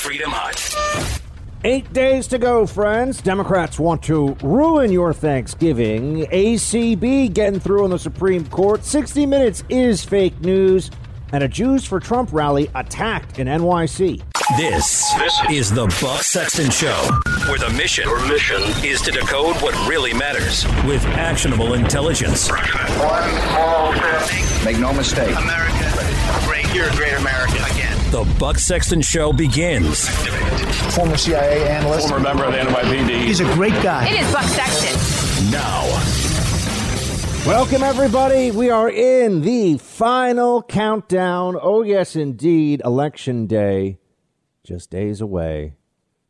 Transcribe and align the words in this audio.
Freedom 0.00 0.30
Hut. 0.32 1.20
Eight 1.62 1.92
days 1.92 2.26
to 2.28 2.38
go, 2.38 2.64
friends. 2.66 3.20
Democrats 3.20 3.78
want 3.78 4.02
to 4.04 4.34
ruin 4.42 4.90
your 4.90 5.12
Thanksgiving. 5.12 6.24
ACB 6.28 7.34
getting 7.34 7.60
through 7.60 7.84
on 7.84 7.90
the 7.90 7.98
Supreme 7.98 8.46
Court. 8.46 8.82
60 8.82 9.26
Minutes 9.26 9.62
is 9.68 10.02
fake 10.02 10.40
news. 10.40 10.90
And 11.32 11.44
a 11.44 11.48
Jews 11.48 11.84
for 11.84 12.00
Trump 12.00 12.32
rally 12.32 12.70
attacked 12.74 13.38
in 13.38 13.46
NYC. 13.46 14.22
This, 14.56 15.12
this 15.18 15.38
is 15.50 15.70
the 15.70 15.84
Buck 16.00 16.22
Sexton 16.22 16.70
Show, 16.70 17.10
where 17.46 17.58
the 17.58 17.68
mission, 17.76 18.04
Your 18.08 18.26
mission 18.26 18.62
is 18.82 19.02
to 19.02 19.10
decode 19.12 19.54
what 19.56 19.74
really 19.86 20.14
matters 20.14 20.64
with 20.86 21.04
actionable 21.08 21.74
intelligence. 21.74 22.48
One 22.48 23.30
small 23.50 23.92
step. 23.92 24.64
Make 24.64 24.78
no 24.78 24.94
mistake. 24.94 25.36
America, 25.36 26.46
great. 26.46 26.74
You're 26.74 26.88
a 26.88 26.96
great 26.96 27.12
American 27.12 27.62
again. 27.64 27.79
The 28.10 28.24
Buck 28.40 28.58
Sexton 28.58 29.02
Show 29.02 29.32
begins. 29.32 30.08
Former 30.96 31.16
CIA 31.16 31.68
analyst. 31.68 32.08
Former 32.08 32.24
member 32.24 32.42
of 32.42 32.50
the 32.50 32.58
NYPD. 32.58 33.22
He's 33.22 33.38
a 33.38 33.44
great 33.54 33.80
guy. 33.84 34.08
It 34.08 34.20
is 34.20 34.32
Buck 34.32 34.42
Sexton. 34.42 35.52
Now. 35.52 35.84
Welcome, 37.46 37.84
everybody. 37.84 38.50
We 38.50 38.68
are 38.68 38.90
in 38.90 39.42
the 39.42 39.78
final 39.78 40.60
countdown. 40.60 41.56
Oh, 41.62 41.82
yes, 41.82 42.16
indeed. 42.16 42.82
Election 42.84 43.46
day. 43.46 44.00
Just 44.64 44.90
days 44.90 45.20
away. 45.20 45.74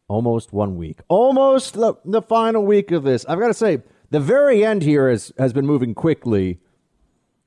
Almost 0.06 0.52
one 0.52 0.76
week. 0.76 1.00
Almost 1.08 1.72
the, 1.72 1.94
the 2.04 2.20
final 2.20 2.62
week 2.62 2.90
of 2.90 3.04
this. 3.04 3.24
I've 3.24 3.40
got 3.40 3.48
to 3.48 3.54
say, 3.54 3.82
the 4.10 4.20
very 4.20 4.66
end 4.66 4.82
here 4.82 5.08
has, 5.08 5.32
has 5.38 5.54
been 5.54 5.66
moving 5.66 5.94
quickly. 5.94 6.60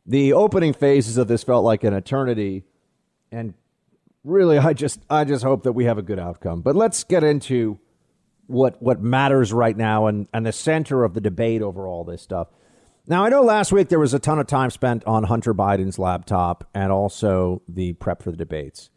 The 0.08 0.34
opening 0.34 0.74
phases 0.74 1.18
of 1.18 1.28
this 1.28 1.44
felt 1.44 1.64
like 1.64 1.84
an 1.84 1.94
eternity. 1.94 2.64
And 3.32 3.54
really, 4.24 4.58
I 4.58 4.74
just 4.74 5.02
I 5.10 5.24
just 5.24 5.44
hope 5.44 5.64
that 5.64 5.74
we 5.74 5.86
have 5.86 5.98
a 5.98 6.02
good 6.02 6.20
outcome. 6.20 6.62
But 6.62 6.76
let's 6.76 7.04
get 7.04 7.24
into 7.24 7.80
what 8.48 8.82
what 8.82 9.02
matters 9.02 9.54
right 9.54 9.76
now 9.76 10.08
and, 10.08 10.28
and 10.34 10.46
the 10.46 10.52
center 10.52 11.04
of 11.04 11.14
the 11.14 11.22
debate 11.22 11.62
over 11.62 11.88
all 11.88 12.04
this 12.04 12.22
stuff. 12.22 12.48
Now, 13.06 13.26
I 13.26 13.30
know 13.30 13.42
last 13.42 13.74
week 13.74 13.90
there 13.90 14.00
was 14.00 14.14
a 14.14 14.20
ton 14.20 14.40
of 14.40 14.48
time 14.48 14.70
spent 14.70 15.04
on 15.06 15.26
Hunter 15.26 15.54
Biden's 15.54 16.00
laptop 16.00 16.70
and 16.74 16.90
also 16.92 17.62
the 17.68 17.94
prep 17.94 18.24
for 18.24 18.32
the 18.32 18.38
debates. 18.38 18.90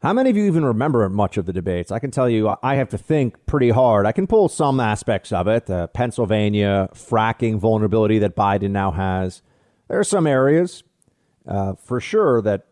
How 0.00 0.12
many 0.12 0.30
of 0.30 0.36
you 0.36 0.44
even 0.44 0.64
remember 0.64 1.08
much 1.08 1.38
of 1.38 1.46
the 1.46 1.52
debates? 1.52 1.90
I 1.90 1.98
can 1.98 2.12
tell 2.12 2.28
you, 2.28 2.54
I 2.62 2.76
have 2.76 2.90
to 2.90 2.98
think 2.98 3.46
pretty 3.46 3.70
hard. 3.70 4.06
I 4.06 4.12
can 4.12 4.28
pull 4.28 4.48
some 4.48 4.78
aspects 4.78 5.32
of 5.32 5.48
it. 5.48 5.66
The 5.66 5.88
Pennsylvania 5.88 6.88
fracking 6.92 7.58
vulnerability 7.58 8.20
that 8.20 8.36
Biden 8.36 8.70
now 8.70 8.92
has. 8.92 9.42
There 9.88 9.98
are 9.98 10.04
some 10.04 10.26
areas, 10.26 10.84
uh, 11.48 11.74
for 11.74 11.98
sure, 11.98 12.40
that 12.42 12.67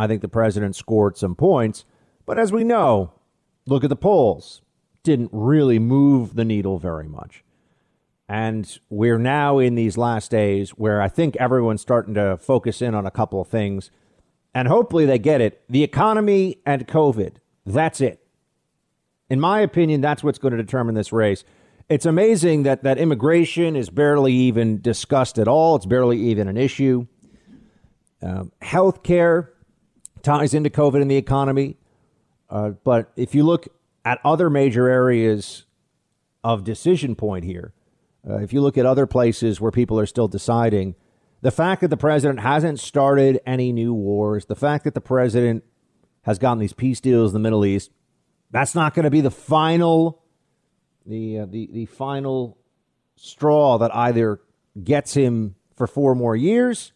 I 0.00 0.06
think 0.06 0.22
the 0.22 0.28
president 0.28 0.76
scored 0.76 1.18
some 1.18 1.34
points. 1.34 1.84
But 2.24 2.38
as 2.38 2.50
we 2.50 2.64
know, 2.64 3.12
look 3.66 3.84
at 3.84 3.90
the 3.90 3.96
polls. 3.96 4.62
Didn't 5.02 5.28
really 5.30 5.78
move 5.78 6.36
the 6.36 6.44
needle 6.44 6.78
very 6.78 7.06
much. 7.06 7.44
And 8.26 8.78
we're 8.88 9.18
now 9.18 9.58
in 9.58 9.74
these 9.74 9.98
last 9.98 10.30
days 10.30 10.70
where 10.70 11.02
I 11.02 11.08
think 11.08 11.36
everyone's 11.36 11.82
starting 11.82 12.14
to 12.14 12.38
focus 12.38 12.80
in 12.80 12.94
on 12.94 13.04
a 13.04 13.10
couple 13.10 13.42
of 13.42 13.48
things. 13.48 13.90
And 14.54 14.68
hopefully 14.68 15.04
they 15.04 15.18
get 15.18 15.42
it. 15.42 15.62
The 15.68 15.82
economy 15.82 16.62
and 16.64 16.88
COVID. 16.88 17.34
That's 17.66 18.00
it. 18.00 18.24
In 19.28 19.38
my 19.38 19.60
opinion, 19.60 20.00
that's 20.00 20.24
what's 20.24 20.38
going 20.38 20.56
to 20.56 20.62
determine 20.62 20.94
this 20.94 21.12
race. 21.12 21.44
It's 21.90 22.06
amazing 22.06 22.62
that, 22.62 22.84
that 22.84 22.96
immigration 22.96 23.76
is 23.76 23.90
barely 23.90 24.32
even 24.32 24.80
discussed 24.80 25.38
at 25.38 25.46
all. 25.46 25.76
It's 25.76 25.84
barely 25.84 26.18
even 26.18 26.48
an 26.48 26.56
issue. 26.56 27.06
Um, 28.22 28.50
Health 28.62 29.02
care 29.02 29.52
ties 30.22 30.54
into 30.54 30.70
COVID 30.70 31.00
and 31.00 31.10
the 31.10 31.16
economy. 31.16 31.76
Uh, 32.48 32.70
but 32.70 33.12
if 33.16 33.34
you 33.34 33.44
look 33.44 33.68
at 34.04 34.18
other 34.24 34.50
major 34.50 34.88
areas 34.88 35.64
of 36.42 36.64
decision 36.64 37.14
point 37.14 37.44
here, 37.44 37.72
uh, 38.28 38.38
if 38.38 38.52
you 38.52 38.60
look 38.60 38.76
at 38.76 38.86
other 38.86 39.06
places 39.06 39.60
where 39.60 39.70
people 39.70 39.98
are 39.98 40.06
still 40.06 40.28
deciding, 40.28 40.94
the 41.42 41.50
fact 41.50 41.80
that 41.80 41.88
the 41.88 41.96
president 41.96 42.40
hasn't 42.40 42.78
started 42.78 43.40
any 43.46 43.72
new 43.72 43.94
wars, 43.94 44.46
the 44.46 44.56
fact 44.56 44.84
that 44.84 44.94
the 44.94 45.00
president 45.00 45.64
has 46.22 46.38
gotten 46.38 46.58
these 46.58 46.74
peace 46.74 47.00
deals 47.00 47.30
in 47.30 47.34
the 47.34 47.40
Middle 47.40 47.64
East, 47.64 47.90
that's 48.50 48.74
not 48.74 48.94
going 48.94 49.04
to 49.04 49.10
be 49.10 49.20
the 49.20 49.30
final, 49.30 50.22
the 51.06 51.40
uh, 51.40 51.46
the 51.46 51.68
the 51.72 51.86
final 51.86 52.58
straw 53.16 53.78
that 53.78 53.94
either 53.94 54.40
gets 54.82 55.14
him 55.14 55.54
for 55.76 55.86
four 55.86 56.14
more 56.14 56.36
years, 56.36 56.92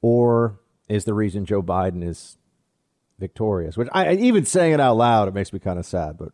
or 0.00 0.60
is 0.88 1.04
the 1.04 1.14
reason 1.14 1.44
Joe 1.44 1.62
Biden 1.62 2.02
is 2.02 2.38
victorious. 3.24 3.76
Which 3.76 3.88
I 3.92 4.12
even 4.12 4.44
saying 4.44 4.74
it 4.74 4.80
out 4.80 4.96
loud, 4.96 5.28
it 5.28 5.34
makes 5.34 5.52
me 5.52 5.58
kind 5.58 5.78
of 5.78 5.86
sad, 5.86 6.18
but 6.18 6.32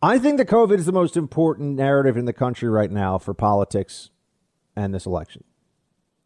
I 0.00 0.18
think 0.18 0.36
that 0.38 0.48
COVID 0.48 0.78
is 0.78 0.86
the 0.86 0.92
most 0.92 1.16
important 1.16 1.74
narrative 1.74 2.16
in 2.16 2.26
the 2.26 2.32
country 2.32 2.68
right 2.68 2.90
now 2.90 3.18
for 3.18 3.34
politics 3.34 4.10
and 4.76 4.94
this 4.94 5.04
election. 5.04 5.42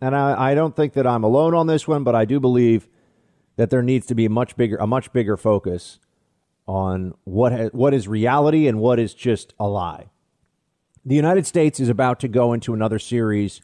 And 0.03 0.15
I, 0.15 0.51
I 0.51 0.55
don't 0.55 0.77
think 0.77 0.93
that 0.95 1.07
I'm 1.07 1.25
alone 1.25 1.55
on 1.55 1.67
this 1.67 1.89
one, 1.89 2.05
but 2.05 2.15
I 2.15 2.27
do 2.27 2.41
believe 2.41 2.89
that 3.57 3.71
there 3.71 3.83
needs 3.83 4.07
to 4.07 4.15
be 4.15 4.27
a 4.27 4.31
much 4.31 4.57
bigger, 4.57 4.77
a 4.77 4.87
much 4.87 5.13
bigger 5.13 5.37
focus 5.37 5.99
on 6.67 7.15
what 7.25 7.53
ha- 7.53 7.71
what 7.73 7.95
is 7.95 8.07
reality 8.07 8.67
and 8.67 8.81
what 8.81 8.99
is 8.99 9.15
just 9.15 9.55
a 9.59 9.67
lie. 9.67 10.11
The 11.05 11.15
United 11.15 11.47
States 11.47 11.81
is 11.81 11.89
about 11.89 12.21
to 12.21 12.29
go 12.29 12.53
into 12.53 12.75
another 12.75 12.99
series 12.99 13.63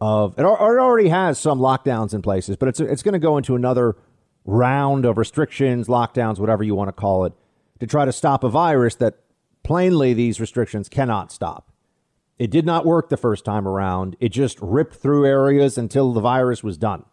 of 0.00 0.38
it, 0.38 0.44
already 0.44 1.08
has 1.08 1.38
some 1.38 1.58
lockdowns 1.58 2.12
in 2.12 2.20
places, 2.20 2.56
but 2.56 2.68
it's 2.68 2.80
it's 2.80 3.02
going 3.02 3.14
to 3.14 3.18
go 3.18 3.36
into 3.38 3.54
another 3.54 3.96
round 4.46 5.04
of 5.04 5.18
restrictions, 5.18 5.88
lockdowns, 5.88 6.38
whatever 6.38 6.62
you 6.62 6.74
want 6.74 6.88
to 6.88 6.92
call 6.92 7.24
it, 7.26 7.34
to 7.80 7.86
try 7.86 8.06
to 8.06 8.12
stop 8.12 8.42
a 8.42 8.48
virus 8.48 8.94
that 8.94 9.16
Plainly, 9.66 10.14
these 10.14 10.38
restrictions 10.38 10.88
cannot 10.88 11.32
stop. 11.32 11.72
It 12.38 12.52
did 12.52 12.64
not 12.64 12.86
work 12.86 13.08
the 13.08 13.16
first 13.16 13.44
time 13.44 13.66
around. 13.66 14.14
It 14.20 14.28
just 14.28 14.60
ripped 14.60 14.94
through 14.94 15.26
areas 15.26 15.76
until 15.76 16.12
the 16.12 16.20
virus 16.20 16.62
was 16.62 16.78
done. 16.78 17.04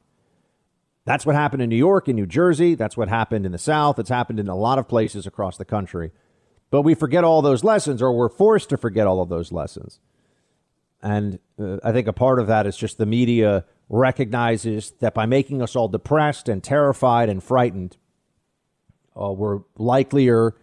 That's 1.04 1.26
what 1.26 1.34
happened 1.34 1.64
in 1.64 1.70
New 1.70 1.76
York 1.76 2.08
and 2.08 2.16
New 2.16 2.28
Jersey. 2.28 2.76
That's 2.76 2.96
what 2.96 3.10
happened 3.10 3.48
in 3.48 3.54
the 3.54 3.58
South. 3.58 3.98
It's 3.98 4.12
happened 4.12 4.40
in 4.40 4.50
a 4.50 4.56
lot 4.56 4.78
of 4.78 4.88
places 4.88 5.26
across 5.26 5.58
the 5.58 5.66
country. 5.66 6.12
But 6.70 6.84
we 6.84 6.94
forget 6.94 7.24
all 7.24 7.42
those 7.42 7.64
lessons, 7.64 8.04
or 8.04 8.16
we're 8.16 8.30
forced 8.30 8.70
to 8.70 8.78
forget 8.78 9.08
all 9.08 9.20
of 9.20 9.30
those 9.30 9.52
lessons. 9.52 10.00
And 11.02 11.40
uh, 11.60 11.78
I 11.84 11.92
think 11.92 12.06
a 12.06 12.14
part 12.14 12.38
of 12.38 12.46
that 12.46 12.68
is 12.68 12.78
just 12.78 13.00
the 13.00 13.08
media 13.08 13.66
recognizes 13.90 14.92
that 15.00 15.14
by 15.14 15.26
making 15.26 15.62
us 15.62 15.76
all 15.76 15.88
depressed 15.88 16.50
and 16.50 16.64
terrified 16.64 17.30
and 17.30 17.44
frightened, 17.44 17.98
uh, 19.20 19.32
we're 19.32 19.60
likelier 19.78 20.56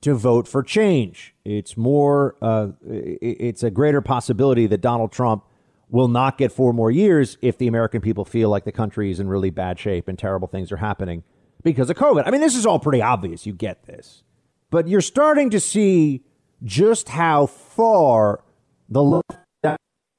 to 0.00 0.14
vote 0.14 0.46
for 0.46 0.62
change. 0.62 1.34
It's 1.44 1.76
more, 1.76 2.36
uh, 2.40 2.68
it's 2.86 3.62
a 3.62 3.70
greater 3.70 4.00
possibility 4.00 4.66
that 4.68 4.80
Donald 4.80 5.12
Trump 5.12 5.44
will 5.90 6.08
not 6.08 6.38
get 6.38 6.52
four 6.52 6.72
more 6.72 6.90
years 6.90 7.36
if 7.42 7.58
the 7.58 7.66
American 7.66 8.00
people 8.00 8.24
feel 8.24 8.48
like 8.48 8.64
the 8.64 8.72
country 8.72 9.10
is 9.10 9.20
in 9.20 9.28
really 9.28 9.50
bad 9.50 9.78
shape 9.78 10.06
and 10.06 10.18
terrible 10.18 10.46
things 10.46 10.70
are 10.70 10.76
happening 10.76 11.24
because 11.62 11.90
of 11.90 11.96
COVID. 11.96 12.24
I 12.26 12.30
mean, 12.30 12.40
this 12.40 12.54
is 12.54 12.66
all 12.66 12.78
pretty 12.78 13.02
obvious. 13.02 13.46
You 13.46 13.52
get 13.52 13.84
this. 13.86 14.22
But 14.70 14.86
you're 14.86 15.00
starting 15.00 15.50
to 15.50 15.60
see 15.60 16.24
just 16.62 17.08
how 17.08 17.46
far 17.46 18.44
the 18.88 19.02
left 19.02 19.32
is 19.64 19.76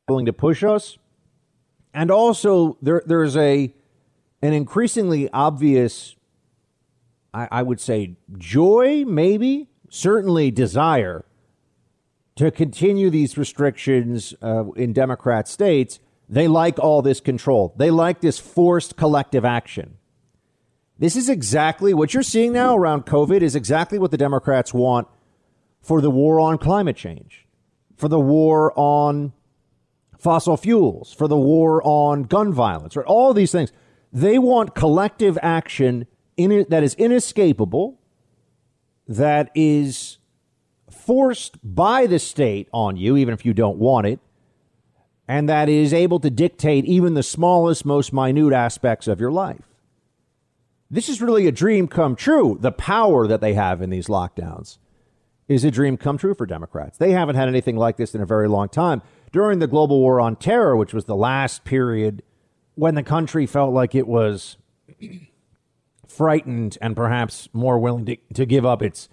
willing 0.08 0.26
to 0.26 0.34
push 0.34 0.64
us. 0.64 0.98
And 1.94 2.12
also, 2.12 2.78
there, 2.82 3.02
there's 3.06 3.36
a 3.36 3.74
an 4.42 4.54
increasingly 4.54 5.30
obvious, 5.32 6.16
I, 7.34 7.48
I 7.52 7.64
would 7.64 7.82
say, 7.82 8.16
joy, 8.38 9.04
maybe, 9.06 9.68
certainly 9.90 10.52
desire 10.52 11.26
to 12.36 12.52
continue 12.52 13.10
these 13.10 13.38
restrictions 13.38 14.34
uh, 14.42 14.72
in 14.72 14.94
Democrat 14.94 15.48
states. 15.48 16.00
They 16.30 16.48
like 16.48 16.80
all 16.80 17.02
this 17.02 17.20
control. 17.20 17.74
They 17.76 17.92
like 17.92 18.22
this 18.22 18.40
forced 18.40 18.96
collective 18.96 19.44
action. 19.44 19.98
This 20.98 21.16
is 21.16 21.28
exactly 21.28 21.94
what 21.94 22.14
you're 22.14 22.24
seeing 22.24 22.54
now 22.54 22.78
around 22.78 23.06
COVID 23.06 23.42
is 23.42 23.56
exactly 23.56 23.98
what 23.98 24.12
the 24.12 24.18
Democrats 24.18 24.74
want 24.74 25.08
for 25.82 26.02
the 26.02 26.12
war 26.12 26.40
on 26.40 26.58
climate 26.58 26.98
change, 26.98 27.46
for 27.96 28.08
the 28.08 28.20
war 28.20 28.74
on 28.78 29.34
fossil 30.20 30.58
fuels, 30.58 31.14
for 31.14 31.28
the 31.28 31.38
war 31.38 31.82
on 31.84 32.24
gun 32.24 32.54
violence, 32.54 32.96
right? 32.96 33.06
All 33.06 33.34
these 33.34 33.52
things. 33.52 33.72
They 34.12 34.38
want 34.38 34.76
collective 34.76 35.38
action 35.42 36.06
in 36.36 36.66
that 36.70 36.84
is 36.84 36.94
inescapable 36.96 38.00
that 39.08 39.50
is 39.56 40.18
forced 40.90 41.58
by 41.64 42.06
the 42.06 42.20
state 42.20 42.68
on 42.72 42.98
you, 42.98 43.18
even 43.18 43.34
if 43.34 43.46
you 43.46 43.54
don't 43.54 43.78
want 43.78 44.08
it, 44.08 44.20
and 45.28 45.48
that 45.48 45.70
is 45.70 45.94
able 45.94 46.20
to 46.20 46.30
dictate 46.30 46.86
even 46.86 47.14
the 47.14 47.24
smallest, 47.24 47.86
most 47.86 48.14
minute 48.14 48.54
aspects 48.54 49.08
of 49.08 49.20
your 49.20 49.32
life. 49.32 49.66
This 50.92 51.08
is 51.08 51.22
really 51.22 51.48
a 51.48 51.52
dream 51.52 51.88
come 51.88 52.16
true. 52.16 52.58
The 52.60 52.72
power 52.72 53.28
that 53.28 53.42
they 53.42 53.54
have 53.54 53.82
in 53.82 53.90
these 53.90 54.08
lockdowns 54.08 54.80
is 55.48 55.64
a 55.64 55.72
dream 55.72 55.98
come 55.98 56.18
true 56.18 56.34
for 56.34 56.46
Democrats. 56.46 56.98
They 56.98 57.12
haven't 57.12 57.36
had 57.36 57.48
anything 57.48 57.76
like 57.76 57.98
this 57.98 58.16
in 58.16 58.22
a 58.22 58.26
very 58.26 58.48
long 58.48 58.70
time. 58.70 59.02
During 59.32 59.60
the 59.60 59.68
global 59.68 60.00
war 60.00 60.20
on 60.20 60.36
terror, 60.36 60.76
which 60.76 60.94
was 60.94 61.06
the 61.06 61.16
last 61.16 61.64
period 61.64 62.24
when 62.76 62.96
the 62.96 63.04
country 63.04 63.46
felt 63.46 63.74
like 63.74 63.94
it 63.94 64.08
was 64.08 64.58
frightened 66.08 66.78
and 66.82 66.96
perhaps 66.96 67.50
more 67.54 67.78
willing 67.78 68.06
to, 68.06 68.18
to 68.34 68.46
give 68.46 68.66
up 68.66 68.82
its 68.82 69.10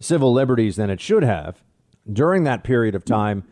civil 0.00 0.32
liberties 0.32 0.76
than 0.76 0.90
it 0.90 1.00
should 1.00 1.22
have. 1.22 1.62
During 2.10 2.44
that 2.44 2.64
period 2.64 2.94
of 2.94 3.04
time, 3.04 3.44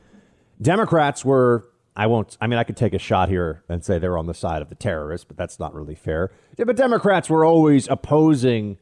Democrats 0.61 1.25
were, 1.25 1.69
I 1.97 2.07
won't, 2.07 2.37
I 2.41 2.47
mean, 2.47 2.59
I 2.59 2.65
could 2.65 2.77
take 2.77 2.93
a 2.93 2.99
shot 2.99 3.29
here 3.29 3.63
and 3.69 3.85
say 3.85 3.99
they're 3.99 4.19
on 4.19 4.27
the 4.27 4.35
side 4.35 4.63
of 4.63 4.69
the 4.69 4.75
terrorists, 4.75 5.25
but 5.25 5.37
that's 5.37 5.59
not 5.59 5.75
really 5.75 5.95
fair. 5.95 6.31
Yeah, 6.59 6.65
but 6.65 6.77
Democrats 6.77 7.31
were 7.31 7.45
always 7.45 7.89
opposing 7.89 8.79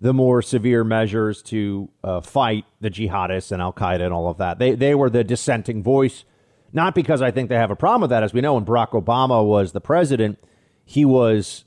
the 0.00 0.12
more 0.12 0.42
severe 0.42 0.84
measures 0.84 1.42
to 1.42 1.88
uh, 2.04 2.20
fight 2.20 2.64
the 2.80 2.90
jihadists 2.90 3.50
and 3.50 3.62
Al 3.62 3.72
Qaeda 3.72 4.02
and 4.02 4.12
all 4.12 4.28
of 4.28 4.36
that. 4.38 4.58
They, 4.58 4.74
they 4.74 4.94
were 4.94 5.08
the 5.08 5.24
dissenting 5.24 5.82
voice, 5.82 6.24
not 6.72 6.94
because 6.94 7.22
I 7.22 7.30
think 7.30 7.48
they 7.48 7.56
have 7.56 7.70
a 7.70 7.76
problem 7.76 8.02
with 8.02 8.10
that. 8.10 8.22
As 8.22 8.32
we 8.32 8.40
know, 8.40 8.54
when 8.54 8.64
Barack 8.64 8.90
Obama 8.90 9.44
was 9.44 9.72
the 9.72 9.80
president, 9.80 10.38
he 10.84 11.04
was 11.04 11.64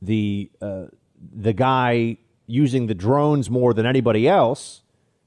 the, 0.00 0.50
uh, 0.60 0.86
the 1.34 1.52
guy 1.52 2.18
using 2.46 2.86
the 2.86 2.94
drones 2.94 3.50
more 3.50 3.72
than 3.74 3.86
anybody 3.86 4.28
else 4.28 4.82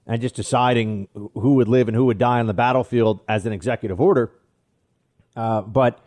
and 0.08 0.22
just 0.22 0.36
deciding 0.36 1.08
who 1.14 1.56
would 1.56 1.68
live 1.68 1.88
and 1.88 1.96
who 1.96 2.06
would 2.06 2.18
die 2.18 2.40
on 2.40 2.48
the 2.48 2.54
battlefield 2.54 3.22
as 3.28 3.46
an 3.46 3.54
executive 3.54 4.00
order. 4.00 4.32
Uh, 5.36 5.62
but 5.62 6.00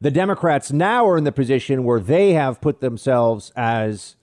the 0.00 0.10
Democrats 0.10 0.72
now 0.72 1.06
are 1.06 1.18
in 1.18 1.24
the 1.24 1.32
position 1.32 1.84
where 1.84 2.00
they 2.00 2.32
have 2.32 2.60
put 2.60 2.80
themselves 2.80 3.52
as 3.54 4.16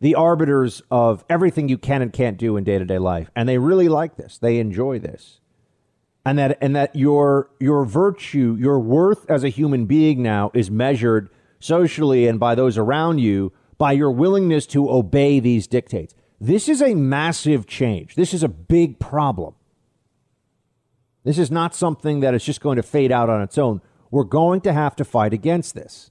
the 0.00 0.14
arbiters 0.14 0.82
of 0.90 1.24
everything 1.28 1.68
you 1.68 1.78
can 1.78 2.02
and 2.02 2.12
can't 2.12 2.38
do 2.38 2.56
in 2.56 2.64
day 2.64 2.78
to 2.78 2.84
day 2.84 2.98
life, 2.98 3.30
and 3.36 3.48
they 3.48 3.58
really 3.58 3.88
like 3.88 4.16
this. 4.16 4.38
They 4.38 4.58
enjoy 4.58 4.98
this, 4.98 5.39
and 6.24 6.38
that 6.38 6.58
and 6.60 6.76
that 6.76 6.94
your 6.94 7.50
your 7.60 7.84
virtue, 7.84 8.56
your 8.58 8.78
worth 8.78 9.28
as 9.30 9.44
a 9.44 9.48
human 9.48 9.86
being 9.86 10.22
now 10.22 10.50
is 10.54 10.70
measured 10.70 11.30
socially 11.58 12.26
and 12.26 12.38
by 12.40 12.54
those 12.54 12.78
around 12.78 13.18
you 13.18 13.52
by 13.78 13.92
your 13.92 14.10
willingness 14.10 14.66
to 14.66 14.90
obey 14.90 15.40
these 15.40 15.66
dictates. 15.66 16.14
This 16.40 16.68
is 16.68 16.82
a 16.82 16.94
massive 16.94 17.66
change. 17.66 18.14
This 18.14 18.34
is 18.34 18.42
a 18.42 18.48
big 18.48 18.98
problem. 18.98 19.54
This 21.24 21.38
is 21.38 21.50
not 21.50 21.74
something 21.74 22.20
that 22.20 22.34
is 22.34 22.44
just 22.44 22.60
going 22.60 22.76
to 22.76 22.82
fade 22.82 23.12
out 23.12 23.28
on 23.28 23.42
its 23.42 23.58
own. 23.58 23.80
We're 24.10 24.24
going 24.24 24.60
to 24.62 24.72
have 24.72 24.96
to 24.96 25.04
fight 25.04 25.32
against 25.32 25.74
this. 25.74 26.10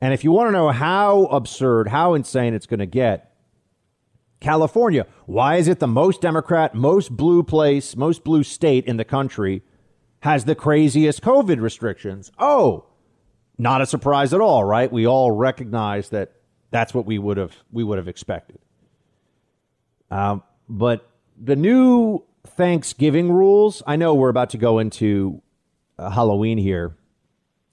And 0.00 0.12
if 0.12 0.24
you 0.24 0.32
want 0.32 0.48
to 0.48 0.52
know 0.52 0.70
how 0.70 1.26
absurd, 1.26 1.88
how 1.88 2.14
insane 2.14 2.54
it's 2.54 2.66
going 2.66 2.80
to 2.80 2.86
get, 2.86 3.31
California, 4.42 5.06
why 5.26 5.56
is 5.56 5.68
it 5.68 5.78
the 5.78 5.86
most 5.86 6.20
Democrat, 6.20 6.74
most 6.74 7.16
blue 7.16 7.42
place, 7.42 7.96
most 7.96 8.24
blue 8.24 8.42
state 8.42 8.84
in 8.84 8.98
the 8.98 9.04
country 9.04 9.62
has 10.20 10.44
the 10.44 10.54
craziest 10.54 11.22
COVID 11.22 11.60
restrictions? 11.60 12.30
Oh, 12.38 12.86
not 13.56 13.80
a 13.80 13.86
surprise 13.86 14.34
at 14.34 14.40
all, 14.40 14.64
right? 14.64 14.92
We 14.92 15.06
all 15.06 15.30
recognize 15.30 16.10
that 16.10 16.32
that's 16.70 16.92
what 16.92 17.06
we 17.06 17.18
would 17.18 17.36
have 17.36 17.56
we 17.70 17.84
would 17.84 17.98
have 17.98 18.08
expected. 18.08 18.58
Um, 20.10 20.42
but 20.68 21.08
the 21.40 21.56
new 21.56 22.24
Thanksgiving 22.46 23.30
rules. 23.30 23.82
I 23.86 23.96
know 23.96 24.14
we're 24.14 24.28
about 24.28 24.50
to 24.50 24.58
go 24.58 24.78
into 24.78 25.42
uh, 25.98 26.10
Halloween 26.10 26.58
here, 26.58 26.96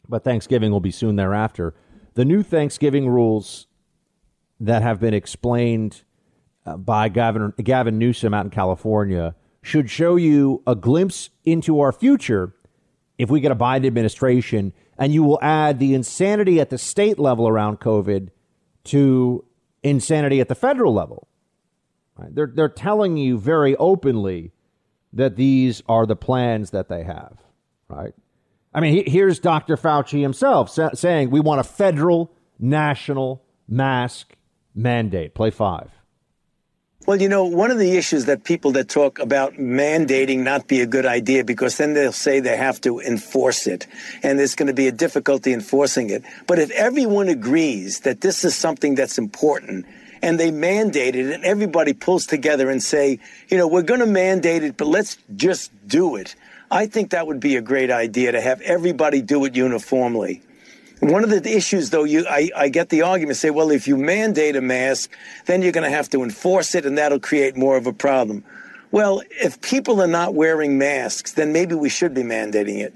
but 0.07 0.23
Thanksgiving 0.23 0.71
will 0.71 0.79
be 0.79 0.91
soon 0.91 1.15
thereafter. 1.15 1.73
The 2.13 2.25
new 2.25 2.43
Thanksgiving 2.43 3.09
rules 3.09 3.67
that 4.59 4.81
have 4.81 4.99
been 4.99 5.13
explained 5.13 6.03
Uh, 6.65 6.77
by 6.77 7.09
Gavin, 7.09 7.53
Gavin 7.63 7.97
Newsom 7.97 8.33
out 8.33 8.45
in 8.45 8.51
California 8.51 9.35
should 9.61 9.89
show 9.89 10.15
you 10.15 10.61
a 10.67 10.75
glimpse 10.75 11.29
into 11.45 11.79
our 11.79 11.91
future 11.91 12.53
if 13.17 13.29
we 13.29 13.39
get 13.39 13.51
a 13.51 13.55
Biden 13.55 13.85
administration, 13.85 14.73
and 14.97 15.13
you 15.13 15.23
will 15.23 15.39
add 15.41 15.79
the 15.79 15.93
insanity 15.93 16.59
at 16.59 16.69
the 16.69 16.77
state 16.77 17.19
level 17.19 17.47
around 17.47 17.79
COVID 17.79 18.29
to 18.85 19.45
insanity 19.83 20.39
at 20.39 20.47
the 20.47 20.55
federal 20.55 20.93
level. 20.93 21.27
Right? 22.15 22.33
They're, 22.33 22.51
they're 22.53 22.69
telling 22.69 23.17
you 23.17 23.37
very 23.37 23.75
openly 23.75 24.51
that 25.13 25.35
these 25.35 25.81
are 25.87 26.05
the 26.05 26.15
plans 26.15 26.71
that 26.71 26.87
they 26.89 27.03
have, 27.03 27.37
right? 27.87 28.13
I 28.73 28.79
mean, 28.79 28.93
he, 28.93 29.09
here's 29.09 29.39
Dr. 29.39 29.75
Fauci 29.75 30.21
himself 30.21 30.69
sa- 30.69 30.93
saying 30.93 31.29
we 31.29 31.39
want 31.39 31.59
a 31.59 31.63
federal 31.63 32.31
national 32.59 33.43
mask 33.67 34.35
mandate. 34.75 35.33
Play 35.33 35.49
five. 35.49 35.89
Well, 37.09 37.19
you 37.19 37.27
know, 37.27 37.43
one 37.45 37.71
of 37.71 37.79
the 37.79 37.97
issues 37.97 38.25
that 38.25 38.43
people 38.43 38.73
that 38.73 38.87
talk 38.87 39.17
about 39.17 39.55
mandating 39.55 40.43
not 40.43 40.67
be 40.67 40.81
a 40.81 40.85
good 40.85 41.07
idea 41.07 41.43
because 41.43 41.75
then 41.77 41.95
they'll 41.95 42.11
say 42.11 42.39
they 42.39 42.55
have 42.55 42.79
to 42.81 42.99
enforce 42.99 43.65
it 43.65 43.87
and 44.21 44.37
there's 44.37 44.53
going 44.53 44.67
to 44.67 44.75
be 44.75 44.87
a 44.87 44.91
difficulty 44.91 45.51
enforcing 45.51 46.11
it. 46.11 46.21
But 46.45 46.59
if 46.59 46.69
everyone 46.69 47.27
agrees 47.27 48.01
that 48.01 48.21
this 48.21 48.45
is 48.45 48.55
something 48.55 48.93
that's 48.93 49.17
important 49.17 49.87
and 50.21 50.39
they 50.39 50.51
mandate 50.51 51.15
it 51.15 51.33
and 51.33 51.43
everybody 51.43 51.93
pulls 51.93 52.27
together 52.27 52.69
and 52.69 52.83
say, 52.83 53.17
you 53.47 53.57
know, 53.57 53.67
we're 53.67 53.81
going 53.81 54.01
to 54.01 54.05
mandate 54.05 54.61
it, 54.63 54.77
but 54.77 54.85
let's 54.87 55.17
just 55.35 55.71
do 55.87 56.15
it. 56.15 56.35
I 56.69 56.85
think 56.85 57.09
that 57.09 57.25
would 57.25 57.39
be 57.39 57.55
a 57.55 57.61
great 57.61 57.89
idea 57.89 58.33
to 58.33 58.39
have 58.39 58.61
everybody 58.61 59.23
do 59.23 59.45
it 59.45 59.55
uniformly. 59.55 60.43
One 60.99 61.23
of 61.23 61.29
the 61.29 61.41
issues, 61.45 61.91
though, 61.91 62.03
you 62.03 62.25
I, 62.27 62.49
I 62.55 62.69
get 62.69 62.89
the 62.89 63.01
argument 63.03 63.37
say, 63.37 63.51
well, 63.51 63.71
if 63.71 63.87
you 63.87 63.95
mandate 63.95 64.55
a 64.55 64.61
mask, 64.61 65.11
then 65.45 65.61
you're 65.61 65.71
going 65.71 65.89
to 65.89 65.95
have 65.95 66.09
to 66.09 66.23
enforce 66.23 66.75
it, 66.75 66.85
and 66.85 66.97
that'll 66.97 67.19
create 67.19 67.55
more 67.55 67.77
of 67.77 67.87
a 67.87 67.93
problem. 67.93 68.43
Well, 68.91 69.21
if 69.29 69.61
people 69.61 70.01
are 70.01 70.07
not 70.07 70.33
wearing 70.33 70.77
masks, 70.77 71.33
then 71.33 71.53
maybe 71.53 71.75
we 71.75 71.89
should 71.89 72.13
be 72.13 72.23
mandating 72.23 72.79
it. 72.79 72.93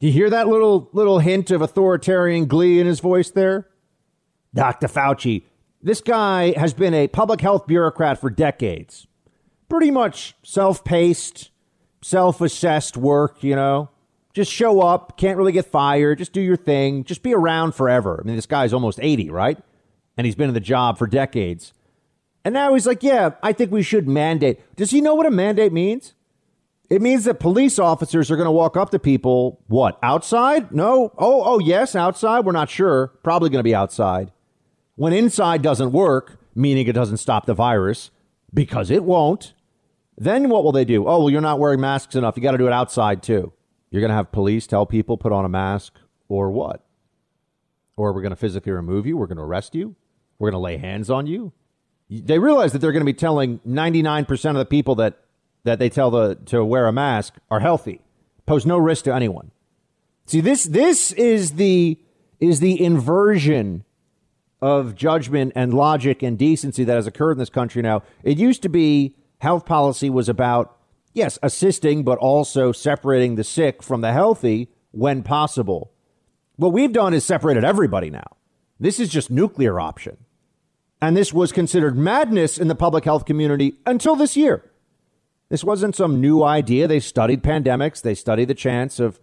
Do 0.00 0.06
you 0.06 0.12
hear 0.12 0.28
that 0.28 0.48
little 0.48 0.90
little 0.92 1.20
hint 1.20 1.50
of 1.50 1.62
authoritarian 1.62 2.46
glee 2.46 2.78
in 2.78 2.86
his 2.86 3.00
voice 3.00 3.30
there? 3.30 3.68
Dr. 4.54 4.88
Fauci, 4.88 5.44
this 5.82 6.00
guy 6.00 6.52
has 6.58 6.74
been 6.74 6.92
a 6.92 7.08
public 7.08 7.40
health 7.40 7.66
bureaucrat 7.66 8.18
for 8.18 8.28
decades. 8.28 9.06
Pretty 9.68 9.90
much 9.90 10.34
self-paced, 10.42 11.50
self-assessed 12.02 12.96
work, 12.96 13.42
you 13.42 13.56
know. 13.56 13.90
Just 14.36 14.52
show 14.52 14.82
up, 14.82 15.16
can't 15.16 15.38
really 15.38 15.52
get 15.52 15.64
fired, 15.64 16.18
just 16.18 16.34
do 16.34 16.42
your 16.42 16.58
thing, 16.58 17.04
just 17.04 17.22
be 17.22 17.32
around 17.32 17.72
forever. 17.74 18.20
I 18.22 18.26
mean, 18.26 18.36
this 18.36 18.44
guy's 18.44 18.74
almost 18.74 18.98
80, 19.00 19.30
right? 19.30 19.56
And 20.18 20.26
he's 20.26 20.34
been 20.34 20.48
in 20.48 20.54
the 20.54 20.60
job 20.60 20.98
for 20.98 21.06
decades. 21.06 21.72
And 22.44 22.52
now 22.52 22.74
he's 22.74 22.86
like, 22.86 23.02
yeah, 23.02 23.30
I 23.42 23.54
think 23.54 23.72
we 23.72 23.82
should 23.82 24.06
mandate. 24.06 24.60
Does 24.76 24.90
he 24.90 25.00
know 25.00 25.14
what 25.14 25.24
a 25.24 25.30
mandate 25.30 25.72
means? 25.72 26.12
It 26.90 27.00
means 27.00 27.24
that 27.24 27.40
police 27.40 27.78
officers 27.78 28.30
are 28.30 28.36
going 28.36 28.44
to 28.44 28.52
walk 28.52 28.76
up 28.76 28.90
to 28.90 28.98
people, 28.98 29.62
what, 29.68 29.98
outside? 30.02 30.70
No. 30.70 31.14
Oh, 31.16 31.42
oh, 31.42 31.58
yes, 31.58 31.96
outside. 31.96 32.40
We're 32.44 32.52
not 32.52 32.68
sure. 32.68 33.06
Probably 33.22 33.48
going 33.48 33.60
to 33.60 33.64
be 33.64 33.74
outside. 33.74 34.32
When 34.96 35.14
inside 35.14 35.62
doesn't 35.62 35.92
work, 35.92 36.38
meaning 36.54 36.86
it 36.86 36.92
doesn't 36.92 37.16
stop 37.16 37.46
the 37.46 37.54
virus, 37.54 38.10
because 38.52 38.90
it 38.90 39.02
won't, 39.02 39.54
then 40.18 40.50
what 40.50 40.62
will 40.62 40.72
they 40.72 40.84
do? 40.84 41.08
Oh, 41.08 41.20
well, 41.20 41.30
you're 41.30 41.40
not 41.40 41.58
wearing 41.58 41.80
masks 41.80 42.14
enough. 42.14 42.36
You 42.36 42.42
got 42.42 42.52
to 42.52 42.58
do 42.58 42.66
it 42.66 42.72
outside 42.74 43.22
too. 43.22 43.54
You're 43.90 44.00
going 44.00 44.10
to 44.10 44.16
have 44.16 44.32
police 44.32 44.66
tell 44.66 44.86
people 44.86 45.16
put 45.16 45.32
on 45.32 45.44
a 45.44 45.48
mask 45.48 45.94
or 46.28 46.50
what? 46.50 46.84
Or 47.96 48.12
we're 48.12 48.22
going 48.22 48.30
to 48.30 48.36
physically 48.36 48.72
remove 48.72 49.06
you. 49.06 49.16
We're 49.16 49.26
going 49.26 49.38
to 49.38 49.44
arrest 49.44 49.74
you. 49.74 49.94
We're 50.38 50.50
going 50.50 50.60
to 50.60 50.64
lay 50.64 50.76
hands 50.76 51.10
on 51.10 51.26
you. 51.26 51.52
They 52.10 52.38
realize 52.38 52.72
that 52.72 52.78
they're 52.78 52.92
going 52.92 53.00
to 53.00 53.12
be 53.12 53.14
telling 53.14 53.58
99% 53.66 54.50
of 54.50 54.56
the 54.56 54.64
people 54.64 54.94
that, 54.96 55.18
that 55.64 55.78
they 55.78 55.88
tell 55.88 56.10
the, 56.10 56.36
to 56.46 56.64
wear 56.64 56.86
a 56.86 56.92
mask 56.92 57.34
are 57.50 57.60
healthy, 57.60 58.00
pose 58.44 58.66
no 58.66 58.78
risk 58.78 59.04
to 59.04 59.14
anyone. 59.14 59.50
See, 60.26 60.40
this, 60.40 60.64
this 60.64 61.12
is 61.12 61.52
the, 61.52 61.98
is 62.38 62.60
the 62.60 62.80
inversion 62.80 63.84
of 64.60 64.94
judgment 64.94 65.52
and 65.54 65.74
logic 65.74 66.22
and 66.22 66.38
decency 66.38 66.84
that 66.84 66.94
has 66.94 67.06
occurred 67.06 67.32
in 67.32 67.38
this 67.38 67.50
country 67.50 67.82
now. 67.82 68.02
It 68.22 68.38
used 68.38 68.62
to 68.62 68.68
be 68.68 69.16
health 69.38 69.66
policy 69.66 70.10
was 70.10 70.28
about 70.28 70.75
yes, 71.16 71.38
assisting, 71.42 72.04
but 72.04 72.18
also 72.18 72.70
separating 72.70 73.34
the 73.34 73.44
sick 73.44 73.82
from 73.82 74.02
the 74.02 74.12
healthy 74.12 74.68
when 74.92 75.22
possible. 75.22 75.92
What 76.56 76.72
we've 76.72 76.92
done 76.92 77.14
is 77.14 77.24
separated 77.24 77.64
everybody 77.64 78.10
now. 78.10 78.36
This 78.78 79.00
is 79.00 79.08
just 79.08 79.30
nuclear 79.30 79.80
option. 79.80 80.18
And 81.00 81.16
this 81.16 81.32
was 81.32 81.52
considered 81.52 81.96
madness 81.96 82.58
in 82.58 82.68
the 82.68 82.74
public 82.74 83.04
health 83.04 83.24
community 83.24 83.78
until 83.86 84.14
this 84.14 84.36
year. 84.36 84.70
This 85.48 85.64
wasn't 85.64 85.96
some 85.96 86.20
new 86.20 86.42
idea. 86.42 86.86
They 86.86 87.00
studied 87.00 87.42
pandemics, 87.42 88.02
they 88.02 88.14
studied 88.14 88.48
the 88.48 88.54
chance 88.54 89.00
of 89.00 89.20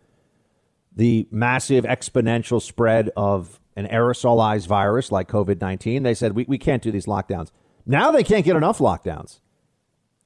the 0.96 1.28
massive 1.32 1.86
exponential 1.86 2.62
spread 2.62 3.10
of 3.18 3.60
an 3.76 3.88
aerosolized 3.88 4.68
virus 4.68 5.12
like 5.12 5.28
COVID 5.28 5.60
19. 5.60 6.04
They 6.04 6.14
said, 6.14 6.34
we, 6.34 6.46
we 6.48 6.58
can't 6.58 6.84
do 6.84 6.92
these 6.92 7.08
lockdowns. 7.08 7.52
Now 7.86 8.12
they 8.12 8.24
can't 8.24 8.46
get 8.46 8.56
enough 8.56 8.78
lockdowns. 8.78 9.40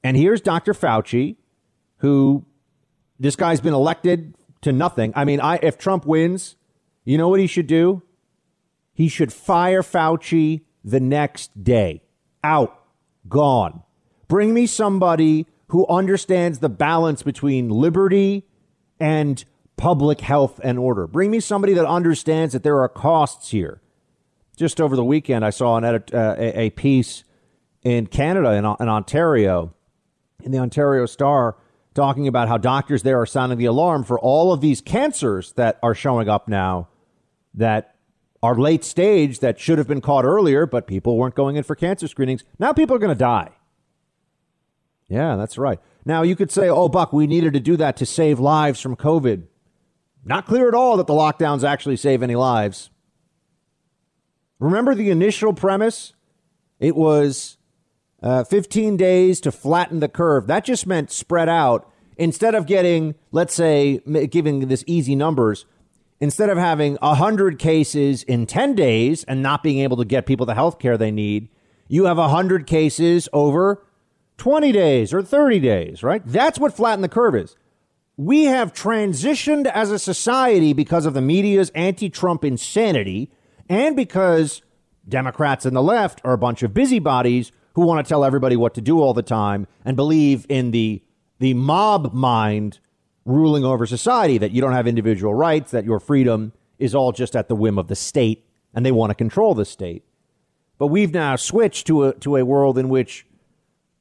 And 0.04 0.16
here's 0.16 0.40
Dr. 0.40 0.74
Fauci 0.74 1.36
who 1.98 2.44
this 3.18 3.36
guy's 3.36 3.60
been 3.60 3.74
elected 3.74 4.34
to 4.62 4.72
nothing. 4.72 5.12
I 5.14 5.24
mean, 5.24 5.40
I 5.40 5.58
if 5.62 5.78
Trump 5.78 6.06
wins, 6.06 6.56
you 7.04 7.18
know 7.18 7.28
what 7.28 7.40
he 7.40 7.46
should 7.46 7.66
do? 7.66 8.02
He 8.92 9.08
should 9.08 9.32
fire 9.32 9.82
Fauci 9.82 10.62
the 10.84 11.00
next 11.00 11.62
day. 11.62 12.02
Out, 12.42 12.82
gone. 13.28 13.82
Bring 14.26 14.52
me 14.52 14.66
somebody 14.66 15.46
who 15.68 15.86
understands 15.86 16.58
the 16.58 16.68
balance 16.68 17.22
between 17.22 17.68
liberty 17.68 18.46
and 18.98 19.44
public 19.76 20.20
health 20.20 20.60
and 20.64 20.78
order. 20.78 21.06
Bring 21.06 21.30
me 21.30 21.40
somebody 21.40 21.74
that 21.74 21.86
understands 21.86 22.52
that 22.52 22.62
there 22.62 22.80
are 22.80 22.88
costs 22.88 23.50
here. 23.50 23.80
Just 24.56 24.80
over 24.80 24.96
the 24.96 25.04
weekend, 25.04 25.44
I 25.44 25.50
saw 25.50 25.76
an 25.76 25.84
edit, 25.84 26.12
uh, 26.12 26.34
a, 26.36 26.62
a 26.62 26.70
piece 26.70 27.22
in 27.82 28.06
Canada 28.08 28.52
in, 28.52 28.64
in 28.64 28.88
Ontario 28.88 29.72
in 30.42 30.50
the 30.50 30.58
Ontario 30.58 31.06
Star 31.06 31.56
talking 31.98 32.28
about 32.28 32.46
how 32.46 32.56
doctors 32.56 33.02
there 33.02 33.20
are 33.20 33.26
sounding 33.26 33.58
the 33.58 33.64
alarm 33.64 34.04
for 34.04 34.20
all 34.20 34.52
of 34.52 34.60
these 34.60 34.80
cancers 34.80 35.52
that 35.54 35.80
are 35.82 35.96
showing 35.96 36.28
up 36.28 36.46
now 36.46 36.86
that 37.54 37.96
are 38.40 38.54
late 38.54 38.84
stage 38.84 39.40
that 39.40 39.58
should 39.58 39.78
have 39.78 39.88
been 39.88 40.00
caught 40.00 40.24
earlier, 40.24 40.64
but 40.64 40.86
people 40.86 41.16
weren't 41.16 41.34
going 41.34 41.56
in 41.56 41.64
for 41.64 41.74
cancer 41.74 42.06
screenings. 42.06 42.44
Now 42.60 42.72
people 42.72 42.94
are 42.94 43.00
going 43.00 43.12
to 43.12 43.18
die. 43.18 43.50
Yeah, 45.08 45.34
that's 45.34 45.58
right. 45.58 45.80
Now 46.04 46.22
you 46.22 46.36
could 46.36 46.52
say, 46.52 46.68
oh, 46.68 46.88
Buck, 46.88 47.12
we 47.12 47.26
needed 47.26 47.54
to 47.54 47.60
do 47.60 47.76
that 47.78 47.96
to 47.96 48.06
save 48.06 48.38
lives 48.38 48.80
from 48.80 48.94
COVID. 48.94 49.48
Not 50.24 50.46
clear 50.46 50.68
at 50.68 50.74
all 50.74 50.98
that 50.98 51.08
the 51.08 51.14
lockdowns 51.14 51.68
actually 51.68 51.96
save 51.96 52.22
any 52.22 52.36
lives. 52.36 52.90
Remember 54.60 54.94
the 54.94 55.10
initial 55.10 55.52
premise? 55.52 56.14
It 56.78 56.94
was 56.94 57.57
uh, 58.22 58.44
15 58.44 58.96
days 58.96 59.40
to 59.40 59.52
flatten 59.52 60.00
the 60.00 60.08
curve. 60.08 60.46
That 60.46 60.64
just 60.64 60.86
meant 60.86 61.10
spread 61.10 61.48
out. 61.48 61.90
Instead 62.16 62.54
of 62.54 62.66
getting, 62.66 63.14
let's 63.30 63.54
say, 63.54 63.98
giving 64.30 64.66
this 64.66 64.82
easy 64.86 65.14
numbers, 65.14 65.66
instead 66.20 66.50
of 66.50 66.58
having 66.58 66.96
100 66.96 67.58
cases 67.58 68.24
in 68.24 68.44
10 68.44 68.74
days 68.74 69.22
and 69.24 69.40
not 69.40 69.62
being 69.62 69.78
able 69.78 69.96
to 69.98 70.04
get 70.04 70.26
people 70.26 70.44
the 70.44 70.54
health 70.54 70.80
care 70.80 70.96
they 70.96 71.12
need, 71.12 71.48
you 71.86 72.06
have 72.06 72.18
100 72.18 72.66
cases 72.66 73.28
over 73.32 73.84
20 74.36 74.72
days 74.72 75.12
or 75.14 75.22
30 75.22 75.60
days, 75.60 76.02
right? 76.02 76.22
That's 76.26 76.58
what 76.58 76.74
flatten 76.74 77.02
the 77.02 77.08
curve 77.08 77.36
is. 77.36 77.56
We 78.16 78.44
have 78.44 78.72
transitioned 78.72 79.66
as 79.66 79.92
a 79.92 79.98
society 79.98 80.72
because 80.72 81.06
of 81.06 81.14
the 81.14 81.20
media's 81.20 81.70
anti 81.70 82.08
Trump 82.08 82.44
insanity 82.44 83.30
and 83.68 83.94
because 83.94 84.62
Democrats 85.08 85.64
and 85.64 85.76
the 85.76 85.82
left 85.82 86.20
are 86.24 86.32
a 86.32 86.38
bunch 86.38 86.64
of 86.64 86.74
busybodies 86.74 87.52
who 87.78 87.86
want 87.86 88.04
to 88.04 88.08
tell 88.08 88.24
everybody 88.24 88.56
what 88.56 88.74
to 88.74 88.80
do 88.80 89.00
all 89.00 89.14
the 89.14 89.22
time 89.22 89.64
and 89.84 89.96
believe 89.96 90.44
in 90.48 90.72
the 90.72 91.00
the 91.38 91.54
mob 91.54 92.12
mind 92.12 92.80
ruling 93.24 93.64
over 93.64 93.86
society 93.86 94.36
that 94.36 94.50
you 94.50 94.60
don't 94.60 94.72
have 94.72 94.88
individual 94.88 95.32
rights 95.32 95.70
that 95.70 95.84
your 95.84 96.00
freedom 96.00 96.52
is 96.80 96.92
all 96.92 97.12
just 97.12 97.36
at 97.36 97.46
the 97.46 97.54
whim 97.54 97.78
of 97.78 97.86
the 97.86 97.94
state 97.94 98.44
and 98.74 98.84
they 98.84 98.90
want 98.90 99.10
to 99.10 99.14
control 99.14 99.54
the 99.54 99.64
state. 99.64 100.02
But 100.76 100.88
we've 100.88 101.12
now 101.12 101.36
switched 101.36 101.86
to 101.86 102.06
a 102.06 102.14
to 102.14 102.34
a 102.34 102.44
world 102.44 102.78
in 102.78 102.88
which 102.88 103.24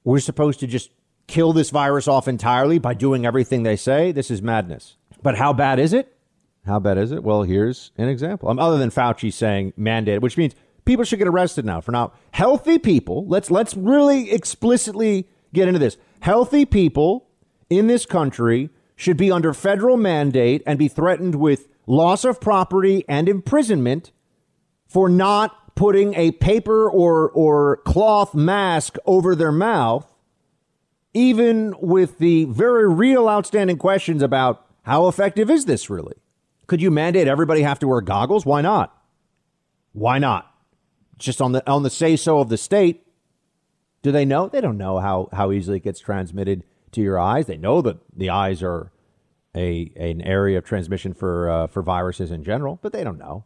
we're 0.03 0.21
supposed 0.21 0.59
to 0.61 0.65
just 0.65 0.89
kill 1.27 1.53
this 1.53 1.69
virus 1.69 2.07
off 2.07 2.27
entirely 2.27 2.79
by 2.79 2.95
doing 2.95 3.27
everything 3.27 3.61
they 3.61 3.75
say. 3.75 4.11
This 4.11 4.31
is 4.31 4.41
madness. 4.41 4.97
But 5.21 5.37
how 5.37 5.53
bad 5.53 5.77
is 5.77 5.93
it? 5.93 6.17
How 6.65 6.79
bad 6.79 6.97
is 6.97 7.11
it? 7.11 7.21
Well 7.21 7.43
here's 7.43 7.91
an 7.95 8.09
example. 8.09 8.49
Um, 8.49 8.57
other 8.57 8.79
than 8.79 8.89
fauci 8.89 9.31
saying 9.31 9.73
mandate 9.77 10.23
which 10.23 10.35
means 10.35 10.55
people 10.87 11.05
should 11.05 11.19
get 11.19 11.27
arrested 11.27 11.65
now 11.65 11.81
for 11.81 11.91
not 11.91 12.17
Healthy 12.31 12.79
people, 12.79 13.27
let's 13.27 13.51
let's 13.51 13.75
really 13.75 14.31
explicitly 14.31 15.27
get 15.53 15.67
into 15.67 15.79
this. 15.79 15.97
Healthy 16.21 16.65
people 16.65 17.27
in 17.69 17.87
this 17.87 18.05
country 18.05 18.69
should 18.95 19.17
be 19.17 19.31
under 19.31 19.53
federal 19.53 19.97
mandate 19.97 20.63
and 20.65 20.79
be 20.79 20.87
threatened 20.87 21.35
with 21.35 21.67
loss 21.85 22.23
of 22.25 22.41
property 22.41 23.05
and 23.07 23.29
imprisonment 23.29 24.11
for 24.87 25.09
not 25.09 25.75
putting 25.75 26.15
a 26.15 26.31
paper 26.31 26.89
or 26.89 27.29
or 27.31 27.77
cloth 27.77 28.33
mask 28.33 28.97
over 29.05 29.35
their 29.35 29.51
mouth 29.51 30.11
even 31.13 31.73
with 31.79 32.19
the 32.19 32.45
very 32.45 32.87
real 32.87 33.27
outstanding 33.27 33.77
questions 33.77 34.21
about 34.21 34.65
how 34.83 35.07
effective 35.07 35.49
is 35.49 35.65
this 35.65 35.89
really? 35.89 36.13
Could 36.67 36.81
you 36.81 36.91
mandate 36.91 37.27
everybody 37.27 37.63
have 37.63 37.79
to 37.79 37.87
wear 37.87 38.01
goggles? 38.01 38.45
Why 38.45 38.61
not? 38.61 38.95
Why 39.93 40.19
not? 40.19 40.53
Just 41.17 41.41
on 41.41 41.51
the 41.51 41.69
on 41.69 41.83
the 41.83 41.89
say 41.89 42.15
so 42.15 42.39
of 42.39 42.49
the 42.49 42.57
state. 42.57 43.03
Do 44.01 44.11
they 44.11 44.25
know? 44.25 44.47
They 44.47 44.61
don't 44.61 44.77
know 44.77 44.99
how 44.99 45.29
how 45.33 45.51
easily 45.51 45.77
it 45.77 45.83
gets 45.83 45.99
transmitted 45.99 46.63
to 46.91 47.01
your 47.01 47.19
eyes. 47.19 47.47
They 47.47 47.57
know 47.57 47.81
that 47.81 47.97
the 48.15 48.29
eyes 48.29 48.63
are 48.63 48.91
a 49.55 49.91
an 49.95 50.21
area 50.21 50.57
of 50.57 50.65
transmission 50.65 51.13
for 51.13 51.49
uh, 51.49 51.67
for 51.67 51.81
viruses 51.81 52.31
in 52.31 52.43
general, 52.43 52.79
but 52.81 52.93
they 52.93 53.03
don't 53.03 53.17
know. 53.17 53.45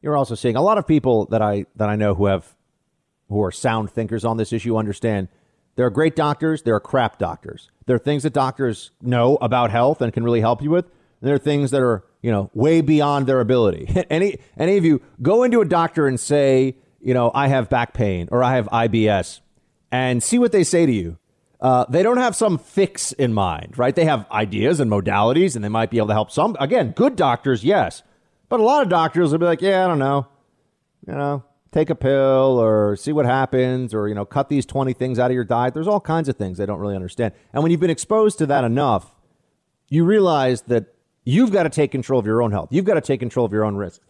You're 0.00 0.16
also 0.16 0.34
seeing 0.34 0.56
a 0.56 0.62
lot 0.62 0.78
of 0.78 0.86
people 0.86 1.26
that 1.26 1.42
I 1.42 1.66
that 1.76 1.88
I 1.88 1.96
know 1.96 2.14
who 2.14 2.26
have 2.26 2.54
who 3.28 3.42
are 3.42 3.52
sound 3.52 3.90
thinkers 3.90 4.24
on 4.24 4.36
this 4.36 4.52
issue 4.52 4.76
understand 4.76 5.28
there 5.74 5.86
are 5.86 5.90
great 5.90 6.14
doctors, 6.16 6.62
there 6.62 6.74
are 6.74 6.80
crap 6.80 7.18
doctors. 7.18 7.70
There 7.86 7.96
are 7.96 8.00
things 8.00 8.24
that 8.24 8.32
doctors 8.32 8.90
know 9.00 9.36
about 9.40 9.70
health 9.70 10.02
and 10.02 10.12
can 10.12 10.22
really 10.22 10.40
help 10.40 10.62
you 10.62 10.70
with. 10.70 10.90
There 11.22 11.34
are 11.34 11.38
things 11.38 11.70
that 11.70 11.80
are 11.80 12.04
you 12.22 12.30
know, 12.30 12.50
way 12.54 12.80
beyond 12.80 13.26
their 13.26 13.40
ability. 13.40 14.04
any 14.10 14.38
any 14.56 14.78
of 14.78 14.84
you 14.84 15.02
go 15.20 15.42
into 15.42 15.60
a 15.60 15.64
doctor 15.64 16.06
and 16.06 16.18
say, 16.18 16.76
you 17.00 17.12
know, 17.12 17.30
I 17.34 17.48
have 17.48 17.68
back 17.68 17.92
pain 17.92 18.28
or 18.30 18.42
I 18.42 18.54
have 18.54 18.68
IBS, 18.68 19.40
and 19.90 20.22
see 20.22 20.38
what 20.38 20.52
they 20.52 20.64
say 20.64 20.86
to 20.86 20.92
you. 20.92 21.18
Uh, 21.60 21.84
they 21.88 22.02
don't 22.02 22.16
have 22.16 22.34
some 22.34 22.58
fix 22.58 23.12
in 23.12 23.32
mind, 23.32 23.78
right? 23.78 23.94
They 23.94 24.04
have 24.04 24.28
ideas 24.32 24.80
and 24.80 24.90
modalities, 24.90 25.54
and 25.54 25.64
they 25.64 25.68
might 25.68 25.90
be 25.90 25.98
able 25.98 26.08
to 26.08 26.12
help 26.12 26.30
some. 26.30 26.56
Again, 26.58 26.90
good 26.90 27.14
doctors, 27.14 27.62
yes, 27.64 28.02
but 28.48 28.58
a 28.58 28.64
lot 28.64 28.82
of 28.82 28.88
doctors 28.88 29.30
will 29.30 29.38
be 29.38 29.46
like, 29.46 29.62
yeah, 29.62 29.84
I 29.84 29.88
don't 29.88 30.00
know, 30.00 30.26
you 31.06 31.14
know, 31.14 31.44
take 31.70 31.88
a 31.88 31.94
pill 31.94 32.58
or 32.58 32.96
see 32.96 33.12
what 33.12 33.26
happens, 33.26 33.94
or 33.94 34.08
you 34.08 34.14
know, 34.14 34.24
cut 34.24 34.48
these 34.48 34.64
twenty 34.64 34.92
things 34.92 35.18
out 35.18 35.30
of 35.30 35.34
your 35.34 35.44
diet. 35.44 35.74
There's 35.74 35.88
all 35.88 36.00
kinds 36.00 36.28
of 36.28 36.36
things 36.36 36.58
they 36.58 36.66
don't 36.66 36.80
really 36.80 36.96
understand, 36.96 37.34
and 37.52 37.64
when 37.64 37.72
you've 37.72 37.80
been 37.80 37.90
exposed 37.90 38.38
to 38.38 38.46
that 38.46 38.62
enough, 38.62 39.12
you 39.88 40.04
realize 40.04 40.62
that 40.62 40.91
You've 41.24 41.52
got 41.52 41.64
to 41.64 41.70
take 41.70 41.90
control 41.90 42.18
of 42.18 42.26
your 42.26 42.42
own 42.42 42.50
health. 42.50 42.68
You've 42.72 42.84
got 42.84 42.94
to 42.94 43.00
take 43.00 43.20
control 43.20 43.46
of 43.46 43.52
your 43.52 43.64
own 43.64 43.76
risk. 43.76 44.00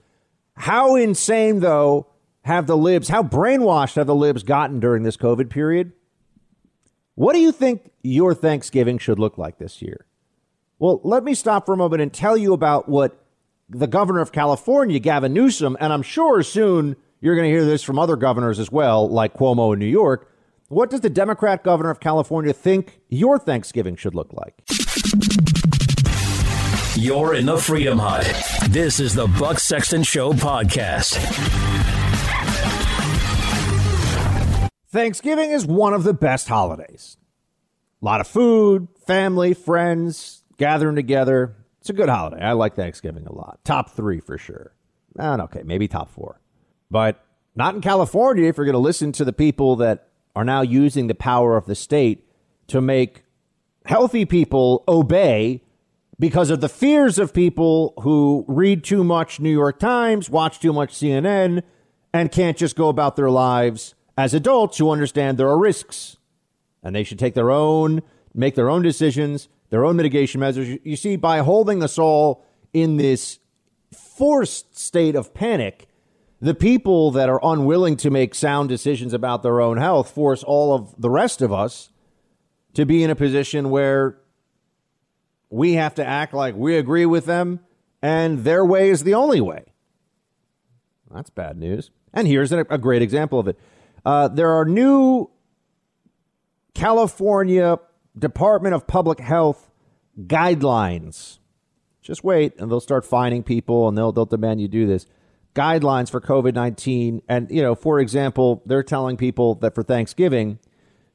How 0.54 0.96
insane, 0.96 1.60
though, 1.60 2.06
have 2.42 2.66
the 2.66 2.76
libs, 2.76 3.08
how 3.08 3.22
brainwashed 3.22 3.96
have 3.96 4.06
the 4.06 4.14
libs 4.14 4.42
gotten 4.42 4.80
during 4.80 5.02
this 5.02 5.16
COVID 5.16 5.50
period? 5.50 5.92
What 7.14 7.34
do 7.34 7.40
you 7.40 7.52
think 7.52 7.92
your 8.02 8.34
Thanksgiving 8.34 8.98
should 8.98 9.18
look 9.18 9.38
like 9.38 9.58
this 9.58 9.82
year? 9.82 10.06
Well, 10.78 11.00
let 11.04 11.22
me 11.22 11.34
stop 11.34 11.66
for 11.66 11.74
a 11.74 11.76
moment 11.76 12.02
and 12.02 12.12
tell 12.12 12.36
you 12.36 12.52
about 12.52 12.88
what 12.88 13.16
the 13.68 13.86
governor 13.86 14.20
of 14.20 14.32
California, 14.32 14.98
Gavin 14.98 15.32
Newsom, 15.32 15.76
and 15.78 15.92
I'm 15.92 16.02
sure 16.02 16.42
soon 16.42 16.96
you're 17.20 17.36
going 17.36 17.48
to 17.48 17.56
hear 17.56 17.64
this 17.64 17.82
from 17.82 17.98
other 17.98 18.16
governors 18.16 18.58
as 18.58 18.72
well, 18.72 19.08
like 19.08 19.34
Cuomo 19.34 19.72
in 19.72 19.78
New 19.78 19.86
York. 19.86 20.28
What 20.68 20.90
does 20.90 21.00
the 21.00 21.10
Democrat 21.10 21.62
governor 21.62 21.90
of 21.90 22.00
California 22.00 22.52
think 22.52 23.00
your 23.08 23.38
Thanksgiving 23.38 23.94
should 23.94 24.14
look 24.14 24.32
like? 24.32 24.62
You're 26.94 27.34
in 27.34 27.46
the 27.46 27.56
Freedom 27.56 27.98
Hut. 27.98 28.30
This 28.68 29.00
is 29.00 29.14
the 29.14 29.26
Buck 29.26 29.58
Sexton 29.58 30.02
Show 30.02 30.34
podcast. 30.34 31.16
Thanksgiving 34.90 35.52
is 35.52 35.64
one 35.64 35.94
of 35.94 36.04
the 36.04 36.12
best 36.12 36.48
holidays. 36.48 37.16
A 38.02 38.04
lot 38.04 38.20
of 38.20 38.26
food, 38.26 38.88
family, 39.06 39.54
friends 39.54 40.44
gathering 40.58 40.94
together. 40.94 41.56
It's 41.80 41.88
a 41.88 41.94
good 41.94 42.10
holiday. 42.10 42.42
I 42.42 42.52
like 42.52 42.76
Thanksgiving 42.76 43.26
a 43.26 43.32
lot. 43.32 43.60
Top 43.64 43.92
three 43.92 44.20
for 44.20 44.36
sure. 44.36 44.74
Ah, 45.18 45.32
and 45.32 45.42
okay, 45.42 45.62
maybe 45.64 45.88
top 45.88 46.10
four. 46.10 46.42
But 46.90 47.24
not 47.56 47.74
in 47.74 47.80
California 47.80 48.50
if 48.50 48.58
you're 48.58 48.66
going 48.66 48.74
to 48.74 48.78
listen 48.78 49.12
to 49.12 49.24
the 49.24 49.32
people 49.32 49.76
that 49.76 50.08
are 50.36 50.44
now 50.44 50.60
using 50.60 51.06
the 51.06 51.14
power 51.14 51.56
of 51.56 51.64
the 51.64 51.74
state 51.74 52.28
to 52.66 52.82
make 52.82 53.22
healthy 53.86 54.26
people 54.26 54.84
obey 54.86 55.62
because 56.18 56.50
of 56.50 56.60
the 56.60 56.68
fears 56.68 57.18
of 57.18 57.32
people 57.32 57.94
who 58.02 58.44
read 58.46 58.84
too 58.84 59.02
much 59.02 59.40
New 59.40 59.50
York 59.50 59.78
Times, 59.78 60.30
watch 60.30 60.60
too 60.60 60.72
much 60.72 60.94
CNN, 60.94 61.62
and 62.12 62.30
can't 62.30 62.56
just 62.56 62.76
go 62.76 62.88
about 62.88 63.16
their 63.16 63.30
lives 63.30 63.94
as 64.16 64.34
adults 64.34 64.78
who 64.78 64.90
understand 64.90 65.38
there 65.38 65.48
are 65.48 65.58
risks. 65.58 66.16
And 66.82 66.94
they 66.94 67.04
should 67.04 67.18
take 67.18 67.34
their 67.34 67.50
own, 67.50 68.02
make 68.34 68.54
their 68.54 68.68
own 68.68 68.82
decisions, 68.82 69.48
their 69.70 69.84
own 69.84 69.96
mitigation 69.96 70.40
measures. 70.40 70.78
You 70.84 70.96
see, 70.96 71.16
by 71.16 71.38
holding 71.38 71.82
us 71.82 71.98
all 71.98 72.44
in 72.72 72.96
this 72.96 73.38
forced 73.92 74.78
state 74.78 75.14
of 75.14 75.32
panic, 75.32 75.88
the 76.40 76.54
people 76.54 77.10
that 77.12 77.28
are 77.28 77.40
unwilling 77.42 77.96
to 77.96 78.10
make 78.10 78.34
sound 78.34 78.68
decisions 78.68 79.14
about 79.14 79.42
their 79.42 79.60
own 79.60 79.76
health 79.76 80.10
force 80.10 80.42
all 80.42 80.74
of 80.74 80.94
the 81.00 81.10
rest 81.10 81.40
of 81.40 81.52
us 81.52 81.90
to 82.74 82.84
be 82.84 83.02
in 83.02 83.10
a 83.10 83.14
position 83.14 83.70
where 83.70 84.18
we 85.52 85.74
have 85.74 85.94
to 85.96 86.04
act 86.04 86.32
like 86.32 86.54
we 86.54 86.78
agree 86.78 87.04
with 87.04 87.26
them 87.26 87.60
and 88.00 88.42
their 88.42 88.64
way 88.64 88.88
is 88.88 89.04
the 89.04 89.14
only 89.14 89.40
way. 89.40 89.64
That's 91.10 91.28
bad 91.28 91.58
news. 91.58 91.90
And 92.14 92.26
here's 92.26 92.52
a, 92.52 92.64
great 92.64 93.02
example 93.02 93.38
of 93.38 93.48
it. 93.48 93.58
Uh, 94.04 94.28
there 94.28 94.50
are 94.50 94.64
new 94.64 95.30
California 96.74 97.78
Department 98.18 98.74
of 98.74 98.86
Public 98.86 99.20
Health 99.20 99.70
guidelines. 100.18 101.38
Just 102.00 102.24
wait, 102.24 102.58
and 102.58 102.70
they'll 102.70 102.80
start 102.80 103.04
fining 103.04 103.42
people, 103.42 103.88
and 103.88 103.96
they'll 103.96 104.10
they'll 104.10 104.26
demand 104.26 104.60
you 104.60 104.68
do 104.68 104.86
this. 104.86 105.06
Guidelines 105.54 106.10
for 106.10 106.20
COVID 106.20 106.54
nineteen, 106.54 107.22
and 107.28 107.48
you 107.50 107.62
know, 107.62 107.76
for 107.76 108.00
example, 108.00 108.60
they're 108.66 108.82
telling 108.82 109.16
people 109.16 109.54
that 109.56 109.74
for 109.74 109.84
Thanksgiving, 109.84 110.58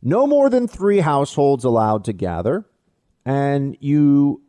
no 0.01 0.25
more 0.25 0.49
than 0.49 0.67
three 0.67 0.99
households 0.99 1.65
allowed 1.65 2.05
to 2.05 2.13
gather 2.13 2.65
and 3.27 3.75
you 3.81 4.41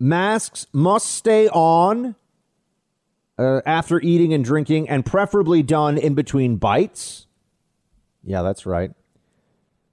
masks 0.00 0.66
must 0.72 1.06
stay 1.06 1.48
on 1.50 2.16
uh, 3.38 3.60
after 3.64 4.00
eating 4.00 4.34
and 4.34 4.44
drinking, 4.44 4.88
and 4.88 5.06
preferably 5.06 5.62
done 5.62 5.96
in 5.96 6.14
between 6.14 6.56
bites. 6.56 7.28
Yeah, 8.24 8.42
that's 8.42 8.66
right. 8.66 8.90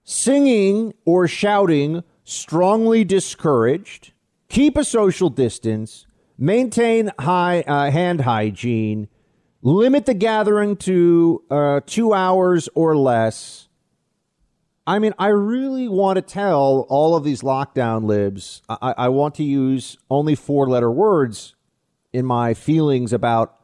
singing 0.03 0.93
or 1.05 1.27
shouting 1.27 2.03
strongly 2.23 3.03
discouraged, 3.03 4.13
keep 4.49 4.77
a 4.77 4.83
social 4.83 5.29
distance, 5.29 6.05
maintain 6.37 7.11
high 7.19 7.61
uh, 7.61 7.91
hand 7.91 8.21
hygiene, 8.21 9.07
limit 9.61 10.05
the 10.05 10.13
gathering 10.13 10.75
to 10.75 11.43
uh, 11.51 11.81
two 11.85 12.13
hours 12.13 12.69
or 12.75 12.95
less. 12.97 13.67
I 14.87 14.99
mean, 14.99 15.13
I 15.19 15.27
really 15.27 15.87
want 15.87 16.17
to 16.17 16.21
tell 16.21 16.85
all 16.89 17.15
of 17.15 17.23
these 17.23 17.41
lockdown 17.41 18.05
libs, 18.05 18.61
I, 18.67 18.93
I 18.97 19.09
want 19.09 19.35
to 19.35 19.43
use 19.43 19.97
only 20.09 20.35
four 20.35 20.67
letter 20.67 20.91
words 20.91 21.55
in 22.11 22.25
my 22.25 22.53
feelings 22.53 23.13
about 23.13 23.55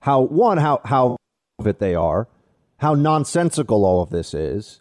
how, 0.00 0.20
one, 0.20 0.58
how, 0.58 0.80
how 0.84 1.16
of 1.58 1.66
it 1.66 1.78
they 1.78 1.94
are, 1.94 2.28
how 2.78 2.94
nonsensical 2.94 3.84
all 3.84 4.02
of 4.02 4.10
this 4.10 4.34
is. 4.34 4.80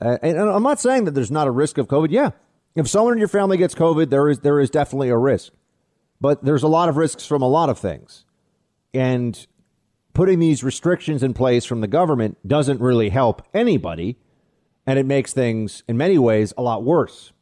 Uh, 0.00 0.18
and, 0.22 0.38
and 0.38 0.48
I'm 0.48 0.62
not 0.62 0.80
saying 0.80 1.04
that 1.04 1.12
there's 1.12 1.30
not 1.30 1.46
a 1.46 1.50
risk 1.50 1.76
of 1.76 1.88
COVID. 1.88 2.08
Yeah, 2.10 2.30
if 2.74 2.88
someone 2.88 3.12
in 3.12 3.18
your 3.18 3.28
family 3.28 3.56
gets 3.56 3.74
COVID, 3.74 4.10
there 4.10 4.28
is 4.28 4.40
there 4.40 4.60
is 4.60 4.70
definitely 4.70 5.10
a 5.10 5.16
risk. 5.16 5.52
But 6.20 6.44
there's 6.44 6.62
a 6.62 6.68
lot 6.68 6.88
of 6.88 6.96
risks 6.96 7.26
from 7.26 7.42
a 7.42 7.48
lot 7.48 7.68
of 7.68 7.78
things. 7.78 8.24
And 8.92 9.46
putting 10.12 10.38
these 10.38 10.62
restrictions 10.62 11.22
in 11.22 11.34
place 11.34 11.64
from 11.64 11.80
the 11.80 11.86
government 11.86 12.36
doesn't 12.46 12.80
really 12.80 13.08
help 13.08 13.46
anybody. 13.54 14.16
And 14.86 14.98
it 14.98 15.06
makes 15.06 15.32
things, 15.32 15.82
in 15.88 15.96
many 15.96 16.18
ways, 16.18 16.52
a 16.56 16.62
lot 16.62 16.82
worse. 16.82 17.32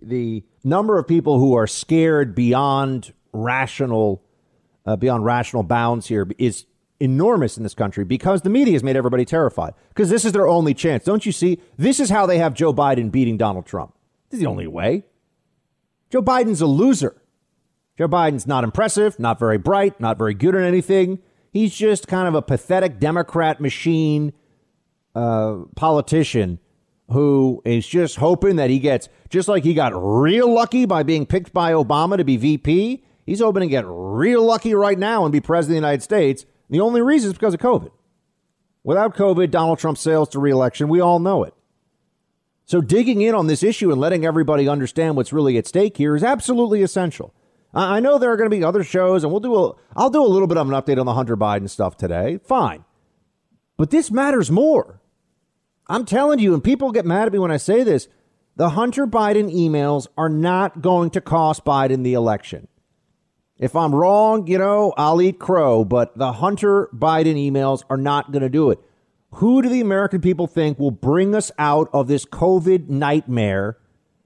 The 0.00 0.44
number 0.64 0.98
of 0.98 1.06
people 1.06 1.38
who 1.38 1.54
are 1.54 1.66
scared 1.66 2.34
beyond 2.34 3.12
rational, 3.32 4.22
uh, 4.86 4.96
beyond 4.96 5.24
rational 5.24 5.62
bounds 5.62 6.06
here 6.06 6.28
is 6.38 6.66
enormous 7.00 7.56
in 7.56 7.62
this 7.62 7.74
country 7.74 8.04
because 8.04 8.42
the 8.42 8.50
media 8.50 8.72
has 8.72 8.82
made 8.82 8.96
everybody 8.96 9.24
terrified. 9.24 9.74
Because 9.90 10.10
this 10.10 10.24
is 10.24 10.32
their 10.32 10.48
only 10.48 10.74
chance. 10.74 11.04
Don't 11.04 11.26
you 11.26 11.32
see? 11.32 11.60
This 11.76 12.00
is 12.00 12.10
how 12.10 12.26
they 12.26 12.38
have 12.38 12.54
Joe 12.54 12.72
Biden 12.72 13.10
beating 13.10 13.36
Donald 13.36 13.66
Trump. 13.66 13.94
This 14.30 14.38
is 14.38 14.44
the 14.44 14.50
only 14.50 14.66
way. 14.66 15.04
Joe 16.10 16.22
Biden's 16.22 16.60
a 16.60 16.66
loser. 16.66 17.20
Joe 17.96 18.08
Biden's 18.08 18.46
not 18.46 18.64
impressive, 18.64 19.18
not 19.18 19.38
very 19.38 19.58
bright, 19.58 20.00
not 20.00 20.18
very 20.18 20.34
good 20.34 20.54
at 20.54 20.62
anything. 20.62 21.18
He's 21.50 21.74
just 21.74 22.06
kind 22.06 22.28
of 22.28 22.34
a 22.34 22.42
pathetic 22.42 22.98
Democrat 22.98 23.60
machine 23.60 24.32
uh, 25.14 25.64
politician 25.74 26.60
who 27.10 27.62
is 27.64 27.86
just 27.86 28.16
hoping 28.16 28.56
that 28.56 28.70
he 28.70 28.78
gets, 28.78 29.08
just 29.30 29.48
like 29.48 29.64
he 29.64 29.74
got 29.74 29.92
real 29.94 30.52
lucky 30.52 30.84
by 30.84 31.02
being 31.02 31.26
picked 31.26 31.52
by 31.52 31.72
Obama 31.72 32.16
to 32.16 32.24
be 32.24 32.36
VP, 32.36 33.02
he's 33.24 33.40
hoping 33.40 33.62
to 33.62 33.68
get 33.68 33.84
real 33.86 34.44
lucky 34.44 34.74
right 34.74 34.98
now 34.98 35.24
and 35.24 35.32
be 35.32 35.40
president 35.40 35.78
of 35.78 35.82
the 35.82 35.86
United 35.86 36.02
States. 36.02 36.44
The 36.70 36.80
only 36.80 37.00
reason 37.00 37.30
is 37.30 37.34
because 37.34 37.54
of 37.54 37.60
COVID. 37.60 37.90
Without 38.84 39.16
COVID, 39.16 39.50
Donald 39.50 39.78
Trump 39.78 39.98
sails 39.98 40.28
to 40.30 40.38
reelection. 40.38 40.88
We 40.88 41.00
all 41.00 41.18
know 41.18 41.44
it. 41.44 41.54
So 42.64 42.82
digging 42.82 43.22
in 43.22 43.34
on 43.34 43.46
this 43.46 43.62
issue 43.62 43.90
and 43.90 44.00
letting 44.00 44.26
everybody 44.26 44.68
understand 44.68 45.16
what's 45.16 45.32
really 45.32 45.56
at 45.56 45.66
stake 45.66 45.96
here 45.96 46.14
is 46.14 46.22
absolutely 46.22 46.82
essential. 46.82 47.34
I 47.72 48.00
know 48.00 48.18
there 48.18 48.30
are 48.30 48.36
going 48.36 48.50
to 48.50 48.56
be 48.56 48.64
other 48.64 48.84
shows, 48.84 49.24
and 49.24 49.30
we'll 49.30 49.40
do 49.40 49.54
a. 49.54 49.72
I'll 49.96 50.10
do 50.10 50.22
a 50.22 50.26
little 50.26 50.48
bit 50.48 50.56
of 50.56 50.68
an 50.68 50.74
update 50.74 50.98
on 50.98 51.06
the 51.06 51.14
Hunter 51.14 51.36
Biden 51.36 51.68
stuff 51.68 51.96
today. 51.96 52.38
Fine, 52.44 52.84
but 53.76 53.90
this 53.90 54.10
matters 54.10 54.50
more. 54.50 55.00
I'm 55.88 56.04
telling 56.04 56.38
you, 56.38 56.54
and 56.54 56.62
people 56.62 56.92
get 56.92 57.06
mad 57.06 57.26
at 57.26 57.32
me 57.32 57.38
when 57.38 57.50
I 57.50 57.56
say 57.56 57.82
this. 57.82 58.08
The 58.56 58.70
Hunter 58.70 59.06
Biden 59.06 59.54
emails 59.54 60.08
are 60.16 60.28
not 60.28 60.82
going 60.82 61.10
to 61.10 61.20
cost 61.20 61.64
Biden 61.64 62.02
the 62.02 62.14
election. 62.14 62.66
If 63.56 63.74
I'm 63.74 63.94
wrong, 63.94 64.46
you 64.46 64.58
know, 64.58 64.92
I'll 64.96 65.22
eat 65.22 65.38
crow, 65.38 65.84
but 65.84 66.16
the 66.18 66.32
Hunter 66.32 66.88
Biden 66.92 67.36
emails 67.36 67.84
are 67.88 67.96
not 67.96 68.30
going 68.32 68.42
to 68.42 68.48
do 68.48 68.70
it. 68.70 68.80
Who 69.34 69.62
do 69.62 69.68
the 69.68 69.80
American 69.80 70.20
people 70.20 70.46
think 70.46 70.78
will 70.78 70.90
bring 70.90 71.34
us 71.34 71.50
out 71.58 71.88
of 71.92 72.08
this 72.08 72.24
COVID 72.24 72.88
nightmare 72.88 73.78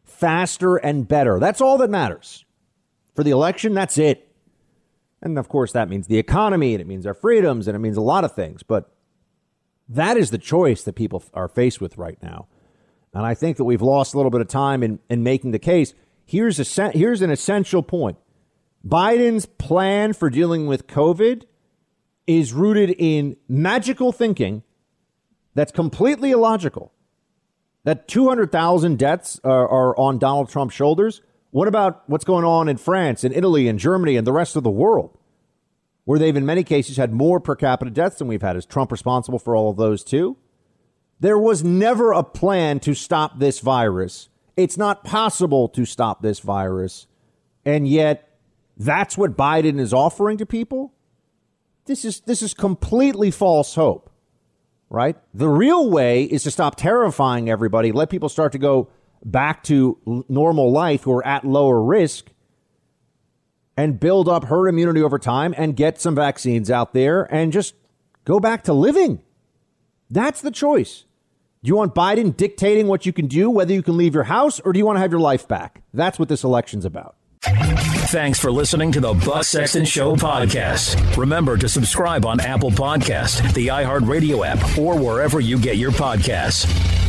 faster 0.04 0.76
and 0.76 1.08
better? 1.08 1.38
That's 1.38 1.60
all 1.60 1.78
that 1.78 1.90
matters. 1.90 2.44
For 3.14 3.24
the 3.24 3.30
election, 3.30 3.74
that's 3.74 3.98
it. 3.98 4.28
And 5.22 5.38
of 5.38 5.48
course, 5.48 5.72
that 5.72 5.88
means 5.88 6.06
the 6.06 6.18
economy 6.18 6.74
and 6.74 6.80
it 6.80 6.86
means 6.86 7.06
our 7.06 7.14
freedoms 7.14 7.68
and 7.68 7.76
it 7.76 7.80
means 7.80 7.96
a 7.96 8.02
lot 8.02 8.24
of 8.24 8.34
things. 8.34 8.62
But 8.62 8.91
that 9.88 10.16
is 10.16 10.30
the 10.30 10.38
choice 10.38 10.82
that 10.84 10.94
people 10.94 11.22
are 11.34 11.48
faced 11.48 11.80
with 11.80 11.98
right 11.98 12.18
now. 12.22 12.46
And 13.14 13.26
I 13.26 13.34
think 13.34 13.56
that 13.58 13.64
we've 13.64 13.82
lost 13.82 14.14
a 14.14 14.16
little 14.16 14.30
bit 14.30 14.40
of 14.40 14.48
time 14.48 14.82
in, 14.82 14.98
in 15.10 15.22
making 15.22 15.50
the 15.50 15.58
case. 15.58 15.92
Here's, 16.24 16.58
a, 16.58 16.90
here's 16.90 17.20
an 17.22 17.30
essential 17.30 17.82
point 17.82 18.18
Biden's 18.86 19.46
plan 19.46 20.12
for 20.12 20.30
dealing 20.30 20.66
with 20.66 20.86
COVID 20.86 21.44
is 22.26 22.52
rooted 22.52 22.94
in 22.98 23.36
magical 23.48 24.12
thinking 24.12 24.62
that's 25.54 25.72
completely 25.72 26.30
illogical. 26.30 26.92
That 27.84 28.06
200,000 28.08 28.98
deaths 28.98 29.40
are, 29.42 29.68
are, 29.68 29.98
on 29.98 30.18
Donald 30.18 30.48
Trump's 30.48 30.74
shoulders. 30.74 31.20
What 31.50 31.68
about 31.68 32.04
what's 32.06 32.24
going 32.24 32.44
on 32.44 32.68
in 32.68 32.76
France 32.76 33.24
and 33.24 33.34
Italy 33.34 33.68
and 33.68 33.78
Germany 33.78 34.16
and 34.16 34.26
the 34.26 34.32
rest 34.32 34.56
of 34.56 34.62
the 34.62 34.70
world, 34.70 35.18
where 36.04 36.18
they've 36.18 36.36
in 36.36 36.46
many 36.46 36.64
cases 36.64 36.96
had 36.96 37.12
more 37.12 37.40
per 37.40 37.54
capita 37.54 37.90
deaths 37.90 38.18
than 38.18 38.28
we've 38.28 38.42
had? 38.42 38.56
Is 38.56 38.66
Trump 38.66 38.92
responsible 38.92 39.38
for 39.38 39.54
all 39.54 39.70
of 39.70 39.76
those 39.76 40.04
too? 40.04 40.36
There 41.20 41.38
was 41.38 41.62
never 41.62 42.12
a 42.12 42.24
plan 42.24 42.80
to 42.80 42.94
stop 42.94 43.38
this 43.38 43.60
virus. 43.60 44.28
It's 44.56 44.76
not 44.76 45.04
possible 45.04 45.68
to 45.68 45.84
stop 45.84 46.22
this 46.22 46.40
virus. 46.40 47.06
And 47.64 47.86
yet, 47.86 48.28
that's 48.76 49.16
what 49.16 49.36
Biden 49.36 49.78
is 49.78 49.92
offering 49.92 50.38
to 50.38 50.46
people? 50.46 50.92
This 51.86 52.04
is, 52.04 52.20
this 52.20 52.42
is 52.42 52.54
completely 52.54 53.30
false 53.30 53.74
hope 53.74 54.12
right? 54.92 55.16
The 55.32 55.48
real 55.48 55.90
way 55.90 56.24
is 56.24 56.42
to 56.42 56.50
stop 56.50 56.76
terrifying 56.76 57.48
everybody, 57.48 57.92
let 57.92 58.10
people 58.10 58.28
start 58.28 58.52
to 58.52 58.58
go 58.58 58.90
back 59.24 59.62
to 59.64 60.24
normal 60.28 60.70
life 60.70 61.04
who 61.04 61.12
are 61.12 61.26
at 61.26 61.44
lower 61.44 61.82
risk 61.82 62.26
and 63.76 63.98
build 63.98 64.28
up 64.28 64.44
herd 64.44 64.68
immunity 64.68 65.02
over 65.02 65.18
time 65.18 65.54
and 65.56 65.76
get 65.76 66.00
some 66.00 66.14
vaccines 66.14 66.70
out 66.70 66.92
there 66.92 67.22
and 67.34 67.52
just 67.52 67.74
go 68.24 68.38
back 68.40 68.64
to 68.64 68.72
living. 68.72 69.20
That's 70.10 70.40
the 70.40 70.50
choice. 70.50 71.04
Do 71.62 71.68
you 71.68 71.76
want 71.76 71.94
Biden 71.94 72.36
dictating 72.36 72.88
what 72.88 73.06
you 73.06 73.12
can 73.12 73.28
do, 73.28 73.48
whether 73.48 73.72
you 73.72 73.82
can 73.82 73.96
leave 73.96 74.14
your 74.14 74.24
house, 74.24 74.58
or 74.60 74.72
do 74.72 74.78
you 74.78 74.84
want 74.84 74.96
to 74.96 75.00
have 75.00 75.12
your 75.12 75.20
life 75.20 75.46
back? 75.46 75.82
That's 75.94 76.18
what 76.18 76.28
this 76.28 76.42
election's 76.42 76.84
about. 76.84 77.16
Thanks 77.44 78.38
for 78.38 78.52
listening 78.52 78.92
to 78.92 79.00
the 79.00 79.14
Buck 79.14 79.44
Sexton 79.44 79.84
Show 79.84 80.14
podcast. 80.16 81.16
Remember 81.16 81.56
to 81.56 81.68
subscribe 81.68 82.26
on 82.26 82.40
Apple 82.40 82.70
Podcast, 82.70 83.54
the 83.54 83.68
iHeartRadio 83.68 84.46
app, 84.46 84.78
or 84.78 84.98
wherever 84.98 85.40
you 85.40 85.58
get 85.58 85.76
your 85.76 85.92
podcasts. 85.92 87.01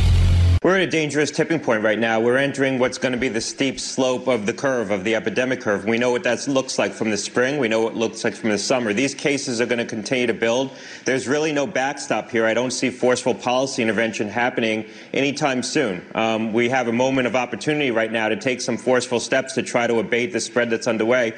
We're 0.64 0.76
at 0.76 0.80
a 0.80 0.86
dangerous 0.86 1.30
tipping 1.30 1.60
point 1.60 1.82
right 1.82 1.98
now. 1.98 2.20
We're 2.20 2.38
entering 2.38 2.78
what's 2.78 2.96
going 2.96 3.12
to 3.12 3.18
be 3.18 3.28
the 3.28 3.42
steep 3.42 3.78
slope 3.78 4.28
of 4.28 4.46
the 4.46 4.54
curve, 4.54 4.90
of 4.90 5.04
the 5.04 5.14
epidemic 5.14 5.60
curve. 5.60 5.84
We 5.84 5.98
know 5.98 6.10
what 6.10 6.22
that 6.22 6.48
looks 6.48 6.78
like 6.78 6.94
from 6.94 7.10
the 7.10 7.18
spring. 7.18 7.58
We 7.58 7.68
know 7.68 7.82
what 7.82 7.92
it 7.92 7.98
looks 7.98 8.24
like 8.24 8.34
from 8.34 8.48
the 8.48 8.56
summer. 8.56 8.94
These 8.94 9.14
cases 9.14 9.60
are 9.60 9.66
going 9.66 9.80
to 9.80 9.84
continue 9.84 10.26
to 10.26 10.32
build. 10.32 10.70
There's 11.04 11.28
really 11.28 11.52
no 11.52 11.66
backstop 11.66 12.30
here. 12.30 12.46
I 12.46 12.54
don't 12.54 12.70
see 12.70 12.88
forceful 12.88 13.34
policy 13.34 13.82
intervention 13.82 14.30
happening 14.30 14.86
anytime 15.12 15.62
soon. 15.62 16.02
Um, 16.14 16.54
we 16.54 16.70
have 16.70 16.88
a 16.88 16.92
moment 16.92 17.26
of 17.26 17.36
opportunity 17.36 17.90
right 17.90 18.10
now 18.10 18.30
to 18.30 18.36
take 18.36 18.62
some 18.62 18.78
forceful 18.78 19.20
steps 19.20 19.52
to 19.56 19.62
try 19.62 19.86
to 19.86 19.98
abate 19.98 20.32
the 20.32 20.40
spread 20.40 20.70
that's 20.70 20.86
underway. 20.86 21.34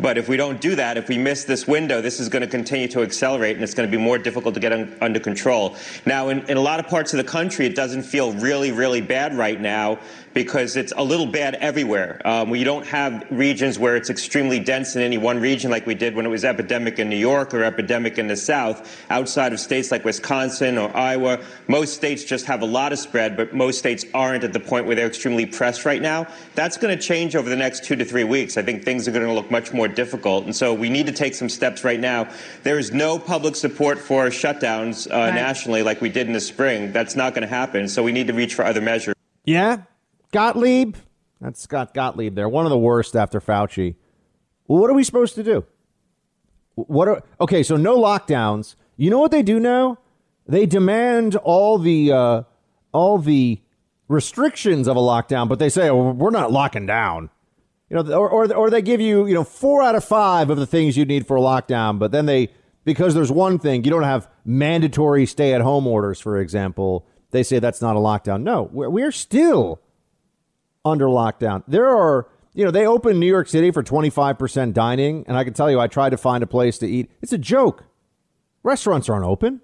But 0.00 0.16
if 0.16 0.28
we 0.28 0.36
don't 0.36 0.60
do 0.60 0.74
that, 0.76 0.96
if 0.96 1.08
we 1.08 1.18
miss 1.18 1.44
this 1.44 1.66
window, 1.66 2.00
this 2.00 2.20
is 2.20 2.28
going 2.28 2.42
to 2.42 2.48
continue 2.48 2.88
to 2.88 3.02
accelerate 3.02 3.56
and 3.56 3.62
it's 3.62 3.74
going 3.74 3.88
to 3.88 3.96
be 3.96 4.02
more 4.02 4.18
difficult 4.18 4.54
to 4.54 4.60
get 4.60 4.72
un- 4.72 4.96
under 5.00 5.20
control. 5.20 5.76
Now, 6.06 6.28
in, 6.30 6.40
in 6.48 6.56
a 6.56 6.60
lot 6.60 6.80
of 6.80 6.88
parts 6.88 7.12
of 7.12 7.18
the 7.18 7.24
country, 7.24 7.66
it 7.66 7.74
doesn't 7.74 8.02
feel 8.02 8.32
really, 8.32 8.72
really 8.72 9.00
bad 9.00 9.36
right 9.36 9.60
now 9.60 9.98
because 10.32 10.76
it's 10.76 10.92
a 10.96 11.02
little 11.02 11.26
bad 11.26 11.54
everywhere. 11.56 12.20
Um, 12.24 12.50
we 12.50 12.64
don't 12.64 12.86
have 12.86 13.26
regions 13.30 13.78
where 13.78 13.96
it's 13.96 14.10
extremely 14.10 14.60
dense 14.60 14.94
in 14.96 15.02
any 15.02 15.18
one 15.18 15.40
region 15.40 15.70
like 15.70 15.86
we 15.86 15.94
did 15.94 16.14
when 16.14 16.26
it 16.26 16.28
was 16.28 16.44
epidemic 16.44 16.98
in 16.98 17.08
New 17.08 17.16
York 17.16 17.52
or 17.52 17.64
epidemic 17.64 18.18
in 18.18 18.28
the 18.28 18.36
South. 18.36 19.04
Outside 19.10 19.52
of 19.52 19.60
states 19.60 19.90
like 19.90 20.04
Wisconsin 20.04 20.78
or 20.78 20.94
Iowa, 20.96 21.40
most 21.68 21.94
states 21.94 22.24
just 22.24 22.46
have 22.46 22.62
a 22.62 22.66
lot 22.66 22.92
of 22.92 22.98
spread, 22.98 23.36
but 23.36 23.54
most 23.54 23.78
states 23.78 24.04
aren't 24.14 24.44
at 24.44 24.52
the 24.52 24.60
point 24.60 24.86
where 24.86 24.94
they're 24.94 25.08
extremely 25.08 25.46
pressed 25.46 25.84
right 25.84 26.00
now. 26.00 26.26
That's 26.54 26.76
going 26.76 26.96
to 26.96 27.02
change 27.02 27.34
over 27.34 27.48
the 27.48 27.56
next 27.56 27.84
two 27.84 27.96
to 27.96 28.04
three 28.04 28.24
weeks. 28.24 28.56
I 28.56 28.62
think 28.62 28.84
things 28.84 29.08
are 29.08 29.12
going 29.12 29.26
to 29.26 29.32
look 29.32 29.50
much 29.50 29.72
more 29.72 29.88
difficult. 29.88 30.44
And 30.44 30.54
so 30.54 30.72
we 30.72 30.88
need 30.88 31.06
to 31.06 31.12
take 31.12 31.34
some 31.34 31.48
steps 31.48 31.82
right 31.84 32.00
now. 32.00 32.28
There 32.62 32.78
is 32.78 32.92
no 32.92 33.18
public 33.18 33.56
support 33.56 33.98
for 33.98 34.26
shutdowns 34.26 35.10
uh, 35.10 35.14
right. 35.14 35.34
nationally 35.34 35.82
like 35.82 36.00
we 36.00 36.08
did 36.08 36.26
in 36.26 36.32
the 36.32 36.40
spring. 36.40 36.92
That's 36.92 37.16
not 37.16 37.34
going 37.34 37.42
to 37.42 37.48
happen. 37.48 37.88
So 37.88 38.02
we 38.02 38.12
need 38.12 38.28
to 38.28 38.32
reach 38.32 38.54
for 38.54 38.64
other 38.64 38.80
measures. 38.80 39.14
Yeah, 39.44 39.82
Gottlieb, 40.32 40.96
that's 41.40 41.60
Scott 41.60 41.94
Gottlieb 41.94 42.34
there, 42.34 42.48
one 42.48 42.66
of 42.66 42.70
the 42.70 42.78
worst 42.78 43.16
after 43.16 43.40
Fauci. 43.40 43.96
Well, 44.66 44.80
what 44.80 44.90
are 44.90 44.94
we 44.94 45.04
supposed 45.04 45.34
to 45.34 45.42
do? 45.42 45.64
What 46.74 47.08
are 47.08 47.22
okay? 47.40 47.62
So 47.62 47.76
no 47.76 47.98
lockdowns. 47.98 48.76
You 48.96 49.10
know 49.10 49.18
what 49.18 49.30
they 49.30 49.42
do 49.42 49.58
now? 49.58 49.98
They 50.46 50.66
demand 50.66 51.36
all 51.36 51.78
the 51.78 52.12
uh, 52.12 52.42
all 52.92 53.18
the 53.18 53.60
restrictions 54.08 54.88
of 54.88 54.96
a 54.96 55.00
lockdown, 55.00 55.48
but 55.48 55.58
they 55.58 55.68
say 55.68 55.88
oh, 55.88 56.12
we're 56.12 56.30
not 56.30 56.52
locking 56.52 56.86
down. 56.86 57.30
You 57.88 58.02
know, 58.02 58.12
or, 58.12 58.30
or 58.30 58.54
or 58.54 58.70
they 58.70 58.82
give 58.82 59.00
you 59.00 59.26
you 59.26 59.34
know 59.34 59.44
four 59.44 59.82
out 59.82 59.94
of 59.96 60.04
five 60.04 60.48
of 60.48 60.58
the 60.58 60.66
things 60.66 60.96
you 60.96 61.04
need 61.04 61.26
for 61.26 61.36
a 61.36 61.40
lockdown, 61.40 61.98
but 61.98 62.12
then 62.12 62.26
they 62.26 62.50
because 62.84 63.14
there's 63.14 63.32
one 63.32 63.58
thing 63.58 63.84
you 63.84 63.90
don't 63.90 64.04
have 64.04 64.28
mandatory 64.44 65.26
stay 65.26 65.52
at 65.52 65.60
home 65.60 65.86
orders, 65.86 66.20
for 66.20 66.38
example 66.38 67.06
they 67.30 67.42
say 67.42 67.58
that's 67.58 67.80
not 67.80 67.96
a 67.96 67.98
lockdown. 67.98 68.42
No, 68.42 68.68
we're, 68.72 68.90
we're 68.90 69.12
still 69.12 69.80
under 70.84 71.06
lockdown. 71.06 71.62
There 71.68 71.88
are, 71.88 72.28
you 72.54 72.64
know, 72.64 72.70
they 72.70 72.86
opened 72.86 73.20
New 73.20 73.26
York 73.26 73.48
City 73.48 73.70
for 73.70 73.82
25% 73.82 74.72
dining, 74.72 75.24
and 75.26 75.36
I 75.36 75.44
can 75.44 75.52
tell 75.52 75.70
you, 75.70 75.80
I 75.80 75.86
tried 75.86 76.10
to 76.10 76.16
find 76.16 76.42
a 76.42 76.46
place 76.46 76.78
to 76.78 76.86
eat. 76.86 77.10
It's 77.22 77.32
a 77.32 77.38
joke. 77.38 77.84
Restaurants 78.62 79.08
aren't 79.08 79.24
open. 79.24 79.60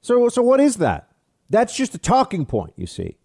So, 0.00 0.28
so 0.28 0.42
what 0.42 0.60
is 0.60 0.76
that? 0.76 1.08
That's 1.50 1.76
just 1.76 1.94
a 1.94 1.98
talking 1.98 2.46
point, 2.46 2.74
you 2.76 2.86
see. 2.86 3.16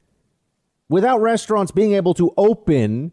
Without 0.90 1.22
restaurants 1.22 1.72
being 1.72 1.94
able 1.94 2.14
to 2.16 2.34
open, 2.38 3.12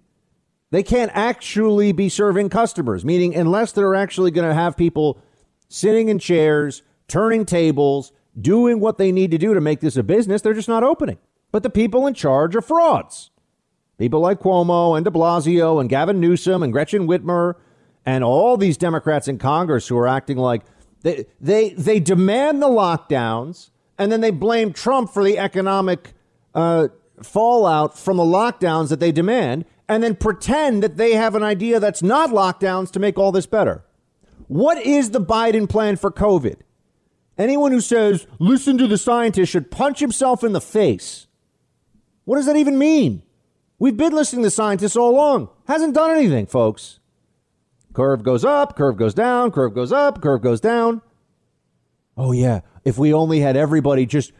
they 0.70 0.82
can't 0.82 1.10
actually 1.14 1.92
be 1.92 2.08
serving 2.08 2.48
customers, 2.48 3.04
meaning, 3.04 3.34
unless 3.34 3.72
they're 3.72 3.94
actually 3.94 4.30
going 4.30 4.48
to 4.48 4.54
have 4.54 4.76
people 4.76 5.20
sitting 5.68 6.08
in 6.08 6.18
chairs, 6.18 6.82
turning 7.06 7.44
tables, 7.44 8.12
doing 8.38 8.80
what 8.80 8.98
they 8.98 9.12
need 9.12 9.30
to 9.30 9.38
do 9.38 9.54
to 9.54 9.60
make 9.60 9.80
this 9.80 9.96
a 9.96 10.02
business, 10.02 10.42
they're 10.42 10.54
just 10.54 10.68
not 10.68 10.82
opening. 10.82 11.18
But 11.50 11.62
the 11.62 11.70
people 11.70 12.06
in 12.06 12.14
charge 12.14 12.54
are 12.54 12.60
frauds. 12.60 13.30
People 13.98 14.20
like 14.20 14.38
Cuomo 14.38 14.96
and 14.96 15.04
de 15.04 15.10
Blasio 15.10 15.80
and 15.80 15.90
Gavin 15.90 16.20
Newsom 16.20 16.62
and 16.62 16.72
Gretchen 16.72 17.08
Whitmer 17.08 17.54
and 18.06 18.22
all 18.22 18.56
these 18.56 18.76
Democrats 18.76 19.26
in 19.26 19.38
Congress 19.38 19.88
who 19.88 19.98
are 19.98 20.06
acting 20.06 20.38
like 20.38 20.62
they, 21.02 21.26
they, 21.40 21.70
they 21.70 21.98
demand 22.00 22.62
the 22.62 22.68
lockdowns 22.68 23.70
and 23.98 24.10
then 24.12 24.20
they 24.20 24.30
blame 24.30 24.72
Trump 24.72 25.10
for 25.10 25.24
the 25.24 25.36
economic 25.36 26.14
uh, 26.54 26.88
fallout 27.22 27.98
from 27.98 28.16
the 28.16 28.22
lockdowns 28.22 28.88
that 28.88 29.00
they 29.00 29.10
demand 29.10 29.64
and 29.88 30.02
then 30.02 30.14
pretend 30.14 30.82
that 30.82 30.96
they 30.96 31.14
have 31.14 31.34
an 31.34 31.42
idea 31.42 31.80
that's 31.80 32.02
not 32.02 32.30
lockdowns 32.30 32.92
to 32.92 33.00
make 33.00 33.18
all 33.18 33.32
this 33.32 33.46
better. 33.46 33.84
What 34.46 34.78
is 34.78 35.10
the 35.10 35.20
Biden 35.20 35.68
plan 35.68 35.96
for 35.96 36.10
COVID? 36.10 36.60
Anyone 37.36 37.72
who 37.72 37.80
says, 37.80 38.26
listen 38.38 38.78
to 38.78 38.86
the 38.86 38.98
scientists, 38.98 39.48
should 39.48 39.70
punch 39.70 40.00
himself 40.00 40.44
in 40.44 40.52
the 40.52 40.60
face. 40.60 41.26
What 42.24 42.36
does 42.36 42.46
that 42.46 42.56
even 42.56 42.78
mean? 42.78 43.22
We've 43.78 43.96
been 43.96 44.12
listening 44.12 44.42
to 44.42 44.50
scientists 44.50 44.96
all 44.96 45.10
along. 45.10 45.50
Hasn't 45.66 45.94
done 45.94 46.10
anything, 46.10 46.46
folks. 46.46 46.98
Curve 47.92 48.22
goes 48.22 48.44
up, 48.44 48.76
curve 48.76 48.96
goes 48.96 49.14
down, 49.14 49.52
curve 49.52 49.74
goes 49.74 49.92
up, 49.92 50.20
curve 50.20 50.42
goes 50.42 50.60
down. 50.60 51.00
Oh, 52.16 52.32
yeah. 52.32 52.60
If 52.84 52.98
we 52.98 53.12
only 53.12 53.38
had 53.40 53.56
everybody 53.56 54.04
just 54.04 54.32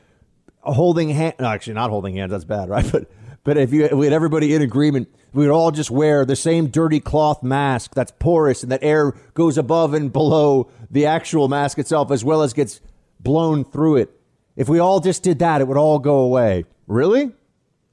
holding 0.61 1.11
hands, 1.11 1.37
no, 1.39 1.47
actually, 1.47 1.75
not 1.75 1.91
holding 1.91 2.17
hands, 2.17 2.33
that's 2.33 2.45
bad, 2.45 2.69
right? 2.69 2.91
But, 2.91 3.11
but 3.45 3.57
if, 3.57 3.73
you, 3.73 3.85
if 3.85 3.93
we 3.93 4.07
had 4.07 4.13
everybody 4.13 4.55
in 4.55 4.63
agreement, 4.63 5.09
we 5.33 5.47
would 5.47 5.53
all 5.53 5.71
just 5.71 5.91
wear 5.91 6.25
the 6.25 6.37
same 6.37 6.69
dirty 6.69 6.99
cloth 6.99 7.43
mask 7.43 7.95
that's 7.95 8.13
porous 8.19 8.65
and 8.65 8.73
that 8.73 8.83
air 8.83 9.13
goes 9.35 9.57
above 9.57 9.95
and 9.95 10.13
below 10.13 10.71
the 10.91 11.07
actual 11.07 11.47
mask 11.47 11.79
itself 11.79 12.11
as 12.11 12.25
well 12.25 12.43
as 12.43 12.53
gets 12.53 12.81
blown 13.21 13.65
through 13.65 13.97
it. 13.97 14.11
If 14.57 14.69
we 14.69 14.81
all 14.81 14.99
just 14.99 15.23
did 15.23 15.39
that, 15.39 15.61
it 15.61 15.69
would 15.69 15.77
all 15.77 16.01
go 16.01 16.19
away. 16.19 16.65
Really? 16.89 17.33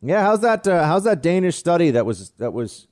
Yeah. 0.02 0.24
How's 0.24 0.42
that? 0.42 0.68
Uh, 0.68 0.86
how's 0.86 1.04
that 1.04 1.22
Danish 1.22 1.56
study 1.56 1.92
that 1.92 2.06
was 2.06 2.32
that 2.38 2.54
was 2.54 2.88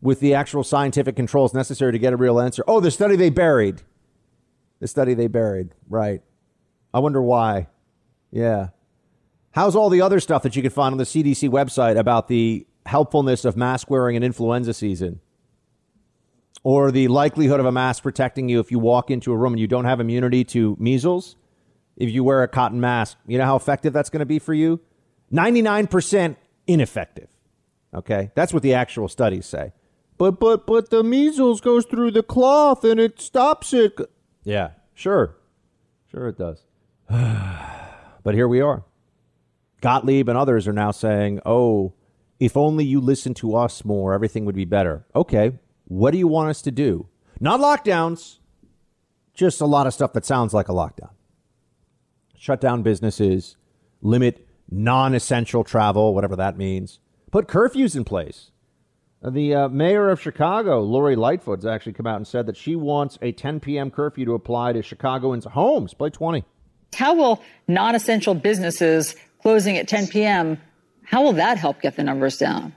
with 0.00 0.20
the 0.20 0.34
actual 0.34 0.62
scientific 0.62 1.16
controls 1.16 1.54
necessary 1.54 1.92
to 1.92 1.98
get 1.98 2.12
a 2.12 2.16
real 2.16 2.40
answer? 2.40 2.64
Oh, 2.66 2.80
the 2.80 2.90
study 2.90 3.16
they 3.16 3.30
buried. 3.30 3.82
The 4.80 4.88
study 4.88 5.14
they 5.14 5.26
buried. 5.26 5.70
Right. 5.88 6.22
I 6.92 7.00
wonder 7.00 7.22
why. 7.22 7.68
Yeah. 8.30 8.68
How's 9.52 9.74
all 9.74 9.88
the 9.88 10.02
other 10.02 10.20
stuff 10.20 10.42
that 10.42 10.54
you 10.54 10.62
can 10.62 10.70
find 10.70 10.92
on 10.92 10.98
the 10.98 11.04
CDC 11.04 11.48
website 11.48 11.98
about 11.98 12.28
the 12.28 12.66
helpfulness 12.84 13.44
of 13.44 13.56
mask 13.56 13.90
wearing 13.90 14.16
in 14.16 14.22
influenza 14.22 14.74
season? 14.74 15.20
Or 16.62 16.90
the 16.90 17.08
likelihood 17.08 17.60
of 17.60 17.66
a 17.66 17.72
mask 17.72 18.02
protecting 18.02 18.48
you 18.48 18.60
if 18.60 18.70
you 18.70 18.78
walk 18.78 19.10
into 19.10 19.32
a 19.32 19.36
room 19.36 19.54
and 19.54 19.60
you 19.60 19.66
don't 19.66 19.84
have 19.86 20.00
immunity 20.00 20.44
to 20.44 20.76
measles? 20.78 21.36
if 21.96 22.10
you 22.10 22.22
wear 22.22 22.42
a 22.42 22.48
cotton 22.48 22.80
mask. 22.80 23.18
You 23.26 23.38
know 23.38 23.44
how 23.44 23.56
effective 23.56 23.92
that's 23.92 24.10
going 24.10 24.20
to 24.20 24.26
be 24.26 24.38
for 24.38 24.54
you? 24.54 24.80
99% 25.32 26.36
ineffective. 26.66 27.28
Okay? 27.94 28.30
That's 28.34 28.52
what 28.52 28.62
the 28.62 28.74
actual 28.74 29.08
studies 29.08 29.46
say. 29.46 29.72
But 30.18 30.40
but 30.40 30.66
but 30.66 30.88
the 30.88 31.02
measles 31.02 31.60
goes 31.60 31.84
through 31.84 32.12
the 32.12 32.22
cloth 32.22 32.84
and 32.84 32.98
it 32.98 33.20
stops 33.20 33.74
it. 33.74 33.98
Yeah, 34.44 34.70
sure. 34.94 35.36
Sure 36.10 36.28
it 36.28 36.38
does. 36.38 36.64
but 37.08 38.34
here 38.34 38.48
we 38.48 38.62
are. 38.62 38.84
Gottlieb 39.82 40.28
and 40.30 40.38
others 40.38 40.66
are 40.66 40.72
now 40.72 40.90
saying, 40.90 41.40
"Oh, 41.44 41.92
if 42.40 42.56
only 42.56 42.86
you 42.86 42.98
listen 42.98 43.34
to 43.34 43.56
us 43.56 43.84
more, 43.84 44.14
everything 44.14 44.46
would 44.46 44.54
be 44.54 44.64
better." 44.64 45.04
Okay, 45.14 45.58
what 45.84 46.12
do 46.12 46.18
you 46.18 46.28
want 46.28 46.48
us 46.48 46.62
to 46.62 46.70
do? 46.70 47.08
Not 47.38 47.60
lockdowns, 47.60 48.38
just 49.34 49.60
a 49.60 49.66
lot 49.66 49.86
of 49.86 49.92
stuff 49.92 50.14
that 50.14 50.24
sounds 50.24 50.54
like 50.54 50.70
a 50.70 50.72
lockdown 50.72 51.10
shut 52.36 52.60
down 52.60 52.82
businesses, 52.82 53.56
limit 54.00 54.45
non 54.70 55.14
essential 55.14 55.64
travel, 55.64 56.14
whatever 56.14 56.36
that 56.36 56.56
means, 56.56 56.98
put 57.30 57.46
curfews 57.46 57.96
in 57.96 58.04
place. 58.04 58.50
Uh, 59.22 59.30
the 59.30 59.54
uh, 59.54 59.68
mayor 59.68 60.10
of 60.10 60.20
Chicago, 60.20 60.80
Lori 60.82 61.16
Lightfoot, 61.16 61.58
has 61.58 61.66
actually 61.66 61.94
come 61.94 62.06
out 62.06 62.16
and 62.16 62.26
said 62.26 62.46
that 62.46 62.56
she 62.56 62.76
wants 62.76 63.18
a 63.22 63.32
10 63.32 63.60
p.m. 63.60 63.90
curfew 63.90 64.24
to 64.26 64.34
apply 64.34 64.72
to 64.72 64.82
Chicagoans' 64.82 65.46
homes. 65.46 65.94
Play 65.94 66.10
20. 66.10 66.44
How 66.94 67.14
will 67.14 67.42
non 67.66 67.94
essential 67.94 68.34
businesses 68.34 69.16
closing 69.42 69.76
at 69.76 69.88
10 69.88 70.08
p.m. 70.08 70.60
How 71.04 71.22
will 71.22 71.34
that 71.34 71.58
help 71.58 71.80
get 71.80 71.96
the 71.96 72.04
numbers 72.04 72.36
down? 72.36 72.72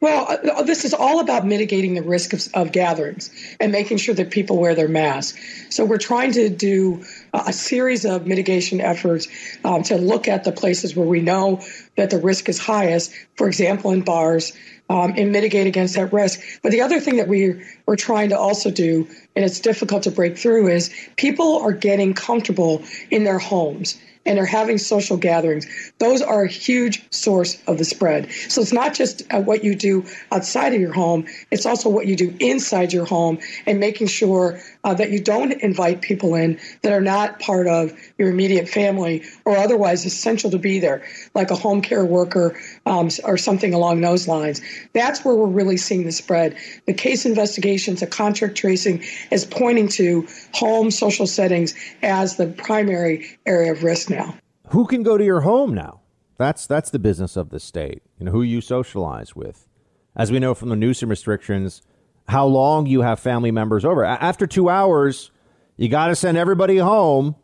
Well, 0.00 0.26
uh, 0.28 0.50
uh, 0.50 0.62
this 0.64 0.84
is 0.84 0.92
all 0.92 1.20
about 1.20 1.46
mitigating 1.46 1.94
the 1.94 2.02
risk 2.02 2.32
of, 2.32 2.42
of, 2.54 2.72
gatherings 2.72 3.30
and 3.60 3.70
making 3.70 3.98
sure 3.98 4.16
that 4.16 4.30
people 4.30 4.58
wear 4.58 4.74
their 4.74 4.88
masks. 4.88 5.38
So 5.70 5.84
we're 5.84 5.98
trying 5.98 6.32
to 6.32 6.48
do 6.48 7.04
a 7.32 7.52
series 7.52 8.04
of 8.04 8.26
mitigation 8.26 8.80
efforts 8.80 9.28
um, 9.64 9.82
to 9.84 9.96
look 9.96 10.28
at 10.28 10.44
the 10.44 10.52
places 10.52 10.94
where 10.94 11.06
we 11.06 11.20
know 11.20 11.60
that 11.96 12.10
the 12.10 12.18
risk 12.18 12.48
is 12.48 12.58
highest, 12.58 13.12
for 13.36 13.46
example, 13.46 13.90
in 13.90 14.02
bars, 14.02 14.52
um, 14.90 15.14
and 15.16 15.32
mitigate 15.32 15.66
against 15.66 15.94
that 15.94 16.12
risk. 16.12 16.40
But 16.62 16.72
the 16.72 16.82
other 16.82 17.00
thing 17.00 17.16
that 17.16 17.28
we 17.28 17.64
we're 17.86 17.96
trying 17.96 18.30
to 18.30 18.38
also 18.38 18.70
do, 18.70 19.08
and 19.34 19.44
it's 19.44 19.60
difficult 19.60 20.02
to 20.02 20.10
break 20.10 20.36
through, 20.36 20.68
is 20.68 20.92
people 21.16 21.62
are 21.62 21.72
getting 21.72 22.12
comfortable 22.12 22.82
in 23.10 23.24
their 23.24 23.38
homes 23.38 23.98
and 24.24 24.38
are 24.38 24.46
having 24.46 24.78
social 24.78 25.16
gatherings, 25.16 25.66
those 25.98 26.22
are 26.22 26.44
a 26.44 26.48
huge 26.48 27.02
source 27.12 27.60
of 27.66 27.78
the 27.78 27.84
spread. 27.84 28.30
So 28.48 28.60
it's 28.60 28.72
not 28.72 28.94
just 28.94 29.22
uh, 29.32 29.40
what 29.40 29.64
you 29.64 29.74
do 29.74 30.04
outside 30.30 30.74
of 30.74 30.80
your 30.80 30.92
home, 30.92 31.26
it's 31.50 31.66
also 31.66 31.88
what 31.88 32.06
you 32.06 32.16
do 32.16 32.34
inside 32.40 32.92
your 32.92 33.04
home 33.04 33.38
and 33.66 33.80
making 33.80 34.06
sure 34.06 34.60
uh, 34.84 34.94
that 34.94 35.10
you 35.10 35.20
don't 35.20 35.52
invite 35.52 36.02
people 36.02 36.34
in 36.34 36.58
that 36.82 36.92
are 36.92 37.00
not 37.00 37.40
part 37.40 37.66
of 37.66 37.92
your 38.18 38.30
immediate 38.30 38.68
family 38.68 39.22
or 39.44 39.56
otherwise 39.56 40.04
essential 40.04 40.50
to 40.50 40.58
be 40.58 40.78
there, 40.78 41.04
like 41.34 41.50
a 41.50 41.56
home 41.56 41.80
care 41.80 42.04
worker 42.04 42.56
um, 42.86 43.08
or 43.24 43.36
something 43.36 43.74
along 43.74 44.00
those 44.00 44.28
lines. 44.28 44.60
That's 44.92 45.24
where 45.24 45.34
we're 45.34 45.46
really 45.46 45.76
seeing 45.76 46.04
the 46.04 46.12
spread. 46.12 46.56
The 46.86 46.94
case 46.94 47.26
investigations, 47.26 48.00
the 48.00 48.06
contact 48.06 48.56
tracing 48.56 49.02
is 49.30 49.44
pointing 49.44 49.88
to 49.88 50.26
home 50.52 50.90
social 50.90 51.26
settings 51.26 51.74
as 52.02 52.36
the 52.36 52.46
primary 52.46 53.38
area 53.46 53.72
of 53.72 53.82
risk 53.82 54.10
now. 54.12 54.36
Who 54.68 54.86
can 54.86 55.02
go 55.02 55.18
to 55.18 55.24
your 55.24 55.40
home 55.40 55.74
now? 55.74 56.00
That's 56.38 56.66
that's 56.66 56.90
the 56.90 56.98
business 56.98 57.36
of 57.36 57.50
the 57.50 57.60
state. 57.60 58.02
You 58.18 58.26
know 58.26 58.32
who 58.32 58.42
you 58.42 58.60
socialize 58.60 59.36
with. 59.36 59.68
As 60.14 60.30
we 60.30 60.38
know 60.38 60.54
from 60.54 60.68
the 60.68 60.76
Newsom 60.76 61.08
restrictions, 61.08 61.82
how 62.28 62.46
long 62.46 62.86
you 62.86 63.02
have 63.02 63.18
family 63.18 63.50
members 63.50 63.84
over. 63.84 64.04
After 64.04 64.46
two 64.46 64.68
hours, 64.68 65.30
you 65.76 65.88
got 65.88 66.08
to 66.08 66.16
send 66.16 66.36
everybody 66.36 66.78
home. 66.78 67.36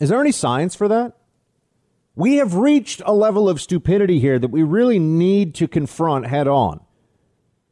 Is 0.00 0.08
there 0.08 0.20
any 0.20 0.32
science 0.32 0.74
for 0.74 0.88
that? 0.88 1.16
We 2.14 2.36
have 2.36 2.54
reached 2.54 3.00
a 3.06 3.12
level 3.12 3.48
of 3.48 3.60
stupidity 3.60 4.20
here 4.20 4.38
that 4.38 4.50
we 4.50 4.62
really 4.62 4.98
need 4.98 5.54
to 5.56 5.66
confront 5.68 6.26
head 6.26 6.46
on. 6.46 6.80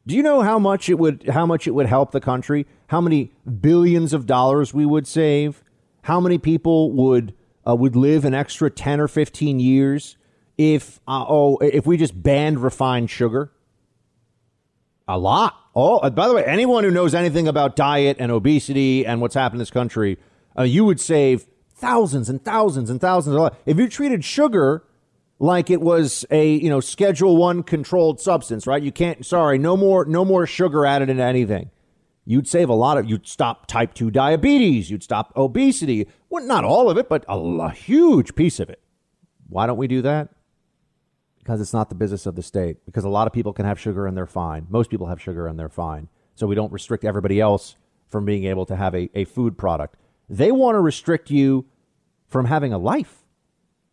Do 0.06 0.16
you 0.16 0.22
know 0.22 0.40
how 0.40 0.58
much 0.58 0.88
it 0.88 0.98
would 0.98 1.28
how 1.28 1.44
much 1.44 1.66
it 1.66 1.72
would 1.72 1.86
help 1.86 2.10
the 2.10 2.20
country? 2.20 2.66
How 2.86 3.00
many 3.00 3.32
billions 3.60 4.12
of 4.12 4.26
dollars 4.26 4.72
we 4.72 4.86
would 4.86 5.06
save? 5.06 5.62
How 6.02 6.20
many 6.20 6.38
people 6.38 6.92
would 6.92 7.34
uh, 7.66 7.74
would 7.74 7.96
live 7.96 8.24
an 8.24 8.34
extra 8.34 8.70
10 8.70 9.00
or 9.00 9.08
15 9.08 9.60
years 9.60 10.16
if 10.56 11.00
uh, 11.08 11.24
oh 11.28 11.58
if 11.58 11.86
we 11.86 11.96
just 11.96 12.20
banned 12.22 12.62
refined 12.62 13.10
sugar? 13.10 13.52
A 15.08 15.18
lot. 15.18 15.56
Oh, 15.74 15.98
uh, 15.98 16.10
by 16.10 16.28
the 16.28 16.34
way, 16.34 16.44
anyone 16.44 16.84
who 16.84 16.90
knows 16.90 17.14
anything 17.14 17.48
about 17.48 17.76
diet 17.76 18.16
and 18.20 18.30
obesity 18.30 19.06
and 19.06 19.20
what's 19.20 19.34
happened 19.34 19.56
in 19.56 19.60
this 19.60 19.70
country, 19.70 20.18
uh, 20.58 20.62
you 20.62 20.84
would 20.84 21.00
save 21.00 21.46
thousands 21.74 22.28
and 22.28 22.44
thousands 22.44 22.90
and 22.90 23.00
thousands 23.00 23.36
of. 23.36 23.56
If 23.66 23.78
you 23.78 23.88
treated 23.88 24.24
sugar 24.24 24.84
like 25.38 25.70
it 25.70 25.80
was 25.80 26.24
a 26.30 26.54
you 26.54 26.68
know 26.68 26.80
Schedule 26.80 27.36
One 27.36 27.62
controlled 27.62 28.20
substance, 28.20 28.66
right? 28.66 28.82
You 28.82 28.92
can't. 28.92 29.24
Sorry, 29.24 29.58
no 29.58 29.76
more, 29.76 30.04
no 30.04 30.24
more 30.24 30.46
sugar 30.46 30.86
added 30.86 31.10
into 31.10 31.24
anything. 31.24 31.70
You'd 32.30 32.46
save 32.46 32.68
a 32.68 32.74
lot 32.74 32.96
of. 32.96 33.10
You'd 33.10 33.26
stop 33.26 33.66
type 33.66 33.92
two 33.92 34.08
diabetes. 34.08 34.88
You'd 34.88 35.02
stop 35.02 35.32
obesity. 35.34 36.06
Well, 36.28 36.46
not 36.46 36.62
all 36.62 36.88
of 36.88 36.96
it, 36.96 37.08
but 37.08 37.24
a, 37.26 37.36
a 37.36 37.70
huge 37.70 38.36
piece 38.36 38.60
of 38.60 38.70
it. 38.70 38.80
Why 39.48 39.66
don't 39.66 39.76
we 39.76 39.88
do 39.88 40.00
that? 40.02 40.28
Because 41.40 41.60
it's 41.60 41.72
not 41.72 41.88
the 41.88 41.96
business 41.96 42.26
of 42.26 42.36
the 42.36 42.42
state. 42.44 42.86
Because 42.86 43.02
a 43.02 43.08
lot 43.08 43.26
of 43.26 43.32
people 43.32 43.52
can 43.52 43.66
have 43.66 43.80
sugar 43.80 44.06
and 44.06 44.16
they're 44.16 44.28
fine. 44.28 44.68
Most 44.70 44.90
people 44.90 45.08
have 45.08 45.20
sugar 45.20 45.48
and 45.48 45.58
they're 45.58 45.68
fine. 45.68 46.06
So 46.36 46.46
we 46.46 46.54
don't 46.54 46.72
restrict 46.72 47.04
everybody 47.04 47.40
else 47.40 47.74
from 48.06 48.26
being 48.26 48.44
able 48.44 48.64
to 48.66 48.76
have 48.76 48.94
a, 48.94 49.10
a 49.12 49.24
food 49.24 49.58
product. 49.58 49.96
They 50.28 50.52
want 50.52 50.76
to 50.76 50.80
restrict 50.80 51.32
you 51.32 51.66
from 52.28 52.44
having 52.44 52.72
a 52.72 52.78
life. 52.78 53.24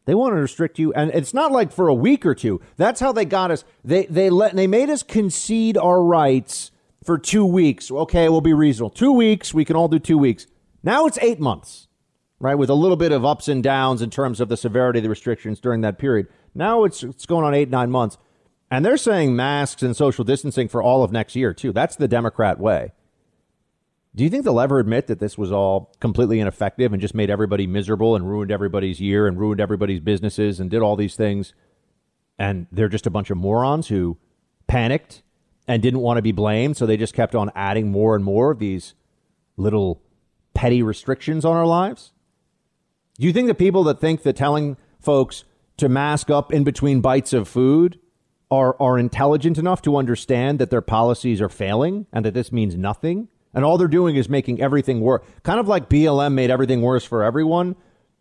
They 0.05 0.13
want 0.13 0.33
to 0.33 0.39
restrict 0.39 0.77
you, 0.77 0.93
and 0.93 1.09
it's 1.09 1.33
not 1.33 1.51
like 1.51 1.71
for 1.71 1.87
a 1.87 1.93
week 1.95 2.23
or 2.23 2.35
two. 2.35 2.61
That's 2.75 2.99
how 2.99 3.11
they 3.11 3.25
got 3.25 3.49
us. 3.49 3.65
They 3.83 4.05
they 4.05 4.29
let 4.29 4.55
they 4.55 4.67
made 4.67 4.91
us 4.91 5.01
concede 5.01 5.75
our 5.75 6.03
rights 6.03 6.71
for 7.07 7.17
two 7.17 7.45
weeks. 7.45 7.89
Okay, 7.89 8.27
we'll 8.27 8.41
be 8.41 8.53
reasonable. 8.53 8.89
Two 8.89 9.13
weeks, 9.13 9.53
we 9.53 9.63
can 9.65 9.77
all 9.77 9.87
do 9.87 9.97
two 9.97 10.17
weeks. 10.17 10.45
Now 10.83 11.07
it's 11.07 11.17
eight 11.21 11.39
months, 11.39 11.87
right? 12.37 12.55
With 12.55 12.69
a 12.69 12.75
little 12.75 12.97
bit 12.97 13.13
of 13.13 13.25
ups 13.25 13.47
and 13.47 13.63
downs 13.63 14.01
in 14.01 14.09
terms 14.09 14.41
of 14.41 14.49
the 14.49 14.57
severity 14.57 14.99
of 14.99 15.03
the 15.03 15.09
restrictions 15.09 15.61
during 15.61 15.81
that 15.81 15.97
period. 15.97 16.27
Now 16.53 16.83
it's 16.83 17.01
it's 17.03 17.25
going 17.25 17.45
on 17.45 17.55
eight 17.55 17.69
nine 17.69 17.89
months, 17.89 18.17
and 18.69 18.85
they're 18.85 18.97
saying 18.97 19.35
masks 19.35 19.81
and 19.81 19.95
social 19.95 20.25
distancing 20.25 20.67
for 20.67 20.83
all 20.83 21.01
of 21.01 21.13
next 21.13 21.35
year 21.35 21.53
too. 21.53 21.71
That's 21.71 21.95
the 21.95 22.09
Democrat 22.09 22.59
way. 22.59 22.91
Do 24.13 24.25
you 24.25 24.29
think 24.29 24.43
they'll 24.43 24.59
ever 24.59 24.79
admit 24.79 25.07
that 25.07 25.19
this 25.19 25.37
was 25.37 25.51
all 25.51 25.95
completely 26.01 26.41
ineffective 26.41 26.91
and 26.91 27.01
just 27.01 27.15
made 27.15 27.29
everybody 27.29 27.67
miserable 27.67 28.15
and 28.17 28.27
ruined 28.27 28.51
everybody's 28.51 28.99
year 28.99 29.27
and 29.27 29.39
ruined 29.39 29.61
everybody's 29.61 30.01
businesses 30.01 30.59
and 30.59 30.69
did 30.69 30.81
all 30.81 30.97
these 30.97 31.15
things? 31.15 31.53
And 32.37 32.67
they're 32.71 32.89
just 32.89 33.07
a 33.07 33.11
bunch 33.11 33.29
of 33.29 33.37
morons 33.37 33.87
who 33.87 34.17
panicked 34.67 35.21
and 35.67 35.81
didn't 35.81 35.99
want 35.99 36.17
to 36.17 36.21
be 36.21 36.31
blamed. 36.31 36.77
So 36.77 36.85
they 36.85 36.97
just 36.97 37.13
kept 37.13 37.35
on 37.35 37.51
adding 37.55 37.91
more 37.91 38.15
and 38.15 38.23
more 38.23 38.51
of 38.51 38.59
these 38.59 38.93
little 39.57 40.01
petty 40.57 40.81
restrictions 40.81 41.45
on 41.45 41.55
our 41.55 41.67
lives? 41.67 42.13
Do 43.19 43.27
you 43.27 43.33
think 43.33 43.47
the 43.47 43.53
people 43.53 43.83
that 43.85 43.99
think 43.99 44.23
that 44.23 44.35
telling 44.35 44.75
folks 44.99 45.43
to 45.77 45.87
mask 45.87 46.31
up 46.31 46.51
in 46.51 46.63
between 46.63 46.99
bites 46.99 47.31
of 47.31 47.47
food 47.47 47.99
are, 48.49 48.75
are 48.81 48.97
intelligent 48.97 49.59
enough 49.59 49.83
to 49.83 49.97
understand 49.97 50.57
that 50.57 50.71
their 50.71 50.81
policies 50.81 51.41
are 51.41 51.49
failing 51.49 52.07
and 52.11 52.25
that 52.25 52.33
this 52.33 52.51
means 52.51 52.75
nothing? 52.75 53.27
And 53.53 53.63
all 53.63 53.77
they're 53.77 53.87
doing 53.87 54.15
is 54.15 54.29
making 54.29 54.59
everything 54.59 54.99
worse. 54.99 55.23
Kind 55.43 55.59
of 55.59 55.67
like 55.67 55.89
BLM 55.89 56.33
made 56.33 56.49
everything 56.49 56.81
worse 56.81 57.03
for 57.03 57.23
everyone. 57.23 57.75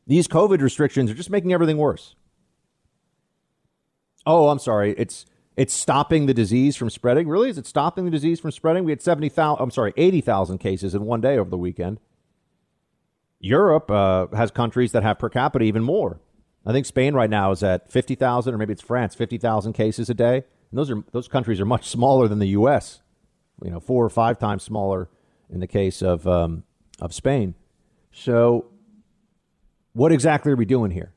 These 0.06 0.28
COVID 0.28 0.61
restrictions 0.61 1.11
are 1.11 1.14
just 1.14 1.30
making 1.30 1.54
everything 1.54 1.78
worse. 1.78 2.14
Oh, 4.26 4.48
I'm 4.48 4.59
sorry. 4.59 4.94
It's 4.98 5.24
it's 5.56 5.72
stopping 5.72 6.26
the 6.26 6.34
disease 6.34 6.76
from 6.76 6.90
spreading. 6.90 7.28
Really? 7.28 7.48
Is 7.48 7.58
it 7.58 7.66
stopping 7.66 8.04
the 8.04 8.10
disease 8.10 8.40
from 8.40 8.50
spreading? 8.50 8.84
We 8.84 8.92
had 8.92 9.00
70,000, 9.00 9.62
I'm 9.62 9.70
sorry, 9.70 9.94
80,000 9.96 10.58
cases 10.58 10.94
in 10.94 11.04
one 11.04 11.20
day 11.20 11.38
over 11.38 11.48
the 11.48 11.56
weekend. 11.56 11.98
Europe 13.40 13.90
uh, 13.90 14.26
has 14.34 14.50
countries 14.50 14.92
that 14.92 15.02
have 15.02 15.18
per 15.18 15.28
capita 15.28 15.64
even 15.64 15.82
more. 15.82 16.20
I 16.66 16.72
think 16.72 16.84
Spain 16.84 17.14
right 17.14 17.30
now 17.30 17.52
is 17.52 17.62
at 17.62 17.90
50,000 17.90 18.52
or 18.52 18.58
maybe 18.58 18.72
it's 18.72 18.82
France, 18.82 19.14
50,000 19.14 19.72
cases 19.72 20.10
a 20.10 20.14
day. 20.14 20.44
And 20.70 20.78
those 20.78 20.90
are 20.90 21.02
those 21.12 21.28
countries 21.28 21.60
are 21.60 21.64
much 21.64 21.88
smaller 21.88 22.28
than 22.28 22.38
the 22.38 22.48
US. 22.48 23.00
You 23.62 23.70
know, 23.70 23.80
four 23.80 24.04
or 24.04 24.10
five 24.10 24.38
times 24.38 24.62
smaller 24.62 25.08
in 25.48 25.60
the 25.60 25.66
case 25.66 26.02
of 26.02 26.26
um, 26.26 26.64
of 27.00 27.14
Spain. 27.14 27.54
So, 28.12 28.66
what 29.92 30.12
exactly 30.12 30.52
are 30.52 30.56
we 30.56 30.64
doing 30.64 30.90
here? 30.90 31.12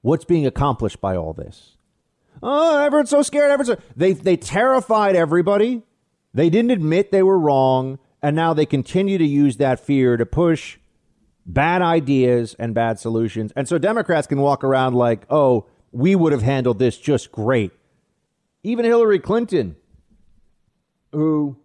What's 0.00 0.24
being 0.24 0.46
accomplished 0.46 1.00
by 1.00 1.14
all 1.14 1.32
this? 1.32 1.76
Oh, 2.42 2.82
everyone's 2.82 3.10
so 3.10 3.22
scared. 3.22 3.50
Everyone's 3.50 3.78
so... 3.78 3.86
they 3.96 4.12
they 4.12 4.36
terrified 4.36 5.16
everybody. 5.16 5.82
They 6.32 6.48
didn't 6.48 6.70
admit 6.70 7.12
they 7.12 7.22
were 7.22 7.38
wrong, 7.38 7.98
and 8.22 8.36
now 8.36 8.54
they 8.54 8.66
continue 8.66 9.18
to 9.18 9.26
use 9.26 9.56
that 9.58 9.80
fear 9.80 10.16
to 10.16 10.24
push 10.24 10.78
bad 11.44 11.82
ideas 11.82 12.54
and 12.58 12.74
bad 12.74 12.98
solutions. 12.98 13.52
And 13.56 13.68
so 13.68 13.78
Democrats 13.78 14.26
can 14.26 14.40
walk 14.40 14.64
around 14.64 14.94
like, 14.94 15.26
"Oh, 15.28 15.66
we 15.92 16.14
would 16.14 16.32
have 16.32 16.42
handled 16.42 16.78
this 16.78 16.96
just 16.96 17.32
great." 17.32 17.72
Even 18.62 18.84
Hillary 18.84 19.18
Clinton, 19.18 19.76
who 21.12 21.56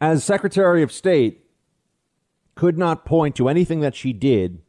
as 0.00 0.24
Secretary 0.24 0.82
of 0.82 0.92
State, 0.92 1.44
could 2.54 2.76
not 2.76 3.04
point 3.04 3.36
to 3.36 3.48
anything 3.48 3.80
that 3.80 3.94
she 3.94 4.12
did 4.12 4.60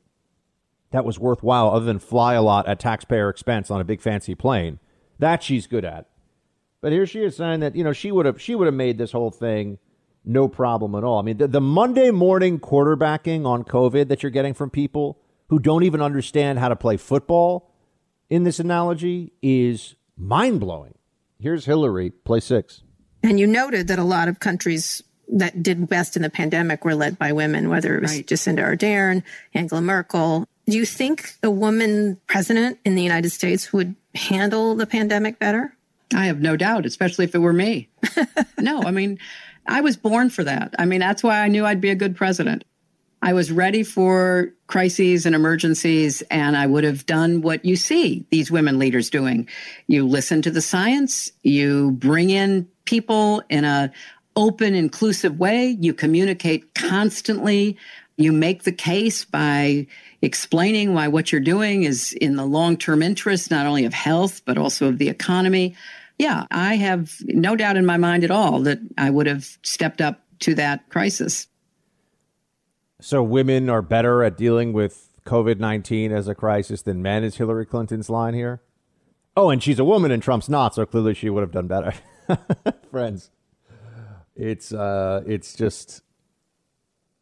that 0.93 1.03
was 1.03 1.19
worthwhile 1.19 1.71
other 1.71 1.85
than 1.85 1.97
fly 1.97 2.35
a 2.35 2.41
lot 2.41 2.67
at 2.67 2.79
taxpayer 2.79 3.27
expense 3.27 3.71
on 3.71 3.81
a 3.81 3.83
big 3.83 3.99
fancy 3.99 4.35
plane. 4.35 4.79
That 5.17 5.41
she's 5.41 5.65
good 5.65 5.83
at. 5.83 6.07
But 6.81 6.91
here 6.91 7.07
she 7.07 7.23
is 7.23 7.35
saying 7.35 7.61
that, 7.61 7.75
you 7.75 7.83
know, 7.83 7.93
she 7.93 8.11
would 8.11 8.27
have 8.27 8.39
she 8.39 8.53
would 8.55 8.67
have 8.67 8.75
made 8.75 8.99
this 8.99 9.11
whole 9.11 9.31
thing 9.31 9.79
no 10.23 10.47
problem 10.47 10.93
at 10.95 11.03
all. 11.03 11.19
I 11.19 11.23
mean, 11.23 11.37
the, 11.37 11.47
the 11.47 11.59
Monday 11.59 12.11
morning 12.11 12.59
quarterbacking 12.59 13.45
on 13.45 13.63
COVID 13.63 14.07
that 14.07 14.21
you're 14.21 14.29
getting 14.29 14.53
from 14.53 14.69
people 14.69 15.19
who 15.49 15.59
don't 15.59 15.83
even 15.83 15.99
understand 15.99 16.59
how 16.59 16.69
to 16.69 16.75
play 16.75 16.95
football 16.95 17.71
in 18.29 18.43
this 18.43 18.59
analogy 18.59 19.33
is 19.41 19.95
mind 20.15 20.59
blowing. 20.59 20.93
Here's 21.39 21.65
Hillary, 21.65 22.11
play 22.11 22.39
six. 22.39 22.83
And 23.23 23.39
you 23.39 23.47
noted 23.47 23.87
that 23.87 23.99
a 23.99 24.03
lot 24.03 24.27
of 24.27 24.39
countries 24.39 25.01
that 25.29 25.63
did 25.63 25.89
best 25.89 26.15
in 26.15 26.21
the 26.21 26.29
pandemic 26.29 26.85
were 26.85 26.95
led 26.95 27.17
by 27.17 27.31
women, 27.31 27.69
whether 27.69 27.97
it 27.97 28.01
was 28.01 28.13
right. 28.13 28.27
Jacinda 28.27 28.59
Ardern, 28.59 29.23
Angela 29.55 29.81
Merkel. 29.81 30.47
Do 30.65 30.77
you 30.77 30.85
think 30.85 31.33
a 31.43 31.51
woman 31.51 32.19
president 32.27 32.79
in 32.85 32.95
the 32.95 33.03
United 33.03 33.31
States 33.31 33.73
would 33.73 33.95
handle 34.15 34.75
the 34.75 34.85
pandemic 34.85 35.39
better? 35.39 35.75
I 36.13 36.25
have 36.25 36.39
no 36.39 36.55
doubt, 36.55 36.85
especially 36.85 37.25
if 37.25 37.35
it 37.35 37.39
were 37.39 37.53
me. 37.53 37.89
no, 38.59 38.81
I 38.83 38.91
mean, 38.91 39.19
I 39.67 39.81
was 39.81 39.97
born 39.97 40.29
for 40.29 40.43
that. 40.43 40.73
I 40.77 40.85
mean, 40.85 40.99
that's 40.99 41.23
why 41.23 41.39
I 41.39 41.47
knew 41.47 41.65
I'd 41.65 41.81
be 41.81 41.89
a 41.89 41.95
good 41.95 42.15
president. 42.15 42.63
I 43.21 43.33
was 43.33 43.51
ready 43.51 43.83
for 43.83 44.53
crises 44.67 45.25
and 45.25 45.33
emergencies, 45.33 46.21
and 46.29 46.57
I 46.57 46.67
would 46.67 46.83
have 46.83 47.05
done 47.05 47.41
what 47.41 47.63
you 47.63 47.77
see 47.77 48.25
these 48.31 48.51
women 48.51 48.79
leaders 48.79 49.09
doing. 49.09 49.47
You 49.87 50.05
listen 50.05 50.41
to 50.41 50.51
the 50.51 50.61
science, 50.61 51.31
you 51.41 51.91
bring 51.91 52.29
in 52.29 52.67
people 52.85 53.41
in 53.49 53.63
a 53.63 53.91
open, 54.35 54.75
inclusive 54.75 55.39
way. 55.39 55.77
You 55.79 55.93
communicate 55.93 56.73
constantly. 56.73 57.77
You 58.17 58.31
make 58.31 58.63
the 58.63 58.71
case 58.71 59.25
by 59.25 59.87
explaining 60.23 60.93
why 60.93 61.07
what 61.09 61.31
you're 61.31 61.41
doing 61.41 61.83
is 61.83 62.13
in 62.13 62.37
the 62.37 62.45
long 62.45 62.77
term 62.77 63.03
interest, 63.03 63.51
not 63.51 63.65
only 63.65 63.85
of 63.85 63.93
health, 63.93 64.41
but 64.45 64.57
also 64.57 64.87
of 64.87 64.97
the 64.97 65.09
economy. 65.09 65.75
Yeah, 66.17 66.47
I 66.49 66.75
have 66.77 67.17
no 67.25 67.55
doubt 67.55 67.75
in 67.75 67.85
my 67.85 67.97
mind 67.97 68.23
at 68.23 68.31
all 68.31 68.61
that 68.61 68.79
I 68.97 69.09
would 69.09 69.27
have 69.27 69.57
stepped 69.63 69.99
up 69.99 70.21
to 70.39 70.55
that 70.55 70.89
crisis. 70.89 71.47
So, 73.01 73.21
women 73.21 73.69
are 73.69 73.81
better 73.81 74.23
at 74.23 74.37
dealing 74.37 74.71
with 74.71 75.09
COVID 75.25 75.59
19 75.59 76.13
as 76.13 76.27
a 76.27 76.35
crisis 76.35 76.81
than 76.81 77.01
men, 77.01 77.23
is 77.23 77.35
Hillary 77.35 77.65
Clinton's 77.65 78.09
line 78.09 78.33
here? 78.33 78.61
Oh, 79.35 79.49
and 79.49 79.61
she's 79.61 79.79
a 79.79 79.83
woman 79.83 80.11
and 80.11 80.23
Trump's 80.23 80.47
not, 80.47 80.75
so 80.75 80.85
clearly 80.85 81.13
she 81.13 81.29
would 81.29 81.41
have 81.41 81.51
done 81.51 81.67
better. 81.67 81.93
Friends. 82.91 83.29
It's 84.35 84.73
uh, 84.73 85.23
it's 85.27 85.53
just 85.53 86.01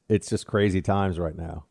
it's 0.07 0.29
just 0.29 0.45
crazy 0.45 0.81
times 0.81 1.17
right 1.17 1.35
now. 1.35 1.65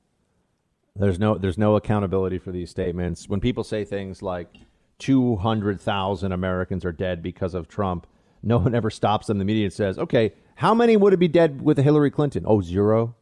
There's 0.96 1.18
no 1.18 1.38
there's 1.38 1.58
no 1.58 1.76
accountability 1.76 2.38
for 2.38 2.50
these 2.52 2.70
statements. 2.70 3.28
When 3.28 3.40
people 3.40 3.64
say 3.64 3.84
things 3.84 4.22
like 4.22 4.56
200,000 4.98 6.32
Americans 6.32 6.84
are 6.84 6.92
dead 6.92 7.22
because 7.22 7.54
of 7.54 7.68
Trump, 7.68 8.06
no 8.42 8.58
one 8.58 8.74
ever 8.74 8.90
stops 8.90 9.26
them. 9.26 9.38
The 9.38 9.44
media 9.44 9.70
says, 9.70 9.98
"Okay, 9.98 10.32
how 10.56 10.74
many 10.74 10.96
would 10.96 11.12
it 11.12 11.18
be 11.18 11.28
dead 11.28 11.62
with 11.62 11.78
Hillary 11.78 12.10
Clinton?" 12.10 12.44
Oh, 12.46 12.60
zero. 12.60 13.14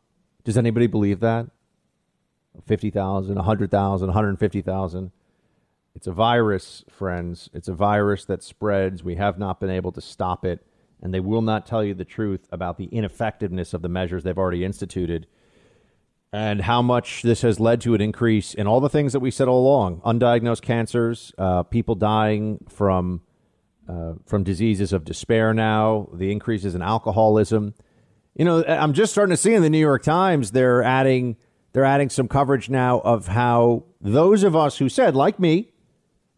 Does 0.44 0.57
anybody 0.57 0.87
believe 0.87 1.20
that? 1.20 1.48
50,000, 2.66 3.37
100,000, 3.37 4.09
150,000. 4.09 5.12
It's 5.94 6.07
a 6.07 6.12
virus, 6.12 6.85
friends. 6.90 7.50
It's 7.52 7.68
a 7.68 7.74
virus 7.74 8.24
that 8.24 8.42
spreads. 8.42 9.04
We 9.04 9.16
have 9.16 9.38
not 9.38 9.61
been 9.61 9.70
able 9.70 9.92
to 9.92 10.00
stop 10.00 10.44
it 10.44 10.64
and 11.00 11.14
they 11.14 11.20
will 11.20 11.42
not 11.42 11.66
tell 11.66 11.85
you 11.85 11.94
the 11.94 12.04
truth 12.04 12.46
about 12.50 12.76
the 12.76 12.87
ineffectiveness 12.87 13.72
of 13.72 13.83
the 13.83 13.88
measures 13.88 14.24
they've 14.24 14.38
already 14.38 14.64
instituted 14.64 15.26
and 16.33 16.61
how 16.62 16.83
much 16.83 17.23
this 17.23 17.43
has 17.43 17.59
led 17.59 17.81
to 17.81 17.95
an 17.95 18.01
increase 18.01 18.55
in 18.55 18.67
all 18.67 18.81
the 18.81 18.88
things 18.88 19.12
that 19.12 19.21
we 19.21 19.31
said 19.31 19.49
all 19.49 19.61
along 19.61 20.01
undiagnosed 20.03 20.62
cancers, 20.62 21.33
uh, 21.38 21.62
people 21.62 21.95
dying 21.95 22.64
from, 22.69 23.23
uh, 23.88 24.12
from 24.27 24.45
diseases 24.45 24.93
of 24.93 25.05
despair 25.05 25.55
now, 25.55 26.09
the 26.12 26.31
increases 26.31 26.75
in 26.75 26.83
alcoholism. 26.83 27.75
You 28.35 28.45
know, 28.45 28.64
I'm 28.64 28.93
just 28.93 29.12
starting 29.12 29.33
to 29.33 29.37
see 29.37 29.55
in 29.55 29.62
the 29.62 29.71
New 29.71 29.79
York 29.79 30.03
Times 30.03 30.51
they're 30.53 30.83
adding 30.83 31.37
they're 31.73 31.85
adding 31.85 32.09
some 32.09 32.29
coverage 32.29 32.71
now 32.71 33.01
of 33.01 33.29
how 33.29 33.85
those 34.01 34.43
of 34.43 34.57
us 34.57 34.79
who 34.79 34.88
said, 34.88 35.14
like 35.14 35.38
me, 35.38 35.71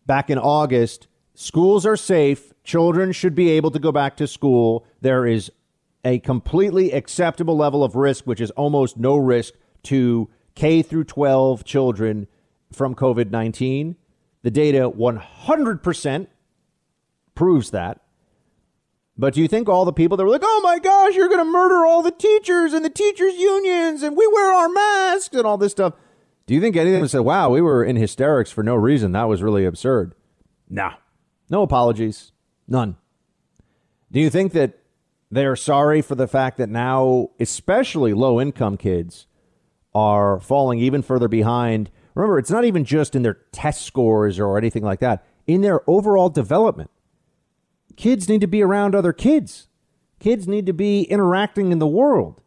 back 0.05 0.29
in 0.29 0.39
August, 0.39 1.07
schools 1.35 1.87
are 1.87 1.97
safe, 1.97 2.53
Children 2.71 3.13
should 3.13 3.35
be 3.35 3.51
able 3.51 3.71
to 3.71 3.79
go 3.79 3.91
back 3.91 4.17
to 4.19 4.27
school. 4.27 4.87
There 5.01 5.27
is 5.27 5.51
a 6.05 6.19
completely 6.21 6.93
acceptable 6.93 7.57
level 7.57 7.83
of 7.83 7.97
risk, 7.97 8.27
which 8.27 8.41
is 8.41 8.51
almost 8.53 8.97
no 8.97 9.17
risk 9.17 9.55
to 9.85 10.29
K 10.55 10.83
through 10.83 11.05
12 11.05 11.65
children 11.65 12.27
from 12.73 12.95
COVID 12.95 13.31
19. 13.31 13.97
The 14.43 14.51
data 14.51 14.91
100% 14.91 16.27
proves 17.35 17.71
that. 17.71 18.01
But 19.17 19.35
do 19.35 19.43
you 19.43 19.49
think 19.49 19.69
all 19.69 19.85
the 19.85 19.93
people 19.93 20.17
that 20.17 20.25
were 20.25 20.31
like, 20.31 20.41
oh 20.43 20.61
my 20.65 20.79
gosh, 20.79 21.15
you're 21.15 21.29
going 21.29 21.45
to 21.45 21.45
murder 21.45 21.85
all 21.85 22.03
the 22.03 22.11
teachers 22.11 22.73
and 22.73 22.83
the 22.83 22.91
teachers' 22.91 23.37
unions 23.37 24.03
and 24.03 24.17
we 24.17 24.27
wear 24.27 24.51
our 24.51 24.69
masks 24.69 25.35
and 25.37 25.47
all 25.47 25.59
this 25.59 25.73
stuff? 25.73 25.93
Do 26.47 26.55
you 26.55 26.61
think 26.61 26.75
anyone 26.75 27.07
said, 27.07 27.21
wow, 27.21 27.51
we 27.51 27.61
were 27.61 27.85
in 27.85 27.97
hysterics 27.97 28.51
for 28.51 28.63
no 28.63 28.75
reason? 28.75 29.13
That 29.13 29.29
was 29.29 29.43
really 29.43 29.67
absurd. 29.67 30.15
Nah. 30.71 30.95
No 31.51 31.63
apologies. 31.63 32.33
None. 32.67 32.97
Do 34.11 34.21
you 34.21 34.31
think 34.31 34.53
that 34.53 34.79
they 35.31 35.45
are 35.45 35.57
sorry 35.57 36.01
for 36.01 36.15
the 36.15 36.27
fact 36.27 36.57
that 36.57 36.69
now, 36.69 37.29
especially 37.39 38.15
low 38.15 38.41
income 38.41 38.77
kids, 38.77 39.27
are 39.95 40.41
falling 40.41 40.79
even 40.79 41.03
further 41.03 41.29
behind? 41.29 41.91
Remember, 42.15 42.39
it's 42.39 42.51
not 42.51 42.65
even 42.65 42.85
just 42.85 43.15
in 43.15 43.23
their 43.23 43.39
test 43.53 43.83
scores 43.83 44.39
or 44.39 44.59
anything 44.59 44.83
like 44.83 45.01
that, 45.01 45.25
in 45.47 45.61
their 45.63 45.89
overall 45.89 46.29
development. 46.29 46.91
Kids 47.97 48.29
need 48.29 48.41
to 48.41 48.47
be 48.47 48.63
around 48.63 48.95
other 48.95 49.13
kids. 49.13 49.69
Kids 50.19 50.47
need 50.47 50.67
to 50.67 50.73
be 50.73 51.03
interacting 51.03 51.73
in 51.73 51.79
the 51.79 51.87
world. 51.87 52.41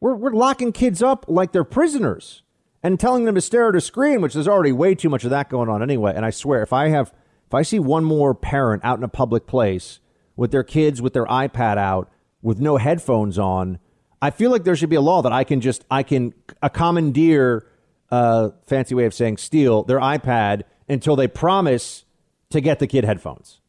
We're, 0.00 0.14
we're 0.14 0.30
locking 0.30 0.72
kids 0.72 1.02
up 1.02 1.24
like 1.28 1.52
they're 1.52 1.64
prisoners 1.64 2.42
and 2.82 3.00
telling 3.00 3.24
them 3.24 3.34
to 3.34 3.40
stare 3.40 3.68
at 3.68 3.76
a 3.76 3.80
screen, 3.80 4.20
which 4.20 4.34
there's 4.34 4.48
already 4.48 4.72
way 4.72 4.94
too 4.94 5.08
much 5.08 5.24
of 5.24 5.30
that 5.30 5.48
going 5.48 5.68
on 5.68 5.82
anyway. 5.82 6.12
And 6.14 6.24
I 6.24 6.30
swear, 6.30 6.62
if 6.62 6.72
I 6.72 6.88
have, 6.88 7.12
if 7.46 7.54
I 7.54 7.62
see 7.62 7.78
one 7.78 8.04
more 8.04 8.34
parent 8.34 8.84
out 8.84 8.98
in 8.98 9.04
a 9.04 9.08
public 9.08 9.46
place 9.46 10.00
with 10.36 10.50
their 10.52 10.62
kids 10.62 11.02
with 11.02 11.14
their 11.14 11.26
iPad 11.26 11.78
out 11.78 12.10
with 12.42 12.60
no 12.60 12.76
headphones 12.76 13.38
on, 13.38 13.78
I 14.20 14.30
feel 14.30 14.50
like 14.50 14.64
there 14.64 14.76
should 14.76 14.90
be 14.90 14.96
a 14.96 15.00
law 15.00 15.22
that 15.22 15.32
I 15.32 15.44
can 15.44 15.60
just, 15.60 15.84
I 15.90 16.02
can 16.02 16.34
a 16.62 16.70
commandeer, 16.70 17.66
uh, 18.10 18.50
fancy 18.66 18.94
way 18.94 19.04
of 19.04 19.14
saying 19.14 19.36
steal 19.36 19.82
their 19.82 20.00
iPad 20.00 20.62
until 20.88 21.16
they 21.16 21.28
promise 21.28 22.04
to 22.50 22.60
get 22.60 22.78
the 22.78 22.86
kid 22.86 23.04
headphones. 23.04 23.60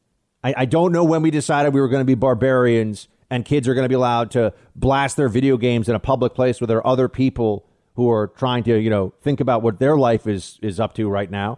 I, 0.44 0.54
I 0.58 0.66
don't 0.66 0.92
know 0.92 1.04
when 1.04 1.22
we 1.22 1.32
decided 1.32 1.74
we 1.74 1.82
were 1.82 1.90
going 1.90 2.02
to 2.02 2.06
be 2.06 2.16
barbarians 2.16 3.08
and 3.30 3.44
kids 3.44 3.68
are 3.68 3.74
going 3.74 3.84
to 3.86 3.90
be 3.90 3.96
allowed 3.96 4.32
to 4.32 4.54
blast 4.76 5.18
their 5.18 5.30
video 5.30 5.58
games 5.58 5.90
in 5.90 5.96
a 5.96 6.00
public 6.00 6.34
place 6.34 6.62
where 6.62 6.68
there 6.68 6.78
are 6.78 6.88
other 6.88 7.10
people 7.10 7.66
who 7.96 8.10
are 8.10 8.28
trying 8.28 8.64
to, 8.64 8.78
you 8.78 8.90
know, 8.90 9.14
think 9.22 9.40
about 9.40 9.62
what 9.62 9.80
their 9.80 9.98
life 9.98 10.28
is 10.28 10.60
is 10.62 10.80
up 10.80 10.94
to 10.94 11.10
right 11.10 11.30
now. 11.30 11.58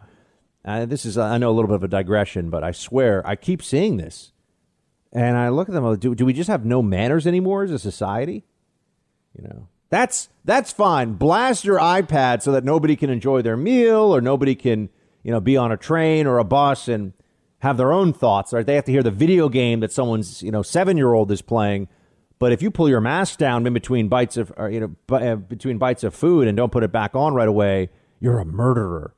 Uh, 0.66 0.86
this 0.86 1.06
is, 1.06 1.18
I 1.18 1.38
know, 1.38 1.52
a 1.52 1.54
little 1.54 1.68
bit 1.68 1.76
of 1.76 1.84
a 1.84 1.88
digression, 1.88 2.50
but 2.50 2.64
I 2.64 2.72
swear 2.72 3.26
I 3.28 3.36
keep 3.36 3.62
seeing 3.62 3.98
this, 3.98 4.32
and 5.12 5.38
I 5.38 5.50
look 5.50 5.70
at 5.70 5.76
them. 5.76 5.98
Do, 5.98 6.16
do 6.16 6.26
we 6.26 6.34
just 6.34 6.50
have 6.50 6.66
no 6.66 6.82
manners 6.82 7.28
anymore 7.28 7.64
as 7.64 7.72
a 7.72 7.80
society? 7.80 8.46
You 9.36 9.48
know, 9.48 9.68
that's 9.90 10.30
that's 10.46 10.72
fine. 10.72 11.14
Blast 11.14 11.66
your 11.66 11.80
iPad 11.80 12.42
so 12.42 12.52
that 12.52 12.64
nobody 12.64 12.96
can 12.96 13.10
enjoy 13.10 13.42
their 13.42 13.58
meal 13.58 14.16
or 14.16 14.22
nobody 14.22 14.56
can, 14.56 14.90
you 15.24 15.32
know, 15.32 15.40
be 15.40 15.58
on 15.58 15.72
a 15.72 15.78
train 15.78 16.28
or 16.28 16.40
a 16.40 16.44
bus 16.44 16.88
and 16.88 17.14
have 17.60 17.78
their 17.78 17.92
own 17.92 18.14
thoughts. 18.14 18.54
Right? 18.54 18.66
They 18.66 18.76
have 18.76 18.86
to 18.86 18.92
hear 18.92 19.04
the 19.04 19.12
video 19.12 19.50
game 19.50 19.80
that 19.82 19.92
someone's, 19.92 20.42
you 20.42 20.52
know, 20.52 20.62
seven 20.62 20.98
year 20.98 21.14
old 21.14 21.32
is 21.32 21.42
playing 21.42 21.88
but 22.40 22.54
if 22.54 22.62
you 22.62 22.72
pull 22.72 22.88
your 22.88 23.02
mask 23.02 23.38
down 23.38 23.68
in 23.68 23.74
between 23.74 24.08
bites 24.08 24.38
of, 24.38 24.52
or, 24.56 24.70
you 24.70 24.80
know, 24.80 25.16
uh, 25.16 25.36
between 25.36 25.78
bites 25.78 26.06
of 26.06 26.16
food 26.16 26.48
and 26.48 26.56
don't 26.56 26.72
put 26.72 26.84
it 26.84 26.92
back 26.92 27.14
on 27.14 27.34
right 27.34 27.48
away, 27.48 27.90
you're 28.22 28.40
a 28.40 28.46
murderer. 28.46 29.14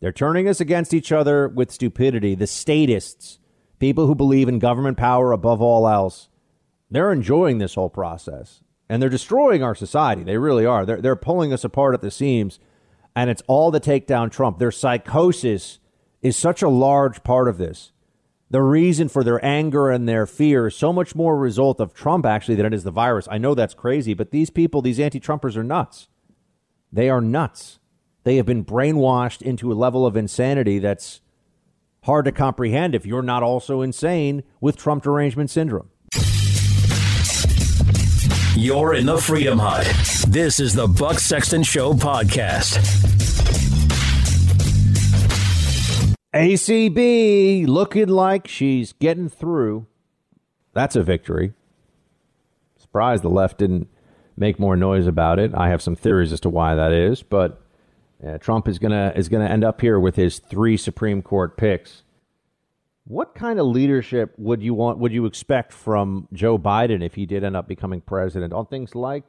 They're 0.00 0.12
turning 0.12 0.46
us 0.46 0.60
against 0.60 0.92
each 0.92 1.10
other 1.10 1.48
with 1.48 1.72
stupidity. 1.72 2.34
The 2.34 2.46
statists, 2.46 3.38
people 3.78 4.06
who 4.06 4.14
believe 4.14 4.46
in 4.46 4.58
government 4.58 4.98
power 4.98 5.32
above 5.32 5.62
all 5.62 5.88
else, 5.88 6.28
they're 6.90 7.12
enjoying 7.12 7.58
this 7.58 7.74
whole 7.74 7.90
process 7.90 8.62
and 8.88 9.02
they're 9.02 9.08
destroying 9.08 9.62
our 9.62 9.74
society. 9.74 10.22
They 10.22 10.38
really 10.38 10.64
are. 10.64 10.86
They're, 10.86 11.00
they're 11.00 11.16
pulling 11.16 11.52
us 11.52 11.64
apart 11.64 11.94
at 11.94 12.00
the 12.00 12.10
seams, 12.10 12.58
and 13.14 13.30
it's 13.30 13.42
all 13.46 13.72
to 13.72 13.80
take 13.80 14.06
down 14.06 14.30
Trump. 14.30 14.58
Their 14.58 14.72
psychosis 14.72 15.78
is 16.22 16.36
such 16.36 16.62
a 16.62 16.68
large 16.68 17.22
part 17.22 17.48
of 17.48 17.58
this 17.58 17.92
the 18.50 18.62
reason 18.62 19.08
for 19.08 19.22
their 19.22 19.44
anger 19.44 19.90
and 19.90 20.08
their 20.08 20.26
fear 20.26 20.68
is 20.68 20.76
so 20.76 20.92
much 20.92 21.14
more 21.14 21.34
a 21.34 21.38
result 21.38 21.80
of 21.80 21.92
Trump 21.92 22.24
actually 22.24 22.54
than 22.54 22.66
it 22.66 22.74
is 22.74 22.84
the 22.84 22.90
virus. 22.90 23.28
I 23.30 23.38
know 23.38 23.54
that's 23.54 23.74
crazy, 23.74 24.14
but 24.14 24.30
these 24.30 24.48
people, 24.48 24.80
these 24.80 24.98
anti-Trumpers 24.98 25.56
are 25.56 25.64
nuts. 25.64 26.08
They 26.90 27.10
are 27.10 27.20
nuts. 27.20 27.78
They 28.24 28.36
have 28.36 28.46
been 28.46 28.64
brainwashed 28.64 29.42
into 29.42 29.70
a 29.70 29.74
level 29.74 30.06
of 30.06 30.16
insanity 30.16 30.78
that's 30.78 31.20
hard 32.04 32.24
to 32.24 32.32
comprehend 32.32 32.94
if 32.94 33.04
you're 33.04 33.22
not 33.22 33.42
also 33.42 33.82
insane 33.82 34.42
with 34.60 34.76
Trump 34.76 35.02
derangement 35.02 35.50
syndrome. 35.50 35.90
You're 38.60 38.94
in 38.94 39.06
the 39.06 39.18
Freedom 39.18 39.56
Hut. 39.56 39.86
This 40.26 40.58
is 40.58 40.74
the 40.74 40.88
Buck 40.88 41.20
Sexton 41.20 41.62
Show 41.62 41.92
podcast. 41.92 42.76
ACB 46.34 47.68
looking 47.68 48.08
like 48.08 48.48
she's 48.48 48.94
getting 48.94 49.28
through. 49.28 49.86
That's 50.72 50.96
a 50.96 51.04
victory. 51.04 51.52
Surprised 52.80 53.22
the 53.22 53.30
left 53.30 53.58
didn't 53.58 53.86
make 54.36 54.58
more 54.58 54.74
noise 54.74 55.06
about 55.06 55.38
it. 55.38 55.52
I 55.54 55.68
have 55.68 55.80
some 55.80 55.94
theories 55.94 56.32
as 56.32 56.40
to 56.40 56.48
why 56.48 56.74
that 56.74 56.90
is, 56.90 57.22
but 57.22 57.62
uh, 58.26 58.38
Trump 58.38 58.66
is 58.66 58.80
gonna 58.80 59.12
is 59.14 59.28
gonna 59.28 59.46
end 59.46 59.62
up 59.62 59.80
here 59.80 60.00
with 60.00 60.16
his 60.16 60.40
three 60.40 60.76
Supreme 60.76 61.22
Court 61.22 61.56
picks. 61.56 62.02
What 63.08 63.34
kind 63.34 63.58
of 63.58 63.66
leadership 63.66 64.34
would 64.36 64.62
you 64.62 64.74
want? 64.74 64.98
Would 64.98 65.14
you 65.14 65.24
expect 65.24 65.72
from 65.72 66.28
Joe 66.34 66.58
Biden 66.58 67.02
if 67.02 67.14
he 67.14 67.24
did 67.24 67.42
end 67.42 67.56
up 67.56 67.66
becoming 67.66 68.02
president 68.02 68.52
on 68.52 68.66
things 68.66 68.94
like 68.94 69.24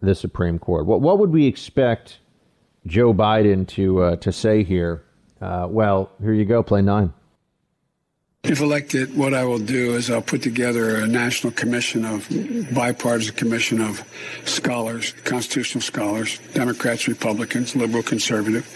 the 0.00 0.14
Supreme 0.14 0.60
Court? 0.60 0.86
What 0.86 1.00
what 1.00 1.18
would 1.18 1.32
we 1.32 1.46
expect 1.46 2.20
Joe 2.86 3.12
Biden 3.12 3.66
to 3.70 4.00
uh, 4.00 4.16
to 4.16 4.30
say 4.30 4.62
here? 4.62 5.02
Uh, 5.40 5.66
well, 5.68 6.12
here 6.22 6.34
you 6.34 6.44
go, 6.44 6.62
play 6.62 6.82
nine. 6.82 7.12
If 8.44 8.60
elected, 8.60 9.16
what 9.16 9.34
I 9.34 9.44
will 9.44 9.58
do 9.58 9.96
is 9.96 10.08
I'll 10.08 10.22
put 10.22 10.42
together 10.42 10.94
a 10.94 11.06
national 11.08 11.52
commission 11.54 12.04
of 12.04 12.28
bipartisan 12.72 13.34
commission 13.34 13.80
of 13.80 14.04
scholars, 14.44 15.14
constitutional 15.24 15.82
scholars, 15.82 16.38
Democrats, 16.52 17.08
Republicans, 17.08 17.74
liberal, 17.74 18.04
conservative, 18.04 18.68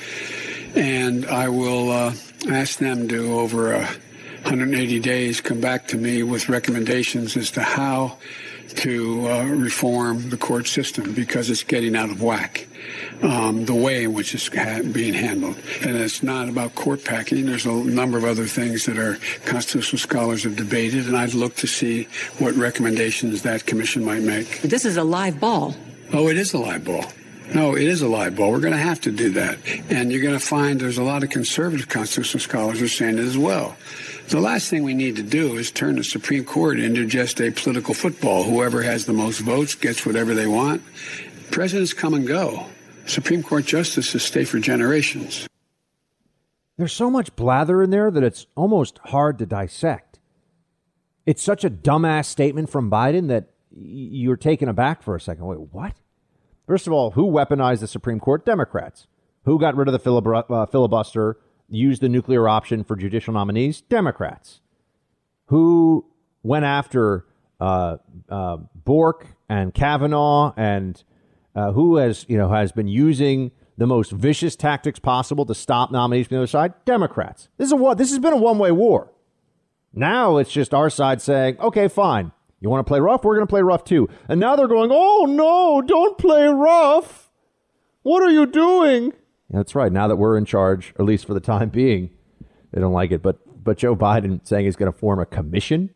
and 0.75 1.25
I 1.27 1.49
will 1.49 1.93
uh, 1.93 2.15
ask 2.49 2.81
them 2.81 3.07
to 3.09 3.39
over 3.39 3.75
a 3.75 3.89
180 4.49 5.01
days 5.01 5.43
come 5.43 5.61
back 5.61 5.89
to 5.89 5.99
me 5.99 6.23
with 6.23 6.49
recommendations 6.49 7.37
as 7.37 7.51
to 7.51 7.61
how 7.61 8.17
to 8.77 9.29
uh, 9.29 9.45
reform 9.45 10.31
the 10.31 10.39
court 10.39 10.67
system 10.67 11.13
because 11.13 11.51
it's 11.51 11.63
getting 11.63 11.95
out 11.95 12.09
of 12.09 12.23
whack. 12.23 12.67
Um, 13.21 13.67
the 13.67 13.75
way 13.75 14.05
in 14.05 14.15
which 14.15 14.35
it's 14.35 14.49
being 14.49 15.13
handled. 15.13 15.57
And 15.83 15.97
it's 15.97 16.23
not 16.23 16.49
about 16.49 16.75
court 16.75 17.05
packing. 17.05 17.45
There's 17.45 17.67
a 17.67 17.73
number 17.73 18.17
of 18.17 18.25
other 18.25 18.47
things 18.47 18.87
that 18.87 18.97
our 18.97 19.19
constitutional 19.45 19.99
scholars 19.99 20.45
have 20.45 20.57
debated, 20.57 21.07
and 21.07 21.17
I'd 21.17 21.35
look 21.35 21.57
to 21.57 21.67
see 21.67 22.09
what 22.39 22.55
recommendations 22.55 23.43
that 23.43 23.67
commission 23.67 24.03
might 24.03 24.23
make. 24.23 24.63
This 24.63 24.87
is 24.87 24.97
a 24.97 25.05
live 25.05 25.39
ball. 25.39 25.75
Oh, 26.15 26.29
it 26.29 26.39
is 26.39 26.55
a 26.55 26.59
live 26.59 26.87
ball. 26.87 27.05
No, 27.55 27.77
it 27.77 27.85
is 27.85 28.01
a 28.01 28.09
live 28.09 28.37
ball. 28.37 28.53
We're 28.53 28.61
going 28.61 28.73
to 28.73 28.79
have 28.79 29.01
to 29.03 29.11
do 29.11 29.31
that. 29.31 29.59
And 29.91 30.11
you're 30.11 30.23
going 30.23 30.39
to 30.39 30.45
find 30.45 30.81
there's 30.81 30.99
a 30.99 31.03
lot 31.03 31.23
of 31.23 31.29
conservative 31.31 31.89
constitutional 31.89 32.41
scholars 32.41 32.79
who 32.79 32.87
are 32.87 32.89
saying 32.89 33.19
it 33.19 33.25
as 33.25 33.37
well. 33.37 33.77
The 34.29 34.41
last 34.41 34.69
thing 34.69 34.83
we 34.83 34.93
need 34.93 35.17
to 35.17 35.23
do 35.23 35.57
is 35.57 35.71
turn 35.71 35.97
the 35.97 36.05
Supreme 36.05 36.45
Court 36.45 36.79
into 36.79 37.07
just 37.07 37.41
a 37.41 37.51
political 37.51 37.95
football. 37.95 38.45
Whoever 38.45 38.83
has 38.83 39.07
the 39.07 39.15
most 39.15 39.41
votes 39.41 39.75
gets 39.75 40.05
whatever 40.05 40.35
they 40.35 40.47
want. 40.47 40.83
Presidents 41.51 41.95
come 41.95 42.13
and 42.13 42.27
go. 42.27 42.67
Supreme 43.07 43.43
Court 43.43 43.65
justices 43.65 44.23
stay 44.23 44.45
for 44.45 44.59
generations. 44.59 45.49
There's 46.77 46.93
so 46.93 47.11
much 47.11 47.35
blather 47.37 47.83
in 47.83 47.89
there 47.89 48.11
that 48.11 48.23
it's 48.23 48.47
almost 48.55 48.99
hard 48.99 49.39
to 49.39 49.47
dissect. 49.47 50.21
It's 51.25 51.43
such 51.43 51.65
a 51.65 51.71
dumbass 51.71 52.27
statement 52.27 52.69
from 52.69 52.91
Biden 52.91 53.29
that 53.29 53.49
you're 53.71 54.37
taken 54.37 54.69
aback 54.69 55.03
for 55.03 55.17
a 55.17 55.21
second. 55.23 55.47
Wait, 55.47 55.59
what? 55.73 55.95
First 56.67 56.87
of 56.87 56.93
all, 56.93 57.13
who 57.13 57.25
weaponized 57.25 57.81
the 57.81 57.89
Supreme 57.89 58.21
Court? 58.21 58.45
Democrats. 58.45 59.07
Who 59.47 59.59
got 59.59 59.75
rid 59.75 59.89
of 59.89 59.95
the 59.95 60.45
uh, 60.51 60.67
filibuster 60.67 61.39
used 61.69 62.03
the 62.03 62.09
nuclear 62.09 62.49
option 62.49 62.85
for 62.85 62.97
judicial 62.97 63.35
nominees? 63.35 63.81
Democrats. 63.83 64.61
Who 65.47 66.07
went 66.43 66.65
after 66.65 67.27
uh, 67.61 67.97
uh, 68.29 68.59
Bork 68.75 69.27
and 69.49 69.75
Kavanaugh 69.75 70.53
and 70.57 71.03
uh, 71.55 71.73
who 71.73 71.97
has 71.97 72.25
you 72.29 72.37
know 72.37 72.51
has 72.51 72.73
been 72.73 72.89
using 72.89 73.51
the 73.77 73.87
most 73.87 74.13
vicious 74.13 74.57
tactics 74.57 74.99
possible 74.99 75.47
to 75.47 75.55
stop 75.55 75.91
nominees 75.91 76.27
from 76.27 76.37
the 76.37 76.41
other 76.43 76.47
side? 76.47 76.75
Democrats. 76.85 77.49
This 77.57 77.67
is 77.67 77.73
a 77.73 77.95
this 77.97 78.11
has 78.11 78.19
been 78.19 78.33
a 78.33 78.37
one 78.37 78.59
way 78.59 78.73
war. 78.73 79.13
Now 79.93 80.37
it's 80.37 80.53
just 80.53 80.75
our 80.75 80.91
side 80.91 81.23
saying, 81.23 81.59
okay, 81.59 81.89
fine. 81.89 82.33
You 82.61 82.69
want 82.69 82.85
to 82.87 82.89
play 82.89 83.01
rough? 83.01 83.25
We're 83.25 83.37
going 83.37 83.47
to 83.47 83.51
play 83.51 83.63
rough 83.63 83.85
too. 83.85 84.09
And 84.29 84.41
now 84.41 84.57
they're 84.57 84.69
going, 84.69 84.91
oh 84.93 85.27
no, 85.29 85.81
don't 85.81 86.19
play 86.19 86.47
rough. 86.47 87.31
What 88.03 88.23
are 88.23 88.31
you 88.31 88.47
doing? 88.47 89.13
That's 89.51 89.75
right. 89.75 89.91
Now 89.91 90.09
that 90.09 90.17
we're 90.17 90.37
in 90.37 90.45
charge, 90.45 90.93
at 90.99 91.05
least 91.05 91.27
for 91.27 91.35
the 91.35 91.41
time 91.41 91.71
being, 91.71 92.11
they 92.73 92.81
don't 92.81 92.93
like 92.93 93.13
it. 93.13 93.23
But 93.23 93.39
but 93.65 93.79
Joe 93.79 93.97
Biden 93.97 94.47
saying 94.47 94.67
he's 94.67 94.77
going 94.77 94.93
to 94.93 94.99
form 94.99 95.19
a 95.21 95.27
commission. 95.27 95.91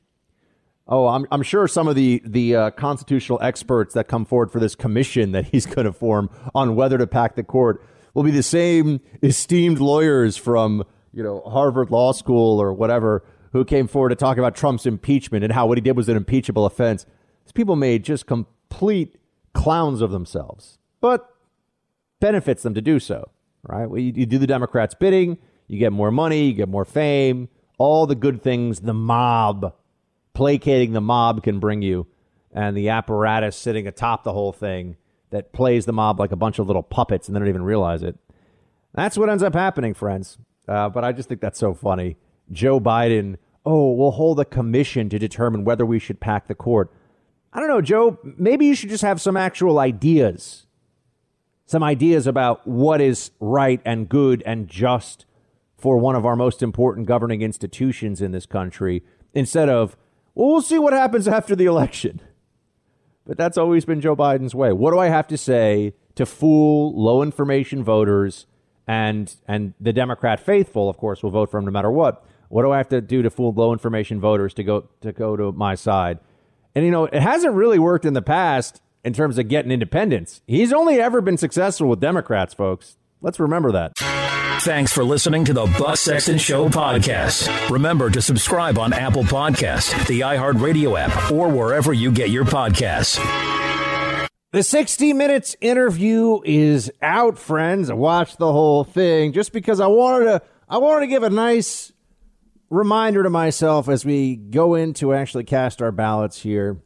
Oh, 0.89 1.07
I'm 1.07 1.27
I'm 1.31 1.43
sure 1.43 1.69
some 1.69 1.87
of 1.87 1.95
the 1.95 2.23
the 2.25 2.57
uh, 2.57 2.71
constitutional 2.71 3.39
experts 3.43 3.95
that 3.95 4.09
come 4.09 4.25
forward 4.25 4.51
for 4.51 4.59
this 4.59 4.75
commission 4.75 5.33
that 5.33 5.47
he's 5.47 5.67
going 5.67 5.85
to 5.85 5.93
form 5.93 6.31
on 6.55 6.75
whether 6.77 6.99
to 6.99 7.07
pack 7.07 7.37
the 7.37 7.43
court 7.43 7.85
will 8.15 8.23
be 8.23 8.31
the 8.31 8.43
same 8.43 9.01
esteemed 9.23 9.79
lawyers 9.79 10.37
from 10.37 10.85
you 11.13 11.23
know 11.23 11.41
Harvard 11.43 11.91
Law 11.91 12.13
School 12.13 12.61
or 12.61 12.73
whatever 12.73 13.25
who 13.53 13.67
came 13.67 13.87
forward 13.87 14.09
to 14.09 14.17
talk 14.17 14.39
about 14.39 14.55
Trump's 14.55 14.87
impeachment 14.87 15.45
and 15.45 15.53
how 15.53 15.67
what 15.67 15.77
he 15.77 15.83
did 15.83 15.95
was 15.95 16.09
an 16.09 16.17
impeachable 16.17 16.65
offense. 16.65 17.05
These 17.45 17.53
people 17.53 17.77
made 17.77 18.03
just 18.03 18.25
complete 18.25 19.19
clowns 19.53 20.01
of 20.01 20.11
themselves, 20.11 20.79
but 21.03 21.29
benefits 22.19 22.63
them 22.63 22.73
to 22.73 22.81
do 22.81 22.99
so 22.99 23.29
right? 23.63 23.87
Well, 23.87 24.01
you, 24.01 24.13
you 24.15 24.27
do 24.27 24.39
the 24.39 24.47
Democrats' 24.47 24.95
bidding, 24.95 25.39
you 25.69 25.79
get 25.79 25.93
more 25.93 26.11
money, 26.11 26.47
you 26.47 26.53
get 26.53 26.69
more 26.69 26.85
fame, 26.85 27.49
all 27.79 28.07
the 28.07 28.15
good 28.15 28.43
things 28.43 28.81
the 28.81 28.95
mob, 28.95 29.75
placating 30.35 30.93
the 30.93 31.01
mob 31.01 31.43
can 31.43 31.59
bring 31.59 31.83
you, 31.83 32.07
and 32.53 32.77
the 32.77 32.89
apparatus 32.89 33.57
sitting 33.57 33.87
atop 33.87 34.25
the 34.25 34.33
whole 34.33 34.53
thing 34.53 34.97
that 35.31 35.53
plays 35.53 35.87
the 35.87 35.93
mob 35.93 36.21
like 36.21 36.33
a 36.33 36.37
bunch 36.37 36.59
of 36.59 36.67
little 36.67 36.83
puppets 36.83 37.27
and 37.27 37.35
they 37.35 37.41
don't 37.41 37.49
even 37.49 37.65
realize 37.65 38.03
it. 38.03 38.17
That's 38.95 39.17
what 39.17 39.31
ends 39.31 39.43
up 39.43 39.55
happening, 39.55 39.95
friends. 39.95 40.39
Uh, 40.69 40.89
but 40.89 41.05
I 41.05 41.13
just 41.13 41.29
think 41.29 41.41
that's 41.41 41.59
so 41.59 41.75
funny. 41.75 42.17
Joe 42.51 42.79
Biden, 42.79 43.37
oh, 43.65 43.93
we'll 43.93 44.13
hold 44.13 44.39
a 44.39 44.45
commission 44.45 45.09
to 45.09 45.19
determine 45.19 45.65
whether 45.65 45.87
we 45.87 45.99
should 45.99 46.21
pack 46.21 46.47
the 46.47 46.55
court. 46.55 46.93
I 47.53 47.61
don't 47.61 47.69
know, 47.69 47.81
Joe. 47.81 48.19
Maybe 48.23 48.67
you 48.67 48.75
should 48.75 48.91
just 48.91 49.03
have 49.03 49.21
some 49.21 49.37
actual 49.37 49.79
ideas, 49.79 50.67
some 51.73 51.83
ideas 51.83 52.27
about 52.27 52.67
what 52.67 53.01
is 53.01 53.31
right 53.41 53.81
and 53.87 54.07
good 54.07 54.43
and 54.45 54.69
just 54.69 55.25
for 55.79 55.97
one 55.97 56.15
of 56.15 56.27
our 56.27 56.37
most 56.37 56.63
important 56.63 57.07
governing 57.07 57.41
institutions 57.41 58.21
in 58.21 58.31
this 58.31 58.45
country 58.45 59.03
instead 59.33 59.71
of, 59.71 59.97
well, 60.35 60.51
we'll 60.51 60.61
see 60.61 60.79
what 60.79 60.93
happens 60.93 61.27
after 61.27 61.57
the 61.57 61.65
election. 61.65 62.21
But 63.27 63.39
that's 63.39 63.57
always 63.57 63.87
been 63.87 64.03
Joe 64.03 64.15
Biden's 64.15 64.55
way. 64.55 64.71
What 64.71 64.91
do 64.91 64.99
I 64.99 65.09
have 65.09 65.27
to 65.29 65.39
say 65.39 65.95
to 66.17 66.27
fool 66.27 66.93
low 66.95 67.23
information 67.23 67.83
voters 67.83 68.47
and 68.87 69.35
and 69.49 69.73
the 69.81 69.95
Democrat 69.95 70.41
faithful, 70.41 70.91
of 70.91 70.99
course, 70.99 71.23
will 71.23 71.31
vote 71.31 71.51
for 71.51 71.57
him 71.57 71.65
no 71.65 71.71
matter 71.71 71.91
what. 71.91 72.23
What 72.51 72.65
do 72.65 72.71
I 72.71 72.77
have 72.77 72.89
to 72.89 73.01
do 73.01 73.23
to 73.23 73.31
fool 73.31 73.55
low 73.57 73.73
information 73.73 74.21
voters 74.21 74.53
to 74.55 74.63
go 74.63 74.91
to 75.01 75.13
go 75.13 75.37
to 75.37 75.53
my 75.53 75.75
side? 75.75 76.19
And 76.75 76.85
you 76.85 76.91
know, 76.91 77.05
it 77.07 77.23
hasn't 77.23 77.55
really 77.55 77.79
worked 77.79 78.05
in 78.05 78.13
the 78.13 78.21
past 78.21 78.82
in 79.05 79.13
terms 79.13 79.39
of 79.39 79.49
getting 79.49 79.71
independents. 79.71 80.43
He's 80.47 80.73
only 80.73 81.01
ever 81.01 81.21
been 81.21 81.37
successful 81.37 81.89
with 81.89 82.01
Democrats, 82.01 82.55
folks. 82.55 82.97
Let's 83.21 83.41
remember 83.41 83.73
that. 83.73 83.93
Thanks 84.63 84.93
for 84.93 85.03
listening 85.03 85.45
to 85.47 85.53
the 85.53 85.67
Buck 85.79 85.97
Sexton 85.97 86.39
Show 86.39 86.69
podcast. 86.69 87.71
Remember 87.71 88.11
to 88.11 88.23
subscribe 88.23 88.79
on 88.79 88.93
Apple 88.93 89.25
Podcast, 89.25 90.07
the 90.07 90.21
iHeartRadio 90.21 90.99
app, 90.99 91.33
or 91.33 91.49
wherever 91.49 91.93
you 91.93 92.13
get 92.13 92.31
your 92.31 92.45
podcasts. 92.45 93.19
The 94.53 94.63
60 94.63 95.15
Minutes 95.15 95.57
interview 95.61 96.41
is 96.45 96.93
out, 97.01 97.39
friends. 97.39 97.91
I 97.91 97.95
watched 97.95 98.39
the 98.39 98.53
whole 98.53 98.85
thing 98.85 99.33
just 99.33 99.53
because 99.53 99.81
I 99.81 99.87
wanted 99.87 100.27
to 100.27 100.43
I 100.69 100.79
wanted 100.79 101.01
to 101.01 101.07
give 101.07 101.23
a 101.23 101.31
nice 101.31 101.91
reminder 102.71 103.23
to 103.23 103.31
myself 103.31 103.89
as 103.89 104.05
we 104.05 104.37
go 104.37 104.75
in 104.75 104.95
to 104.95 105.13
actually 105.15 105.45
cast 105.45 105.83
our 105.83 105.91
ballots 105.91 106.41
here. 106.41 106.83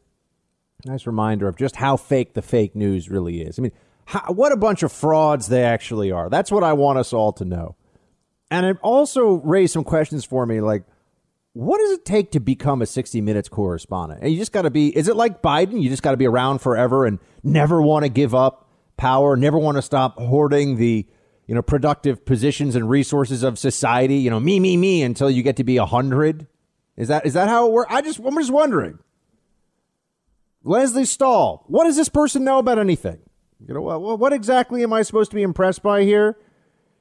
Nice 0.87 1.07
reminder 1.07 1.49
of 1.49 1.57
just 1.57 1.77
how 1.77 1.97
fake 1.97 2.35
the 2.35 2.43
fake 2.43 2.77
news 2.77 3.11
really 3.11 3.41
is. 3.41 3.59
I 3.59 3.63
mean, 3.63 3.73
how, 4.05 4.33
what 4.33 4.53
a 4.53 4.57
bunch 4.57 4.83
of 4.85 4.93
frauds 4.93 5.49
they 5.49 5.65
actually 5.65 6.13
are. 6.13 6.31
That's 6.31 6.51
what 6.51 6.63
I 6.63 6.75
want 6.75 6.99
us 6.99 7.13
all 7.13 7.33
to 7.35 7.45
know. 7.45 7.75
And 8.51 8.65
it 8.65 8.77
also 8.83 9.35
raised 9.35 9.73
some 9.73 9.83
questions 9.83 10.25
for 10.25 10.47
me 10.47 10.61
like, 10.61 10.85
what 11.55 11.79
does 11.79 11.91
it 11.93 12.05
take 12.05 12.33
to 12.33 12.41
become 12.41 12.83
a 12.83 12.87
60 12.87 13.21
Minutes 13.21 13.49
correspondent? 13.49 14.23
And 14.23 14.31
you 14.31 14.39
just 14.39 14.53
got 14.53 14.63
to 14.63 14.71
be, 14.71 14.97
is 14.97 15.09
it 15.09 15.17
like 15.17 15.43
Biden? 15.43 15.83
You 15.83 15.89
just 15.89 16.03
got 16.03 16.13
to 16.13 16.17
be 16.17 16.27
around 16.27 16.61
forever 16.61 17.05
and 17.05 17.19
never 17.43 17.83
want 17.83 18.05
to 18.05 18.09
give 18.09 18.35
up 18.35 18.69
power, 18.97 19.37
never 19.37 19.59
want 19.59 19.77
to 19.79 19.83
stop 19.83 20.19
hoarding 20.21 20.77
the, 20.77 21.05
you 21.47 21.55
know, 21.55 21.63
productive 21.63 22.25
positions 22.25 22.77
and 22.77 22.89
resources 22.89 23.43
of 23.43 23.59
society, 23.59 24.19
you 24.19 24.31
know, 24.31 24.39
me, 24.39 24.61
me, 24.61 24.77
me 24.77 25.03
until 25.03 25.31
you 25.31 25.43
get 25.43 25.57
to 25.57 25.65
be 25.65 25.79
a 25.79 25.87
hundred. 25.87 26.47
Is 26.97 27.09
that, 27.09 27.27
is 27.27 27.35
that 27.35 27.49
how 27.49 27.67
it 27.67 27.73
works? 27.73 27.93
I 27.93 28.03
just, 28.03 28.21
I'm 28.21 28.37
just 28.37 28.53
wondering. 28.53 28.99
Lesley 30.67 31.05
Stahl, 31.05 31.65
what 31.69 31.85
does 31.85 31.97
this 31.97 32.09
person 32.09 32.43
know 32.43 32.59
about 32.59 32.79
anything? 32.79 33.21
You 33.67 33.75
know, 33.75 33.83
well, 33.83 34.19
what 34.19 34.33
exactly 34.33 34.83
am 34.83 34.93
I 34.93 35.03
supposed 35.03 35.31
to 35.31 35.37
be 35.37 35.43
impressed 35.43 35.81
by 35.81 36.03
here? 36.03 36.37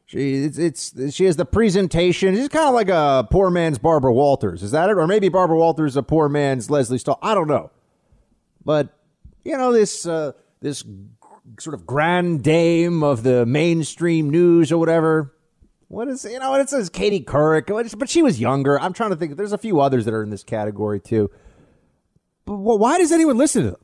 She, 0.06 0.44
it's, 0.44 0.60
it's 0.60 1.14
she 1.14 1.26
has 1.26 1.36
the 1.36 1.46
presentation. 1.46 2.36
She's 2.36 2.48
kind 2.48 2.68
of 2.68 2.76
like 2.76 2.90
a 2.90 3.28
poor 3.32 3.50
man's 3.50 3.80
Barbara 3.80 4.14
Walters. 4.14 4.62
Is 4.62 4.70
that 4.70 4.92
it? 4.92 4.98
Or 4.98 5.08
maybe 5.08 5.30
Barbara 5.30 5.58
Walters 5.58 5.94
is 5.94 5.98
a 5.98 6.04
poor 6.04 6.30
man's 6.30 6.70
Lesley 6.70 7.00
Stahl. 7.00 7.18
I 7.24 7.34
don't 7.34 7.48
know. 7.48 7.72
But 8.64 8.96
you 9.44 9.58
know 9.58 9.74
this 9.74 10.06
uh, 10.06 10.34
this 10.62 10.84
sort 11.60 11.74
of 11.74 11.88
grand 11.88 12.44
dame 12.44 13.02
of 13.02 13.24
the 13.24 13.48
mainstream 13.48 14.30
news 14.30 14.72
or 14.72 14.78
whatever. 14.78 15.34
What 15.88 16.08
is 16.08 16.24
you 16.24 16.38
know? 16.38 16.54
It 16.54 16.70
says 16.70 16.90
Katie 16.90 17.22
Couric, 17.22 17.98
but 17.98 18.10
she 18.10 18.22
was 18.22 18.40
younger. 18.40 18.80
I'm 18.80 18.94
trying 18.94 19.10
to 19.10 19.16
think. 19.16 19.38
There's 19.38 19.54
a 19.54 19.58
few 19.58 19.80
others 19.80 20.06
that 20.06 20.14
are 20.14 20.22
in 20.22 20.30
this 20.30 20.44
category 20.44 21.00
too. 21.00 21.32
But 22.46 22.58
why 22.58 22.98
does 22.98 23.12
anyone 23.12 23.38
listen 23.38 23.64
to 23.64 23.72
them? 23.72 23.80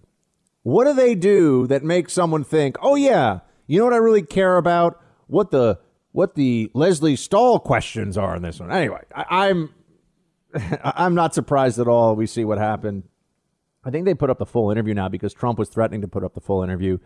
What 0.64 0.86
do 0.86 0.93
they 0.93 1.16
do 1.16 1.66
that 1.68 1.84
makes 1.84 2.14
someone 2.14 2.43
think, 2.43 2.78
oh, 2.82 2.95
yeah, 2.95 3.39
you 3.66 3.80
know 3.80 3.86
what 3.86 3.93
I 3.93 3.97
really 3.97 4.22
care 4.22 4.57
about? 4.57 5.01
What 5.28 5.51
the 5.51 5.80
what 6.12 6.36
the 6.36 6.70
Lesley 6.74 7.16
Stahl 7.16 7.59
questions 7.59 8.18
are 8.18 8.36
in 8.36 8.43
this 8.43 8.59
one. 8.59 8.72
Anyway, 8.72 9.01
I, 9.16 9.47
I'm 9.47 9.74
I'm 10.84 11.16
not 11.16 11.34
surprised 11.34 11.80
at 11.80 11.88
all. 11.88 12.16
We 12.16 12.28
see 12.28 12.45
what 12.45 12.57
happened. 12.57 13.03
I 13.84 13.89
think 13.89 14.05
they 14.05 14.14
put 14.14 14.30
up 14.30 14.38
the 14.38 14.45
full 14.45 14.70
interview 14.72 14.93
now 14.93 15.09
because 15.09 15.34
Trump 15.34 15.57
was 15.57 15.70
threatening 15.70 16.01
to 16.01 16.07
put 16.07 16.24
up 16.24 16.34
the 16.34 16.41
full 16.41 16.62
interview. 16.62 16.99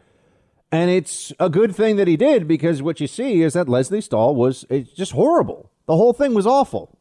And 0.71 0.89
it's 0.89 1.31
a 1.39 1.49
good 1.49 1.75
thing 1.75 1.95
that 1.97 2.07
he 2.07 2.17
did 2.17 2.47
because 2.47 2.81
what 2.81 2.99
you 2.99 3.07
see 3.07 3.43
is 3.43 3.53
that 3.53 3.69
Lesley 3.69 4.01
Stahl 4.01 4.35
was 4.35 4.65
it's 4.69 4.91
just 4.91 5.13
horrible. 5.13 5.71
The 5.85 5.95
whole 5.95 6.13
thing 6.13 6.33
was 6.33 6.47
awful. 6.47 6.97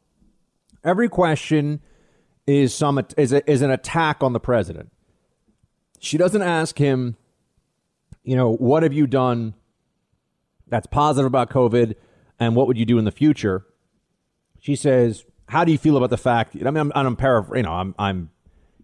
Every 0.84 1.08
question 1.08 1.80
is 2.46 2.74
some 2.74 3.04
is, 3.16 3.32
a, 3.32 3.50
is 3.50 3.62
an 3.62 3.70
attack 3.70 4.22
on 4.22 4.32
the 4.32 4.40
president. 4.40 4.90
She 5.98 6.18
doesn't 6.18 6.42
ask 6.42 6.78
him, 6.78 7.16
you 8.22 8.36
know, 8.36 8.54
what 8.54 8.82
have 8.82 8.92
you 8.92 9.06
done 9.06 9.54
that's 10.68 10.86
positive 10.86 11.26
about 11.26 11.50
COVID 11.50 11.94
and 12.38 12.54
what 12.54 12.66
would 12.66 12.76
you 12.76 12.84
do 12.84 12.98
in 12.98 13.04
the 13.04 13.12
future? 13.12 13.64
She 14.60 14.76
says, 14.76 15.24
how 15.48 15.64
do 15.64 15.72
you 15.72 15.78
feel 15.78 15.96
about 15.96 16.10
the 16.10 16.16
fact? 16.16 16.56
I 16.56 16.70
mean, 16.70 16.76
I'm, 16.76 16.92
I'm 16.94 17.16
you 17.54 17.62
know, 17.62 17.72
I'm, 17.72 17.94
I'm 17.98 18.30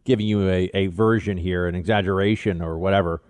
giving 0.04 0.26
you 0.26 0.48
a, 0.48 0.70
a 0.74 0.86
version 0.88 1.36
here, 1.36 1.66
an 1.66 1.74
exaggeration 1.74 2.62
or 2.62 2.78
whatever, 2.78 3.22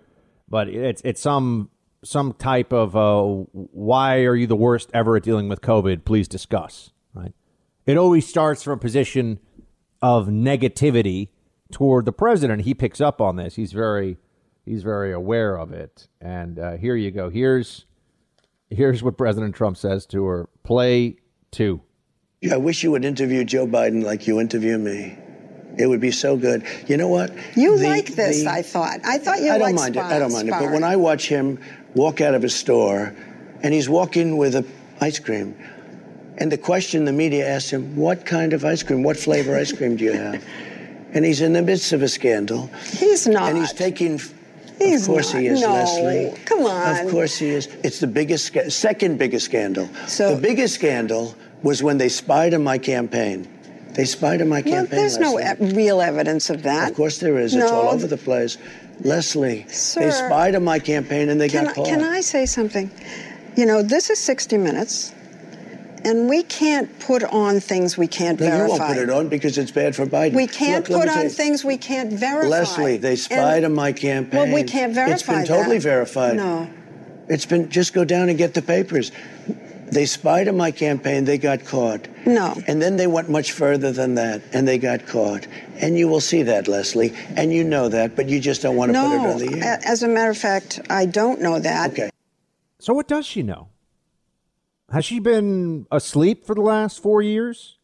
but 0.47 0.67
it's, 0.67 1.01
it's 1.03 1.21
some, 1.21 1.69
some 2.03 2.33
type 2.33 2.73
of, 2.73 2.95
uh, 2.95 3.21
why 3.51 4.23
are 4.23 4.35
you 4.35 4.47
the 4.47 4.55
worst 4.55 4.89
ever 4.93 5.15
at 5.15 5.23
dealing 5.23 5.49
with 5.49 5.61
COVID? 5.61 6.03
Please 6.03 6.27
discuss, 6.27 6.91
right? 7.13 7.33
It 7.85 7.97
always 7.97 8.27
starts 8.27 8.63
from 8.63 8.73
a 8.73 8.77
position 8.77 9.39
of 10.01 10.27
negativity 10.27 11.29
toward 11.71 12.05
the 12.05 12.11
president. 12.11 12.63
He 12.63 12.73
picks 12.73 13.01
up 13.01 13.21
on 13.21 13.35
this. 13.35 13.55
He's 13.55 13.71
very 13.71 14.17
he's 14.65 14.83
very 14.83 15.11
aware 15.11 15.57
of 15.57 15.71
it. 15.71 16.07
And 16.19 16.59
uh, 16.59 16.77
here 16.77 16.95
you 16.95 17.11
go. 17.11 17.29
Here's 17.29 17.85
here's 18.69 19.03
what 19.03 19.17
President 19.17 19.55
Trump 19.55 19.77
says 19.77 20.05
to 20.07 20.25
her. 20.25 20.49
Play 20.63 21.17
two. 21.51 21.81
I 22.51 22.57
wish 22.57 22.83
you 22.83 22.91
would 22.91 23.05
interview 23.05 23.43
Joe 23.43 23.67
Biden 23.67 24.03
like 24.03 24.25
you 24.25 24.39
interview 24.39 24.77
me. 24.77 25.17
It 25.77 25.87
would 25.87 26.01
be 26.01 26.11
so 26.11 26.35
good. 26.35 26.65
You 26.87 26.97
know 26.97 27.07
what? 27.07 27.31
You 27.55 27.77
the, 27.77 27.87
like 27.87 28.07
this, 28.15 28.43
the, 28.43 28.49
I 28.49 28.61
thought. 28.61 28.99
I 29.05 29.19
thought 29.19 29.39
you 29.41 29.51
I 29.51 29.57
don't 29.57 29.75
mind 29.75 29.95
spar- 29.95 30.11
it. 30.11 30.15
I 30.15 30.19
don't 30.19 30.33
mind 30.33 30.47
sparring. 30.47 30.65
it. 30.65 30.67
But 30.67 30.73
when 30.73 30.83
I 30.83 30.95
watch 30.95 31.27
him 31.27 31.59
walk 31.93 32.19
out 32.19 32.33
of 32.33 32.43
a 32.43 32.49
store 32.49 33.15
and 33.63 33.73
he's 33.73 33.87
walking 33.87 34.37
with 34.37 34.55
a 34.55 34.65
ice 34.99 35.19
cream, 35.19 35.55
and 36.41 36.51
the 36.51 36.57
question 36.57 37.05
the 37.05 37.13
media 37.13 37.47
asks 37.47 37.69
him, 37.71 37.95
"What 37.95 38.25
kind 38.25 38.53
of 38.53 38.65
ice 38.65 38.83
cream? 38.83 39.03
What 39.03 39.17
flavor 39.17 39.55
ice 39.55 39.71
cream 39.71 39.95
do 39.95 40.03
you 40.05 40.13
have?" 40.13 40.43
and 41.13 41.25
he's 41.25 41.41
in 41.41 41.53
the 41.53 41.61
midst 41.61 41.93
of 41.93 42.01
a 42.01 42.07
scandal. 42.07 42.69
He's 42.97 43.27
not. 43.27 43.49
And 43.49 43.57
he's 43.57 43.73
taking. 43.73 44.19
He's 44.79 45.03
of 45.03 45.07
course 45.09 45.33
not. 45.33 45.41
he 45.41 45.47
is, 45.47 45.61
no. 45.61 45.73
Lesley. 45.73 46.33
Come 46.45 46.65
on. 46.65 47.05
Of 47.05 47.11
course 47.11 47.37
he 47.37 47.49
is. 47.49 47.67
It's 47.83 47.99
the 47.99 48.07
biggest, 48.07 48.55
second 48.71 49.19
biggest 49.19 49.45
scandal. 49.45 49.89
So, 50.07 50.35
the 50.35 50.41
biggest 50.41 50.75
scandal 50.75 51.35
was 51.61 51.83
when 51.83 51.97
they 51.99 52.09
spied 52.09 52.53
on 52.53 52.63
my 52.63 52.77
campaign. 52.79 53.47
They 53.93 54.05
spied 54.05 54.41
on 54.41 54.47
my 54.47 54.61
campaign. 54.61 54.87
well. 54.89 54.99
There's 55.01 55.19
Lesley. 55.19 55.67
no 55.67 55.69
e- 55.69 55.73
real 55.75 56.01
evidence 56.01 56.49
of 56.49 56.63
that. 56.63 56.89
Of 56.91 56.95
course 56.95 57.19
there 57.19 57.37
is. 57.37 57.53
No. 57.53 57.63
It's 57.63 57.71
all 57.71 57.89
over 57.89 58.07
the 58.07 58.17
place. 58.17 58.57
Lesley, 59.01 59.65
Sir, 59.67 60.01
they 60.01 60.11
spied 60.11 60.55
on 60.55 60.63
my 60.63 60.79
campaign 60.79 61.29
and 61.29 61.39
they 61.39 61.49
got 61.49 61.67
I, 61.67 61.73
caught. 61.73 61.87
Can 61.87 62.03
I 62.03 62.21
say 62.21 62.45
something? 62.45 62.89
You 63.55 63.65
know, 63.65 63.83
this 63.83 64.09
is 64.09 64.19
60 64.19 64.57
Minutes. 64.57 65.13
And 66.03 66.27
we 66.29 66.43
can't 66.43 66.99
put 66.99 67.23
on 67.23 67.59
things 67.59 67.97
we 67.97 68.07
can't 68.07 68.39
no, 68.39 68.45
verify. 68.45 68.63
You 68.63 68.79
won't 68.79 68.93
put 68.93 68.97
it 68.97 69.09
on 69.09 69.29
because 69.29 69.57
it's 69.57 69.71
bad 69.71 69.95
for 69.95 70.05
Biden. 70.05 70.33
We 70.33 70.47
can't 70.47 70.87
Look, 70.89 71.01
put 71.01 71.09
on 71.09 71.23
you. 71.23 71.29
things 71.29 71.63
we 71.63 71.77
can't 71.77 72.11
verify. 72.11 72.49
Lesley, 72.49 72.97
they 72.97 73.15
spied 73.15 73.57
and, 73.57 73.67
on 73.67 73.73
my 73.73 73.91
campaign. 73.91 74.39
Well, 74.39 74.53
we 74.53 74.63
can't 74.63 74.93
verify 74.93 75.13
It's 75.13 75.23
been 75.23 75.45
totally 75.45 75.77
that. 75.77 75.83
verified. 75.83 76.37
No. 76.37 76.69
It's 77.27 77.45
been 77.45 77.69
just 77.69 77.93
go 77.93 78.03
down 78.03 78.29
and 78.29 78.37
get 78.37 78.53
the 78.53 78.61
papers. 78.61 79.11
They 79.91 80.05
spied 80.05 80.47
on 80.47 80.55
my 80.55 80.71
campaign. 80.71 81.25
They 81.25 81.37
got 81.37 81.65
caught. 81.65 82.07
No. 82.25 82.55
And 82.65 82.81
then 82.81 82.95
they 82.95 83.07
went 83.07 83.29
much 83.29 83.51
further 83.51 83.91
than 83.91 84.15
that, 84.15 84.41
and 84.53 84.65
they 84.65 84.77
got 84.77 85.05
caught. 85.05 85.47
And 85.75 85.97
you 85.97 86.07
will 86.07 86.21
see 86.21 86.43
that, 86.43 86.69
Lesley, 86.69 87.13
and 87.35 87.51
you 87.51 87.63
know 87.65 87.89
that, 87.89 88.15
but 88.15 88.29
you 88.29 88.39
just 88.39 88.61
don't 88.61 88.77
want 88.77 88.89
to 88.89 88.93
no, 88.93 89.09
put 89.09 89.15
it 89.15 89.33
on 89.33 89.59
the 89.59 89.65
air. 89.65 89.79
As 89.83 90.01
a 90.01 90.07
matter 90.07 90.31
of 90.31 90.37
fact, 90.37 90.79
I 90.89 91.05
don't 91.05 91.41
know 91.41 91.59
that. 91.59 91.91
Okay. 91.91 92.09
So 92.79 92.93
what 92.93 93.09
does 93.09 93.25
she 93.25 93.43
know? 93.43 93.70
Has 94.91 95.05
she 95.05 95.19
been 95.19 95.87
asleep 95.91 96.45
for 96.45 96.53
the 96.53 96.61
last 96.61 97.01
four 97.01 97.21
years? 97.21 97.77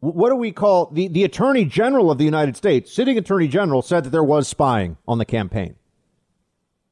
What 0.00 0.30
do 0.30 0.36
we 0.36 0.50
call 0.50 0.86
the, 0.86 1.06
the 1.06 1.22
Attorney 1.22 1.64
General 1.64 2.10
of 2.10 2.18
the 2.18 2.24
United 2.24 2.56
States, 2.56 2.92
sitting 2.92 3.16
Attorney 3.16 3.46
General, 3.46 3.82
said 3.82 4.02
that 4.04 4.10
there 4.10 4.24
was 4.24 4.48
spying 4.48 4.96
on 5.06 5.18
the 5.18 5.24
campaign. 5.24 5.76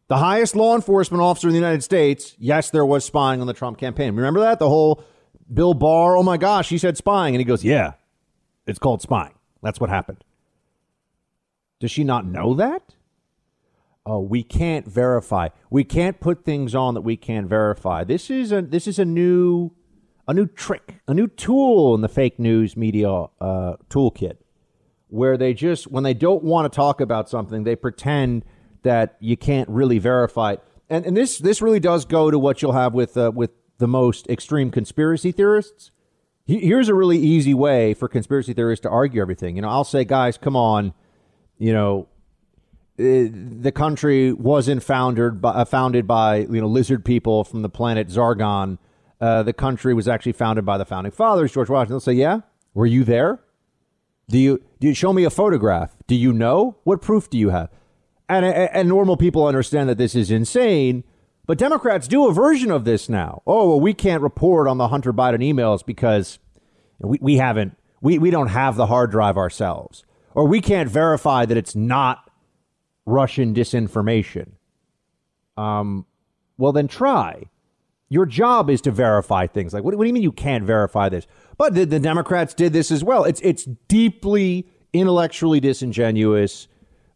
The 0.07 0.19
highest 0.19 0.55
law 0.55 0.77
enforcement 0.77 1.21
officer 1.23 1.49
in 1.49 1.53
the 1.53 1.59
United 1.59 1.83
States, 1.83 2.37
yes, 2.39 2.71
there 2.71 2.87
was 2.87 3.05
spying 3.05 3.41
on 3.41 3.49
the 3.49 3.53
Trump 3.53 3.79
campaign. 3.79 4.15
Remember 4.15 4.41
that? 4.41 4.61
The 4.61 4.69
whole 4.69 5.05
Bill 5.53 5.75
Barr, 5.75 6.17
oh 6.17 6.23
my 6.23 6.37
gosh, 6.37 6.69
he 6.69 6.79
said 6.79 6.97
spying. 6.97 7.35
And 7.35 7.41
he 7.41 7.45
goes, 7.45 7.65
yeah, 7.65 7.95
it's 8.67 8.79
called 8.79 9.03
spying. 9.03 9.35
That's 9.61 9.81
what 9.81 9.91
happened. 9.91 10.23
Does 11.81 11.91
she 11.91 12.05
not 12.05 12.27
know 12.27 12.55
that? 12.55 12.95
Oh, 14.11 14.19
we 14.19 14.43
can't 14.43 14.87
verify. 14.87 15.49
We 15.71 15.85
can't 15.85 16.19
put 16.19 16.45
things 16.45 16.75
on 16.75 16.95
that 16.95 17.03
we 17.03 17.17
can't 17.17 17.47
verify. 17.47 18.03
This 18.03 18.29
is 18.29 18.51
a 18.51 18.61
this 18.61 18.89
is 18.89 18.99
a 18.99 19.05
new 19.05 19.71
a 20.27 20.35
new 20.35 20.47
trick, 20.47 21.01
a 21.07 21.15
new 21.15 21.29
tool 21.29 21.95
in 21.95 22.01
the 22.01 22.09
fake 22.09 22.39
news 22.39 22.77
media 22.77 23.09
uh, 23.09 23.77
toolkit, 23.89 24.39
where 25.09 25.37
they 25.37 25.55
just 25.55 25.87
when 25.87 26.03
they 26.03 26.15
don't 26.15 26.43
want 26.43 26.71
to 26.71 26.75
talk 26.75 27.01
about 27.01 27.29
something, 27.29 27.63
they 27.63 27.77
pretend 27.77 28.45
that 28.83 29.17
you 29.21 29.37
can't 29.37 29.69
really 29.69 29.99
verify 29.99 30.53
it. 30.55 30.65
And 30.89 31.07
and 31.07 31.17
this 31.17 31.39
this 31.39 31.63
really 31.63 31.81
does 31.81 32.05
go 32.05 32.33
to 32.33 32.39
what 32.39 32.63
you'll 32.63 32.73
have 32.73 32.93
with 32.93 33.17
uh, 33.17 33.31
with 33.33 33.53
the 33.79 33.89
most 33.89 34.29
extreme 34.29 34.73
conspiracy 34.73 35.31
theorists. 35.31 35.93
Here's 36.47 36.89
a 36.89 36.95
really 36.95 37.19
easy 37.19 37.55
way 37.55 37.95
for 37.95 38.09
conspiracy 38.09 38.55
theorists 38.55 38.83
to 38.83 38.91
argue 38.91 39.23
everything. 39.23 39.55
You 39.55 39.63
know, 39.63 39.69
I'll 39.69 39.85
say, 39.85 40.05
guys, 40.05 40.37
come 40.37 40.57
on, 40.57 40.95
you 41.59 41.73
know, 41.73 42.09
uh, 42.09 42.20
the 43.01 43.73
country 43.73 44.33
wasn't 44.33 44.83
founded 44.83 45.41
by, 45.41 45.51
uh, 45.51 45.65
founded 45.65 46.07
by 46.07 46.39
you 46.39 46.61
know 46.61 46.67
lizard 46.67 47.05
people 47.05 47.45
from 47.45 47.63
the 47.63 47.69
planet 47.69 48.09
Zargon. 48.09 48.79
Uh, 49.21 49.43
the 49.43 49.53
country 49.53 49.93
was 49.95 50.09
actually 50.09 50.33
founded 50.33 50.65
by 50.65 50.79
the 50.79 50.85
founding 50.85 51.13
fathers, 51.13 51.53
George 51.53 51.69
Washington. 51.69 51.95
They'll 51.95 52.01
say, 52.01 52.13
"Yeah, 52.13 52.41
were 52.75 52.87
you 52.87 53.05
there? 53.05 53.41
Do 54.29 54.39
you 54.39 54.63
do 54.81 54.89
you 54.89 54.95
show 54.95 55.13
me 55.13 55.25
a 55.25 55.31
photograph? 55.31 55.97
Do 56.07 56.15
you 56.15 56.33
know 56.33 56.77
what 56.85 57.01
proof 57.01 57.31
do 57.31 57.39
you 57.39 57.51
have?" 57.51 57.71
And 58.29 58.45
and 58.45 58.89
normal 58.89 59.17
people 59.17 59.47
understand 59.47 59.89
that 59.89 59.99
this 59.99 60.15
is 60.15 60.31
insane, 60.31 61.05
but 61.47 61.59
Democrats 61.59 62.07
do 62.07 62.29
a 62.29 62.33
version 62.33 62.71
of 62.71 62.85
this 62.85 63.09
now. 63.09 63.43
Oh, 63.47 63.71
well, 63.71 63.81
we 63.81 63.95
can't 63.95 64.23
report 64.23 64.69
on 64.69 64.79
the 64.79 64.89
Hunter 64.89 65.13
Biden 65.13 65.41
emails 65.41 65.85
because 65.85 66.39
we, 66.99 67.19
we 67.21 67.37
haven't 67.37 67.77
we, 68.01 68.19
we 68.19 68.31
don't 68.31 68.49
have 68.49 68.77
the 68.77 68.87
hard 68.87 69.11
drive 69.11 69.37
ourselves, 69.37 70.05
or 70.35 70.47
we 70.47 70.61
can't 70.61 70.89
verify 70.89 71.45
that 71.45 71.57
it's 71.57 71.75
not 71.75 72.30
Russian 73.07 73.55
disinformation. 73.55 74.53
Um, 75.57 76.07
well, 76.59 76.73
then 76.73 76.89
try. 76.89 77.45
Your 78.09 78.27
job 78.27 78.71
is 78.71 78.81
to 78.83 78.91
verify 78.91 79.47
things. 79.47 79.73
Like, 79.73 79.85
what, 79.85 79.95
what 79.95 80.05
do 80.05 80.09
you 80.09 80.13
mean 80.13 80.23
you 80.23 80.33
can't 80.33 80.65
verify 80.65 81.09
this? 81.09 81.27
But 81.57 81.75
the, 81.75 81.87
the 81.87 82.01
Democrats 82.01 82.55
did 82.55 82.73
this 82.73 82.91
as 82.91 83.05
well. 83.05 83.25
It's 83.25 83.41
it's 83.41 83.65
deeply 83.89 84.69
intellectually 84.93 85.61
disingenuous, 85.61 86.67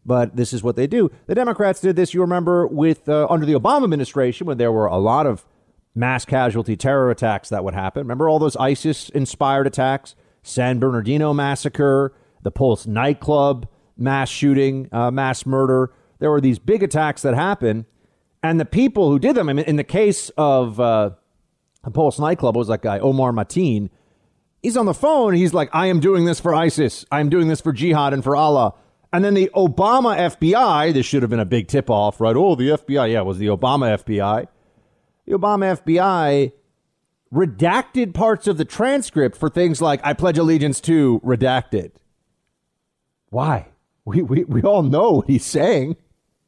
but 0.06 0.36
this 0.36 0.52
is 0.52 0.62
what 0.62 0.76
they 0.76 0.86
do. 0.86 1.10
The 1.26 1.34
Democrats 1.34 1.80
did 1.80 1.96
this. 1.96 2.14
You 2.14 2.20
remember 2.20 2.66
with 2.66 3.08
uh, 3.08 3.26
under 3.28 3.44
the 3.44 3.54
Obama 3.54 3.84
administration 3.84 4.46
when 4.46 4.58
there 4.58 4.70
were 4.70 4.86
a 4.86 4.98
lot 4.98 5.26
of 5.26 5.44
mass 5.94 6.24
casualty 6.24 6.76
terror 6.76 7.10
attacks 7.10 7.48
that 7.48 7.64
would 7.64 7.74
happen. 7.74 8.02
Remember 8.02 8.28
all 8.28 8.38
those 8.38 8.56
ISIS 8.56 9.08
inspired 9.10 9.66
attacks, 9.66 10.14
San 10.42 10.78
Bernardino 10.78 11.32
massacre, 11.32 12.14
the 12.42 12.50
Pulse 12.50 12.86
nightclub 12.86 13.68
mass 13.96 14.28
shooting, 14.28 14.88
uh, 14.92 15.10
mass 15.10 15.46
murder. 15.46 15.92
There 16.18 16.30
were 16.30 16.40
these 16.40 16.58
big 16.58 16.82
attacks 16.82 17.22
that 17.22 17.34
happened, 17.34 17.84
and 18.42 18.58
the 18.58 18.64
people 18.64 19.10
who 19.10 19.18
did 19.18 19.34
them. 19.34 19.48
I 19.48 19.52
mean, 19.52 19.64
in 19.64 19.76
the 19.76 19.84
case 19.84 20.30
of 20.36 20.80
uh, 20.80 21.10
the 21.82 21.90
Pulse 21.90 22.18
nightclub, 22.18 22.56
was 22.56 22.68
that 22.68 22.82
guy 22.82 22.98
Omar 22.98 23.32
Mateen. 23.32 23.90
He's 24.62 24.76
on 24.76 24.86
the 24.86 24.94
phone. 24.94 25.34
He's 25.34 25.52
like, 25.52 25.68
"I 25.72 25.86
am 25.86 26.00
doing 26.00 26.24
this 26.24 26.40
for 26.40 26.54
ISIS. 26.54 27.04
I 27.10 27.20
am 27.20 27.28
doing 27.28 27.48
this 27.48 27.60
for 27.60 27.72
jihad 27.72 28.12
and 28.12 28.24
for 28.24 28.36
Allah." 28.36 28.74
And 29.12 29.24
then 29.24 29.34
the 29.34 29.50
Obama 29.54 30.16
FBI. 30.16 30.92
This 30.92 31.06
should 31.06 31.22
have 31.22 31.30
been 31.30 31.40
a 31.40 31.44
big 31.44 31.68
tip 31.68 31.88
off, 31.88 32.20
right? 32.20 32.34
Oh, 32.34 32.54
the 32.54 32.70
FBI. 32.70 33.12
Yeah, 33.12 33.20
it 33.20 33.26
was 33.26 33.38
the 33.38 33.46
Obama 33.46 33.96
FBI. 34.02 34.48
The 35.26 35.32
Obama 35.32 35.78
FBI 35.80 36.52
redacted 37.32 38.14
parts 38.14 38.46
of 38.46 38.56
the 38.56 38.64
transcript 38.64 39.36
for 39.36 39.48
things 39.48 39.82
like 39.82 40.00
"I 40.04 40.14
pledge 40.14 40.38
allegiance 40.38 40.80
to" 40.82 41.20
redacted. 41.20 41.92
Why? 43.30 43.68
We, 44.04 44.22
we, 44.22 44.44
we 44.44 44.62
all 44.62 44.82
know 44.82 45.12
what 45.12 45.28
he's 45.28 45.44
saying. 45.44 45.96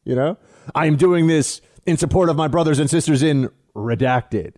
You 0.05 0.15
know, 0.15 0.39
I 0.75 0.87
am 0.87 0.97
doing 0.97 1.27
this 1.27 1.61
in 1.85 1.97
support 1.97 2.29
of 2.29 2.37
my 2.37 2.49
brothers 2.49 2.79
and 2.79 2.89
sisters 2.89 3.23
in 3.23 3.51
redacted. 3.75 4.55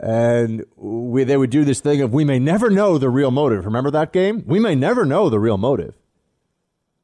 And 0.00 0.64
we, 0.76 1.24
they 1.24 1.36
would 1.36 1.50
do 1.50 1.64
this 1.64 1.80
thing 1.80 2.02
of 2.02 2.12
we 2.12 2.24
may 2.24 2.38
never 2.38 2.70
know 2.70 2.98
the 2.98 3.10
real 3.10 3.30
motive. 3.30 3.64
Remember 3.64 3.90
that 3.90 4.12
game? 4.12 4.44
We 4.46 4.60
may 4.60 4.74
never 4.74 5.04
know 5.04 5.28
the 5.28 5.40
real 5.40 5.58
motive. 5.58 5.94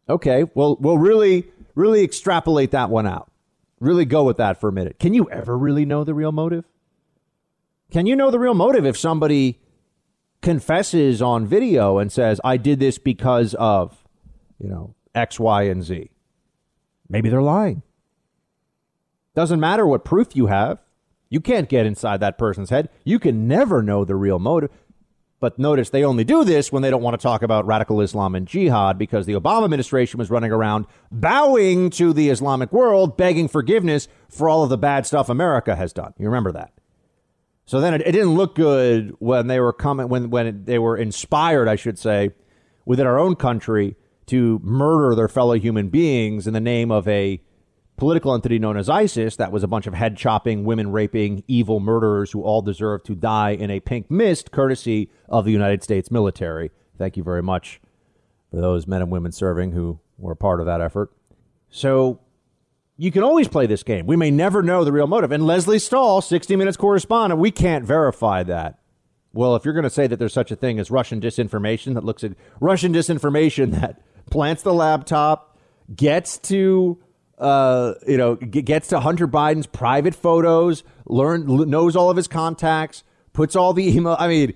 Okay, 0.09 0.45
well, 0.55 0.77
we'll 0.79 0.99
really, 0.99 1.51
really 1.75 2.05
extrapolate 2.05 2.71
that 2.73 2.91
one 2.91 3.07
out. 3.07 3.31
Really 3.81 4.05
go 4.05 4.23
with 4.23 4.37
that 4.37 4.61
for 4.61 4.69
a 4.69 4.73
minute. 4.73 4.99
Can 4.99 5.15
you 5.15 5.29
ever 5.31 5.59
really 5.59 5.85
know 5.85 6.05
the 6.05 6.15
real 6.15 6.31
motive? 6.31 6.65
Can 7.91 8.07
you 8.07 8.15
know 8.15 8.31
the 8.31 8.39
real 8.39 8.55
motive 8.55 8.87
if 8.87 8.97
somebody 8.97 9.61
confesses 10.41 11.21
on 11.21 11.47
video 11.47 11.99
and 11.99 12.13
says, 12.13 12.41
I 12.45 12.59
did 12.59 12.81
this 12.81 12.99
because 12.99 13.55
of? 13.55 14.04
You 14.59 14.69
know, 14.69 14.95
X, 15.15 15.39
Y, 15.39 15.63
and 15.65 15.83
Z. 15.83 16.11
Maybe 17.09 17.29
they're 17.29 17.43
lying. 17.43 17.83
Doesn't 19.35 19.61
matter 19.61 19.87
what 19.87 20.05
proof 20.05 20.35
you 20.35 20.47
have. 20.47 20.79
You 21.29 21.41
can't 21.41 21.69
get 21.69 21.87
inside 21.87 22.21
that 22.21 22.39
person's 22.39 22.71
head. 22.71 22.89
You 23.05 23.19
can 23.19 23.49
never 23.49 23.83
know 23.83 24.05
the 24.05 24.15
real 24.15 24.39
motive. 24.39 24.71
But 25.41 25.59
notice 25.59 25.91
they 25.91 26.05
only 26.05 26.25
do 26.25 26.43
this 26.45 26.73
when 26.73 26.83
they 26.83 26.91
don't 26.91 27.03
want 27.03 27.21
to 27.21 27.23
talk 27.23 27.43
about 27.43 27.67
radical 27.67 28.01
Islam 28.01 28.35
and 28.35 28.49
jihad 28.49 28.97
because 28.97 29.27
the 29.27 29.35
Obama 29.35 29.65
administration 29.65 30.17
was 30.19 30.31
running 30.31 30.53
around 30.53 30.87
bowing 31.11 31.91
to 31.91 32.15
the 32.15 32.31
Islamic 32.31 32.73
world, 32.73 33.17
begging 33.17 33.49
forgiveness 33.49 34.09
for 34.31 34.49
all 34.49 34.63
of 34.63 34.71
the 34.71 34.79
bad 34.79 35.05
stuff 35.05 35.29
America 35.29 35.77
has 35.77 35.93
done. 35.93 36.15
You 36.19 36.27
remember 36.27 36.53
that? 36.53 36.73
So 37.67 37.81
then 37.81 37.95
it, 37.95 38.03
it 38.03 38.13
didn't 38.13 38.35
look 38.35 38.55
good 38.55 39.15
when 39.19 39.49
they 39.49 39.61
were 39.61 39.73
coming 39.73 40.09
when 40.09 40.31
when 40.31 40.65
they 40.65 40.79
were 40.79 40.97
inspired, 40.97 41.69
I 41.69 41.77
should 41.77 41.99
say, 41.99 42.31
within 42.87 43.07
our 43.07 43.19
own 43.19 43.37
country 43.37 43.97
to 44.27 44.61
murder 44.63 45.15
their 45.15 45.29
fellow 45.29 45.55
human 45.55 45.89
beings 45.89 46.47
in 46.47 46.55
the 46.55 46.61
name 46.61 46.91
of 46.91 47.07
a 47.09 47.43
political 47.97 48.35
entity 48.35 48.59
known 48.59 48.77
as 48.77 48.89
ISIS 48.89 49.37
that 49.37 49.53
was 49.53 49.63
a 49.63 49.69
bunch 49.69 49.87
of 49.87 49.95
head 49.95 50.17
chopping, 50.17 50.65
women 50.65 50.91
raping, 50.91 51.45
evil 51.47 51.81
murderers 51.81 52.33
who 52.33 52.43
all 52.43 52.63
deserve 52.63 53.03
to 53.05 53.15
die 53.15 53.51
in 53.51 53.71
a 53.71 53.81
pink 53.81 54.11
mist, 54.11 54.51
courtesy 54.51 55.11
of 55.29 55.45
the 55.45 55.53
United 55.53 55.83
States 55.83 56.11
military. 56.11 56.71
Thank 56.99 57.17
you 57.17 57.23
very 57.23 57.43
much 57.43 57.81
for 58.51 58.61
those 58.61 58.87
men 58.87 59.03
and 59.03 59.11
women 59.11 59.33
serving 59.33 59.73
who 59.73 60.01
were 60.19 60.35
part 60.35 60.61
of 60.61 60.67
that 60.67 60.81
effort. 60.81 61.13
So 61.71 62.21
you 62.97 63.11
can 63.11 63.23
always 63.23 63.49
play 63.49 63.67
this 63.67 63.83
game. 63.83 64.07
We 64.07 64.17
may 64.17 64.31
never 64.31 64.63
know 64.63 64.85
the 64.85 64.93
real 64.93 65.07
motive. 65.07 65.33
And 65.33 65.47
Lesley 65.47 65.79
Stahl, 65.79 66.21
60 66.21 66.57
Minutes 66.57 66.77
correspondent, 66.77 67.41
we 67.41 67.51
can't 67.51 67.85
verify 67.85 68.43
that. 68.45 68.79
Well, 69.33 69.57
if 69.57 69.65
you're 69.65 69.75
going 69.75 69.83
to 69.83 69.91
say 69.91 70.07
that 70.07 70.19
there's 70.21 70.33
such 70.33 70.53
a 70.53 70.57
thing 70.57 70.79
as 70.79 70.93
Russian 70.93 71.21
disinformation 71.21 71.95
that 71.95 72.05
looks 72.05 72.23
at 72.23 72.33
Russian 72.61 72.93
disinformation 72.93 73.73
that 73.81 74.01
plants 74.31 74.63
the 74.63 74.75
laptop, 74.75 75.59
gets 75.95 76.39
to 76.39 76.99
uh, 77.39 77.95
you 78.07 78.17
know, 78.17 78.37
gets 78.37 78.89
to 78.89 79.01
Hunter 79.01 79.27
Biden's 79.27 79.67
private 79.67 80.15
photos, 80.15 80.85
learn 81.07 81.47
knows 81.69 81.97
all 81.97 82.11
of 82.11 82.17
his 82.17 82.29
contacts, 82.29 83.03
puts 83.33 83.57
all 83.57 83.73
the 83.73 83.87
email. 83.97 84.17
I 84.19 84.29
mean, 84.29 84.55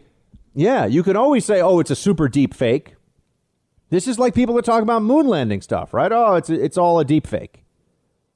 yeah, 0.54 0.86
you 0.86 1.02
can 1.02 1.16
always 1.16 1.44
say, 1.44 1.60
"Oh, 1.60 1.80
it's 1.80 1.90
a 1.90 1.96
super 1.96 2.28
deep 2.28 2.54
fake." 2.54 2.94
This 3.90 4.06
is 4.06 4.18
like 4.18 4.34
people 4.34 4.54
that 4.56 4.64
talk 4.64 4.82
about 4.82 5.02
moon 5.02 5.26
landing 5.26 5.62
stuff, 5.62 5.92
right? 5.92 6.12
Oh, 6.12 6.34
it's 6.34 6.50
it's 6.50 6.78
all 6.78 6.98
a 6.98 7.04
deep 7.04 7.26
fake. 7.26 7.64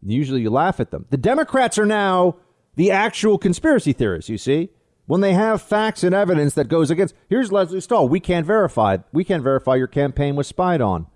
Usually, 0.04 0.40
you 0.42 0.50
laugh 0.50 0.80
at 0.80 0.90
them. 0.90 1.06
The 1.10 1.16
Democrats 1.16 1.78
are 1.78 1.86
now 1.86 2.36
the 2.74 2.90
actual 2.90 3.38
conspiracy 3.38 3.92
theorists. 3.92 4.28
You 4.28 4.38
see, 4.38 4.70
when 5.06 5.20
they 5.20 5.34
have 5.34 5.62
facts 5.62 6.02
and 6.02 6.14
evidence 6.14 6.54
that 6.54 6.68
goes 6.68 6.90
against. 6.90 7.14
Here's 7.28 7.52
Lesley 7.52 7.80
Stahl. 7.80 8.08
We 8.08 8.18
can't 8.18 8.46
verify. 8.46 8.98
We 9.12 9.24
can't 9.24 9.42
verify 9.42 9.76
your 9.76 9.86
campaign 9.86 10.34
was 10.34 10.48
spied 10.48 10.80
on 10.80 11.06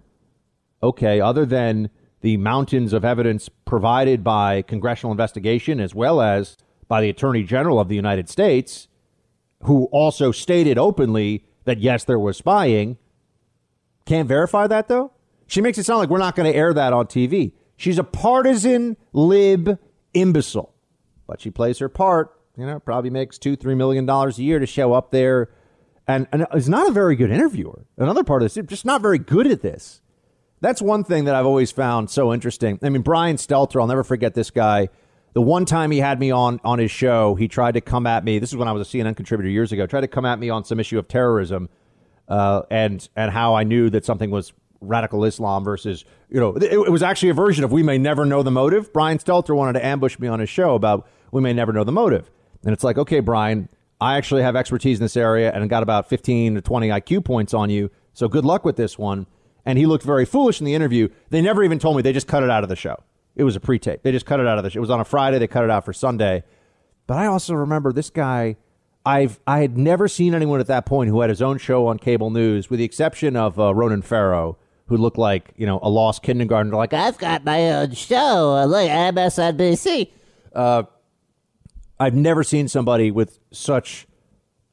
okay, 0.83 1.21
other 1.21 1.47
than 1.47 1.91
the 2.21 2.37
mountains 2.37 2.93
of 2.93 3.05
evidence 3.05 3.49
provided 3.65 4.25
by 4.25 4.63
congressional 4.63 5.13
investigation 5.13 5.81
as 5.81 5.95
well 5.95 6.21
as 6.21 6.57
by 6.89 7.01
the 7.01 7.11
Attorney 7.11 7.43
General 7.43 7.79
of 7.79 7.89
the 7.89 7.95
United 7.95 8.29
States, 8.29 8.89
who 9.63 9.85
also 9.87 10.33
stated 10.33 10.79
openly 10.79 11.45
that 11.65 11.81
yes, 11.81 12.05
there 12.05 12.19
was 12.19 12.37
spying. 12.37 12.97
Can't 14.05 14.29
verify 14.29 14.67
that 14.67 14.89
though? 14.89 15.13
She 15.47 15.61
makes 15.61 15.79
it 15.79 15.85
sound 15.85 16.01
like 16.01 16.09
we're 16.09 16.19
not 16.19 16.35
going 16.37 16.51
to 16.51 16.57
air 16.57 16.73
that 16.75 16.93
on 16.93 17.07
TV. 17.07 17.53
She's 17.77 17.99
a 17.99 18.05
partisan 18.05 18.97
lib 19.13 19.79
imbecile, 20.15 20.75
but 21.27 21.41
she 21.41 21.51
plays 21.51 21.79
her 21.79 21.89
part. 21.89 22.33
You 22.57 22.67
know, 22.67 22.81
probably 22.81 23.11
makes 23.11 23.37
two, 23.37 23.55
three 23.55 23.75
million 23.75 24.07
dollars 24.07 24.39
a 24.39 24.43
year 24.43 24.59
to 24.59 24.67
show 24.67 24.95
up 24.95 25.11
there, 25.11 25.51
and, 26.09 26.27
and 26.33 26.47
is 26.55 26.69
not 26.69 26.89
a 26.89 26.93
very 26.93 27.15
good 27.15 27.31
interviewer. 27.31 27.85
Another 27.99 28.25
part 28.25 28.43
of 28.43 28.53
this, 28.53 28.67
just 28.67 28.87
not 28.87 29.03
very 29.03 29.19
good 29.19 29.47
at 29.47 29.61
this. 29.61 30.01
That's 30.61 30.81
one 30.81 31.05
thing 31.05 31.25
that 31.25 31.35
I've 31.35 31.47
always 31.47 31.71
found 31.71 32.11
so 32.11 32.33
interesting. 32.33 32.79
I 32.83 32.89
mean, 32.89 33.03
Brian 33.03 33.37
Stelter, 33.37 33.81
I'll 33.81 33.87
never 33.87 34.05
forget 34.05 34.35
this 34.35 34.51
guy. 34.51 34.89
The 35.35 35.43
one 35.43 35.67
time 35.67 35.91
he 35.91 35.99
had 35.99 36.19
me 36.19 36.31
on 36.31 36.61
on 36.65 36.79
his 36.79 36.91
show, 36.91 37.35
he 37.35 37.47
tried 37.47 37.73
to 37.73 37.83
come 37.83 38.07
at 38.07 38.25
me. 38.25 38.39
This 38.39 38.51
is 38.51 38.57
when 38.57 38.69
I 38.69 38.73
was 38.73 38.89
a 38.89 38.97
CNN 38.97 39.17
contributor 39.17 39.51
years 39.51 39.71
ago. 39.71 39.87
Tried 39.87 40.01
to 40.01 40.09
come 40.09 40.25
at 40.25 40.39
me 40.39 40.49
on 40.49 40.65
some 40.65 40.81
issue 40.81 40.99
of 40.99 41.09
terrorism, 41.09 41.69
uh, 42.27 42.63
and 42.71 43.07
and 43.17 43.31
how 43.31 43.55
I 43.55 43.65
knew 43.65 43.91
that 43.91 44.07
something 44.07 44.31
was 44.31 44.55
radical 44.81 45.25
Islam 45.25 45.63
versus 45.63 46.07
you 46.31 46.41
know 46.41 46.57
it, 46.57 46.63
it, 46.65 46.91
was 46.91 47.03
actually 47.03 47.31
a 47.31 47.35
version 47.35 47.65
of 47.65 47.73
we 47.73 47.83
may 47.83 47.99
never 47.99 48.25
know 48.25 48.43
the 48.43 48.51
motive. 48.51 48.95
Brian 48.95 49.19
Stelter 49.19 49.55
wanted 49.55 49.75
to 49.75 49.85
ambush 49.85 50.19
me 50.19 50.27
on 50.27 50.41
his 50.41 50.49
show 50.49 50.75
about 50.75 51.07
we 51.33 51.43
may 51.43 51.53
never 51.53 51.71
know 51.71 51.85
the 51.85 51.93
motive, 51.93 52.31
and 52.65 52.73
it's 52.73 52.83
like 52.83 52.97
okay, 52.97 53.21
Brian, 53.21 53.69
I 54.01 54.17
actually 54.17 54.41
have 54.41 54.57
expertise 54.57 54.99
in 54.99 55.05
this 55.05 55.19
area 55.19 55.53
and 55.53 55.69
got 55.69 55.83
about 55.83 56.09
fifteen 56.09 56.55
to 56.55 56.63
twenty 56.63 56.89
IQ 56.89 57.27
points 57.27 57.53
on 57.53 57.69
you. 57.69 57.91
So 58.15 58.27
good 58.27 58.47
luck 58.47 58.65
with 58.65 58.77
this 58.77 58.97
one 58.97 59.27
and 59.67 59.77
he 59.77 59.85
looked 59.85 60.05
very 60.05 60.25
foolish 60.25 60.61
in 60.61 60.65
the 60.65 60.75
interview. 60.75 61.09
They 61.31 61.43
never 61.43 61.63
even 61.65 61.79
told 61.79 61.97
me. 61.97 62.03
They 62.03 62.13
just 62.13 62.29
cut 62.29 62.43
it 62.45 62.49
out 62.49 62.63
of 62.63 62.69
the 62.69 62.77
show. 62.77 63.03
It 63.35 63.43
was 63.45 63.57
a 63.57 63.61
pre-tape. 63.61 64.03
They 64.03 64.13
just 64.13 64.25
cut 64.25 64.41
it 64.41 64.47
out 64.47 64.57
of 64.57 64.65
the. 64.65 64.71
It 64.75 64.81
was 64.81 64.89
on 64.89 65.01
a 65.01 65.05
Friday. 65.05 65.39
They 65.39 65.49
cut 65.49 65.65
it 65.65 65.71
out 65.71 65.85
for 65.85 65.93
Sunday. 65.93 66.45
But 67.07 67.19
I 67.19 67.27
also 67.27 67.55
remember 67.55 67.93
this 67.93 68.09
guy. 68.09 68.57
I've 69.05 69.39
I 69.47 69.59
had 69.61 69.77
never 69.77 70.09
seen 70.09 70.35
anyone 70.35 70.61
at 70.61 70.69
that 70.69 70.87
point 70.87 71.11
who 71.11 71.21
had 71.21 71.31
his 71.31 71.43
own 71.43 71.59
show 71.59 71.87
on 71.89 71.99
cable 71.99 72.31
news, 72.31 72.71
with 72.71 72.79
the 72.79 72.85
exception 72.85 73.37
of 73.37 73.59
uh, 73.61 73.75
Ronan 73.75 74.03
Farrow, 74.03 74.57
who 74.87 74.97
looked 74.97 75.19
like 75.19 75.53
you 75.57 75.67
know 75.67 75.81
a 75.83 75.91
lost 75.91 76.23
kindergartner. 76.23 76.75
Like 76.75 76.93
I've 76.93 77.19
got 77.19 77.45
my 77.45 77.71
own 77.71 77.93
show. 77.93 78.65
Look, 78.67 78.89
MSNBC. 78.89 80.11
Uh, 80.55 80.85
I've 82.01 82.15
never 82.15 82.43
seen 82.43 82.69
somebody 82.69 83.11
with 83.11 83.39
such 83.53 84.07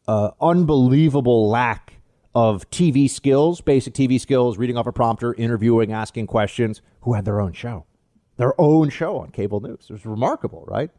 uh, 0.07 0.31
unbelievable 0.39 1.49
lack 1.49 1.92
of 2.35 2.69
TV 2.69 3.09
skills, 3.09 3.61
basic 3.61 3.93
TV 3.93 4.19
skills, 4.19 4.57
reading 4.57 4.77
off 4.77 4.87
a 4.87 4.91
prompter, 4.91 5.33
interviewing, 5.33 5.91
asking 5.91 6.27
questions, 6.27 6.81
who 7.01 7.13
had 7.13 7.25
their 7.25 7.39
own 7.39 7.53
show, 7.53 7.85
their 8.37 8.59
own 8.59 8.89
show 8.89 9.17
on 9.17 9.29
cable 9.29 9.59
news. 9.59 9.87
It 9.89 9.93
was 9.93 10.05
remarkable, 10.05 10.65
right? 10.67 10.89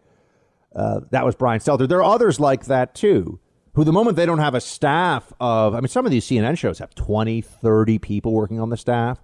Uh, 0.74 1.00
that 1.10 1.24
was 1.24 1.34
Brian 1.34 1.60
Stelter. 1.60 1.88
There 1.88 2.02
are 2.02 2.14
others 2.14 2.40
like 2.40 2.66
that 2.66 2.94
too, 2.94 3.38
who 3.74 3.84
the 3.84 3.92
moment 3.92 4.16
they 4.16 4.26
don't 4.26 4.38
have 4.38 4.54
a 4.54 4.60
staff 4.60 5.32
of, 5.40 5.74
I 5.74 5.80
mean, 5.80 5.88
some 5.88 6.04
of 6.04 6.12
these 6.12 6.26
CNN 6.26 6.58
shows 6.58 6.78
have 6.78 6.94
20, 6.94 7.40
30 7.40 7.98
people 7.98 8.32
working 8.32 8.60
on 8.60 8.70
the 8.70 8.76
staff, 8.76 9.20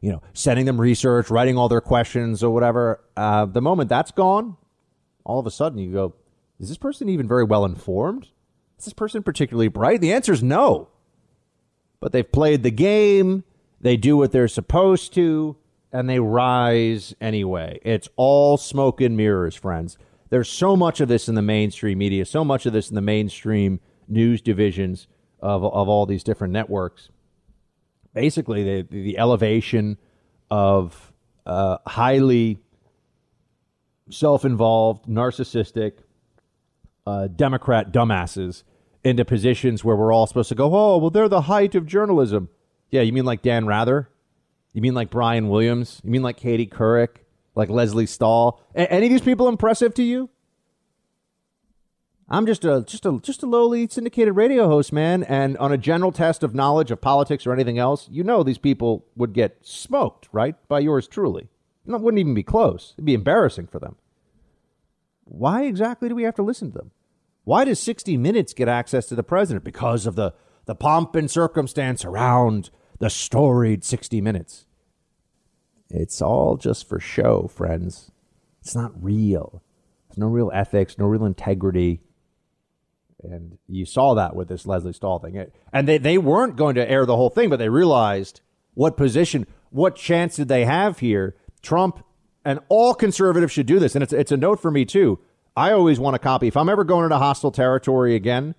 you 0.00 0.12
know, 0.12 0.22
sending 0.32 0.66
them 0.66 0.80
research, 0.80 1.30
writing 1.30 1.56
all 1.56 1.68
their 1.68 1.80
questions 1.80 2.42
or 2.42 2.50
whatever. 2.50 3.02
Uh, 3.16 3.46
the 3.46 3.62
moment 3.62 3.88
that's 3.88 4.10
gone, 4.10 4.56
all 5.24 5.38
of 5.38 5.46
a 5.46 5.50
sudden 5.50 5.78
you 5.78 5.92
go, 5.92 6.14
is 6.58 6.68
this 6.68 6.78
person 6.78 7.08
even 7.08 7.26
very 7.26 7.44
well 7.44 7.64
informed? 7.64 8.28
Is 8.78 8.84
this 8.84 8.94
person 8.94 9.22
particularly 9.22 9.68
bright? 9.68 10.00
The 10.00 10.12
answer 10.12 10.32
is 10.32 10.42
no. 10.42 10.88
But 12.04 12.12
they've 12.12 12.30
played 12.30 12.62
the 12.62 12.70
game, 12.70 13.44
they 13.80 13.96
do 13.96 14.18
what 14.18 14.30
they're 14.30 14.46
supposed 14.46 15.14
to, 15.14 15.56
and 15.90 16.06
they 16.06 16.18
rise 16.18 17.14
anyway. 17.18 17.80
It's 17.82 18.10
all 18.16 18.58
smoke 18.58 19.00
and 19.00 19.16
mirrors, 19.16 19.54
friends. 19.54 19.96
There's 20.28 20.50
so 20.50 20.76
much 20.76 21.00
of 21.00 21.08
this 21.08 21.30
in 21.30 21.34
the 21.34 21.40
mainstream 21.40 21.96
media, 21.96 22.26
so 22.26 22.44
much 22.44 22.66
of 22.66 22.74
this 22.74 22.90
in 22.90 22.94
the 22.94 23.00
mainstream 23.00 23.80
news 24.06 24.42
divisions 24.42 25.08
of, 25.40 25.64
of 25.64 25.88
all 25.88 26.04
these 26.04 26.22
different 26.22 26.52
networks. 26.52 27.08
Basically, 28.12 28.82
the, 28.82 28.86
the 28.90 29.16
elevation 29.16 29.96
of 30.50 31.10
uh, 31.46 31.78
highly 31.86 32.58
self 34.10 34.44
involved, 34.44 35.06
narcissistic, 35.06 36.00
uh, 37.06 37.28
Democrat 37.28 37.92
dumbasses 37.92 38.62
into 39.04 39.24
positions 39.24 39.84
where 39.84 39.96
we're 39.96 40.12
all 40.12 40.26
supposed 40.26 40.48
to 40.48 40.54
go, 40.54 40.74
oh, 40.74 40.98
well, 40.98 41.10
they're 41.10 41.28
the 41.28 41.42
height 41.42 41.74
of 41.74 41.86
journalism. 41.86 42.48
Yeah, 42.90 43.02
you 43.02 43.12
mean 43.12 43.24
like 43.24 43.42
Dan 43.42 43.66
Rather? 43.66 44.08
You 44.72 44.80
mean 44.80 44.94
like 44.94 45.10
Brian 45.10 45.48
Williams? 45.48 46.00
You 46.02 46.10
mean 46.10 46.22
like 46.22 46.36
Katie 46.36 46.66
Couric? 46.66 47.18
Like 47.54 47.68
Lesley 47.68 48.06
Stahl? 48.06 48.60
A- 48.74 48.90
any 48.92 49.06
of 49.06 49.12
these 49.12 49.20
people 49.20 49.48
impressive 49.48 49.94
to 49.94 50.02
you? 50.02 50.30
I'm 52.28 52.46
just 52.46 52.64
a 52.64 52.82
just 52.86 53.04
a 53.04 53.18
just 53.22 53.42
a 53.42 53.46
lowly 53.46 53.86
syndicated 53.86 54.34
radio 54.34 54.66
host, 54.66 54.92
man, 54.92 55.22
and 55.24 55.58
on 55.58 55.72
a 55.72 55.78
general 55.78 56.10
test 56.10 56.42
of 56.42 56.54
knowledge 56.54 56.90
of 56.90 57.00
politics 57.00 57.46
or 57.46 57.52
anything 57.52 57.78
else, 57.78 58.08
you 58.10 58.24
know 58.24 58.42
these 58.42 58.58
people 58.58 59.04
would 59.14 59.34
get 59.34 59.58
smoked, 59.60 60.28
right, 60.32 60.56
by 60.66 60.80
yours 60.80 61.06
truly. 61.06 61.48
It 61.86 62.00
wouldn't 62.00 62.18
even 62.18 62.32
be 62.34 62.42
close. 62.42 62.94
It'd 62.96 63.04
be 63.04 63.14
embarrassing 63.14 63.66
for 63.66 63.78
them. 63.78 63.96
Why 65.24 65.64
exactly 65.64 66.08
do 66.08 66.14
we 66.14 66.22
have 66.22 66.34
to 66.36 66.42
listen 66.42 66.72
to 66.72 66.78
them? 66.78 66.90
Why 67.44 67.64
does 67.64 67.80
60 67.80 68.16
Minutes 68.16 68.52
get 68.54 68.68
access 68.68 69.06
to 69.06 69.14
the 69.14 69.22
president? 69.22 69.64
Because 69.64 70.06
of 70.06 70.16
the, 70.16 70.34
the 70.64 70.74
pomp 70.74 71.14
and 71.14 71.30
circumstance 71.30 72.04
around 72.04 72.70
the 72.98 73.10
storied 73.10 73.84
60 73.84 74.20
Minutes. 74.20 74.66
It's 75.90 76.20
all 76.20 76.56
just 76.56 76.88
for 76.88 76.98
show, 76.98 77.46
friends. 77.46 78.10
It's 78.60 78.74
not 78.74 78.92
real. 79.02 79.62
There's 80.08 80.18
no 80.18 80.26
real 80.26 80.50
ethics, 80.54 80.98
no 80.98 81.06
real 81.06 81.26
integrity. 81.26 82.00
And 83.22 83.58
you 83.68 83.84
saw 83.84 84.14
that 84.14 84.34
with 84.34 84.48
this 84.48 84.66
Lesley 84.66 84.92
Stahl 84.92 85.18
thing. 85.18 85.46
And 85.72 85.86
they, 85.86 85.98
they 85.98 86.18
weren't 86.18 86.56
going 86.56 86.74
to 86.76 86.90
air 86.90 87.06
the 87.06 87.16
whole 87.16 87.30
thing, 87.30 87.50
but 87.50 87.58
they 87.58 87.68
realized 87.68 88.40
what 88.74 88.96
position, 88.96 89.46
what 89.70 89.96
chance 89.96 90.36
did 90.36 90.48
they 90.48 90.64
have 90.64 90.98
here? 90.98 91.36
Trump 91.62 92.04
and 92.44 92.60
all 92.68 92.94
conservatives 92.94 93.52
should 93.52 93.66
do 93.66 93.78
this. 93.78 93.94
And 93.94 94.02
it's, 94.02 94.12
it's 94.12 94.32
a 94.32 94.36
note 94.36 94.60
for 94.60 94.70
me, 94.70 94.84
too. 94.84 95.18
I 95.56 95.72
always 95.72 96.00
want 96.00 96.16
a 96.16 96.18
copy. 96.18 96.48
If 96.48 96.56
I'm 96.56 96.68
ever 96.68 96.84
going 96.84 97.04
into 97.04 97.18
hostile 97.18 97.52
territory 97.52 98.14
again, 98.14 98.54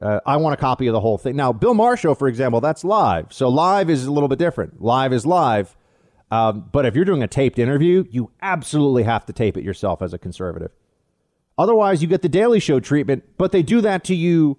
uh, 0.00 0.20
I 0.26 0.36
want 0.36 0.54
a 0.54 0.56
copy 0.56 0.86
of 0.86 0.92
the 0.92 1.00
whole 1.00 1.18
thing. 1.18 1.36
Now, 1.36 1.52
Bill 1.52 1.74
Marshall, 1.74 2.14
for 2.14 2.28
example, 2.28 2.60
that's 2.60 2.84
live. 2.84 3.32
So 3.32 3.48
live 3.48 3.90
is 3.90 4.06
a 4.06 4.12
little 4.12 4.28
bit 4.28 4.38
different. 4.38 4.82
Live 4.82 5.12
is 5.12 5.26
live. 5.26 5.76
Um, 6.30 6.68
but 6.70 6.86
if 6.86 6.94
you're 6.94 7.04
doing 7.04 7.22
a 7.22 7.28
taped 7.28 7.58
interview, 7.58 8.04
you 8.10 8.30
absolutely 8.42 9.04
have 9.04 9.26
to 9.26 9.32
tape 9.32 9.56
it 9.56 9.64
yourself 9.64 10.02
as 10.02 10.12
a 10.12 10.18
conservative. 10.18 10.70
Otherwise, 11.56 12.02
you 12.02 12.08
get 12.08 12.22
the 12.22 12.28
Daily 12.28 12.60
Show 12.60 12.80
treatment, 12.80 13.24
but 13.38 13.50
they 13.50 13.62
do 13.62 13.80
that 13.80 14.04
to 14.04 14.14
you 14.14 14.58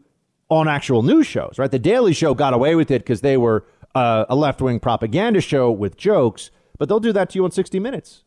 on 0.50 0.68
actual 0.68 1.04
news 1.04 1.28
shows, 1.28 1.56
right? 1.58 1.72
The 1.72 1.80
Daily 1.80 2.14
Show 2.14 2.34
got 2.34 2.54
away 2.54 2.76
with 2.76 2.92
it 2.92 3.00
because 3.04 3.22
they 3.22 3.38
were 3.38 3.66
uh, 3.96 4.26
a 4.28 4.36
left 4.36 4.62
wing 4.62 4.80
propaganda 4.80 5.42
show 5.42 5.72
with 5.72 5.96
jokes, 5.96 6.52
but 6.78 6.90
they'll 6.90 7.00
do 7.00 7.14
that 7.14 7.30
to 7.30 7.40
you 7.40 7.46
on 7.46 7.52
60 7.52 7.80
Minutes. 7.80 8.24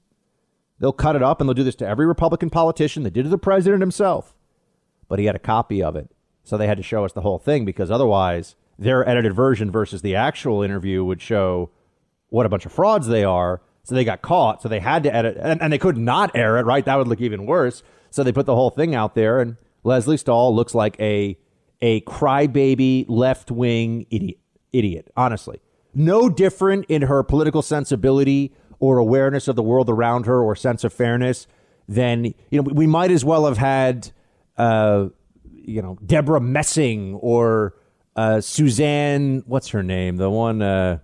They'll 0.82 0.92
cut 0.92 1.14
it 1.14 1.22
up 1.22 1.40
and 1.40 1.48
they'll 1.48 1.54
do 1.54 1.62
this 1.62 1.76
to 1.76 1.86
every 1.86 2.06
Republican 2.06 2.50
politician. 2.50 3.04
They 3.04 3.10
did 3.10 3.20
it 3.20 3.22
to 3.24 3.28
the 3.28 3.38
president 3.38 3.82
himself, 3.82 4.34
but 5.08 5.20
he 5.20 5.26
had 5.26 5.36
a 5.36 5.38
copy 5.38 5.80
of 5.80 5.94
it. 5.94 6.10
So 6.42 6.58
they 6.58 6.66
had 6.66 6.76
to 6.76 6.82
show 6.82 7.04
us 7.04 7.12
the 7.12 7.20
whole 7.20 7.38
thing 7.38 7.64
because 7.64 7.88
otherwise, 7.88 8.56
their 8.76 9.08
edited 9.08 9.32
version 9.32 9.70
versus 9.70 10.02
the 10.02 10.16
actual 10.16 10.60
interview 10.60 11.04
would 11.04 11.22
show 11.22 11.70
what 12.30 12.46
a 12.46 12.48
bunch 12.48 12.66
of 12.66 12.72
frauds 12.72 13.06
they 13.06 13.22
are. 13.22 13.62
So 13.84 13.94
they 13.94 14.02
got 14.02 14.22
caught. 14.22 14.60
So 14.60 14.68
they 14.68 14.80
had 14.80 15.04
to 15.04 15.14
edit, 15.14 15.36
and, 15.40 15.62
and 15.62 15.72
they 15.72 15.78
could 15.78 15.96
not 15.96 16.34
air 16.34 16.58
it, 16.58 16.66
right? 16.66 16.84
That 16.84 16.96
would 16.96 17.06
look 17.06 17.20
even 17.20 17.46
worse. 17.46 17.84
So 18.10 18.24
they 18.24 18.32
put 18.32 18.46
the 18.46 18.56
whole 18.56 18.70
thing 18.70 18.92
out 18.92 19.14
there, 19.14 19.38
and 19.38 19.58
Lesley 19.84 20.16
Stahl 20.16 20.52
looks 20.52 20.74
like 20.74 20.98
a 20.98 21.38
a 21.80 22.00
crybaby 22.00 23.04
left 23.08 23.52
wing 23.52 24.06
idiot. 24.10 24.38
Idiot, 24.72 25.12
honestly. 25.16 25.60
No 25.94 26.28
different 26.28 26.86
in 26.86 27.02
her 27.02 27.22
political 27.22 27.62
sensibility 27.62 28.52
or 28.82 28.98
awareness 28.98 29.46
of 29.46 29.54
the 29.54 29.62
world 29.62 29.88
around 29.88 30.26
her 30.26 30.42
or 30.42 30.56
sense 30.56 30.82
of 30.82 30.92
fairness 30.92 31.46
then 31.88 32.24
you 32.24 32.34
know 32.60 32.62
we 32.62 32.86
might 32.86 33.10
as 33.10 33.24
well 33.24 33.46
have 33.46 33.58
had 33.58 34.10
uh, 34.58 35.06
you 35.44 35.82
know 35.82 35.98
Debra 36.04 36.40
Messing 36.40 37.14
or 37.16 37.74
uh, 38.16 38.40
Suzanne 38.40 39.42
what's 39.46 39.68
her 39.68 39.82
name? 39.82 40.16
The 40.16 40.30
one 40.30 40.62
uh, 40.62 40.98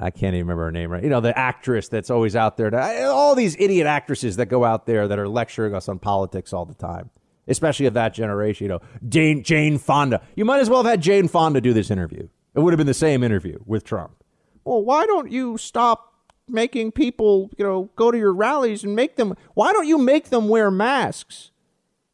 I 0.00 0.10
can't 0.10 0.34
even 0.34 0.46
remember 0.46 0.64
her 0.64 0.72
name 0.72 0.90
right? 0.90 1.02
You 1.02 1.10
know 1.10 1.20
the 1.20 1.36
actress 1.36 1.88
that's 1.88 2.10
always 2.10 2.36
out 2.36 2.56
there. 2.56 2.70
To, 2.70 3.06
all 3.06 3.34
these 3.34 3.56
idiot 3.58 3.86
actresses 3.86 4.36
that 4.36 4.46
go 4.46 4.64
out 4.64 4.86
there 4.86 5.08
that 5.08 5.18
are 5.18 5.28
lecturing 5.28 5.74
us 5.74 5.88
on 5.88 5.98
politics 5.98 6.52
all 6.52 6.64
the 6.64 6.74
time 6.74 7.10
especially 7.46 7.84
of 7.84 7.92
that 7.92 8.14
generation 8.14 8.64
you 8.64 8.68
know 8.68 8.80
Jane 9.08 9.42
Jane 9.42 9.78
Fonda. 9.78 10.22
You 10.34 10.44
might 10.44 10.60
as 10.60 10.70
well 10.70 10.82
have 10.82 10.90
had 10.90 11.02
Jane 11.02 11.28
Fonda 11.28 11.60
do 11.60 11.72
this 11.72 11.90
interview. 11.90 12.28
It 12.54 12.60
would 12.60 12.72
have 12.72 12.78
been 12.78 12.86
the 12.86 12.94
same 12.94 13.24
interview 13.24 13.58
with 13.66 13.84
Trump. 13.84 14.22
Well 14.64 14.82
why 14.82 15.06
don't 15.06 15.30
you 15.30 15.58
stop 15.58 16.13
making 16.48 16.92
people, 16.92 17.50
you 17.56 17.64
know, 17.64 17.90
go 17.96 18.10
to 18.10 18.18
your 18.18 18.32
rallies 18.32 18.84
and 18.84 18.94
make 18.94 19.16
them. 19.16 19.36
Why 19.54 19.72
don't 19.72 19.86
you 19.86 19.98
make 19.98 20.30
them 20.30 20.48
wear 20.48 20.70
masks? 20.70 21.50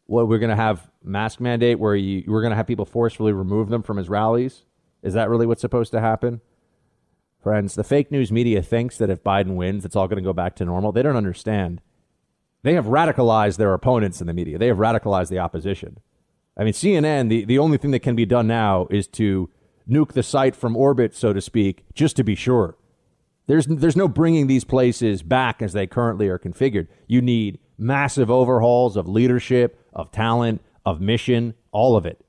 Well, 0.07 0.27
we're 0.27 0.39
going 0.39 0.51
to 0.51 0.57
have 0.57 0.91
mask 1.03 1.41
mandate 1.41 1.79
where 1.79 1.95
you 1.95 2.25
we're 2.27 2.43
going 2.43 2.51
to 2.51 2.57
have 2.57 2.67
people 2.67 2.85
forcefully 2.85 3.33
remove 3.33 3.69
them 3.69 3.83
from 3.83 3.97
his 3.97 4.09
rallies? 4.09 4.65
Is 5.03 5.15
that 5.15 5.31
really 5.31 5.47
what's 5.47 5.61
supposed 5.61 5.93
to 5.93 6.01
happen? 6.01 6.41
Friends, 7.43 7.75
the 7.75 7.85
fake 7.85 8.11
news 8.11 8.31
media 8.31 8.63
thinks 8.63 8.99
that 8.99 9.09
if 9.09 9.25
Biden 9.25 9.55
wins, 9.55 9.85
it's 9.85 9.97
all 9.97 10.09
going 10.09 10.23
to 10.23 10.29
go 10.29 10.35
back 10.35 10.55
to 10.57 10.65
normal. 10.65 10.93
They 10.93 11.03
don't 11.03 11.17
understand. 11.17 11.81
They 12.63 12.75
have 12.75 12.85
radicalized 12.85 13.57
their 13.57 13.73
opponents 13.73 14.21
in 14.21 14.27
the 14.27 14.35
media. 14.35 14.59
They 14.59 14.67
have 14.67 14.77
radicalized 14.77 15.31
the 15.31 15.39
opposition. 15.39 16.01
I 16.55 16.65
mean, 16.65 16.75
CNN, 16.75 17.31
the, 17.31 17.47
the 17.47 17.59
only 17.59 17.79
thing 17.79 17.93
that 17.93 18.01
can 18.01 18.15
be 18.15 18.27
done 18.27 18.47
now 18.47 18.87
is 18.91 19.07
to 19.09 19.49
nuke 19.89 20.13
the 20.13 20.23
site 20.23 20.55
from 20.55 20.77
orbit, 20.77 21.15
so 21.15 21.33
to 21.33 21.41
speak, 21.41 21.85
just 21.95 22.17
to 22.17 22.25
be 22.25 22.35
sure. 22.35 22.77
There's 23.47 23.67
there's 23.67 23.97
no 23.97 24.09
bringing 24.09 24.47
these 24.47 24.65
places 24.65 25.23
back 25.23 25.61
as 25.63 25.73
they 25.73 25.87
currently 25.87 26.29
are 26.29 26.39
configured. 26.39 26.89
You 27.07 27.21
need 27.21 27.59
massive 27.79 28.31
overhauls 28.31 28.97
of 28.97 29.09
leadership, 29.09 29.81
of 29.93 30.13
talent, 30.13 30.63
of 30.85 31.01
mission, 31.01 31.55
all 31.73 31.97
of 31.97 32.07
it. 32.07 32.25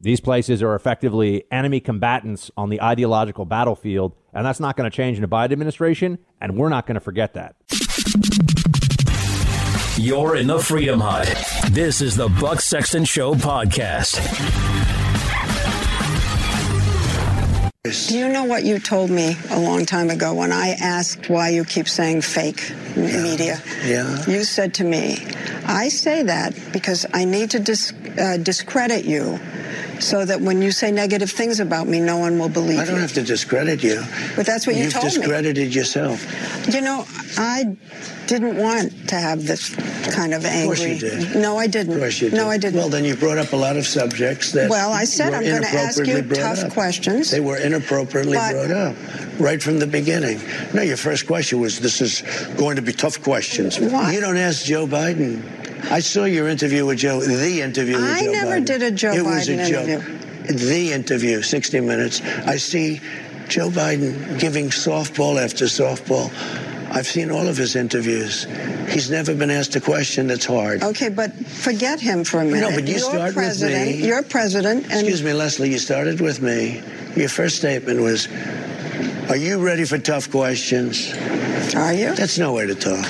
These 0.00 0.20
places 0.20 0.62
are 0.62 0.74
effectively 0.74 1.44
enemy 1.50 1.80
combatants 1.80 2.50
on 2.56 2.68
the 2.68 2.80
ideological 2.80 3.44
battlefield, 3.44 4.14
and 4.32 4.46
that's 4.46 4.60
not 4.60 4.76
going 4.76 4.88
to 4.88 4.96
change 4.96 5.18
in 5.18 5.22
the 5.22 5.28
Biden 5.28 5.52
administration, 5.52 6.18
and 6.40 6.56
we're 6.56 6.68
not 6.68 6.86
going 6.86 6.94
to 6.94 7.00
forget 7.00 7.34
that. 7.34 7.56
You're 9.98 10.36
in 10.36 10.46
the 10.46 10.60
Freedom 10.60 11.00
Hut. 11.00 11.26
This 11.72 12.00
is 12.00 12.14
the 12.14 12.28
Buck 12.40 12.60
Sexton 12.60 13.04
Show 13.04 13.34
podcast. 13.34 14.97
Do 17.84 18.18
you 18.18 18.28
know 18.28 18.44
what 18.44 18.64
you 18.64 18.80
told 18.80 19.08
me 19.08 19.36
a 19.50 19.58
long 19.58 19.86
time 19.86 20.10
ago 20.10 20.34
when 20.34 20.52
I 20.52 20.70
asked 20.70 21.30
why 21.30 21.50
you 21.50 21.64
keep 21.64 21.88
saying 21.88 22.22
fake 22.22 22.70
yeah. 22.96 23.22
media? 23.22 23.62
Yeah. 23.84 24.26
You 24.26 24.42
said 24.42 24.74
to 24.74 24.84
me, 24.84 25.24
I 25.64 25.88
say 25.88 26.24
that 26.24 26.58
because 26.72 27.06
I 27.14 27.24
need 27.24 27.52
to 27.52 27.60
dis- 27.60 27.92
uh, 28.20 28.38
discredit 28.38 29.04
you 29.04 29.38
so 30.00 30.24
that 30.24 30.40
when 30.40 30.60
you 30.60 30.72
say 30.72 30.90
negative 30.90 31.30
things 31.30 31.60
about 31.60 31.86
me, 31.86 32.00
no 32.00 32.18
one 32.18 32.38
will 32.38 32.48
believe 32.48 32.76
you. 32.76 32.82
I 32.82 32.84
don't 32.84 32.98
have 32.98 33.12
to 33.14 33.22
discredit 33.22 33.82
you. 33.82 34.02
But 34.34 34.44
that's 34.44 34.66
what 34.66 34.76
you 34.76 34.84
You've 34.84 34.92
told 34.92 35.04
me. 35.04 35.12
You've 35.12 35.20
discredited 35.20 35.74
yourself. 35.74 36.26
You 36.74 36.80
know, 36.80 37.06
I 37.36 37.76
didn't 38.28 38.56
want 38.56 39.08
to 39.08 39.16
have 39.16 39.46
this 39.46 39.74
kind 40.14 40.32
of 40.34 40.44
angry. 40.44 40.92
Of 40.92 41.00
course 41.00 41.02
you 41.02 41.10
did. 41.32 41.36
No, 41.36 41.56
I 41.58 41.66
didn't. 41.66 41.94
Of 41.94 41.98
course 42.00 42.20
you 42.20 42.30
did. 42.30 42.36
No, 42.36 42.48
I 42.48 42.58
didn't. 42.58 42.78
Well, 42.78 42.88
then 42.88 43.04
you 43.04 43.16
brought 43.16 43.38
up 43.38 43.52
a 43.52 43.56
lot 43.56 43.76
of 43.76 43.86
subjects 43.86 44.52
that. 44.52 44.70
Well, 44.70 44.92
I 44.92 45.04
said 45.04 45.30
were 45.30 45.36
I'm 45.38 45.44
gonna 45.44 45.66
ask 45.66 46.06
you 46.06 46.22
tough 46.22 46.64
up. 46.64 46.72
questions. 46.72 47.30
They 47.30 47.40
were 47.40 47.56
inappropriately 47.56 48.36
But- 48.36 48.52
brought 48.52 48.70
up 48.70 48.96
right 49.40 49.62
from 49.62 49.78
the 49.78 49.86
beginning. 49.86 50.40
No, 50.74 50.82
your 50.82 50.96
first 50.98 51.26
question 51.26 51.60
was, 51.60 51.80
"This 51.80 52.00
is 52.00 52.22
going 52.56 52.76
to 52.76 52.82
be 52.82 52.92
tough 52.92 53.20
questions." 53.22 53.80
Why? 53.80 54.12
You 54.12 54.20
don't 54.20 54.36
ask 54.36 54.64
Joe 54.64 54.86
Biden. 54.86 55.42
I 55.90 56.00
saw 56.00 56.24
your 56.24 56.48
interview 56.48 56.84
with 56.86 56.98
Joe. 56.98 57.20
The 57.20 57.62
interview 57.62 57.96
with 57.96 58.04
I 58.04 58.24
Joe 58.24 58.32
never 58.32 58.50
Biden. 58.60 58.64
did 58.66 58.82
a 58.82 58.90
Joe 58.90 59.12
it 59.12 59.24
was 59.24 59.48
Biden 59.48 59.64
a 59.66 59.70
joke. 59.70 59.88
interview. 59.88 60.14
The 60.68 60.92
interview, 60.92 61.42
60 61.42 61.80
Minutes. 61.80 62.20
I 62.46 62.56
see 62.56 63.00
Joe 63.48 63.70
Biden 63.70 64.38
giving 64.38 64.70
softball 64.70 65.42
after 65.42 65.66
softball. 65.66 66.30
I've 66.90 67.06
seen 67.06 67.30
all 67.30 67.46
of 67.46 67.56
his 67.56 67.76
interviews. 67.76 68.44
He's 68.88 69.10
never 69.10 69.34
been 69.34 69.50
asked 69.50 69.76
a 69.76 69.80
question 69.80 70.26
that's 70.26 70.46
hard. 70.46 70.82
Okay, 70.82 71.08
but 71.10 71.34
forget 71.46 72.00
him 72.00 72.24
for 72.24 72.40
a 72.40 72.44
minute. 72.44 72.70
No, 72.70 72.74
but 72.74 72.84
you 72.86 72.92
You're 72.94 73.00
start 73.00 73.24
with 73.26 73.34
president. 73.34 73.98
me. 73.98 74.06
You're 74.06 74.22
president, 74.22 74.84
and 74.84 74.92
Excuse 74.92 75.22
me, 75.22 75.32
Lesley, 75.32 75.70
you 75.70 75.78
started 75.78 76.20
with 76.20 76.40
me. 76.40 76.82
Your 77.14 77.28
first 77.28 77.56
statement 77.56 78.00
was, 78.00 78.26
Are 79.28 79.36
you 79.36 79.64
ready 79.64 79.84
for 79.84 79.98
tough 79.98 80.30
questions? 80.30 81.12
Are 81.74 81.92
you? 81.92 82.14
That's 82.14 82.38
no 82.38 82.54
way 82.54 82.66
to 82.66 82.74
talk. 82.74 83.04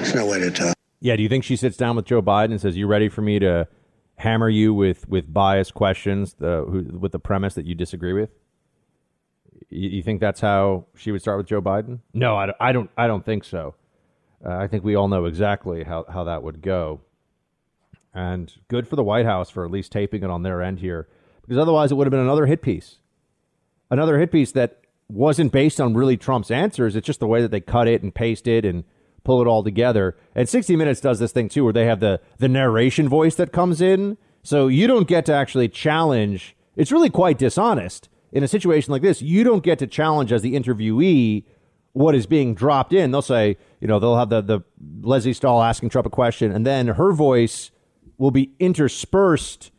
It's 0.00 0.14
no 0.14 0.26
way 0.26 0.38
to 0.40 0.50
talk. 0.50 0.74
Yeah, 1.00 1.16
do 1.16 1.22
you 1.22 1.28
think 1.30 1.44
she 1.44 1.56
sits 1.56 1.76
down 1.78 1.96
with 1.96 2.04
Joe 2.04 2.20
Biden 2.20 2.50
and 2.50 2.60
says, 2.60 2.76
"You 2.76 2.86
ready 2.86 3.08
for 3.08 3.22
me 3.22 3.38
to 3.38 3.66
hammer 4.16 4.50
you 4.50 4.74
with 4.74 5.08
with 5.08 5.32
biased 5.32 5.72
questions, 5.72 6.34
the 6.34 6.64
who, 6.68 6.98
with 6.98 7.12
the 7.12 7.18
premise 7.18 7.54
that 7.54 7.64
you 7.64 7.74
disagree 7.74 8.12
with"? 8.12 8.30
You, 9.70 9.88
you 9.88 10.02
think 10.02 10.20
that's 10.20 10.40
how 10.40 10.84
she 10.96 11.10
would 11.12 11.20
start 11.22 11.38
with 11.38 11.46
Joe 11.46 11.62
Biden? 11.62 12.00
No, 12.12 12.36
I, 12.36 12.46
don't- 12.46 12.56
I 12.60 12.72
don't. 12.72 12.90
I 12.96 13.06
don't 13.06 13.24
think 13.24 13.44
so. 13.44 13.74
Uh, 14.44 14.56
I 14.56 14.66
think 14.68 14.84
we 14.84 14.94
all 14.94 15.08
know 15.08 15.24
exactly 15.26 15.84
how 15.84 16.04
how 16.08 16.24
that 16.24 16.42
would 16.42 16.62
go. 16.62 17.00
And 18.12 18.52
good 18.68 18.88
for 18.88 18.96
the 18.96 19.04
White 19.04 19.26
House 19.26 19.50
for 19.50 19.64
at 19.64 19.70
least 19.70 19.92
taping 19.92 20.22
it 20.24 20.30
on 20.30 20.42
their 20.42 20.62
end 20.62 20.80
here, 20.80 21.06
because 21.42 21.58
otherwise 21.58 21.92
it 21.92 21.94
would 21.94 22.06
have 22.06 22.10
been 22.10 22.20
another 22.20 22.46
hit 22.46 22.60
piece, 22.62 22.96
another 23.90 24.18
hit 24.18 24.32
piece 24.32 24.50
that 24.52 24.78
wasn't 25.08 25.52
based 25.52 25.80
on 25.80 25.94
really 25.94 26.16
Trump's 26.16 26.50
answers. 26.50 26.96
It's 26.96 27.06
just 27.06 27.20
the 27.20 27.26
way 27.28 27.40
that 27.42 27.50
they 27.50 27.60
cut 27.60 27.86
it 27.86 28.02
and 28.02 28.14
paste 28.14 28.48
it 28.48 28.64
and 28.64 28.84
pull 29.22 29.40
it 29.40 29.46
all 29.46 29.62
together. 29.62 30.16
And 30.34 30.48
60 30.48 30.74
Minutes 30.76 31.00
does 31.00 31.18
this 31.18 31.30
thing 31.32 31.48
too, 31.48 31.62
where 31.64 31.72
they 31.72 31.84
have 31.86 32.00
the 32.00 32.20
the 32.38 32.48
narration 32.48 33.08
voice 33.08 33.36
that 33.36 33.52
comes 33.52 33.80
in, 33.80 34.16
so 34.42 34.66
you 34.66 34.86
don't 34.88 35.06
get 35.06 35.24
to 35.26 35.34
actually 35.34 35.68
challenge. 35.68 36.56
It's 36.76 36.90
really 36.92 37.10
quite 37.10 37.38
dishonest 37.38 38.08
in 38.32 38.42
a 38.42 38.48
situation 38.48 38.92
like 38.92 39.02
this. 39.02 39.22
You 39.22 39.44
don't 39.44 39.62
get 39.62 39.78
to 39.80 39.86
challenge 39.86 40.32
as 40.32 40.42
the 40.42 40.54
interviewee 40.54 41.44
what 41.92 42.14
is 42.14 42.26
being 42.26 42.54
dropped 42.54 42.92
in. 42.92 43.10
They'll 43.10 43.22
say, 43.22 43.56
you 43.80 43.88
know, 43.88 43.98
they'll 43.98 44.18
have 44.18 44.30
the 44.30 44.40
the 44.42 44.60
Lesley 45.00 45.32
Stahl 45.32 45.62
asking 45.62 45.90
Trump 45.90 46.06
a 46.06 46.10
question, 46.10 46.52
and 46.52 46.66
then 46.66 46.88
her 46.88 47.12
voice 47.12 47.70
will 48.18 48.30
be 48.30 48.52
interspersed 48.58 49.70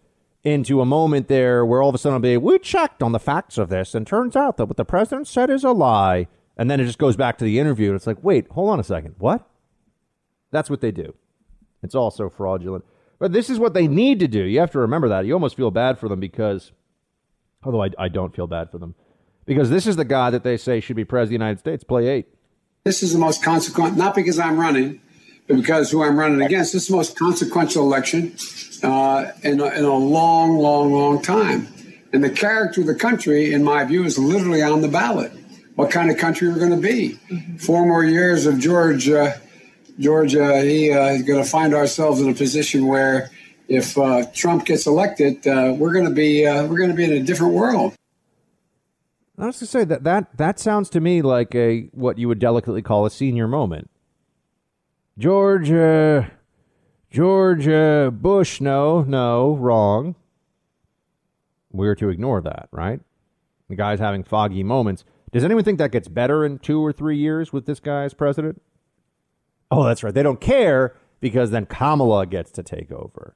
into 0.44 0.82
a 0.82 0.86
moment 0.86 1.28
there 1.28 1.64
where 1.64 1.82
all 1.82 1.90
of 1.90 1.96
a 1.96 1.98
sudden 2.00 2.16
it'll 2.16 2.24
be, 2.24 2.38
we 2.38 2.58
checked 2.58 3.04
on 3.04 3.12
the 3.12 3.20
facts 3.20 3.58
of 3.58 3.70
this, 3.70 3.94
and 3.94 4.08
turns 4.08 4.36
out 4.36 4.58
that 4.58 4.66
what 4.66 4.78
the 4.78 4.84
president 4.84 5.28
said 5.28 5.50
is 5.50 5.64
a 5.64 5.72
lie. 5.72 6.28
And 6.58 6.70
then 6.70 6.80
it 6.80 6.86
just 6.86 6.98
goes 7.00 7.16
back 7.16 7.38
to 7.38 7.46
the 7.46 7.60
interview, 7.60 7.90
and 7.90 7.96
it's 7.96 8.08
like, 8.08 8.24
wait, 8.24 8.48
hold 8.50 8.70
on 8.70 8.80
a 8.80 8.84
second, 8.84 9.16
what? 9.20 9.48
That's 10.52 10.70
what 10.70 10.82
they 10.82 10.92
do. 10.92 11.16
It's 11.82 11.96
also 11.96 12.30
fraudulent. 12.30 12.84
But 13.20 13.32
this 13.32 13.50
is 13.50 13.58
what 13.58 13.74
they 13.74 13.88
need 13.88 14.20
to 14.20 14.28
do. 14.28 14.44
You 14.44 14.60
have 14.60 14.72
to 14.72 14.80
remember 14.80 15.08
that. 15.10 15.26
You 15.26 15.34
almost 15.34 15.56
feel 15.56 15.72
bad 15.72 15.98
for 15.98 16.10
them 16.10 16.20
because, 16.20 16.72
although 17.64 17.84
I, 17.84 17.90
I 17.98 18.08
don't 18.08 18.36
feel 18.36 18.48
bad 18.48 18.72
for 18.72 18.78
them, 18.78 18.96
because 19.46 19.70
this 19.70 19.88
is 19.88 19.96
the 19.96 20.06
guy 20.06 20.30
that 20.30 20.44
they 20.44 20.58
say 20.58 20.80
should 20.80 20.96
be 20.96 21.06
president 21.06 21.36
of 21.36 21.40
the 21.40 21.46
United 21.46 21.60
States. 21.60 21.84
Play 21.84 22.08
eight. 22.08 22.28
This 22.84 23.04
is 23.04 23.14
the 23.14 23.20
most 23.20 23.44
consequential, 23.44 23.98
not 23.98 24.16
because 24.16 24.40
I'm 24.40 24.60
running, 24.60 25.02
but 25.48 25.58
because 25.58 25.92
who 25.92 26.04
I'm 26.04 26.18
running 26.18 26.42
against. 26.42 26.74
This 26.74 26.84
is 26.84 26.88
the 26.88 26.96
most 26.96 27.18
consequential 27.18 27.84
election 27.84 28.36
uh, 28.82 29.32
in, 29.44 29.60
a, 29.60 29.66
in 29.66 29.86
a 29.86 29.96
long, 29.96 30.58
long, 30.58 30.92
long 30.92 31.22
time. 31.22 31.68
And 32.14 32.24
the 32.24 32.30
character 32.30 32.82
of 32.82 32.88
the 32.88 32.96
country, 32.96 33.54
in 33.54 33.64
my 33.64 33.84
view, 33.86 34.04
is 34.04 34.18
literally 34.18 34.62
on 34.62 34.82
the 34.82 34.88
ballot. 34.88 35.32
What 35.76 35.92
kind 35.92 36.12
of 36.12 36.18
country 36.18 36.50
we're 36.50 36.60
going 36.60 36.72
to 36.72 36.78
be? 36.78 37.20
Four 37.58 37.86
more 37.86 38.04
years 38.04 38.46
of 38.46 38.60
George. 38.60 39.08
Uh, 39.10 39.34
George, 40.00 40.36
uh, 40.36 40.56
he 40.56 40.92
uh, 40.92 41.10
is 41.10 41.24
going 41.24 41.42
to 41.44 41.50
find 41.50 41.74
ourselves 41.74 42.20
in 42.20 42.30
a 42.30 42.34
position 42.34 42.88
where, 42.88 43.30
if 43.72 43.98
uh, 43.98 44.26
Trump 44.34 44.66
gets 44.66 44.86
elected, 44.86 45.48
uh, 45.48 45.74
we're 45.78 45.94
going 45.94 46.06
to 46.06 46.12
be 46.12 46.46
uh, 46.46 46.66
we're 46.68 46.78
going 46.78 46.90
to 46.90 46.96
be 46.96 47.06
in 47.06 47.14
a 47.14 47.22
different 47.22 47.54
world. 47.54 47.96
I 49.38 49.46
was 49.46 49.60
to 49.60 49.66
say 49.66 49.86
that 49.86 50.04
that 50.04 50.38
that 50.38 50.60
sounds 50.60 50.90
to 50.90 51.00
me 51.00 51.22
like 51.22 51.56
a 51.56 51.90
what 51.94 52.18
you 52.18 52.28
would 52.28 52.40
delicately 52.40 52.82
call 52.82 53.06
a 53.06 53.10
senior 53.10 53.48
moment. 53.48 53.90
George, 55.18 55.72
uh, 55.72 56.24
George 57.10 57.68
uh, 57.68 58.10
Bush, 58.12 58.60
no, 58.60 59.04
no, 59.04 59.56
wrong. 59.56 60.16
We're 61.72 61.96
to 61.96 62.10
ignore 62.10 62.42
that, 62.42 62.68
right? 62.72 63.00
The 63.70 63.76
guy's 63.78 64.00
having 64.00 64.24
foggy 64.24 64.64
moments. 64.64 65.06
Does 65.32 65.46
anyone 65.46 65.64
think 65.64 65.78
that 65.78 65.94
gets 65.94 66.10
better 66.10 66.44
in 66.44 66.60
two 66.60 66.86
or 66.86 66.92
three 66.92 67.18
years 67.18 67.54
with 67.54 67.66
this 67.66 67.80
guy 67.80 68.04
as 68.04 68.14
president? 68.14 68.62
Oh, 69.70 69.86
that's 69.86 70.04
right. 70.04 70.14
They 70.14 70.24
don't 70.24 70.42
care 70.42 70.98
because 71.22 71.52
then 71.52 71.66
Kamala 71.66 72.26
gets 72.26 72.52
to 72.52 72.64
take 72.64 72.92
over. 72.92 73.36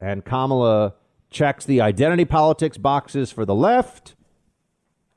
And 0.00 0.24
Kamala 0.24 0.94
checks 1.30 1.64
the 1.64 1.80
identity 1.80 2.24
politics 2.24 2.78
boxes 2.78 3.30
for 3.30 3.44
the 3.44 3.54
left 3.54 4.14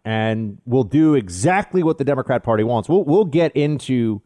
and 0.04 0.58
will 0.66 0.84
do 0.84 1.14
exactly 1.14 1.84
what 1.84 1.98
the 1.98 2.04
Democrat 2.04 2.44
Party 2.44 2.64
wants. 2.64 2.90
We'll, 2.90 3.04
we'll 3.04 3.26
get 3.26 3.56
into 3.56 4.22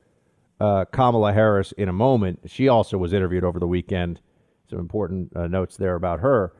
uh, 0.59 0.85
Kamala 0.85 1.33
Harris 1.33 1.73
in 1.73 1.89
a 1.89 1.93
moment. 1.93 2.39
She 2.45 2.67
also 2.67 2.97
was 2.97 3.13
interviewed 3.13 3.43
over 3.43 3.59
the 3.59 3.67
weekend. 3.67 4.21
Some 4.69 4.79
important 4.79 5.35
uh, 5.35 5.47
notes 5.47 5.77
there 5.77 5.95
about 5.95 6.21
her. 6.21 6.53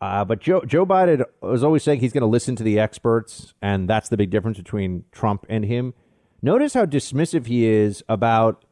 Uh, 0.00 0.24
but 0.24 0.40
Joe, 0.40 0.62
Joe 0.62 0.84
Biden 0.84 1.24
was 1.40 1.62
always 1.62 1.82
saying 1.82 2.00
he's 2.00 2.12
going 2.12 2.22
to 2.22 2.26
listen 2.26 2.56
to 2.56 2.62
the 2.62 2.78
experts, 2.78 3.54
and 3.62 3.88
that's 3.88 4.08
the 4.08 4.16
big 4.16 4.30
difference 4.30 4.58
between 4.58 5.04
Trump 5.12 5.46
and 5.48 5.64
him. 5.64 5.94
Notice 6.42 6.74
how 6.74 6.84
dismissive 6.84 7.46
he 7.46 7.66
is 7.66 8.02
about 8.08 8.64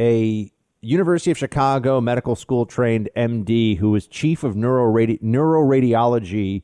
a 0.00 0.50
University 0.84 1.30
of 1.30 1.38
Chicago 1.38 2.00
medical 2.00 2.36
school 2.36 2.66
trained 2.66 3.08
MD 3.16 3.76
who 3.76 3.90
was 3.90 4.06
chief 4.06 4.44
of 4.44 4.54
neuroradi- 4.54 5.20
neuroradiology 5.22 6.62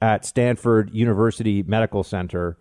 at 0.00 0.24
Stanford 0.24 0.92
University 0.94 1.62
Medical 1.62 2.02
Center. 2.02 2.58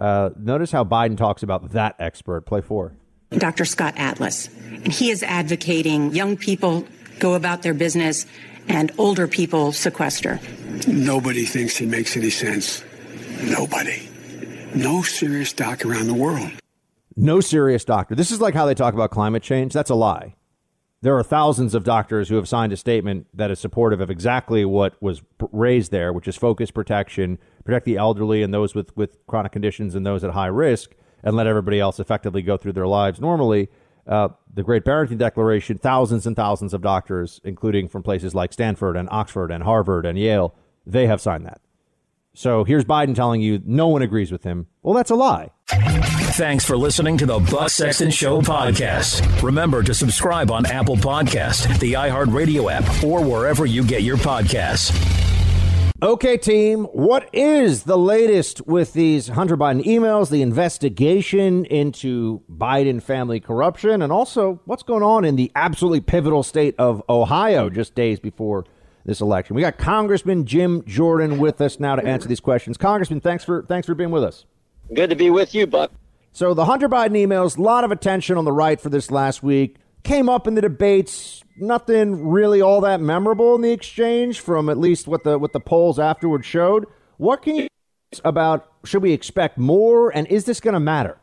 Uh, 0.00 0.30
notice 0.38 0.70
how 0.70 0.84
Biden 0.84 1.16
talks 1.16 1.42
about 1.42 1.70
that 1.72 1.96
expert. 1.98 2.42
Play 2.42 2.60
four. 2.60 2.94
Dr. 3.30 3.64
Scott 3.64 3.94
Atlas. 3.96 4.48
And 4.70 4.92
he 4.92 5.10
is 5.10 5.22
advocating 5.22 6.14
young 6.14 6.36
people 6.36 6.86
go 7.18 7.34
about 7.34 7.62
their 7.62 7.74
business 7.74 8.26
and 8.68 8.92
older 8.98 9.26
people 9.26 9.72
sequester. 9.72 10.40
Nobody 10.86 11.44
thinks 11.44 11.76
he 11.76 11.86
makes 11.86 12.16
any 12.16 12.30
sense. 12.30 12.84
Nobody. 13.42 14.08
No 14.74 15.02
serious 15.02 15.52
doc 15.52 15.84
around 15.84 16.06
the 16.06 16.14
world. 16.14 16.50
No 17.16 17.40
serious 17.40 17.84
doctor. 17.84 18.14
This 18.14 18.30
is 18.30 18.40
like 18.40 18.54
how 18.54 18.66
they 18.66 18.74
talk 18.74 18.94
about 18.94 19.10
climate 19.10 19.42
change. 19.42 19.72
That's 19.72 19.90
a 19.90 19.94
lie. 19.94 20.36
There 21.00 21.16
are 21.16 21.22
thousands 21.22 21.76
of 21.76 21.84
doctors 21.84 22.28
who 22.28 22.34
have 22.36 22.48
signed 22.48 22.72
a 22.72 22.76
statement 22.76 23.28
that 23.32 23.52
is 23.52 23.60
supportive 23.60 24.00
of 24.00 24.10
exactly 24.10 24.64
what 24.64 25.00
was 25.00 25.22
raised 25.52 25.92
there, 25.92 26.12
which 26.12 26.26
is 26.26 26.36
focus 26.36 26.72
protection, 26.72 27.38
protect 27.64 27.84
the 27.84 27.96
elderly 27.96 28.42
and 28.42 28.52
those 28.52 28.74
with, 28.74 28.96
with 28.96 29.24
chronic 29.28 29.52
conditions 29.52 29.94
and 29.94 30.04
those 30.04 30.24
at 30.24 30.30
high 30.30 30.48
risk, 30.48 30.96
and 31.22 31.36
let 31.36 31.46
everybody 31.46 31.78
else 31.78 32.00
effectively 32.00 32.42
go 32.42 32.56
through 32.56 32.72
their 32.72 32.86
lives 32.88 33.20
normally. 33.20 33.68
Uh, 34.08 34.28
the 34.52 34.62
Great 34.64 34.84
Barrington 34.84 35.18
Declaration, 35.18 35.78
thousands 35.78 36.26
and 36.26 36.34
thousands 36.34 36.74
of 36.74 36.80
doctors, 36.80 37.40
including 37.44 37.88
from 37.88 38.02
places 38.02 38.34
like 38.34 38.52
Stanford 38.52 38.96
and 38.96 39.08
Oxford 39.12 39.52
and 39.52 39.62
Harvard 39.62 40.04
and 40.04 40.18
Yale, 40.18 40.54
they 40.84 41.06
have 41.06 41.20
signed 41.20 41.46
that. 41.46 41.60
So 42.34 42.64
here's 42.64 42.84
Biden 42.84 43.14
telling 43.14 43.40
you 43.40 43.60
no 43.64 43.86
one 43.86 44.02
agrees 44.02 44.32
with 44.32 44.42
him. 44.42 44.66
Well, 44.82 44.94
that's 44.94 45.10
a 45.10 45.14
lie. 45.14 45.50
Thanks 46.38 46.64
for 46.64 46.76
listening 46.76 47.18
to 47.18 47.26
the 47.26 47.40
Buck 47.40 47.68
Sexton 47.68 48.12
Show 48.12 48.40
podcast. 48.40 49.42
Remember 49.42 49.82
to 49.82 49.92
subscribe 49.92 50.52
on 50.52 50.66
Apple 50.66 50.94
Podcast, 50.94 51.80
the 51.80 51.94
iHeartRadio 51.94 52.70
app, 52.72 53.02
or 53.02 53.24
wherever 53.24 53.66
you 53.66 53.82
get 53.82 54.04
your 54.04 54.18
podcasts. 54.18 54.94
Okay, 56.00 56.36
team, 56.36 56.84
what 56.84 57.28
is 57.32 57.82
the 57.82 57.98
latest 57.98 58.64
with 58.68 58.92
these 58.92 59.26
Hunter 59.26 59.56
Biden 59.56 59.82
emails, 59.82 60.30
the 60.30 60.42
investigation 60.42 61.64
into 61.64 62.40
Biden 62.48 63.02
family 63.02 63.40
corruption, 63.40 64.00
and 64.00 64.12
also 64.12 64.60
what's 64.64 64.84
going 64.84 65.02
on 65.02 65.24
in 65.24 65.34
the 65.34 65.50
absolutely 65.56 66.02
pivotal 66.02 66.44
state 66.44 66.76
of 66.78 67.02
Ohio 67.08 67.68
just 67.68 67.96
days 67.96 68.20
before 68.20 68.64
this 69.04 69.20
election? 69.20 69.56
We 69.56 69.62
got 69.62 69.76
Congressman 69.76 70.46
Jim 70.46 70.84
Jordan 70.86 71.38
with 71.40 71.60
us 71.60 71.80
now 71.80 71.96
to 71.96 72.06
answer 72.06 72.28
these 72.28 72.38
questions. 72.38 72.76
Congressman, 72.76 73.20
thanks 73.20 73.42
for 73.42 73.64
thanks 73.64 73.88
for 73.88 73.96
being 73.96 74.12
with 74.12 74.22
us. 74.22 74.44
Good 74.94 75.10
to 75.10 75.16
be 75.16 75.30
with 75.30 75.52
you, 75.52 75.66
Buck. 75.66 75.90
So 76.38 76.54
the 76.54 76.66
Hunter 76.66 76.88
Biden 76.88 77.16
emails, 77.16 77.58
a 77.58 77.62
lot 77.62 77.82
of 77.82 77.90
attention 77.90 78.36
on 78.36 78.44
the 78.44 78.52
right 78.52 78.80
for 78.80 78.90
this 78.90 79.10
last 79.10 79.42
week. 79.42 79.74
came 80.04 80.28
up 80.28 80.46
in 80.46 80.54
the 80.54 80.60
debates. 80.60 81.42
Nothing 81.56 82.28
really 82.28 82.60
all 82.62 82.80
that 82.82 83.00
memorable 83.00 83.56
in 83.56 83.60
the 83.60 83.72
exchange, 83.72 84.38
from 84.38 84.68
at 84.68 84.78
least 84.78 85.08
what 85.08 85.24
the 85.24 85.36
what 85.36 85.52
the 85.52 85.58
polls 85.58 85.98
afterward 85.98 86.44
showed. 86.44 86.86
What 87.16 87.42
can 87.42 87.56
you 87.56 87.68
about? 88.24 88.70
Should 88.84 89.02
we 89.02 89.12
expect 89.12 89.58
more? 89.58 90.16
And 90.16 90.28
is 90.28 90.44
this 90.44 90.60
going 90.60 90.74
to 90.74 90.80
matter? 90.80 91.18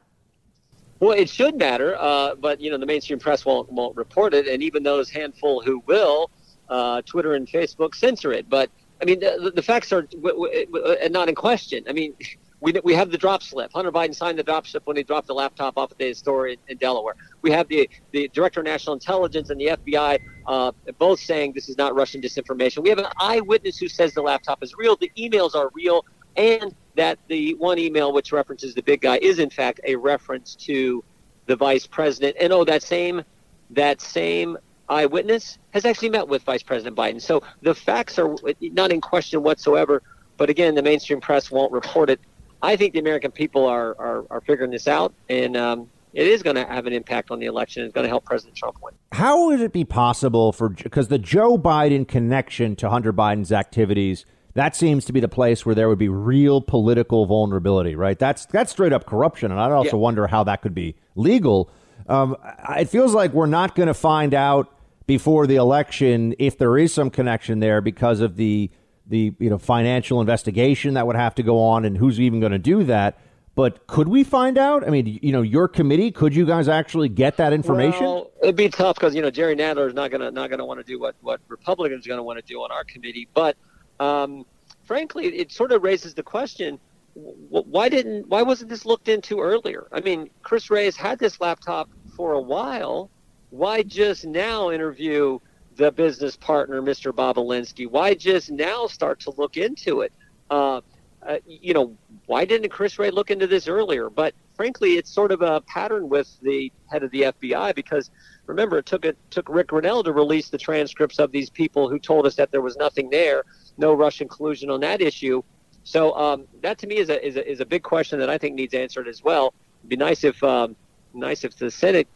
Well, 1.00 1.18
it 1.18 1.30
should 1.30 1.56
matter, 1.56 1.96
uh, 1.98 2.36
but 2.36 2.60
you 2.60 2.70
know 2.70 2.78
the 2.78 2.86
mainstream 2.86 3.18
press 3.18 3.46
won't 3.46 3.72
won't 3.72 3.96
report 3.96 4.34
it, 4.34 4.50
and 4.50 4.62
even 4.62 4.84
those 4.84 5.10
handful 5.10 5.62
who 5.62 5.82
will, 5.88 6.30
uh, 6.68 7.02
Twitter 7.04 7.36
and 7.36 7.48
Facebook 7.48 7.96
censor 7.96 8.34
it. 8.34 8.50
But 8.50 8.70
I 9.02 9.06
mean, 9.06 9.22
the, 9.22 9.54
the 9.56 9.64
facts 9.64 9.94
are 9.94 10.02
w- 10.02 10.36
w- 10.36 10.66
w- 10.66 11.10
not 11.10 11.30
in 11.30 11.36
question. 11.36 11.86
I 11.88 11.94
mean, 11.94 12.16
we, 12.62 12.74
we 12.84 12.94
have 12.94 13.12
the 13.12 13.18
drop 13.18 13.44
slip. 13.44 13.72
Hunter 13.74 13.92
Biden 13.92 14.16
signed 14.16 14.40
the 14.40 14.44
drop 14.44 14.66
slip 14.66 14.86
when 14.88 14.98
he 14.98 15.04
dropped 15.04 15.28
the 15.28 15.34
laptop 15.34 15.78
off 15.78 15.92
at 15.92 15.98
the 15.98 16.14
store 16.14 16.48
in, 16.48 16.58
in 16.68 16.78
Delaware. 16.78 17.16
We 17.42 17.52
have 17.52 17.68
the, 17.68 17.90
the 18.12 18.30
Director 18.30 18.62
of 18.62 18.66
National 18.66 18.94
Intelligence 18.94 19.50
and 19.50 19.60
the 19.60 19.78
FBI 19.78 20.20
uh, 20.48 20.72
both 20.98 21.20
saying 21.20 21.54
this 21.54 21.70
is 21.70 21.78
not 21.78 21.96
Russian 21.96 22.22
disinformation. 22.22 22.84
We 22.84 22.90
have 22.90 23.00
an 23.00 23.08
eyewitness 23.20 23.78
who 23.78 23.88
says 23.88 24.14
the 24.14 24.22
laptop 24.22 24.64
is 24.64 24.74
real, 24.76 24.96
the 24.96 25.12
emails 25.18 25.56
are 25.56 25.70
real, 25.74 26.06
and 26.38 26.74
that 26.96 27.20
the 27.28 27.54
one 27.56 27.78
email 27.78 28.14
which 28.14 28.32
references 28.32 28.74
the 28.74 28.82
big 28.82 29.02
guy 29.02 29.18
is 29.22 29.40
in 29.40 29.50
fact 29.50 29.82
a 29.84 29.96
reference 29.96 30.56
to 30.56 31.04
the 31.46 31.56
vice 31.56 31.86
president. 31.86 32.38
And 32.40 32.52
oh, 32.54 32.64
that 32.66 32.84
same 32.84 33.24
that 33.72 34.02
same 34.02 34.58
eyewitness 34.90 35.58
has 35.72 35.86
actually 35.86 36.10
met 36.10 36.28
with 36.28 36.44
Vice 36.44 36.64
President 36.64 36.96
Biden. 36.96 37.22
So 37.22 37.42
the 37.62 37.74
facts 37.74 38.20
are 38.20 38.36
not 38.62 38.92
in 38.92 39.02
question 39.02 39.44
whatsoever. 39.44 40.04
But 40.38 40.50
again, 40.50 40.76
the 40.76 40.84
mainstream 40.84 41.22
press 41.22 41.50
won't 41.50 41.72
report 41.72 42.10
it. 42.10 42.20
I 42.66 42.76
think 42.76 42.94
the 42.94 43.00
American 43.00 43.32
people 43.32 43.66
are 43.66 43.96
are, 44.00 44.26
are 44.30 44.42
figuring 44.42 44.72
this 44.72 44.88
out, 44.88 45.14
and 45.30 45.56
um, 45.56 45.90
it 46.14 46.28
is 46.28 46.42
going 46.42 46.56
to 46.56 46.66
have 46.66 46.88
an 46.88 46.94
impact 46.94 47.30
on 47.30 47.40
the 47.40 47.46
election. 47.46 47.84
It's 47.84 47.94
going 47.94 48.06
to 48.06 48.10
help 48.10 48.26
President 48.26 48.56
Trump 48.56 48.78
win. 48.82 48.94
How 49.12 49.48
would 49.48 49.62
it 49.62 49.72
be 49.72 49.86
possible 49.86 50.52
for 50.52 50.70
because 50.70 51.10
the 51.10 51.20
Joe 51.20 51.58
Biden 51.58 52.08
connection 52.08 52.76
to 52.78 52.90
Hunter 52.90 53.14
Biden's 53.14 53.52
activities? 53.52 54.26
That 54.56 54.74
seems 54.74 55.04
to 55.06 55.14
be 55.14 55.20
the 55.20 55.28
place 55.28 55.66
where 55.66 55.76
there 55.76 55.90
would 55.90 56.00
be 56.00 56.08
real 56.08 56.62
political 56.62 57.26
vulnerability, 57.26 57.96
right? 57.96 58.18
That's 58.18 58.46
that's 58.48 58.72
straight 58.72 58.94
up 58.94 59.06
corruption, 59.06 59.52
and 59.52 59.60
I 59.60 59.70
also 59.72 59.98
yeah. 59.98 60.02
wonder 60.02 60.28
how 60.28 60.44
that 60.46 60.62
could 60.62 60.74
be 60.74 60.96
legal. 61.16 61.70
Um, 62.08 62.36
it 62.78 62.90
feels 62.90 63.14
like 63.14 63.34
we're 63.34 63.46
not 63.46 63.76
going 63.76 63.88
to 63.88 63.94
find 63.94 64.34
out 64.34 64.72
before 65.08 65.46
the 65.48 65.56
election 65.56 66.34
if 66.40 66.58
there 66.58 66.78
is 66.78 66.94
some 66.94 67.10
connection 67.10 67.60
there 67.60 67.82
because 67.82 68.22
of 68.22 68.38
the 68.38 68.72
the 69.08 69.34
you 69.40 69.50
know 69.50 69.58
financial 69.58 70.22
investigation 70.22 70.96
that 70.96 71.08
would 71.08 71.16
have 71.16 71.36
to 71.36 71.44
go 71.44 71.62
on 71.62 71.86
and 71.86 71.98
who's 71.98 72.20
even 72.20 72.40
going 72.40 72.52
to 72.52 72.60
do 72.60 72.84
that. 72.86 73.20
But 73.56 73.88
could 73.88 74.10
we 74.10 74.26
find 74.26 74.58
out? 74.58 74.86
I 74.86 74.90
mean, 74.90 75.20
you 75.22 75.32
know, 75.32 75.42
your 75.42 75.70
committee, 75.70 76.12
could 76.12 76.36
you 76.36 76.46
guys 76.46 76.68
actually 76.68 77.08
get 77.08 77.38
that 77.38 77.54
information? 77.54 78.04
Well, 78.04 78.32
it'd 78.44 78.58
be 78.58 78.68
tough 78.68 78.96
because 78.98 79.16
you 79.16 79.22
know 79.22 79.32
Jerry 79.32 79.56
Nadler 79.56 79.88
is 79.88 79.94
not 79.94 80.12
gonna 80.12 80.32
not 80.32 80.50
gonna 80.50 80.66
want 80.66 80.80
to 80.80 80.84
do 80.84 81.00
what 81.00 81.16
what 81.22 81.40
Republicans 81.48 82.06
are 82.06 82.10
gonna 82.10 82.24
want 82.24 82.40
to 82.40 82.46
do 82.46 82.60
on 82.60 82.72
our 82.72 82.84
committee. 82.84 83.28
But 83.34 83.56
um, 84.00 84.46
frankly, 84.84 85.28
it 85.28 85.52
sort 85.52 85.72
of 85.72 85.84
raises 85.84 86.14
the 86.14 86.24
question: 86.24 86.80
why 87.14 87.88
didn't 87.88 88.28
why 88.28 88.42
wasn't 88.42 88.70
this 88.70 88.86
looked 88.86 89.08
into 89.08 89.40
earlier? 89.40 89.88
I 89.92 90.02
mean, 90.02 90.30
Chris 90.42 90.70
Wray 90.70 90.86
has 90.86 90.98
had 90.98 91.20
this 91.20 91.40
laptop 91.40 91.90
for 92.16 92.34
a 92.34 92.42
while 92.42 93.10
why 93.56 93.84
just 93.84 94.26
now 94.26 94.70
interview 94.70 95.40
the 95.76 95.92
business 95.92 96.36
partner, 96.36 96.82
Mr. 96.82 97.12
Bobulinski? 97.12 97.90
Why 97.90 98.14
just 98.14 98.52
now 98.52 98.88
start 98.88 99.20
to 99.22 99.34
look 99.38 99.58
into 99.58 100.02
it? 100.02 100.14
Uh, 100.50 100.82
uh, 101.26 101.38
you 101.48 101.74
know, 101.74 101.98
why 102.28 102.46
didn't 102.46 102.70
Chris 102.70 103.00
Wray 103.00 103.10
look 103.10 103.32
into 103.32 103.48
this 103.48 103.68
earlier? 103.68 104.10
But 104.10 104.34
frankly, 104.56 104.98
it's 104.98 105.10
sort 105.10 105.32
of 105.32 105.42
a 105.42 105.62
pattern 105.62 106.08
with 106.08 106.38
the 106.42 106.72
head 106.88 107.04
of 107.04 107.12
the 107.12 107.22
FBI 107.24 107.74
because 107.74 108.12
remember, 108.46 108.78
it 108.78 108.86
took 108.86 109.06
it 109.06 109.18
took 109.32 109.50
Rick 109.50 109.68
Grenell 109.68 110.04
to 110.04 110.14
release 110.14 110.50
the 110.50 110.58
transcripts 110.58 111.20
of 111.20 111.32
these 111.32 111.50
people 111.50 111.90
who 111.90 111.98
told 111.98 112.26
us 112.28 112.36
that 112.36 112.52
there 112.52 112.62
was 112.62 112.78
nothing 112.78 113.10
there, 113.10 113.44
no 113.78 113.94
Russian 113.94 114.28
collusion 114.28 114.70
on 114.70 114.80
that 114.82 115.02
issue. 115.02 115.42
So 115.84 116.16
um, 116.16 116.48
that 116.62 116.78
to 116.80 116.88
me 116.88 116.98
is 116.98 117.10
a, 117.10 117.26
is 117.26 117.38
a 117.38 117.52
is 117.52 117.60
a 117.60 117.66
big 117.66 117.84
question 117.84 118.20
that 118.20 118.30
I 118.30 118.38
think 118.38 118.56
needs 118.56 118.74
answered 118.74 119.08
as 119.08 119.24
well. 119.24 119.54
It'd 119.82 119.90
be 119.90 119.96
nice 119.96 120.24
if 120.24 120.44
um, 120.44 120.76
nice 121.14 121.44
if 121.44 121.58
the 121.58 121.72
Senate 121.72 122.08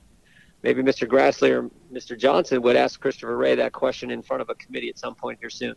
maybe 0.63 0.81
Mr. 0.83 1.07
Grassley 1.07 1.51
or 1.51 1.69
Mr. 1.93 2.17
Johnson 2.17 2.61
would 2.61 2.75
ask 2.75 2.99
Christopher 2.99 3.37
Wray 3.37 3.55
that 3.55 3.73
question 3.73 4.11
in 4.11 4.21
front 4.21 4.41
of 4.41 4.49
a 4.49 4.55
committee 4.55 4.89
at 4.89 4.97
some 4.99 5.15
point 5.15 5.39
here 5.39 5.49
soon. 5.49 5.75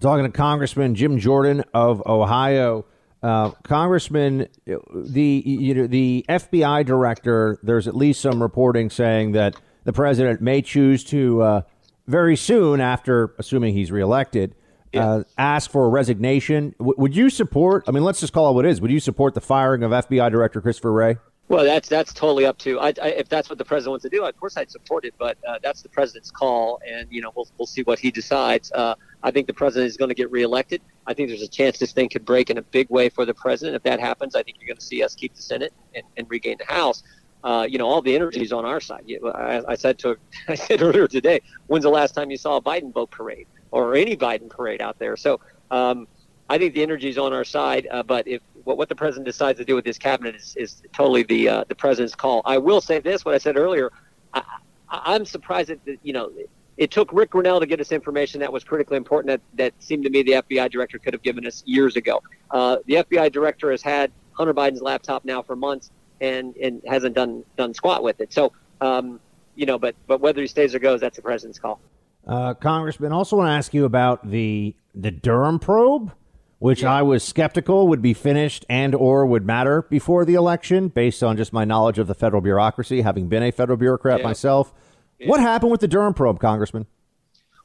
Talking 0.00 0.24
to 0.24 0.30
Congressman 0.30 0.94
Jim 0.94 1.18
Jordan 1.18 1.64
of 1.72 2.06
Ohio. 2.06 2.84
Uh, 3.22 3.50
Congressman, 3.62 4.46
the 4.66 5.42
you 5.46 5.74
know 5.74 5.86
the 5.86 6.24
FBI 6.28 6.84
director. 6.84 7.58
There's 7.62 7.88
at 7.88 7.96
least 7.96 8.20
some 8.20 8.42
reporting 8.42 8.90
saying 8.90 9.32
that 9.32 9.56
the 9.84 9.92
president 9.92 10.42
may 10.42 10.60
choose 10.60 11.02
to 11.04 11.42
uh, 11.42 11.62
very 12.06 12.36
soon 12.36 12.80
after, 12.80 13.34
assuming 13.38 13.74
he's 13.74 13.90
reelected, 13.90 14.54
yeah. 14.92 15.08
uh, 15.08 15.22
ask 15.38 15.70
for 15.70 15.86
a 15.86 15.88
resignation. 15.88 16.74
W- 16.78 16.94
would 16.98 17.16
you 17.16 17.30
support? 17.30 17.84
I 17.88 17.90
mean, 17.92 18.04
let's 18.04 18.20
just 18.20 18.32
call 18.32 18.50
it 18.50 18.54
what 18.54 18.66
it 18.66 18.70
is. 18.70 18.80
Would 18.80 18.90
you 18.90 19.00
support 19.00 19.34
the 19.34 19.40
firing 19.40 19.82
of 19.82 19.92
FBI 19.92 20.30
Director 20.30 20.60
Christopher 20.60 20.92
Wray? 20.92 21.16
Well, 21.48 21.64
that's 21.64 21.88
that's 21.88 22.12
totally 22.12 22.44
up 22.44 22.58
to. 22.58 22.80
I, 22.80 22.88
I, 23.00 23.08
if 23.08 23.28
that's 23.28 23.48
what 23.48 23.58
the 23.58 23.64
president 23.64 23.92
wants 23.92 24.02
to 24.02 24.08
do, 24.08 24.24
of 24.24 24.36
course 24.36 24.56
I'd 24.56 24.70
support 24.70 25.04
it. 25.04 25.14
But 25.16 25.38
uh, 25.46 25.58
that's 25.62 25.80
the 25.80 25.88
president's 25.88 26.30
call, 26.30 26.80
and 26.86 27.06
you 27.08 27.20
know 27.20 27.30
we'll 27.36 27.46
we'll 27.56 27.66
see 27.66 27.82
what 27.82 28.00
he 28.00 28.10
decides. 28.10 28.72
Uh, 28.72 28.96
I 29.22 29.30
think 29.30 29.46
the 29.46 29.54
president 29.54 29.88
is 29.88 29.96
going 29.96 30.08
to 30.08 30.14
get 30.14 30.30
reelected. 30.32 30.82
I 31.06 31.14
think 31.14 31.28
there's 31.28 31.42
a 31.42 31.48
chance 31.48 31.78
this 31.78 31.92
thing 31.92 32.08
could 32.08 32.24
break 32.24 32.50
in 32.50 32.58
a 32.58 32.62
big 32.62 32.90
way 32.90 33.08
for 33.08 33.24
the 33.24 33.34
president. 33.34 33.76
If 33.76 33.84
that 33.84 34.00
happens, 34.00 34.34
I 34.34 34.42
think 34.42 34.56
you're 34.58 34.66
going 34.66 34.78
to 34.78 34.84
see 34.84 35.04
us 35.04 35.14
keep 35.14 35.34
the 35.36 35.42
Senate 35.42 35.72
and, 35.94 36.04
and 36.16 36.28
regain 36.28 36.56
the 36.58 36.72
House. 36.72 37.04
Uh, 37.44 37.64
you 37.68 37.78
know, 37.78 37.86
all 37.86 38.02
the 38.02 38.14
energy 38.16 38.42
is 38.42 38.52
on 38.52 38.64
our 38.64 38.80
side. 38.80 39.04
I, 39.24 39.62
I 39.68 39.74
said 39.76 39.98
to 40.00 40.16
I 40.48 40.56
said 40.56 40.82
earlier 40.82 41.06
today, 41.06 41.40
when's 41.68 41.84
the 41.84 41.90
last 41.90 42.12
time 42.12 42.32
you 42.32 42.38
saw 42.38 42.56
a 42.56 42.62
Biden 42.62 42.92
boat 42.92 43.12
parade 43.12 43.46
or 43.70 43.94
any 43.94 44.16
Biden 44.16 44.50
parade 44.50 44.80
out 44.82 44.98
there? 44.98 45.16
So. 45.16 45.40
Um, 45.70 46.08
I 46.48 46.58
think 46.58 46.74
the 46.74 46.82
energy 46.84 47.08
is 47.08 47.18
on 47.18 47.32
our 47.32 47.42
side, 47.44 47.88
uh, 47.90 48.04
but 48.04 48.28
if 48.28 48.40
what, 48.66 48.76
what 48.76 48.88
the 48.88 48.96
president 48.96 49.26
decides 49.26 49.58
to 49.60 49.64
do 49.64 49.76
with 49.76 49.86
his 49.86 49.96
cabinet 49.96 50.34
is, 50.34 50.56
is 50.56 50.82
totally 50.92 51.22
the 51.22 51.48
uh, 51.48 51.64
the 51.68 51.74
president's 51.74 52.14
call. 52.14 52.42
I 52.44 52.58
will 52.58 52.80
say 52.80 52.98
this: 52.98 53.24
what 53.24 53.34
I 53.34 53.38
said 53.38 53.56
earlier, 53.56 53.92
I, 54.34 54.42
I'm 54.90 55.24
surprised 55.24 55.70
that 55.70 55.98
you 56.02 56.12
know 56.12 56.32
it 56.76 56.90
took 56.90 57.12
Rick 57.12 57.30
Grenell 57.30 57.60
to 57.60 57.66
get 57.66 57.80
us 57.80 57.92
information 57.92 58.40
that 58.40 58.52
was 58.52 58.64
critically 58.64 58.96
important 58.96 59.28
that, 59.28 59.40
that 59.56 59.82
seemed 59.82 60.02
to 60.04 60.10
me 60.10 60.22
the 60.22 60.32
FBI 60.32 60.70
director 60.70 60.98
could 60.98 61.14
have 61.14 61.22
given 61.22 61.46
us 61.46 61.62
years 61.64 61.96
ago. 61.96 62.22
Uh, 62.50 62.78
the 62.86 62.94
FBI 62.94 63.32
director 63.32 63.70
has 63.70 63.80
had 63.80 64.10
Hunter 64.32 64.52
Biden's 64.52 64.82
laptop 64.82 65.24
now 65.24 65.42
for 65.42 65.56
months 65.56 65.90
and, 66.20 66.54
and 66.56 66.82
hasn't 66.86 67.14
done 67.14 67.44
done 67.56 67.72
squat 67.72 68.02
with 68.02 68.20
it. 68.20 68.32
So, 68.32 68.52
um, 68.80 69.20
you 69.54 69.64
know, 69.64 69.78
but 69.78 69.94
but 70.08 70.20
whether 70.20 70.40
he 70.40 70.48
stays 70.48 70.74
or 70.74 70.80
goes, 70.80 71.00
that's 71.00 71.16
the 71.16 71.22
president's 71.22 71.60
call. 71.60 71.80
Uh, 72.26 72.52
Congressman, 72.54 73.12
also 73.12 73.36
want 73.36 73.46
to 73.46 73.52
ask 73.52 73.72
you 73.72 73.84
about 73.84 74.28
the 74.28 74.74
the 74.94 75.12
Durham 75.12 75.60
probe 75.60 76.12
which 76.58 76.82
yeah. 76.82 76.94
I 76.94 77.02
was 77.02 77.22
skeptical 77.22 77.88
would 77.88 78.02
be 78.02 78.14
finished 78.14 78.64
and 78.68 78.94
or 78.94 79.26
would 79.26 79.44
matter 79.44 79.82
before 79.82 80.24
the 80.24 80.34
election 80.34 80.88
based 80.88 81.22
on 81.22 81.36
just 81.36 81.52
my 81.52 81.64
knowledge 81.64 81.98
of 81.98 82.06
the 82.06 82.14
federal 82.14 82.40
bureaucracy, 82.40 83.02
having 83.02 83.28
been 83.28 83.42
a 83.42 83.50
federal 83.50 83.76
bureaucrat 83.76 84.20
yeah. 84.20 84.26
myself. 84.26 84.72
Yeah. 85.18 85.28
What 85.28 85.40
happened 85.40 85.70
with 85.70 85.80
the 85.80 85.88
Durham 85.88 86.14
probe, 86.14 86.40
Congressman? 86.40 86.86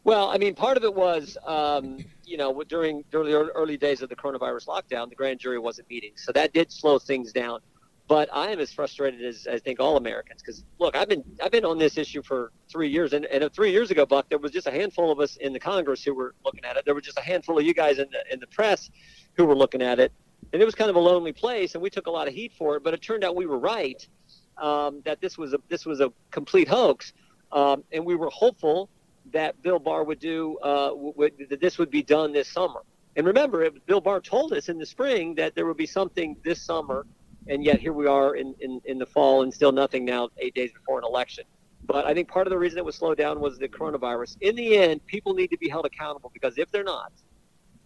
Well, 0.03 0.29
I 0.29 0.37
mean, 0.37 0.55
part 0.55 0.77
of 0.77 0.83
it 0.83 0.93
was, 0.93 1.37
um, 1.45 1.99
you 2.25 2.35
know, 2.35 2.63
during, 2.63 3.03
during 3.11 3.31
the 3.31 3.37
early 3.37 3.77
days 3.77 4.01
of 4.01 4.09
the 4.09 4.15
coronavirus 4.15 4.67
lockdown, 4.67 5.09
the 5.09 5.15
grand 5.15 5.39
jury 5.39 5.59
wasn't 5.59 5.89
meeting. 5.89 6.11
So 6.15 6.31
that 6.31 6.53
did 6.53 6.71
slow 6.71 6.97
things 6.97 7.31
down. 7.31 7.59
But 8.11 8.27
I 8.33 8.51
am 8.51 8.59
as 8.59 8.73
frustrated 8.73 9.23
as 9.23 9.47
I 9.47 9.57
think 9.57 9.79
all 9.79 9.95
Americans 9.95 10.41
because 10.41 10.65
look, 10.79 10.97
I've 10.97 11.07
been 11.07 11.23
I've 11.41 11.51
been 11.53 11.63
on 11.63 11.77
this 11.77 11.97
issue 11.97 12.21
for 12.21 12.51
three 12.69 12.89
years, 12.89 13.13
and, 13.13 13.23
and 13.23 13.49
three 13.53 13.71
years 13.71 13.89
ago, 13.89 14.05
Buck, 14.05 14.27
there 14.27 14.37
was 14.37 14.51
just 14.51 14.67
a 14.67 14.71
handful 14.71 15.13
of 15.13 15.21
us 15.21 15.37
in 15.37 15.53
the 15.53 15.59
Congress 15.61 16.03
who 16.03 16.13
were 16.13 16.35
looking 16.43 16.65
at 16.65 16.75
it. 16.75 16.83
There 16.83 16.93
was 16.93 17.05
just 17.05 17.17
a 17.17 17.21
handful 17.21 17.57
of 17.57 17.63
you 17.63 17.73
guys 17.73 17.99
in 17.99 18.07
the 18.11 18.33
in 18.33 18.41
the 18.41 18.47
press 18.47 18.89
who 19.35 19.45
were 19.45 19.55
looking 19.55 19.81
at 19.81 19.97
it, 20.01 20.11
and 20.51 20.61
it 20.61 20.65
was 20.65 20.75
kind 20.75 20.89
of 20.89 20.97
a 20.97 20.99
lonely 20.99 21.31
place, 21.31 21.73
and 21.73 21.81
we 21.81 21.89
took 21.89 22.07
a 22.07 22.11
lot 22.11 22.27
of 22.27 22.33
heat 22.33 22.51
for 22.57 22.75
it. 22.75 22.83
But 22.83 22.93
it 22.93 23.01
turned 23.01 23.23
out 23.23 23.33
we 23.33 23.45
were 23.45 23.57
right 23.57 24.05
um, 24.57 25.01
that 25.05 25.21
this 25.21 25.37
was 25.37 25.53
a 25.53 25.59
this 25.69 25.85
was 25.85 26.01
a 26.01 26.11
complete 26.31 26.67
hoax, 26.67 27.13
um, 27.53 27.81
and 27.93 28.05
we 28.05 28.15
were 28.15 28.29
hopeful 28.29 28.89
that 29.31 29.61
Bill 29.61 29.79
Barr 29.79 30.03
would 30.03 30.19
do 30.19 30.57
uh, 30.57 30.91
that 31.49 31.59
this 31.61 31.77
would 31.77 31.89
be 31.89 32.03
done 32.03 32.33
this 32.33 32.49
summer. 32.49 32.81
And 33.15 33.25
remember, 33.25 33.63
it, 33.63 33.85
Bill 33.85 34.01
Barr 34.01 34.19
told 34.19 34.51
us 34.51 34.67
in 34.67 34.77
the 34.77 34.85
spring 34.85 35.33
that 35.35 35.55
there 35.55 35.65
would 35.65 35.77
be 35.77 35.87
something 35.87 36.35
this 36.43 36.61
summer 36.61 37.05
and 37.47 37.63
yet 37.63 37.79
here 37.79 37.93
we 37.93 38.07
are 38.07 38.35
in, 38.35 38.55
in, 38.59 38.81
in 38.85 38.97
the 38.97 39.05
fall 39.05 39.43
and 39.43 39.53
still 39.53 39.71
nothing 39.71 40.05
now, 40.05 40.29
eight 40.37 40.53
days 40.53 40.71
before 40.71 40.99
an 40.99 41.05
election. 41.05 41.43
But 41.85 42.05
I 42.05 42.13
think 42.13 42.27
part 42.27 42.47
of 42.47 42.51
the 42.51 42.57
reason 42.57 42.77
it 42.77 42.85
was 42.85 42.95
slowed 42.95 43.17
down 43.17 43.39
was 43.39 43.57
the 43.57 43.67
coronavirus. 43.67 44.37
In 44.41 44.55
the 44.55 44.77
end, 44.77 45.05
people 45.07 45.33
need 45.33 45.49
to 45.49 45.57
be 45.57 45.67
held 45.67 45.85
accountable 45.85 46.31
because 46.33 46.57
if 46.57 46.71
they're 46.71 46.83
not, 46.83 47.11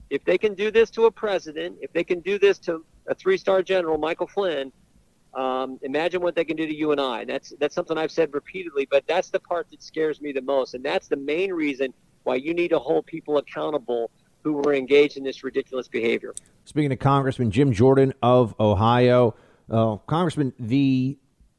if 0.10 0.24
they 0.26 0.38
can 0.38 0.54
do 0.54 0.70
this 0.70 0.90
to 0.92 1.06
a 1.06 1.12
president, 1.12 1.78
if 1.82 1.92
they 1.94 2.04
can 2.04 2.20
do 2.20 2.38
this 2.38 2.60
to 2.60 2.86
a 3.08 3.16
three-star 3.16 3.64
general, 3.64 3.98
Michael 3.98 4.28
Flynn, 4.28 4.72
um, 5.34 5.80
imagine 5.82 6.22
what 6.22 6.36
they 6.36 6.46
can 6.46 6.56
do 6.56 6.66
to 6.66 6.76
you 6.76 6.92
and 6.92 7.02
I. 7.02 7.26
That's 7.26 7.54
that's 7.60 7.76
something 7.76 7.98
I've 7.98 8.12
said 8.12 8.34
repeatedly, 8.34 8.88
but 8.90 9.06
that's 9.08 9.30
the 9.30 9.40
part 9.40 9.70
that 9.72 9.84
scares 9.84 10.22
me 10.22 10.32
the 10.32 10.42
most, 10.42 10.76
and 10.76 10.84
that's 10.84 11.08
the 11.08 11.18
main 11.18 11.52
reason 11.52 11.94
why 12.24 12.36
you 12.36 12.54
need 12.54 12.70
to 12.70 12.80
hold 12.80 13.06
people 13.06 13.38
accountable 13.38 14.12
who 14.44 14.54
were 14.54 14.74
engaged 14.74 15.18
in 15.18 15.24
this 15.24 15.44
ridiculous 15.44 15.88
behavior. 15.88 16.34
Speaking 16.64 16.90
to 16.90 16.96
Congressman 16.96 17.52
Jim 17.52 17.74
Jordan 17.74 18.14
of 18.22 18.56
Ohio, 18.60 19.36
uh, 19.70 19.98
Congressman, 20.08 20.54
the 20.60 21.18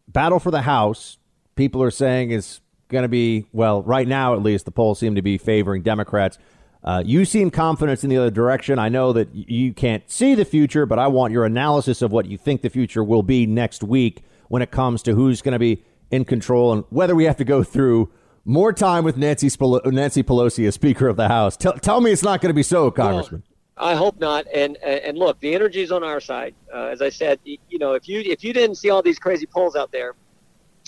battle 0.08 0.38
for 0.38 0.50
the 0.50 0.62
House, 0.62 1.18
people 1.54 1.82
are 1.82 1.90
saying 1.90 2.30
is 2.30 2.60
going 2.88 3.02
to 3.02 3.08
be, 3.08 3.46
well, 3.52 3.82
right 3.82 4.06
now 4.06 4.34
at 4.34 4.42
least, 4.42 4.64
the 4.64 4.70
polls 4.70 4.98
seem 4.98 5.14
to 5.14 5.22
be 5.22 5.38
favoring 5.38 5.82
Democrats. 5.82 6.38
Uh, 6.84 7.02
you 7.04 7.24
seem 7.24 7.50
confident 7.50 8.04
in 8.04 8.10
the 8.10 8.16
other 8.16 8.30
direction. 8.30 8.78
I 8.78 8.88
know 8.88 9.12
that 9.12 9.34
you 9.34 9.72
can't 9.72 10.08
see 10.08 10.36
the 10.36 10.44
future, 10.44 10.86
but 10.86 10.98
I 11.00 11.08
want 11.08 11.32
your 11.32 11.44
analysis 11.44 12.00
of 12.00 12.12
what 12.12 12.26
you 12.26 12.38
think 12.38 12.62
the 12.62 12.70
future 12.70 13.02
will 13.02 13.24
be 13.24 13.44
next 13.44 13.82
week 13.82 14.22
when 14.48 14.62
it 14.62 14.70
comes 14.70 15.02
to 15.02 15.14
who's 15.14 15.42
going 15.42 15.54
to 15.54 15.58
be 15.58 15.82
in 16.12 16.24
control 16.24 16.72
and 16.72 16.84
whether 16.90 17.16
we 17.16 17.24
have 17.24 17.36
to 17.38 17.44
go 17.44 17.64
through 17.64 18.12
more 18.44 18.72
time 18.72 19.02
with 19.02 19.16
Nancy, 19.16 19.50
Nancy 19.86 20.22
Pelosi 20.22 20.68
as 20.68 20.74
Speaker 20.74 21.08
of 21.08 21.16
the 21.16 21.26
House. 21.26 21.56
Tell, 21.56 21.72
tell 21.72 22.00
me 22.00 22.12
it's 22.12 22.22
not 22.22 22.40
going 22.40 22.50
to 22.50 22.54
be 22.54 22.62
so, 22.62 22.92
Congressman. 22.92 23.42
Well, 23.44 23.55
I 23.76 23.94
hope 23.94 24.18
not. 24.18 24.46
And 24.54 24.76
and 24.78 25.18
look, 25.18 25.38
the 25.40 25.54
energy 25.54 25.82
is 25.82 25.92
on 25.92 26.02
our 26.02 26.20
side. 26.20 26.54
Uh, 26.72 26.86
as 26.86 27.02
I 27.02 27.10
said, 27.10 27.38
you 27.44 27.78
know, 27.78 27.92
if 27.92 28.08
you 28.08 28.20
if 28.20 28.42
you 28.42 28.52
didn't 28.52 28.76
see 28.76 28.90
all 28.90 29.02
these 29.02 29.18
crazy 29.18 29.46
polls 29.46 29.76
out 29.76 29.92
there, 29.92 30.14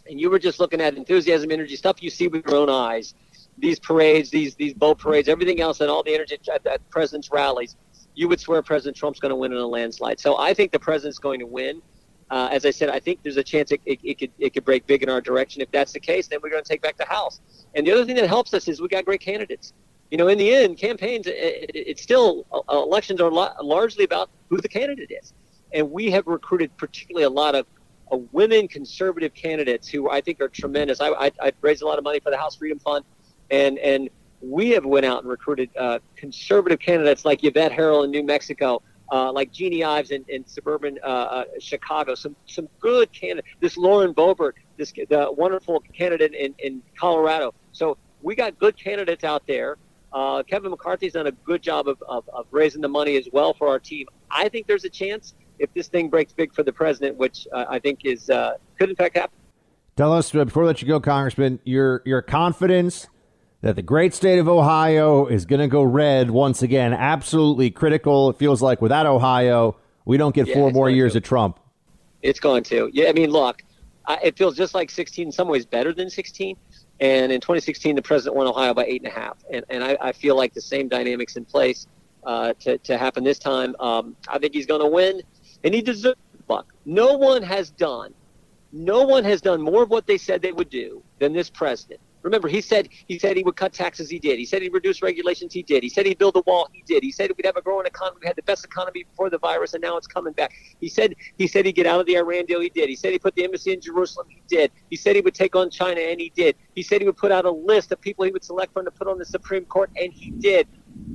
and 0.08 0.18
you 0.20 0.30
were 0.30 0.38
just 0.38 0.58
looking 0.58 0.80
at 0.80 0.96
enthusiasm, 0.96 1.50
energy 1.50 1.76
stuff 1.76 2.02
you 2.02 2.08
see 2.10 2.28
with 2.28 2.46
your 2.46 2.56
own 2.56 2.70
eyes, 2.70 3.14
these 3.58 3.78
parades, 3.78 4.30
these 4.30 4.54
these 4.54 4.72
boat 4.72 4.98
parades, 4.98 5.28
everything 5.28 5.60
else, 5.60 5.80
and 5.80 5.90
all 5.90 6.02
the 6.02 6.14
energy 6.14 6.38
at, 6.52 6.66
at 6.66 6.90
president's 6.90 7.30
rallies, 7.30 7.76
you 8.14 8.26
would 8.26 8.40
swear 8.40 8.62
President 8.62 8.96
Trump's 8.96 9.20
going 9.20 9.30
to 9.30 9.36
win 9.36 9.52
in 9.52 9.58
a 9.58 9.66
landslide. 9.66 10.18
So 10.18 10.38
I 10.38 10.54
think 10.54 10.72
the 10.72 10.80
president's 10.80 11.18
going 11.18 11.40
to 11.40 11.46
win. 11.46 11.82
Uh, 12.30 12.48
as 12.52 12.66
I 12.66 12.70
said, 12.70 12.90
I 12.90 13.00
think 13.00 13.22
there's 13.22 13.38
a 13.38 13.42
chance 13.42 13.72
it, 13.72 13.80
it, 13.86 14.00
it, 14.02 14.18
could 14.18 14.30
it 14.38 14.54
could 14.54 14.64
break 14.64 14.86
big 14.86 15.02
in 15.02 15.10
our 15.10 15.20
direction. 15.20 15.60
If 15.60 15.70
that's 15.70 15.92
the 15.92 16.00
case, 16.00 16.28
then 16.28 16.40
we're 16.42 16.50
going 16.50 16.62
to 16.62 16.68
take 16.68 16.82
back 16.82 16.96
the 16.96 17.06
House. 17.06 17.40
And 17.74 17.86
the 17.86 17.92
other 17.92 18.04
thing 18.04 18.16
that 18.16 18.28
helps 18.28 18.54
us 18.54 18.66
is 18.68 18.80
we 18.80 18.88
got 18.88 19.04
great 19.04 19.20
candidates 19.20 19.72
you 20.10 20.16
know, 20.16 20.28
in 20.28 20.38
the 20.38 20.54
end, 20.54 20.78
campaigns, 20.78 21.26
it, 21.26 21.70
it's 21.74 22.02
still, 22.02 22.46
uh, 22.52 22.60
elections 22.68 23.20
are 23.20 23.30
largely 23.30 24.04
about 24.04 24.30
who 24.48 24.60
the 24.60 24.68
candidate 24.68 25.10
is. 25.10 25.32
And 25.72 25.90
we 25.90 26.10
have 26.10 26.26
recruited 26.26 26.74
particularly 26.76 27.24
a 27.24 27.30
lot 27.30 27.54
of 27.54 27.66
uh, 28.10 28.16
women 28.32 28.68
conservative 28.68 29.34
candidates 29.34 29.86
who 29.88 30.08
I 30.08 30.20
think 30.20 30.40
are 30.40 30.48
tremendous. 30.48 31.00
I, 31.00 31.08
I, 31.08 31.32
I, 31.42 31.52
raised 31.60 31.82
a 31.82 31.86
lot 31.86 31.98
of 31.98 32.04
money 32.04 32.20
for 32.20 32.30
the 32.30 32.38
House 32.38 32.56
Freedom 32.56 32.78
Fund, 32.78 33.04
and, 33.50 33.78
and 33.78 34.08
we 34.40 34.70
have 34.70 34.86
went 34.86 35.04
out 35.04 35.22
and 35.22 35.28
recruited 35.28 35.68
uh, 35.76 35.98
conservative 36.16 36.78
candidates 36.78 37.24
like 37.26 37.44
Yvette 37.44 37.72
Herrell 37.72 38.04
in 38.04 38.10
New 38.10 38.22
Mexico, 38.22 38.80
uh, 39.12 39.30
like 39.32 39.52
Jeanne 39.52 39.82
Ives 39.82 40.10
in, 40.10 40.24
in 40.28 40.46
suburban 40.46 40.98
uh, 41.02 41.06
uh, 41.06 41.44
Chicago, 41.58 42.14
some 42.14 42.36
some 42.46 42.68
good 42.80 43.12
candidates. 43.12 43.48
This 43.60 43.76
Lauren 43.76 44.14
Boebert, 44.14 44.52
this 44.76 44.92
the 44.92 45.32
wonderful 45.36 45.80
candidate 45.80 46.34
in, 46.34 46.54
in 46.58 46.82
Colorado. 46.98 47.54
So 47.72 47.96
we 48.22 48.34
got 48.34 48.58
good 48.58 48.76
candidates 48.76 49.24
out 49.24 49.46
there 49.46 49.76
uh, 50.12 50.42
Kevin 50.42 50.70
McCarthy's 50.70 51.12
done 51.12 51.26
a 51.26 51.32
good 51.32 51.62
job 51.62 51.88
of, 51.88 52.02
of, 52.08 52.28
of, 52.32 52.46
raising 52.50 52.80
the 52.80 52.88
money 52.88 53.16
as 53.16 53.28
well 53.32 53.52
for 53.52 53.68
our 53.68 53.78
team. 53.78 54.06
I 54.30 54.48
think 54.48 54.66
there's 54.66 54.84
a 54.84 54.88
chance 54.88 55.34
if 55.58 55.72
this 55.74 55.88
thing 55.88 56.08
breaks 56.08 56.32
big 56.32 56.54
for 56.54 56.62
the 56.62 56.72
president, 56.72 57.16
which 57.16 57.46
uh, 57.52 57.66
I 57.68 57.78
think 57.78 58.00
is 58.04 58.30
uh, 58.30 58.54
could 58.78 58.88
in 58.88 58.96
fact 58.96 59.16
happen. 59.16 59.36
Tell 59.96 60.12
us 60.12 60.34
uh, 60.34 60.44
before 60.44 60.64
I 60.64 60.66
let 60.66 60.82
you 60.82 60.88
go, 60.88 61.00
Congressman, 61.00 61.60
your 61.64 62.02
your 62.06 62.22
confidence 62.22 63.08
that 63.60 63.76
the 63.76 63.82
great 63.82 64.14
state 64.14 64.38
of 64.38 64.48
Ohio 64.48 65.26
is 65.26 65.44
going 65.44 65.60
to 65.60 65.66
go 65.66 65.82
red 65.82 66.30
once 66.30 66.62
again. 66.62 66.94
Absolutely 66.94 67.70
critical. 67.70 68.30
It 68.30 68.36
feels 68.36 68.62
like 68.62 68.80
without 68.80 69.06
Ohio, 69.06 69.76
we 70.04 70.16
don't 70.16 70.34
get 70.34 70.46
yeah, 70.46 70.54
four 70.54 70.70
more 70.70 70.88
years 70.88 71.12
to. 71.12 71.18
of 71.18 71.24
Trump. 71.24 71.58
It's 72.22 72.40
going 72.40 72.62
to. 72.64 72.88
Yeah, 72.92 73.08
I 73.08 73.12
mean, 73.12 73.30
look, 73.30 73.62
I, 74.06 74.18
it 74.22 74.38
feels 74.38 74.56
just 74.56 74.74
like 74.74 74.90
16. 74.90 75.26
In 75.26 75.32
some 75.32 75.48
ways, 75.48 75.66
better 75.66 75.92
than 75.92 76.08
16 76.08 76.56
and 77.00 77.30
in 77.30 77.40
2016, 77.40 77.94
the 77.96 78.02
president 78.02 78.36
won 78.36 78.46
Ohio 78.46 78.74
by 78.74 78.84
eight 78.84 79.02
and 79.02 79.12
a 79.12 79.14
half. 79.14 79.36
And, 79.52 79.64
and 79.68 79.84
I, 79.84 79.96
I 80.00 80.12
feel 80.12 80.36
like 80.36 80.52
the 80.52 80.60
same 80.60 80.88
dynamics 80.88 81.36
in 81.36 81.44
place 81.44 81.86
uh, 82.24 82.54
to, 82.60 82.78
to 82.78 82.98
happen 82.98 83.22
this 83.24 83.38
time. 83.38 83.76
Um, 83.78 84.16
I 84.28 84.38
think 84.38 84.54
he's 84.54 84.66
going 84.66 84.80
to 84.80 84.88
win, 84.88 85.22
and 85.62 85.74
he 85.74 85.80
deserves 85.80 86.18
the 86.32 86.42
buck. 86.44 86.74
No 86.84 87.16
one 87.16 87.42
has 87.42 87.70
done, 87.70 88.14
no 88.72 89.04
one 89.04 89.24
has 89.24 89.40
done 89.40 89.62
more 89.62 89.82
of 89.82 89.90
what 89.90 90.06
they 90.06 90.18
said 90.18 90.42
they 90.42 90.52
would 90.52 90.70
do 90.70 91.02
than 91.20 91.32
this 91.32 91.50
president. 91.50 92.00
Remember, 92.22 92.48
he 92.48 92.60
said 92.60 92.88
he 93.06 93.18
said 93.18 93.36
he 93.36 93.42
would 93.42 93.56
cut 93.56 93.72
taxes. 93.72 94.10
He 94.10 94.18
did. 94.18 94.38
He 94.38 94.44
said 94.44 94.62
he'd 94.62 94.72
reduce 94.72 95.02
regulations. 95.02 95.52
He 95.52 95.62
did. 95.62 95.82
He 95.82 95.88
said 95.88 96.06
he'd 96.06 96.18
build 96.18 96.36
a 96.36 96.42
wall. 96.46 96.68
He 96.72 96.82
did. 96.82 97.02
He 97.02 97.12
said 97.12 97.30
we'd 97.36 97.46
have 97.46 97.56
a 97.56 97.62
growing 97.62 97.86
economy. 97.86 98.18
We 98.22 98.26
had 98.26 98.36
the 98.36 98.42
best 98.42 98.64
economy 98.64 99.04
before 99.04 99.30
the 99.30 99.38
virus, 99.38 99.74
and 99.74 99.82
now 99.82 99.96
it's 99.96 100.06
coming 100.06 100.32
back. 100.32 100.52
He 100.80 100.88
said 100.88 101.14
he 101.36 101.46
said 101.46 101.64
he'd 101.66 101.74
get 101.74 101.86
out 101.86 102.00
of 102.00 102.06
the 102.06 102.16
Iran 102.16 102.46
deal. 102.46 102.60
He 102.60 102.70
did. 102.70 102.88
He 102.88 102.96
said 102.96 103.12
he 103.12 103.18
put 103.18 103.34
the 103.34 103.44
embassy 103.44 103.72
in 103.72 103.80
Jerusalem. 103.80 104.26
He 104.28 104.42
did. 104.48 104.72
He 104.90 104.96
said 104.96 105.16
he 105.16 105.22
would 105.22 105.34
take 105.34 105.54
on 105.54 105.70
China, 105.70 106.00
and 106.00 106.20
he 106.20 106.30
did. 106.34 106.56
He 106.74 106.82
said 106.82 107.00
he 107.00 107.06
would 107.06 107.16
put 107.16 107.32
out 107.32 107.44
a 107.44 107.50
list 107.50 107.92
of 107.92 108.00
people 108.00 108.24
he 108.24 108.32
would 108.32 108.44
select 108.44 108.72
from 108.72 108.84
to 108.84 108.90
put 108.90 109.06
on 109.06 109.18
the 109.18 109.24
Supreme 109.24 109.64
Court, 109.64 109.90
and 109.96 110.12
he 110.12 110.30
did. 110.30 110.66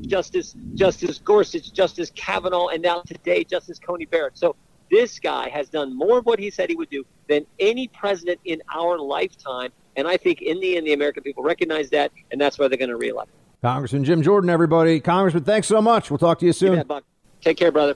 Justice 0.01 0.56
Justice 0.76 1.20
Gorsuch, 1.20 1.74
Justice 1.74 2.12
Kavanaugh, 2.16 2.68
and 2.68 2.82
now 2.82 3.01
today 3.01 3.43
Justice 3.43 3.80
Coney 3.80 4.06
Barrett. 4.06 4.38
So 4.38 4.56
this 4.91 5.20
guy 5.20 5.49
has 5.49 5.70
done 5.70 5.95
more 5.97 6.20
of 6.20 6.26
what 6.26 6.39
he 6.39 6.49
said 6.49 6.70
he 6.70 6.76
would 6.76 6.89
do 6.89 7.04
than 7.28 7.45
any 7.60 7.88
president 7.88 8.39
in 8.45 8.62
our 8.74 8.99
lifetime. 8.99 9.72
And 9.96 10.08
I 10.08 10.18
think 10.18 10.41
in 10.41 10.60
the 10.60 10.78
end, 10.78 10.88
the 10.88 10.94
American 10.94 11.24
people 11.24 11.44
recognize 11.44 11.89
that, 11.91 12.12
and 12.32 12.39
that's 12.39 12.58
why 12.58 12.68
they're 12.68 12.78
going 12.78 12.89
to 12.89 12.98
reelect. 12.98 13.30
Congressman 13.62 14.04
Jim 14.04 14.22
Jordan, 14.22 14.50
everybody. 14.50 15.00
Congressman, 15.00 15.44
thanks 15.44 15.68
so 15.68 15.82
much. 15.82 16.12
We'll 16.12 16.18
talk 16.18 16.39
to 16.39 16.46
you 16.46 16.54
soon. 16.54 16.86
Buck. 16.86 17.04
Take 17.41 17.58
care, 17.58 17.72
brother. 17.72 17.96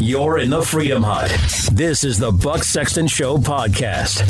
You're 0.00 0.38
in 0.38 0.50
the 0.50 0.62
Freedom 0.62 1.02
Hut. 1.02 1.30
This 1.72 2.04
is 2.04 2.18
the 2.18 2.30
Buck 2.30 2.62
Sexton 2.64 3.06
Show 3.06 3.38
podcast. 3.38 4.22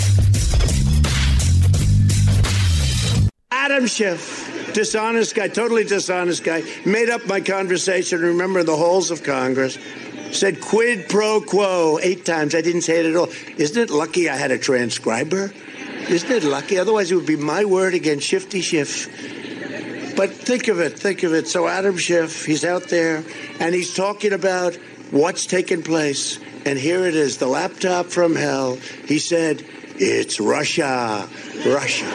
Adam 3.51 3.87
Schiff, 3.87 4.73
dishonest 4.75 5.35
guy, 5.35 5.49
totally 5.49 5.85
dishonest 5.85 6.45
guy, 6.45 6.63
made 6.85 7.11
up 7.11 7.27
my 7.27 7.41
conversation. 7.41 8.21
Remember 8.21 8.63
the 8.63 8.77
halls 8.77 9.11
of 9.11 9.23
Congress 9.23 9.77
said 10.37 10.61
quid 10.61 11.09
pro 11.09 11.41
quo 11.41 11.99
eight 12.03 12.25
times. 12.25 12.55
I 12.55 12.61
didn't 12.61 12.83
say 12.83 13.01
it 13.01 13.07
at 13.07 13.17
all. 13.17 13.29
Isn't 13.57 13.83
it 13.83 13.91
lucky 13.91 14.29
I 14.29 14.37
had 14.37 14.51
a 14.51 14.59
transcriber? 14.59 15.53
Isn't 16.09 16.31
it 16.31 16.45
lucky? 16.45 16.79
Otherwise, 16.79 17.11
it 17.11 17.17
would 17.17 17.27
be 17.27 17.37
my 17.37 17.65
word 17.65 17.95
against 17.95 18.27
Shifty 18.27 18.61
Schiff. 18.61 19.07
But 20.17 20.31
think 20.33 20.69
of 20.69 20.81
it, 20.81 20.99
think 20.99 21.23
of 21.25 21.35
it. 21.35 21.49
So 21.49 21.67
Adam 21.67 21.99
Schiff, 21.99 22.47
he's 22.47 22.65
out 22.65 22.85
there 22.85 23.25
and 23.61 23.75
he's 23.75 23.95
talking 23.95 24.33
about 24.33 24.77
what's 25.11 25.47
taken 25.47 25.83
place. 25.83 26.39
And 26.65 26.79
here 26.79 27.05
it 27.07 27.15
is, 27.15 27.39
the 27.39 27.47
laptop 27.47 28.07
from 28.07 28.35
hell. 28.35 28.77
He 29.07 29.19
said, 29.19 29.65
it's 29.97 30.41
Russia, 30.41 31.29
Russia. 31.67 32.07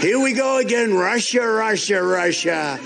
Here 0.00 0.20
we 0.20 0.32
go 0.32 0.58
again, 0.58 0.94
Russia, 0.94 1.46
Russia, 1.46 2.02
Russia. 2.02 2.78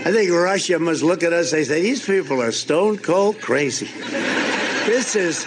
I 0.00 0.12
think 0.12 0.30
Russia 0.30 0.78
must 0.78 1.02
look 1.02 1.22
at 1.22 1.32
us 1.32 1.52
and 1.52 1.66
say, 1.66 1.82
these 1.82 2.04
people 2.04 2.40
are 2.42 2.52
stone 2.52 2.98
cold 2.98 3.40
crazy. 3.40 3.86
this 4.86 5.14
is 5.14 5.46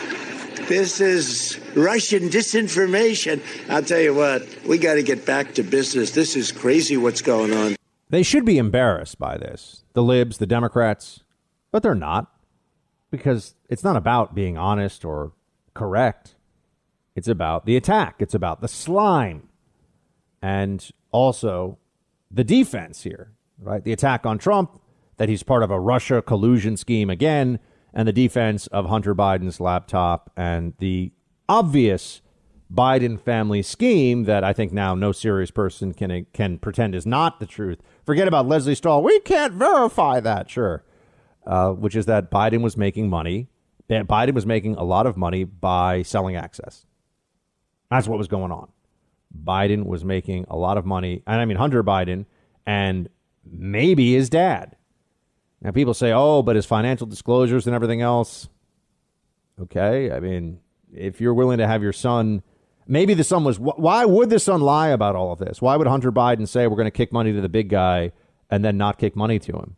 this 0.67 1.01
is 1.01 1.59
Russian 1.75 2.29
disinformation. 2.29 3.41
I'll 3.69 3.83
tell 3.83 3.99
you 3.99 4.13
what, 4.13 4.47
we 4.65 4.77
got 4.77 4.93
to 4.93 5.03
get 5.03 5.25
back 5.25 5.55
to 5.55 5.63
business. 5.63 6.11
This 6.11 6.37
is 6.37 6.53
crazy 6.53 6.95
what's 6.95 7.21
going 7.21 7.51
on. 7.51 7.75
They 8.09 8.23
should 8.23 8.45
be 8.45 8.57
embarrassed 8.57 9.19
by 9.19 9.37
this. 9.37 9.83
The 9.91 10.03
libs, 10.03 10.37
the 10.37 10.45
Democrats, 10.45 11.23
but 11.71 11.83
they're 11.83 11.95
not 11.95 12.31
because 13.11 13.55
it's 13.69 13.83
not 13.83 13.97
about 13.97 14.33
being 14.33 14.57
honest 14.57 15.03
or 15.03 15.33
correct. 15.73 16.35
It's 17.15 17.27
about 17.27 17.65
the 17.65 17.75
attack. 17.75 18.15
It's 18.19 18.33
about 18.33 18.61
the 18.61 18.67
slime. 18.67 19.49
And 20.41 20.89
also 21.11 21.77
the 22.31 22.43
defense 22.43 23.03
here 23.03 23.32
right? 23.59 23.83
The 23.83 23.93
attack 23.93 24.25
on 24.25 24.37
Trump, 24.37 24.79
that 25.17 25.29
he's 25.29 25.43
part 25.43 25.63
of 25.63 25.71
a 25.71 25.79
Russia 25.79 26.21
collusion 26.21 26.77
scheme 26.77 27.09
again, 27.09 27.59
and 27.93 28.07
the 28.07 28.13
defense 28.13 28.67
of 28.67 28.87
Hunter 28.87 29.13
Biden's 29.13 29.59
laptop 29.59 30.31
and 30.35 30.73
the 30.79 31.11
obvious 31.47 32.21
Biden 32.73 33.19
family 33.21 33.61
scheme 33.61 34.23
that 34.23 34.43
I 34.43 34.53
think 34.53 34.73
now 34.73 34.95
no 34.95 35.11
serious 35.11 35.51
person 35.51 35.93
can 35.93 36.25
can 36.33 36.57
pretend 36.57 36.95
is 36.95 37.05
not 37.05 37.39
the 37.39 37.45
truth. 37.45 37.79
Forget 38.05 38.27
about 38.27 38.47
Lesley 38.47 38.73
Stahl. 38.73 39.03
We 39.03 39.19
can't 39.19 39.53
verify 39.53 40.19
that, 40.21 40.49
sure. 40.49 40.83
Uh, 41.45 41.71
which 41.71 41.95
is 41.95 42.05
that 42.07 42.31
Biden 42.31 42.61
was 42.61 42.77
making 42.77 43.09
money. 43.09 43.49
Biden 43.89 44.33
was 44.33 44.45
making 44.45 44.75
a 44.75 44.83
lot 44.83 45.05
of 45.05 45.17
money 45.17 45.43
by 45.43 46.01
selling 46.01 46.35
access. 46.35 46.85
That's 47.91 48.07
what 48.07 48.17
was 48.17 48.27
going 48.27 48.51
on. 48.51 48.69
Biden 49.43 49.85
was 49.85 50.03
making 50.03 50.45
a 50.47 50.55
lot 50.55 50.77
of 50.77 50.85
money, 50.85 51.21
and 51.27 51.39
I 51.39 51.45
mean 51.45 51.57
Hunter 51.57 51.83
Biden 51.83 52.25
and 52.65 53.09
maybe 53.45 54.13
his 54.13 54.29
dad. 54.29 54.75
Now, 55.61 55.71
people 55.71 55.93
say, 55.93 56.11
oh, 56.11 56.41
but 56.41 56.55
his 56.55 56.65
financial 56.65 57.07
disclosures 57.07 57.65
and 57.67 57.75
everything 57.75 58.01
else. 58.01 58.49
Okay. 59.61 60.11
I 60.11 60.19
mean, 60.19 60.59
if 60.93 61.21
you're 61.21 61.33
willing 61.33 61.59
to 61.59 61.67
have 61.67 61.81
your 61.81 61.93
son, 61.93 62.43
maybe 62.85 63.13
the 63.13 63.23
son 63.23 63.43
was, 63.43 63.59
why 63.59 64.03
would 64.03 64.29
the 64.29 64.39
son 64.39 64.61
lie 64.61 64.89
about 64.89 65.15
all 65.15 65.31
of 65.31 65.39
this? 65.39 65.61
Why 65.61 65.77
would 65.77 65.87
Hunter 65.87 66.11
Biden 66.11 66.47
say 66.47 66.67
we're 66.67 66.75
going 66.75 66.85
to 66.85 66.91
kick 66.91 67.13
money 67.13 67.31
to 67.31 67.41
the 67.41 67.49
big 67.49 67.69
guy 67.69 68.11
and 68.49 68.63
then 68.63 68.77
not 68.77 68.97
kick 68.97 69.15
money 69.15 69.39
to 69.39 69.53
him? 69.53 69.77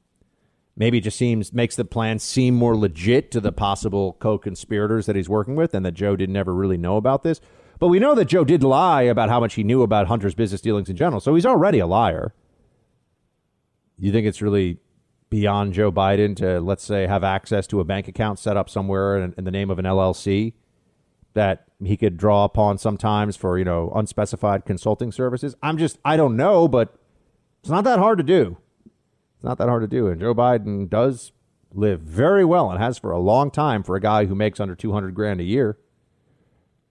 Maybe 0.78 0.98
it 0.98 1.02
just 1.02 1.18
seems, 1.18 1.54
makes 1.54 1.76
the 1.76 1.86
plan 1.86 2.20
seem 2.20 2.56
more 2.56 2.76
legit 2.76 3.32
to 3.32 3.40
the 3.40 3.52
possible 3.52 4.18
co 4.20 4.38
conspirators 4.38 5.06
that 5.06 5.16
he's 5.16 5.30
working 5.30 5.56
with 5.56 5.74
and 5.74 5.86
that 5.86 5.94
Joe 5.94 6.16
didn't 6.16 6.36
ever 6.36 6.54
really 6.54 6.78
know 6.78 6.98
about 6.98 7.24
this. 7.24 7.40
But 7.80 7.88
we 7.88 8.00
know 8.00 8.16
that 8.16 8.26
Joe 8.26 8.44
did 8.44 8.64
lie 8.64 9.04
about 9.04 9.30
how 9.30 9.40
much 9.40 9.54
he 9.54 9.64
knew 9.64 9.84
about 9.84 10.08
Hunter's 10.08 10.36
business 10.36 10.62
dealings 10.62 10.90
in 10.90 10.96
general. 10.96 11.20
So 11.22 11.36
he's 11.36 11.46
already 11.46 11.80
a 11.80 11.88
liar 11.88 12.34
you 13.98 14.12
think 14.12 14.28
it's 14.28 14.42
really 14.42 14.78
beyond 15.30 15.74
Joe 15.74 15.92
Biden 15.92 16.36
to, 16.38 16.60
let's 16.60 16.84
say, 16.84 17.08
have 17.08 17.24
access 17.24 17.68
to 17.68 17.80
a 17.80 17.84
bank 17.84 18.08
account 18.08 18.40
set 18.40 18.58
up 18.58 18.70
somewhere 18.70 19.18
in, 19.18 19.34
in 19.38 19.44
the 19.44 19.52
name 19.52 19.70
of 19.70 19.80
an 19.80 19.86
LLC 19.86 20.54
that 21.34 21.66
he 21.84 21.98
could 21.98 22.18
draw 22.18 22.46
upon 22.46 22.78
sometimes 22.78 23.36
for, 23.36 23.58
you 23.58 23.66
know, 23.66 23.92
unspecified 23.96 24.66
consulting 24.66 25.12
services? 25.12 25.56
I'm 25.62 25.78
just, 25.78 25.98
I 26.06 26.18
don't 26.18 26.38
know, 26.38 26.68
but 26.68 26.96
it's 27.62 27.70
not 27.70 27.84
that 27.84 28.00
hard 28.00 28.18
to 28.20 28.24
do. 28.24 28.58
It's 29.36 29.44
not 29.44 29.58
that 29.58 29.68
hard 29.68 29.82
to 29.84 29.88
do. 29.88 30.08
And 30.08 30.22
Joe 30.22 30.34
Biden 30.34 30.90
does 30.90 31.32
live 31.74 32.02
very 32.02 32.46
well 32.46 32.72
and 32.72 32.82
has 32.82 32.98
for 32.98 33.12
a 33.12 33.20
long 33.20 33.52
time 33.52 33.84
for 33.84 33.96
a 33.96 34.02
guy 34.02 34.26
who 34.26 34.36
makes 34.36 34.60
under 34.60 34.76
200 34.76 35.14
grand 35.14 35.42
a 35.42 35.44
year. 35.44 35.78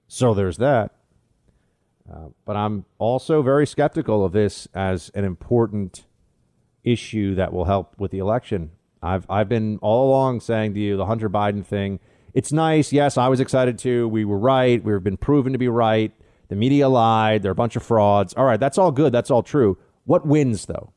So 0.07 0.35
there's 0.35 0.59
that. 0.59 0.95
Uh, 2.13 2.29
but 2.45 2.57
I'm 2.57 2.85
also 2.99 3.41
very 3.41 3.67
skeptical 3.67 4.25
of 4.25 4.33
this 4.33 4.69
as 4.75 5.11
an 5.15 5.25
important 5.25 6.05
issue 6.85 7.35
that 7.35 7.53
will 7.53 7.65
help 7.65 7.99
with 7.99 8.11
the 8.11 8.19
election. 8.19 8.71
I've 9.03 9.27
I've 9.29 9.49
been 9.49 9.79
all 9.83 10.09
along 10.09 10.41
saying 10.41 10.75
to 10.75 10.81
you 10.81 10.97
the 10.97 11.07
Hunter 11.07 11.29
Biden 11.29 11.65
thing. 11.65 12.01
It's 12.33 12.53
nice. 12.53 12.93
Yes, 12.93 13.17
I 13.17 13.29
was 13.29 13.41
excited 13.41 13.79
too. 13.79 14.09
We 14.09 14.25
were 14.25 14.39
right. 14.39 14.83
We've 14.83 15.03
been 15.03 15.17
proven 15.17 15.53
to 15.53 15.59
be 15.59 15.69
right. 15.69 16.13
The 16.49 16.57
media 16.57 16.89
lied. 16.89 17.43
They're 17.43 17.53
a 17.53 17.55
bunch 17.57 17.77
of 17.77 17.83
frauds. 17.83 18.35
All 18.35 18.45
right, 18.45 18.61
that's 18.61 18.79
all 18.79 18.91
good. 18.91 19.13
That's 19.13 19.31
all 19.31 19.43
true. 19.43 19.79
What 20.05 20.27
wins 20.27 20.67
though? 20.67 20.93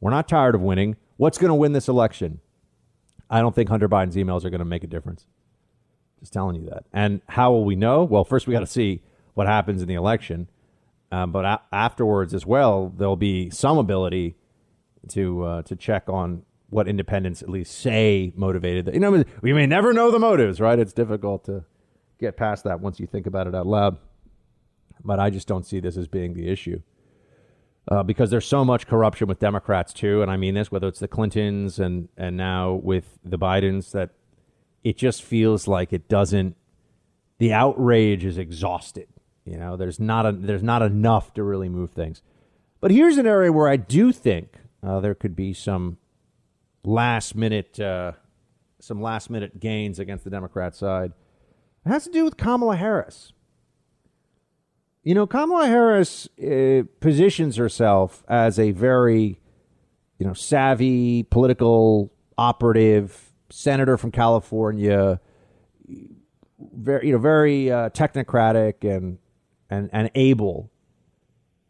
We're 0.00 0.10
not 0.10 0.28
tired 0.28 0.54
of 0.54 0.60
winning. 0.60 0.96
What's 1.16 1.38
going 1.38 1.48
to 1.48 1.54
win 1.54 1.72
this 1.72 1.88
election? 1.88 2.40
I 3.28 3.40
don't 3.40 3.54
think 3.54 3.68
Hunter 3.68 3.88
Biden's 3.88 4.16
emails 4.16 4.44
are 4.44 4.50
going 4.50 4.60
to 4.60 4.64
make 4.64 4.84
a 4.84 4.86
difference. 4.86 5.26
Just 6.20 6.32
telling 6.32 6.56
you 6.56 6.70
that. 6.70 6.84
And 6.92 7.20
how 7.28 7.50
will 7.52 7.64
we 7.64 7.76
know? 7.76 8.04
Well, 8.04 8.24
first 8.24 8.46
we 8.46 8.52
got 8.52 8.60
to 8.60 8.66
see 8.66 9.02
what 9.34 9.46
happens 9.46 9.82
in 9.82 9.88
the 9.88 9.94
election. 9.94 10.48
Um, 11.10 11.32
but 11.32 11.44
a- 11.44 11.60
afterwards 11.72 12.34
as 12.34 12.46
well, 12.46 12.92
there'll 12.96 13.16
be 13.16 13.50
some 13.50 13.78
ability 13.78 14.36
to 15.08 15.42
uh, 15.42 15.62
to 15.62 15.76
check 15.76 16.08
on 16.08 16.42
what 16.70 16.86
independents 16.86 17.42
at 17.42 17.48
least 17.48 17.78
say 17.78 18.32
motivated. 18.36 18.86
The, 18.86 18.92
you 18.92 19.00
know, 19.00 19.24
we 19.40 19.52
may 19.52 19.66
never 19.66 19.92
know 19.92 20.10
the 20.10 20.18
motives, 20.18 20.60
right? 20.60 20.78
It's 20.78 20.92
difficult 20.92 21.44
to 21.44 21.64
get 22.20 22.36
past 22.36 22.64
that 22.64 22.80
once 22.80 23.00
you 23.00 23.06
think 23.06 23.26
about 23.26 23.46
it 23.46 23.54
out 23.54 23.66
loud. 23.66 23.96
But 25.02 25.18
I 25.18 25.30
just 25.30 25.48
don't 25.48 25.64
see 25.64 25.80
this 25.80 25.96
as 25.96 26.08
being 26.08 26.34
the 26.34 26.48
issue. 26.48 26.82
Uh, 27.90 28.02
because 28.02 28.28
there's 28.30 28.44
so 28.44 28.66
much 28.66 28.86
corruption 28.86 29.26
with 29.28 29.38
Democrats 29.38 29.94
too, 29.94 30.20
and 30.20 30.30
I 30.30 30.36
mean 30.36 30.52
this, 30.52 30.70
whether 30.70 30.88
it's 30.88 30.98
the 30.98 31.08
Clintons 31.08 31.78
and 31.78 32.10
and 32.18 32.36
now 32.36 32.74
with 32.74 33.18
the 33.24 33.38
Bidens, 33.38 33.92
that 33.92 34.10
it 34.84 34.98
just 34.98 35.22
feels 35.22 35.66
like 35.66 35.92
it 35.92 36.06
doesn't. 36.06 36.54
The 37.38 37.52
outrage 37.52 38.26
is 38.26 38.36
exhausted. 38.36 39.08
You 39.46 39.56
know, 39.56 39.78
there's 39.78 39.98
not 39.98 40.26
a, 40.26 40.32
there's 40.32 40.62
not 40.62 40.82
enough 40.82 41.32
to 41.34 41.42
really 41.42 41.70
move 41.70 41.92
things. 41.92 42.20
But 42.80 42.90
here's 42.90 43.16
an 43.16 43.26
area 43.26 43.50
where 43.50 43.68
I 43.68 43.76
do 43.76 44.12
think 44.12 44.58
uh, 44.82 45.00
there 45.00 45.14
could 45.14 45.34
be 45.34 45.52
some 45.52 45.98
last 46.84 47.34
minute 47.34 47.78
uh, 47.80 48.12
some 48.80 49.02
last 49.02 49.30
minute 49.30 49.58
gains 49.60 49.98
against 49.98 50.24
the 50.24 50.30
Democrat 50.30 50.74
side. 50.74 51.12
It 51.84 51.88
has 51.88 52.04
to 52.04 52.10
do 52.10 52.24
with 52.24 52.36
Kamala 52.36 52.76
Harris. 52.76 53.32
You 55.02 55.14
know, 55.14 55.26
Kamala 55.26 55.66
Harris 55.66 56.28
uh, 56.38 56.82
positions 57.00 57.56
herself 57.56 58.22
as 58.28 58.58
a 58.58 58.72
very, 58.72 59.40
you 60.18 60.26
know, 60.26 60.34
savvy 60.34 61.22
political 61.22 62.12
operative 62.36 63.32
senator 63.50 63.96
from 63.96 64.10
California, 64.10 65.20
very, 66.58 67.06
you 67.06 67.12
know, 67.12 67.18
very 67.18 67.70
uh, 67.70 67.90
technocratic 67.90 68.84
and 68.84 69.18
and 69.70 69.88
and 69.92 70.10
able 70.14 70.70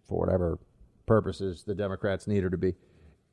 for 0.09 0.19
whatever 0.21 0.59
purposes 1.07 1.65
the 1.65 1.75
Democrats 1.75 2.27
need 2.27 2.43
her 2.43 2.51
to 2.51 2.59
be. 2.59 2.75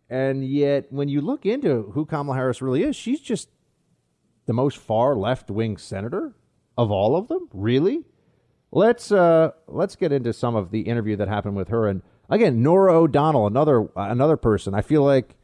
And 0.10 0.45
yet, 0.45 0.91
when 0.91 1.10
you 1.10 1.22
look 1.22 1.45
into 1.45 1.91
who 1.93 2.06
Kamala 2.06 2.38
Harris 2.38 2.62
really 2.62 2.84
is, 2.84 2.95
she's 2.95 3.20
just 3.20 3.49
the 4.45 4.53
most 4.53 4.78
far 4.78 5.16
left 5.16 5.49
wing 5.49 5.78
senator 5.78 6.36
of 6.78 6.91
all 6.91 7.16
of 7.16 7.28
them. 7.28 7.49
Really? 7.53 8.03
Let's 8.72 9.12
uh, 9.12 9.51
let's 9.68 9.95
get 9.95 10.12
into 10.12 10.34
some 10.34 10.56
of 10.56 10.72
the 10.72 10.82
interview 10.82 11.16
that 11.16 11.28
happened 11.28 11.56
with 11.56 11.70
her 11.70 11.88
and 11.88 12.01
again 12.30 12.62
Norah 12.62 12.93
O'Donnell, 12.93 13.47
another 13.47 13.88
another 13.95 14.38
person. 14.38 14.74
I 14.74 14.82
feel 14.82 15.03
like 15.03 15.36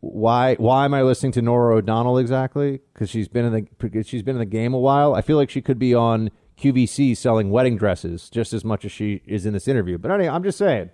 why 0.00 0.54
why 0.54 0.84
am 0.84 0.94
I 0.94 1.02
listening 1.02 1.32
to 1.32 1.42
Norah 1.42 1.76
O'Donnell 1.76 2.18
exactly? 2.18 2.80
Because 2.92 3.10
she's 3.10 3.28
been 3.28 3.44
in 3.44 3.66
the 3.80 4.02
she's 4.02 4.22
been 4.22 4.36
in 4.36 4.40
the 4.40 4.46
game 4.46 4.72
a 4.72 4.78
while. 4.78 5.14
I 5.14 5.20
feel 5.20 5.36
like 5.36 5.50
she 5.50 5.60
could 5.60 5.78
be 5.78 5.94
on 5.94 6.30
QVC 6.58 7.16
selling 7.16 7.50
wedding 7.50 7.76
dresses 7.76 8.30
just 8.30 8.52
as 8.52 8.64
much 8.64 8.84
as 8.84 8.92
she 8.92 9.22
is 9.26 9.46
in 9.46 9.52
this 9.52 9.66
interview. 9.66 9.98
But 9.98 10.10
anyway, 10.12 10.28
I'm 10.28 10.42
just 10.42 10.58
saying. 10.58 10.90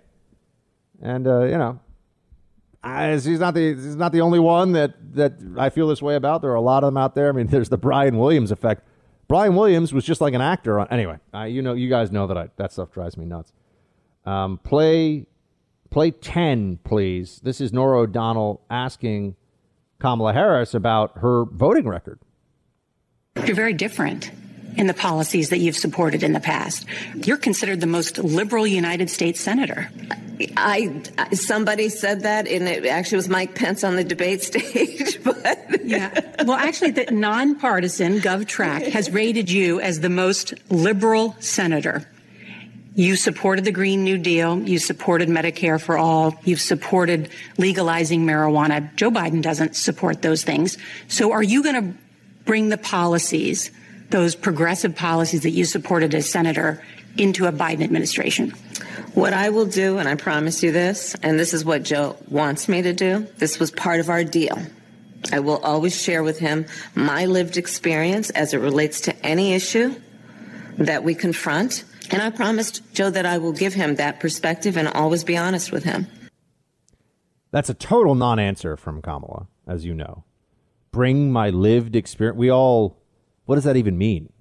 And 1.01 1.27
uh, 1.27 1.43
you 1.43 1.57
know, 1.57 1.79
I, 2.87 3.15
not 3.39 3.53
the 3.53 3.73
she's 3.75 3.95
not 3.95 4.11
the 4.11 4.21
only 4.21 4.39
one 4.39 4.71
that 4.73 4.93
that 5.13 5.33
I 5.57 5.69
feel 5.69 5.87
this 5.87 6.01
way 6.01 6.15
about. 6.15 6.41
There 6.41 6.51
are 6.51 6.55
a 6.55 6.61
lot 6.61 6.83
of 6.83 6.87
them 6.87 6.97
out 6.97 7.15
there. 7.15 7.29
I 7.29 7.31
mean, 7.31 7.47
there's 7.51 7.69
the 7.69 7.77
Brian 7.77 8.17
Williams 8.17 8.51
effect. 8.51 8.83
Brian 9.27 9.55
Williams 9.55 9.93
was 9.93 10.05
just 10.05 10.21
like 10.21 10.33
an 10.33 10.41
actor. 10.41 10.79
On, 10.79 10.87
anyway, 10.89 11.17
uh, 11.33 11.43
you 11.43 11.61
know, 11.61 11.73
you 11.73 11.89
guys 11.89 12.11
know 12.11 12.27
that 12.27 12.37
I, 12.37 12.49
that 12.55 12.71
stuff 12.71 12.91
drives 12.91 13.17
me 13.17 13.25
nuts. 13.25 13.51
Um, 14.25 14.57
play 14.57 15.25
play 15.89 16.11
ten, 16.11 16.79
please. 16.83 17.41
This 17.43 17.61
is 17.61 17.73
Norah 17.73 17.99
O'Donnell 17.99 18.61
asking 18.69 19.35
Kamala 19.99 20.33
Harris 20.33 20.73
about 20.73 21.17
her 21.19 21.45
voting 21.45 21.87
record. 21.87 22.19
You're 23.45 23.55
very 23.55 23.73
different 23.73 24.31
in 24.77 24.87
the 24.87 24.93
policies 24.93 25.49
that 25.49 25.57
you've 25.57 25.75
supported 25.75 26.23
in 26.23 26.33
the 26.33 26.39
past. 26.39 26.85
You're 27.15 27.37
considered 27.37 27.81
the 27.81 27.87
most 27.87 28.17
liberal 28.19 28.65
United 28.65 29.09
States 29.09 29.41
senator. 29.41 29.89
I 30.55 31.01
somebody 31.33 31.89
said 31.89 32.21
that, 32.21 32.47
and 32.47 32.67
it 32.67 32.85
actually 32.85 33.17
was 33.17 33.27
Mike 33.27 33.55
Pence 33.55 33.83
on 33.83 33.95
the 33.95 34.03
debate 34.03 34.43
stage. 34.43 35.21
But 35.23 35.83
yeah, 35.83 36.43
well, 36.45 36.57
actually, 36.57 36.91
the 36.91 37.05
nonpartisan 37.11 38.19
GovTrack 38.19 38.87
has 38.91 39.09
rated 39.09 39.49
you 39.49 39.81
as 39.81 39.99
the 39.99 40.09
most 40.09 40.53
liberal 40.69 41.35
senator. 41.39 42.07
You 42.93 43.15
supported 43.15 43.63
the 43.63 43.71
Green 43.71 44.03
New 44.03 44.17
Deal. 44.17 44.59
You 44.59 44.79
supported 44.79 45.29
Medicare 45.29 45.79
for 45.79 45.97
all. 45.97 46.35
You've 46.43 46.61
supported 46.61 47.29
legalizing 47.59 48.25
marijuana. 48.25 48.95
Joe 48.95 49.11
Biden 49.11 49.43
doesn't 49.43 49.75
support 49.75 50.23
those 50.23 50.43
things. 50.43 50.79
So, 51.07 51.31
are 51.31 51.43
you 51.43 51.61
going 51.63 51.93
to 51.93 51.97
bring 52.45 52.69
the 52.69 52.77
policies, 52.77 53.69
those 54.09 54.35
progressive 54.35 54.95
policies 54.95 55.41
that 55.41 55.51
you 55.51 55.65
supported 55.65 56.13
as 56.15 56.29
senator, 56.29 56.83
into 57.17 57.45
a 57.45 57.51
Biden 57.51 57.83
administration? 57.83 58.51
What 59.13 59.33
I 59.33 59.49
will 59.49 59.65
do, 59.65 59.97
and 59.97 60.07
I 60.07 60.15
promise 60.15 60.61
you 60.61 60.71
this, 60.71 61.15
and 61.23 61.39
this 61.39 61.53
is 61.53 61.65
what 61.65 61.83
Joe 61.83 62.15
wants 62.29 62.69
me 62.69 62.81
to 62.83 62.93
do, 62.93 63.27
this 63.37 63.59
was 63.59 63.71
part 63.71 63.99
of 63.99 64.09
our 64.09 64.23
deal. 64.23 64.57
I 65.31 65.39
will 65.39 65.57
always 65.57 65.99
share 65.99 66.23
with 66.23 66.39
him 66.39 66.65
my 66.95 67.25
lived 67.25 67.57
experience 67.57 68.29
as 68.29 68.53
it 68.53 68.59
relates 68.59 69.01
to 69.01 69.25
any 69.25 69.53
issue 69.53 69.95
that 70.77 71.03
we 71.03 71.15
confront. 71.15 71.83
And 72.11 72.21
I 72.21 72.29
promised 72.29 72.81
Joe 72.93 73.09
that 73.09 73.25
I 73.25 73.37
will 73.39 73.51
give 73.51 73.73
him 73.73 73.95
that 73.95 74.19
perspective 74.19 74.77
and 74.77 74.87
always 74.87 75.23
be 75.23 75.35
honest 75.35 75.71
with 75.71 75.83
him. 75.83 76.07
That's 77.51 77.69
a 77.69 77.73
total 77.73 78.15
non 78.15 78.39
answer 78.39 78.77
from 78.77 79.01
Kamala, 79.01 79.47
as 79.67 79.85
you 79.85 79.93
know. 79.93 80.23
Bring 80.91 81.31
my 81.31 81.49
lived 81.49 81.95
experience. 81.95 82.37
We 82.37 82.51
all, 82.51 82.97
what 83.47 83.55
does 83.55 83.63
that 83.63 83.75
even 83.75 83.97
mean? 83.97 84.31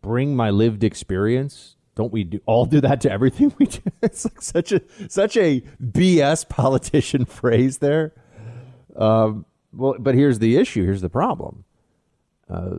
Bring 0.00 0.34
my 0.34 0.48
lived 0.48 0.82
experience 0.82 1.76
don't 2.00 2.14
we 2.14 2.24
do, 2.24 2.40
all 2.46 2.64
do 2.64 2.80
that 2.80 3.02
to 3.02 3.12
everything 3.12 3.52
we 3.58 3.66
do? 3.66 3.82
It's 4.02 4.24
like 4.24 4.40
such 4.40 4.72
a 4.72 4.80
such 5.08 5.36
a 5.36 5.60
BS 5.82 6.48
politician 6.48 7.24
phrase 7.26 7.78
there. 7.78 8.14
Um, 8.96 9.44
well, 9.72 9.96
but 9.98 10.14
here's 10.14 10.38
the 10.38 10.56
issue. 10.56 10.84
Here's 10.84 11.02
the 11.02 11.10
problem. 11.10 11.64
Uh, 12.48 12.78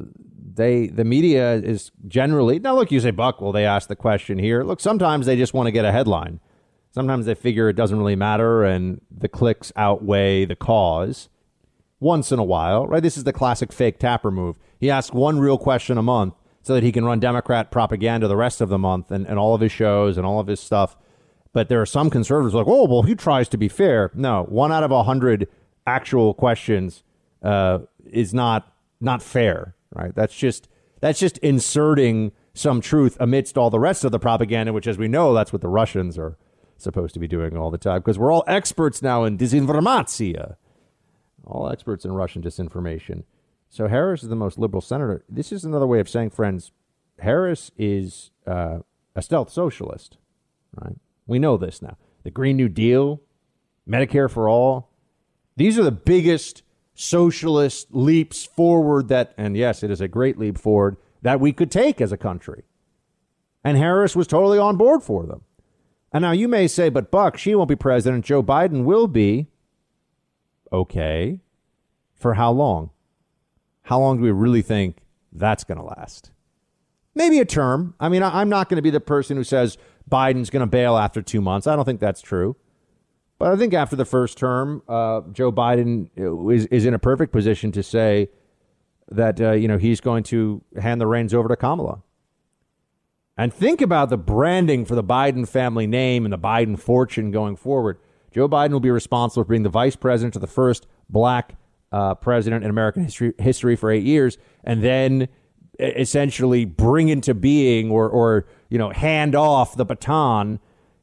they 0.54 0.88
the 0.88 1.06
media 1.06 1.54
is 1.54 1.92
generally 2.08 2.58
now. 2.58 2.76
Look, 2.76 2.92
you 2.92 3.00
say 3.00 3.12
Buck. 3.12 3.42
Well, 3.42 3.52
they 3.52 3.66
ask 3.66 3.88
the 3.88 3.96
question 3.96 4.40
here. 4.40 4.64
Look, 4.64 4.80
sometimes 4.80 5.28
they 5.28 5.38
just 5.38 5.54
want 5.54 5.68
to 5.68 5.72
get 5.72 5.86
a 5.86 5.92
headline. 5.92 6.40
Sometimes 6.90 7.28
they 7.28 7.36
figure 7.36 7.70
it 7.70 7.76
doesn't 7.76 7.98
really 7.98 8.18
matter, 8.18 8.64
and 8.64 9.02
the 9.16 9.30
clicks 9.30 9.72
outweigh 9.76 10.46
the 10.46 10.56
cause. 10.56 11.30
Once 12.02 12.32
in 12.32 12.40
a 12.40 12.44
while, 12.44 12.86
right? 12.88 13.02
This 13.02 13.16
is 13.16 13.24
the 13.24 13.32
classic 13.32 13.72
fake 13.72 13.98
Tapper 13.98 14.32
move. 14.32 14.58
He 14.78 14.90
asks 14.90 15.14
one 15.14 15.40
real 15.40 15.58
question 15.58 15.98
a 15.98 16.04
month 16.04 16.34
so 16.62 16.74
that 16.74 16.84
he 16.84 16.92
can 16.92 17.06
run 17.06 17.20
Democrat 17.20 17.72
propaganda 17.72 18.28
the 18.28 18.36
rest 18.36 18.60
of 18.60 18.68
the 18.68 18.78
month 18.78 19.12
and, 19.12 19.26
and 19.26 19.40
all 19.40 19.56
of 19.56 19.62
his 19.62 19.72
shows 19.72 20.18
and 20.18 20.26
all 20.26 20.40
of 20.40 20.48
his 20.48 20.60
stuff. 20.60 20.98
But 21.54 21.70
there 21.70 21.80
are 21.80 21.86
some 21.86 22.10
conservatives 22.10 22.56
like, 22.56 22.68
oh, 22.68 22.86
well, 22.86 23.04
he 23.04 23.16
tries 23.16 23.48
to 23.50 23.58
be 23.58 23.70
fair. 23.70 24.12
No, 24.14 24.44
one 24.50 24.72
out 24.72 24.84
of 24.84 24.92
a 24.92 25.04
hundred 25.04 25.48
actual 25.86 26.34
questions 26.34 27.04
uh, 27.44 27.80
is 28.06 28.34
not 28.34 28.74
not 29.00 29.22
fair, 29.24 29.76
right? 29.94 30.14
That's 30.14 30.36
just 30.36 30.68
that's 31.02 31.20
just 31.20 31.38
inserting 31.40 32.32
some 32.54 32.82
truth 32.82 33.18
amidst 33.20 33.58
all 33.58 33.70
the 33.70 33.80
rest 33.80 34.04
of 34.06 34.12
the 34.12 34.20
propaganda, 34.20 34.74
which, 34.74 34.88
as 34.88 34.98
we 34.98 35.08
know, 35.08 35.34
that's 35.34 35.54
what 35.54 35.62
the 35.62 35.70
Russians 35.70 36.18
are 36.18 36.38
supposed 36.78 37.14
to 37.14 37.20
be 37.20 37.28
doing 37.28 37.56
all 37.56 37.72
the 37.72 37.78
time 37.78 38.00
because 38.00 38.18
we're 38.18 38.32
all 38.32 38.44
experts 38.48 39.02
now 39.02 39.24
in 39.24 39.38
disinformatia, 39.38 40.56
all 41.46 41.70
experts 41.70 42.06
in 42.06 42.12
Russian 42.12 42.42
disinformation. 42.42 43.24
So 43.70 43.88
Harris 43.88 44.24
is 44.24 44.30
the 44.30 44.36
most 44.36 44.58
liberal 44.58 44.82
senator. 44.82 45.24
This 45.30 45.52
is 45.52 45.64
another 45.64 45.88
way 45.88 46.00
of 46.00 46.10
saying, 46.10 46.32
friends, 46.32 46.72
Harris 47.20 47.72
is 47.78 48.32
uh, 48.46 48.80
a 49.16 49.22
stealth 49.22 49.50
socialist, 49.50 50.18
right? 50.76 50.96
We 51.26 51.40
know 51.40 51.58
this 51.58 51.82
now. 51.82 51.98
The 52.24 52.32
Green 52.32 52.58
New 52.58 52.70
Deal, 52.70 53.22
Medicare 53.88 54.30
for 54.30 54.50
all, 54.50 54.90
these 55.56 55.78
are 55.78 55.84
the 55.84 55.92
biggest 55.92 56.64
socialist 56.94 57.88
leaps 57.92 58.46
forward 58.46 59.08
that, 59.08 59.34
and 59.38 59.56
yes, 59.56 59.84
it 59.84 59.92
is 59.92 60.02
a 60.02 60.08
great 60.08 60.38
leap 60.38 60.58
forward 60.58 60.98
that 61.22 61.40
we 61.40 61.54
could 61.54 61.72
take 61.72 62.02
as 62.02 62.12
a 62.12 62.18
country. 62.18 62.64
And 63.64 63.78
Harris 63.78 64.16
was 64.16 64.28
totally 64.28 64.58
on 64.58 64.78
board 64.78 65.04
for 65.04 65.26
them. 65.26 65.42
And 66.12 66.24
now 66.24 66.32
you 66.32 66.48
may 66.48 66.68
say, 66.68 66.90
but 66.90 67.12
Buck, 67.12 67.38
she 67.38 67.56
won't 67.56 67.70
be 67.70 67.76
president. 67.76 68.26
Joe 68.26 68.44
Biden 68.44 68.84
will 68.84 69.08
be. 69.08 69.48
Okay. 70.72 71.40
For 72.16 72.36
how 72.36 72.52
long? 72.52 72.92
How 73.84 74.00
long 74.00 74.18
do 74.18 74.24
we 74.24 74.32
really 74.32 74.62
think 74.62 74.98
that's 75.32 75.64
going 75.64 75.78
to 75.78 75.84
last? 75.84 76.32
Maybe 77.14 77.40
a 77.40 77.46
term. 77.46 77.96
I 78.00 78.10
mean, 78.10 78.24
I'm 78.24 78.48
not 78.48 78.70
going 78.70 78.78
to 78.78 78.82
be 78.82 78.90
the 78.90 79.02
person 79.02 79.36
who 79.36 79.44
says 79.44 79.78
Biden's 80.10 80.50
going 80.50 80.62
to 80.62 80.68
bail 80.68 80.98
after 80.98 81.22
two 81.22 81.42
months. 81.42 81.68
I 81.68 81.76
don't 81.76 81.86
think 81.86 82.00
that's 82.00 82.22
true. 82.22 82.56
But 83.38 83.52
I 83.52 83.58
think 83.58 83.74
after 83.74 83.96
the 83.96 84.06
first 84.06 84.38
term, 84.38 84.84
uh, 84.88 85.22
Joe 85.32 85.52
Biden 85.52 86.10
is, 86.16 86.68
is 86.68 86.86
in 86.86 86.94
a 86.94 87.00
perfect 87.00 87.32
position 87.32 87.72
to 87.72 87.82
say 87.82 88.30
that 89.10 89.42
uh, 89.42 89.52
you 89.54 89.68
know 89.68 89.78
he's 89.78 90.00
going 90.00 90.24
to 90.26 90.64
hand 90.80 91.02
the 91.02 91.08
reins 91.08 91.34
over 91.34 91.50
to 91.50 91.56
Kamala. 91.56 92.04
And 93.38 93.52
think 93.52 93.82
about 93.82 94.10
the 94.10 94.18
branding 94.18 94.86
for 94.86 94.94
the 94.94 95.04
Biden 95.04 95.48
family 95.48 95.88
name 95.88 96.24
and 96.24 96.32
the 96.32 96.38
Biden 96.38 96.78
fortune 96.78 97.32
going 97.32 97.56
forward. 97.56 97.98
Joe 98.32 98.48
Biden 98.48 98.72
will 98.72 98.80
be 98.80 98.92
responsible 98.92 99.44
for 99.44 99.50
being 99.50 99.64
the 99.64 99.70
vice 99.70 99.96
president 99.96 100.36
of 100.36 100.42
the 100.42 100.48
first 100.48 100.88
black 101.10 101.56
uh, 101.92 102.16
president 102.16 102.64
in 102.64 102.70
American 102.70 103.04
history, 103.04 103.34
history 103.38 103.76
for 103.76 103.92
eight 103.92 104.04
years, 104.04 104.38
and 104.64 104.82
then 104.84 105.28
essentially 105.80 106.66
bring 106.66 107.10
into 107.10 107.34
being 107.34 107.90
or, 107.90 108.08
or 108.10 108.46
you 108.70 108.78
know 108.78 108.90
hand 108.92 109.36
off 109.36 109.76
the 109.76 109.86
baton 109.86 110.60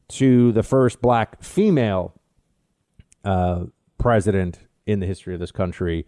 to 0.08 0.52
the 0.52 0.62
first 0.62 1.02
black 1.02 1.42
female 1.42 2.14
uh, 3.24 3.64
president 3.98 4.60
in 4.86 5.00
the 5.00 5.06
history 5.06 5.34
of 5.34 5.40
this 5.40 5.52
country. 5.52 6.06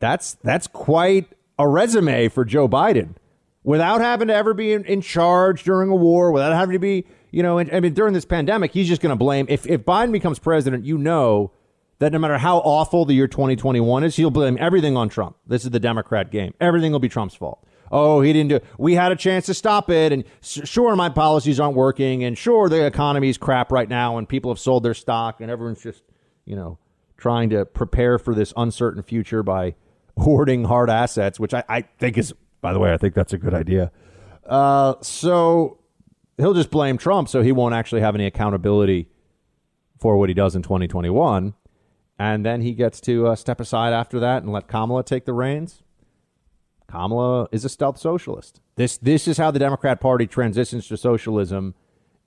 That's 0.00 0.34
that's 0.42 0.66
quite 0.66 1.32
a 1.58 1.66
resume 1.66 2.28
for 2.28 2.44
Joe 2.44 2.68
Biden 2.68 3.14
without 3.62 4.00
having 4.00 4.28
to 4.28 4.34
ever 4.34 4.54
be 4.54 4.72
in, 4.72 4.84
in 4.84 5.00
charge 5.00 5.64
during 5.64 5.90
a 5.90 5.96
war, 5.96 6.32
without 6.32 6.52
having 6.52 6.72
to 6.72 6.78
be, 6.78 7.06
you 7.30 7.42
know, 7.42 7.58
I 7.58 7.80
mean, 7.80 7.94
during 7.94 8.14
this 8.14 8.24
pandemic, 8.24 8.72
he's 8.72 8.88
just 8.88 9.00
going 9.00 9.10
to 9.10 9.16
blame. 9.16 9.46
If, 9.48 9.66
if 9.66 9.82
Biden 9.82 10.12
becomes 10.12 10.38
president, 10.38 10.84
you 10.84 10.98
know 10.98 11.52
that 12.00 12.12
no 12.12 12.18
matter 12.18 12.38
how 12.38 12.58
awful 12.58 13.04
the 13.04 13.14
year 13.14 13.28
2021 13.28 14.04
is, 14.04 14.16
he'll 14.16 14.30
blame 14.30 14.56
everything 14.58 14.96
on 14.96 15.08
Trump. 15.08 15.36
This 15.46 15.64
is 15.64 15.70
the 15.70 15.80
Democrat 15.80 16.30
game. 16.30 16.54
Everything 16.60 16.92
will 16.92 16.98
be 16.98 17.08
Trump's 17.08 17.34
fault. 17.34 17.64
Oh, 17.92 18.20
he 18.20 18.32
didn't 18.32 18.48
do 18.48 18.56
it. 18.56 18.64
We 18.78 18.94
had 18.94 19.12
a 19.12 19.16
chance 19.16 19.46
to 19.46 19.54
stop 19.54 19.90
it. 19.90 20.12
And 20.12 20.24
sure, 20.40 20.94
my 20.96 21.08
policies 21.08 21.58
aren't 21.58 21.76
working. 21.76 22.24
And 22.24 22.38
sure, 22.38 22.68
the 22.68 22.86
economy's 22.86 23.36
crap 23.36 23.72
right 23.72 23.88
now 23.88 24.16
and 24.16 24.28
people 24.28 24.50
have 24.50 24.58
sold 24.58 24.82
their 24.82 24.94
stock 24.94 25.40
and 25.40 25.50
everyone's 25.50 25.82
just, 25.82 26.02
you 26.44 26.56
know, 26.56 26.78
trying 27.16 27.50
to 27.50 27.66
prepare 27.66 28.18
for 28.18 28.34
this 28.34 28.52
uncertain 28.56 29.02
future 29.02 29.42
by 29.42 29.74
hoarding 30.18 30.64
hard 30.64 30.88
assets, 30.88 31.40
which 31.40 31.52
I, 31.52 31.64
I 31.68 31.82
think 31.98 32.16
is, 32.16 32.32
by 32.60 32.72
the 32.72 32.78
way, 32.78 32.92
I 32.92 32.96
think 32.96 33.14
that's 33.14 33.32
a 33.32 33.38
good 33.38 33.54
idea. 33.54 33.90
Uh, 34.46 34.94
so 35.00 35.79
he'll 36.40 36.54
just 36.54 36.70
blame 36.70 36.98
Trump 36.98 37.28
so 37.28 37.42
he 37.42 37.52
won't 37.52 37.74
actually 37.74 38.00
have 38.00 38.14
any 38.14 38.26
accountability 38.26 39.08
for 39.98 40.16
what 40.16 40.28
he 40.28 40.34
does 40.34 40.56
in 40.56 40.62
2021 40.62 41.54
and 42.20 42.44
then 42.44 42.60
he 42.60 42.74
gets 42.74 43.00
to 43.00 43.28
uh, 43.28 43.34
step 43.34 43.60
aside 43.60 43.94
after 43.94 44.20
that 44.20 44.42
and 44.42 44.52
let 44.52 44.68
Kamala 44.68 45.02
take 45.02 45.24
the 45.24 45.32
reins. 45.32 45.82
Kamala 46.86 47.48
is 47.50 47.64
a 47.64 47.68
stealth 47.70 47.96
socialist. 47.96 48.60
This 48.76 48.98
this 48.98 49.26
is 49.26 49.38
how 49.38 49.50
the 49.50 49.58
Democrat 49.58 50.02
Party 50.02 50.26
transitions 50.26 50.86
to 50.88 50.98
socialism 50.98 51.74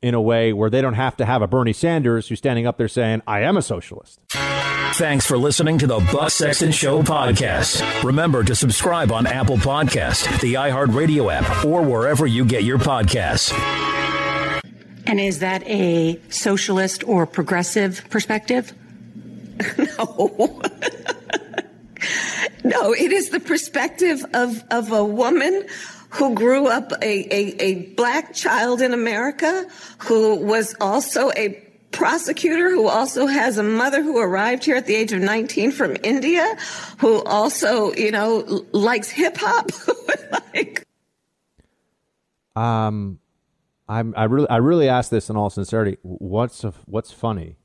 in 0.04 0.14
a 0.14 0.22
way 0.22 0.52
where 0.52 0.70
they 0.70 0.82
don't 0.82 0.94
have 0.94 1.16
to 1.18 1.26
have 1.26 1.42
a 1.42 1.48
Bernie 1.48 1.74
Sanders 1.74 2.28
who's 2.28 2.38
standing 2.38 2.68
up 2.68 2.78
there 2.78 2.90
saying, 2.90 3.22
"I 3.26 3.40
am 3.42 3.56
a 3.58 3.62
socialist." 3.62 4.20
Thanks 4.96 5.26
for 5.26 5.38
listening 5.38 5.80
to 5.80 5.88
the 5.88 6.00
Buck 6.12 6.30
Sexton 6.30 6.72
Show 6.72 7.02
podcast. 7.02 8.04
Remember 8.04 8.44
to 8.44 8.54
subscribe 8.54 9.12
on 9.12 9.26
Apple 9.26 9.58
Podcast, 9.58 10.40
the 10.42 10.54
iHeartRadio 10.54 11.34
app, 11.34 11.66
or 11.66 11.82
wherever 11.82 12.28
you 12.28 12.46
get 12.46 12.64
your 12.64 12.78
podcasts. 12.78 13.52
And 15.08 15.20
is 15.20 15.40
that 15.40 15.66
a 15.68 16.20
socialist 16.30 17.04
or 17.08 17.26
progressive 17.26 18.06
perspective? 18.10 18.74
no. 19.78 20.62
no, 22.64 22.94
it 22.94 23.12
is 23.12 23.30
the 23.30 23.40
perspective 23.40 24.24
of, 24.34 24.64
of 24.70 24.92
a 24.92 25.04
woman 25.04 25.66
who 26.14 26.34
grew 26.35 26.68
up 26.68 26.91
a, 27.02 27.06
a, 27.34 27.61
a 27.61 27.76
black 27.95 28.34
child 28.34 28.81
in 28.81 28.94
America, 28.94 29.65
who 29.99 30.35
was 30.35 30.76
also 30.80 31.31
a 31.31 31.49
prosecutor 31.91 32.69
who 32.69 32.88
also 32.88 33.27
has 33.27 33.57
a 33.57 33.64
mother 33.64 34.02
who 34.02 34.18
arrived 34.18 34.65
here 34.65 34.76
at 34.76 34.88
the 34.88 34.95
age 34.95 35.11
of 35.11 35.22
19 35.22 35.72
from 35.72 35.95
India, 36.03 36.57
who 36.98 37.22
also, 37.23 37.94
you 37.94 38.11
know, 38.11 38.65
likes 38.72 39.10
hip 39.10 39.38
hop. 39.38 39.69
like, 40.53 40.88
um, 42.56 43.19
I'm, 43.88 44.14
I 44.18 44.23
really, 44.23 44.49
I 44.49 44.57
really 44.57 44.90
ask 44.90 45.11
this 45.11 45.30
in 45.30 45.35
all 45.35 45.49
sincerity. 45.49 45.98
What's, 46.02 46.64
a, 46.64 46.73
what's 46.85 47.11
funny? 47.11 47.57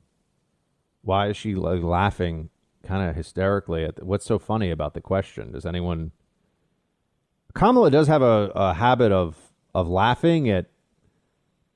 why 1.01 1.27
is 1.27 1.37
she 1.37 1.55
like 1.55 1.81
laughing 1.81 2.49
kind 2.83 3.09
of 3.09 3.15
hysterically 3.15 3.83
at 3.83 3.95
the, 3.95 4.05
what's 4.05 4.25
so 4.25 4.39
funny 4.39 4.71
about 4.71 4.93
the 4.93 5.01
question? 5.01 5.51
Does 5.51 5.65
anyone? 5.65 6.11
Kamala 7.59 7.91
does 7.91 8.07
have 8.07 8.21
a, 8.21 8.51
a 8.55 8.73
habit 8.73 9.11
of 9.11 9.35
of 9.75 9.89
laughing 9.89 10.49
at 10.49 10.67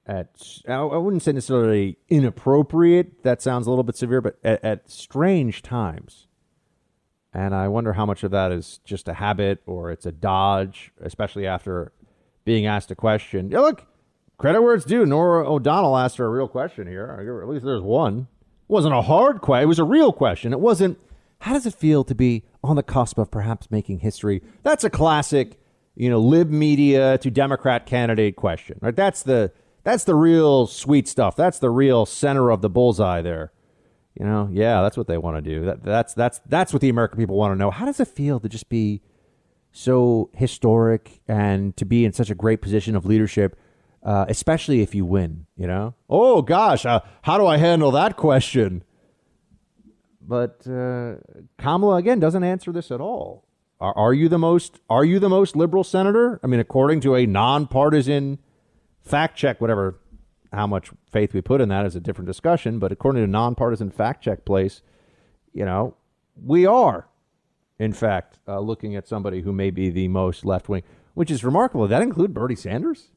at 0.05 0.29
I 0.65 0.81
wouldn't 0.81 1.23
say 1.23 1.33
necessarily 1.33 1.97
inappropriate. 2.07 3.23
That 3.23 3.41
sounds 3.41 3.67
a 3.67 3.69
little 3.69 3.83
bit 3.83 3.97
severe, 3.97 4.21
but 4.21 4.37
at, 4.45 4.63
at 4.63 4.89
strange 4.89 5.61
times. 5.61 6.27
And 7.33 7.53
I 7.53 7.67
wonder 7.67 7.93
how 7.93 8.05
much 8.05 8.23
of 8.23 8.31
that 8.31 8.53
is 8.53 8.79
just 8.85 9.09
a 9.09 9.15
habit 9.15 9.61
or 9.65 9.91
it's 9.91 10.05
a 10.05 10.13
dodge, 10.13 10.93
especially 11.01 11.45
after 11.45 11.91
being 12.45 12.65
asked 12.65 12.89
a 12.89 12.95
question. 12.95 13.51
Yeah, 13.51 13.59
look, 13.59 13.85
credit 14.37 14.61
where 14.61 14.75
it's 14.75 14.85
due. 14.85 15.05
Norah 15.05 15.51
O'Donnell 15.51 15.97
asked 15.97 16.15
her 16.15 16.25
a 16.25 16.29
real 16.29 16.47
question 16.47 16.87
here. 16.87 17.07
At 17.43 17.49
least 17.49 17.65
there's 17.65 17.81
one 17.81 18.27
It 18.69 18.71
wasn't 18.71 18.93
a 18.93 19.01
hard 19.01 19.41
question. 19.41 19.63
It 19.63 19.67
was 19.67 19.79
a 19.79 19.83
real 19.83 20.13
question. 20.13 20.53
It 20.53 20.61
wasn't, 20.61 20.97
how 21.39 21.51
does 21.51 21.65
it 21.65 21.73
feel 21.73 22.05
to 22.05 22.15
be 22.15 22.45
on 22.63 22.77
the 22.77 22.83
cusp 22.83 23.17
of 23.17 23.29
perhaps 23.29 23.69
making 23.69 23.99
history? 23.99 24.41
That's 24.61 24.85
a 24.85 24.89
classic, 24.89 25.59
you 25.95 26.09
know, 26.09 26.19
lib 26.19 26.49
media 26.49 27.17
to 27.19 27.29
Democrat 27.29 27.85
candidate 27.85 28.35
question, 28.35 28.79
right? 28.81 28.95
That's 28.95 29.23
the, 29.23 29.51
that's 29.83 30.03
the 30.03 30.15
real 30.15 30.67
sweet 30.67 31.07
stuff. 31.07 31.35
That's 31.35 31.59
the 31.59 31.69
real 31.69 32.05
center 32.05 32.49
of 32.49 32.61
the 32.61 32.69
bullseye 32.69 33.21
there. 33.21 33.51
You 34.19 34.25
know, 34.25 34.49
yeah, 34.51 34.81
that's 34.81 34.95
what 34.95 35.07
they 35.07 35.17
want 35.17 35.37
to 35.37 35.41
do. 35.41 35.65
That, 35.65 35.83
that's, 35.83 36.13
that's, 36.13 36.39
that's 36.45 36.71
what 36.71 36.81
the 36.81 36.89
American 36.89 37.17
people 37.17 37.35
want 37.35 37.51
to 37.51 37.55
know. 37.55 37.71
How 37.71 37.85
does 37.85 37.99
it 37.99 38.07
feel 38.07 38.39
to 38.39 38.49
just 38.49 38.69
be 38.69 39.01
so 39.71 40.29
historic 40.33 41.21
and 41.27 41.75
to 41.77 41.85
be 41.85 42.05
in 42.05 42.13
such 42.13 42.29
a 42.29 42.35
great 42.35 42.61
position 42.61 42.95
of 42.95 43.05
leadership 43.05 43.59
uh, 44.03 44.25
especially 44.27 44.81
if 44.81 44.93
you 44.93 45.05
win. 45.05 45.45
You 45.57 45.67
know, 45.67 45.95
oh 46.09 46.41
gosh, 46.41 46.85
uh, 46.85 47.01
how 47.23 47.37
do 47.37 47.45
I 47.45 47.57
handle 47.57 47.91
that 47.91 48.17
question? 48.17 48.83
But 50.21 50.67
uh, 50.67 51.15
Kamala 51.57 51.95
again 51.95 52.19
doesn't 52.19 52.43
answer 52.43 52.71
this 52.71 52.91
at 52.91 53.01
all. 53.01 53.42
Are, 53.83 53.97
are 53.97 54.13
you 54.13 54.29
the 54.29 54.39
most? 54.39 54.79
Are 54.89 55.03
you 55.03 55.19
the 55.19 55.27
most 55.27 55.57
liberal 55.57 55.83
senator? 55.83 56.39
I 56.41 56.47
mean, 56.47 56.61
according 56.61 57.01
to 57.01 57.15
a 57.15 57.25
nonpartisan 57.25 58.39
fact 59.01 59.37
check, 59.37 59.59
whatever, 59.59 59.99
how 60.53 60.67
much 60.67 60.91
faith 61.11 61.33
we 61.33 61.41
put 61.41 61.59
in 61.59 61.67
that 61.67 61.85
is 61.85 61.93
a 61.93 61.99
different 61.99 62.27
discussion. 62.27 62.79
But 62.79 62.93
according 62.93 63.19
to 63.19 63.25
a 63.25 63.27
nonpartisan 63.27 63.91
fact 63.91 64.23
check 64.23 64.45
place, 64.45 64.81
you 65.53 65.65
know, 65.65 65.95
we 66.41 66.65
are, 66.65 67.09
in 67.77 67.91
fact, 67.91 68.39
uh, 68.47 68.61
looking 68.61 68.95
at 68.95 69.05
somebody 69.05 69.41
who 69.41 69.51
may 69.51 69.69
be 69.69 69.89
the 69.89 70.07
most 70.07 70.45
left 70.45 70.69
wing, 70.69 70.83
which 71.13 71.29
is 71.29 71.43
remarkable. 71.43 71.83
Does 71.83 71.89
that 71.89 72.01
include 72.01 72.33
Bernie 72.33 72.55
Sanders? 72.55 73.09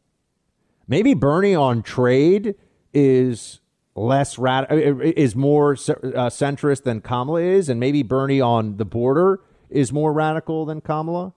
Maybe 0.89 1.15
Bernie 1.15 1.55
on 1.55 1.85
trade 1.85 2.57
is 2.93 3.61
less 3.95 4.37
rad- 4.37 4.67
uh, 4.69 4.75
is 4.75 5.37
more 5.37 5.75
uh, 5.75 6.29
centrist 6.29 6.83
than 6.83 7.03
Kamala 7.03 7.43
is, 7.43 7.69
and 7.69 7.79
maybe 7.79 8.03
Bernie 8.03 8.41
on 8.41 8.79
the 8.79 8.85
border 8.85 9.41
is 9.71 9.93
more 9.93 10.13
radical 10.13 10.65
than 10.65 10.81
Kamala. 10.81 11.33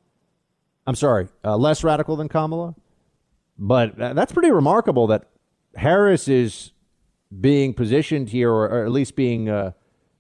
I'm 0.87 0.95
sorry, 0.95 1.27
uh, 1.43 1.57
less 1.57 1.83
radical 1.83 2.15
than 2.15 2.29
Kamala. 2.29 2.75
But 3.57 3.97
that's 3.97 4.31
pretty 4.31 4.51
remarkable 4.51 5.07
that 5.07 5.25
Harris 5.75 6.27
is 6.27 6.71
being 7.39 7.73
positioned 7.73 8.29
here, 8.29 8.51
or, 8.51 8.65
or 8.69 8.85
at 8.85 8.91
least 8.91 9.15
being 9.15 9.49
uh, 9.49 9.71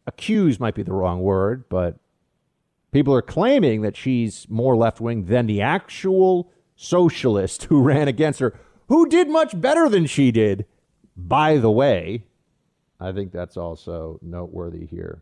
accused, 0.05 0.59
might 0.59 0.75
be 0.75 0.83
the 0.83 0.91
wrong 0.91 1.21
word, 1.21 1.63
but 1.69 1.97
people 2.91 3.13
are 3.13 3.21
claiming 3.21 3.81
that 3.81 3.95
she's 3.95 4.47
more 4.49 4.75
left 4.75 4.99
wing 4.99 5.25
than 5.25 5.45
the 5.45 5.61
actual 5.61 6.51
socialist 6.75 7.65
who 7.65 7.81
ran 7.83 8.07
against 8.07 8.39
her 8.39 8.53
who 8.89 9.07
did 9.07 9.29
much 9.29 9.59
better 9.59 9.87
than 9.87 10.05
she 10.07 10.31
did, 10.31 10.65
by 11.15 11.57
the 11.57 11.71
way. 11.71 12.23
I 12.99 13.11
think 13.11 13.31
that's 13.31 13.55
also 13.55 14.19
noteworthy 14.21 14.85
here. 14.85 15.21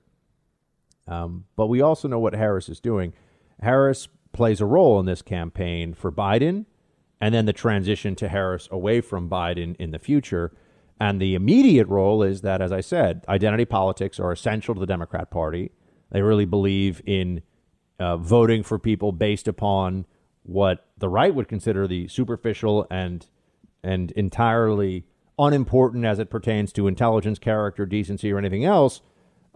Um, 1.07 1.45
but 1.55 1.67
we 1.67 1.81
also 1.81 2.07
know 2.07 2.19
what 2.19 2.33
Harris 2.33 2.69
is 2.69 2.79
doing. 2.79 3.13
Harris 3.61 4.07
plays 4.33 4.61
a 4.61 4.65
role 4.65 4.99
in 4.99 5.05
this 5.05 5.21
campaign 5.21 5.93
for 5.93 6.11
Biden 6.11 6.65
and 7.19 7.33
then 7.33 7.45
the 7.45 7.53
transition 7.53 8.15
to 8.15 8.27
Harris 8.27 8.67
away 8.71 9.01
from 9.01 9.29
Biden 9.29 9.75
in 9.77 9.91
the 9.91 9.99
future. 9.99 10.51
And 10.99 11.21
the 11.21 11.35
immediate 11.35 11.87
role 11.87 12.23
is 12.23 12.41
that, 12.41 12.61
as 12.61 12.71
I 12.71 12.81
said, 12.81 13.23
identity 13.27 13.65
politics 13.65 14.19
are 14.19 14.31
essential 14.31 14.73
to 14.75 14.79
the 14.79 14.85
Democrat 14.85 15.29
Party. 15.31 15.71
They 16.11 16.21
really 16.21 16.45
believe 16.45 17.01
in 17.05 17.41
uh, 17.99 18.17
voting 18.17 18.63
for 18.63 18.77
people 18.77 19.11
based 19.11 19.47
upon 19.47 20.05
what 20.43 20.85
the 20.97 21.09
right 21.09 21.33
would 21.33 21.47
consider 21.47 21.87
the 21.87 22.07
superficial 22.07 22.87
and 22.89 23.27
and 23.83 24.11
entirely 24.11 25.05
unimportant 25.37 26.03
as 26.03 26.19
it 26.19 26.29
pertains 26.29 26.73
to 26.73 26.87
intelligence, 26.87 27.37
character, 27.37 27.85
decency, 27.85 28.31
or 28.31 28.37
anything 28.37 28.65
else, 28.65 29.01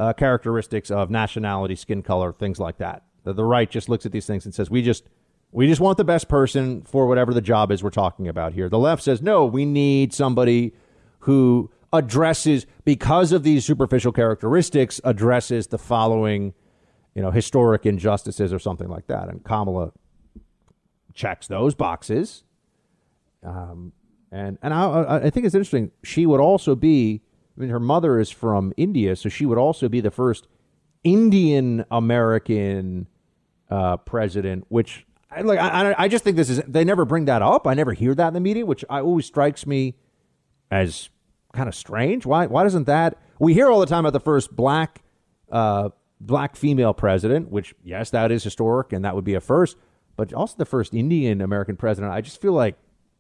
uh, 0.01 0.13
characteristics 0.13 0.89
of 0.89 1.11
nationality, 1.11 1.75
skin 1.75 2.01
color, 2.01 2.33
things 2.33 2.59
like 2.59 2.77
that. 2.79 3.03
The, 3.23 3.33
the 3.33 3.43
right 3.43 3.69
just 3.69 3.87
looks 3.87 4.03
at 4.03 4.11
these 4.11 4.25
things 4.25 4.45
and 4.45 4.53
says, 4.53 4.69
we 4.69 4.81
just 4.81 5.03
we 5.51 5.67
just 5.67 5.79
want 5.79 5.97
the 5.97 6.03
best 6.03 6.27
person 6.27 6.81
for 6.81 7.05
whatever 7.05 7.33
the 7.33 7.41
job 7.41 7.71
is 7.71 7.83
we're 7.83 7.91
talking 7.91 8.27
about 8.27 8.53
here. 8.53 8.67
The 8.67 8.79
left 8.79 9.03
says, 9.03 9.21
no, 9.21 9.45
we 9.45 9.63
need 9.65 10.11
somebody 10.13 10.73
who 11.19 11.69
addresses, 11.93 12.65
because 12.83 13.31
of 13.31 13.43
these 13.43 13.63
superficial 13.65 14.11
characteristics, 14.11 14.99
addresses 15.03 15.67
the 15.67 15.77
following, 15.77 16.53
you 17.13 17.21
know, 17.21 17.31
historic 17.31 17.85
injustices 17.85 18.51
or 18.51 18.59
something 18.59 18.87
like 18.87 19.05
that. 19.07 19.27
And 19.27 19.43
Kamala 19.43 19.91
checks 21.13 21.47
those 21.47 21.75
boxes. 21.75 22.43
Um, 23.43 23.91
and 24.31 24.57
and 24.63 24.73
I, 24.73 25.19
I 25.25 25.29
think 25.29 25.45
it's 25.45 25.53
interesting. 25.53 25.91
She 26.03 26.25
would 26.25 26.39
also 26.39 26.75
be, 26.75 27.21
I 27.61 27.63
mean, 27.63 27.69
her 27.69 27.79
mother 27.79 28.17
is 28.17 28.31
from 28.31 28.73
India, 28.75 29.15
so 29.15 29.29
she 29.29 29.45
would 29.45 29.59
also 29.59 29.87
be 29.87 30.01
the 30.01 30.09
first 30.09 30.47
Indian 31.03 31.85
American 31.91 33.05
uh, 33.69 33.97
president, 33.97 34.65
which 34.69 35.05
I 35.29 35.41
like. 35.41 35.59
I, 35.59 35.93
I 35.95 36.07
just 36.07 36.23
think 36.23 36.37
this 36.37 36.49
is. 36.49 36.59
They 36.67 36.83
never 36.83 37.05
bring 37.05 37.25
that 37.25 37.43
up. 37.43 37.67
I 37.67 37.75
never 37.75 37.93
hear 37.93 38.15
that 38.15 38.29
in 38.29 38.33
the 38.33 38.39
media, 38.39 38.65
which 38.65 38.83
I 38.89 39.01
always 39.01 39.27
strikes 39.27 39.67
me 39.67 39.93
as 40.71 41.09
kind 41.53 41.69
of 41.69 41.75
strange. 41.75 42.25
Why? 42.25 42.47
Why 42.47 42.63
doesn't 42.63 42.85
that? 42.85 43.19
We 43.37 43.53
hear 43.53 43.69
all 43.69 43.79
the 43.79 43.85
time 43.85 44.05
about 44.07 44.13
the 44.13 44.19
first 44.19 44.55
black, 44.55 45.03
uh, 45.51 45.89
black 46.19 46.55
female 46.55 46.95
president, 46.95 47.51
which 47.51 47.75
yes, 47.83 48.09
that 48.09 48.31
is 48.31 48.43
historic, 48.43 48.91
and 48.91 49.05
that 49.05 49.13
would 49.13 49.23
be 49.23 49.35
a 49.35 49.39
first. 49.39 49.77
But 50.17 50.33
also 50.33 50.55
the 50.57 50.65
first 50.65 50.95
Indian 50.95 51.41
American 51.41 51.77
president. 51.77 52.11
I 52.11 52.21
just 52.21 52.41
feel 52.41 52.53
like 52.53 52.75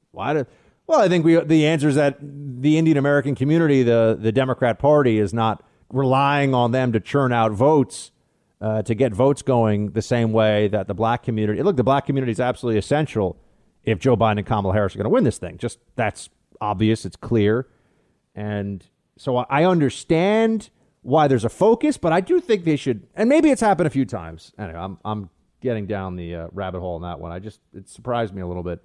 why 0.09 0.33
do? 0.33 0.45
Well, 0.87 0.99
I 0.99 1.07
think 1.07 1.23
we 1.23 1.39
the 1.39 1.67
answer 1.67 1.87
is 1.87 1.95
that 1.95 2.17
the 2.19 2.77
Indian 2.77 2.97
American 2.97 3.35
community, 3.35 3.83
the 3.83 4.17
the 4.19 4.31
Democrat 4.31 4.79
Party, 4.79 5.19
is 5.19 5.33
not 5.33 5.63
relying 5.89 6.53
on 6.53 6.71
them 6.71 6.91
to 6.93 6.99
churn 6.99 7.31
out 7.31 7.51
votes 7.51 8.11
uh, 8.61 8.81
to 8.83 8.93
get 8.93 9.13
votes 9.13 9.41
going 9.41 9.91
the 9.91 10.01
same 10.01 10.31
way 10.31 10.67
that 10.67 10.87
the 10.87 10.93
black 10.93 11.23
community. 11.23 11.61
Look, 11.63 11.77
the 11.77 11.83
black 11.83 12.05
community 12.05 12.31
is 12.31 12.39
absolutely 12.39 12.77
essential 12.77 13.37
if 13.83 13.99
Joe 13.99 14.15
Biden 14.15 14.37
and 14.37 14.45
Kamala 14.45 14.73
Harris 14.73 14.93
are 14.95 14.97
going 14.97 15.05
to 15.05 15.09
win 15.09 15.23
this 15.23 15.37
thing. 15.37 15.57
Just 15.57 15.79
that's 15.95 16.29
obvious, 16.59 17.05
it's 17.05 17.15
clear, 17.15 17.67
and 18.35 18.85
so 19.17 19.37
I 19.37 19.65
understand 19.65 20.69
why 21.03 21.27
there's 21.27 21.45
a 21.45 21.49
focus, 21.49 21.97
but 21.97 22.13
I 22.13 22.21
do 22.21 22.39
think 22.39 22.63
they 22.63 22.75
should. 22.75 23.07
And 23.15 23.27
maybe 23.29 23.49
it's 23.49 23.61
happened 23.61 23.87
a 23.87 23.91
few 23.91 24.05
times. 24.05 24.53
Anyway, 24.57 24.77
I'm 24.79 24.97
I'm 25.03 25.29
getting 25.61 25.87
down 25.87 26.15
the 26.15 26.35
uh, 26.35 26.47
rabbit 26.51 26.79
hole 26.79 26.95
on 26.95 27.01
that 27.03 27.19
one. 27.19 27.31
I 27.31 27.39
just 27.39 27.59
it 27.73 27.89
surprised 27.89 28.33
me 28.33 28.41
a 28.41 28.47
little 28.47 28.63
bit. 28.63 28.83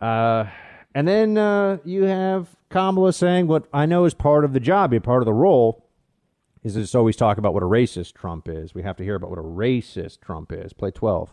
Uh, 0.00 0.46
and 0.94 1.08
then 1.08 1.36
uh, 1.36 1.78
you 1.84 2.04
have 2.04 2.48
Kamala 2.70 3.12
saying 3.12 3.46
what 3.46 3.66
I 3.72 3.86
know 3.86 4.04
is 4.04 4.14
part 4.14 4.44
of 4.44 4.52
the 4.52 4.60
job, 4.60 4.90
part 5.02 5.22
of 5.22 5.26
the 5.26 5.32
role 5.32 5.84
is 6.62 6.74
just 6.74 6.96
always 6.96 7.16
talk 7.16 7.36
about 7.36 7.52
what 7.52 7.62
a 7.62 7.66
racist 7.66 8.14
Trump 8.14 8.48
is. 8.48 8.74
We 8.74 8.82
have 8.82 8.96
to 8.96 9.04
hear 9.04 9.14
about 9.14 9.30
what 9.30 9.38
a 9.38 9.42
racist 9.42 10.20
Trump 10.20 10.50
is. 10.50 10.72
Play 10.72 10.90
12. 10.90 11.32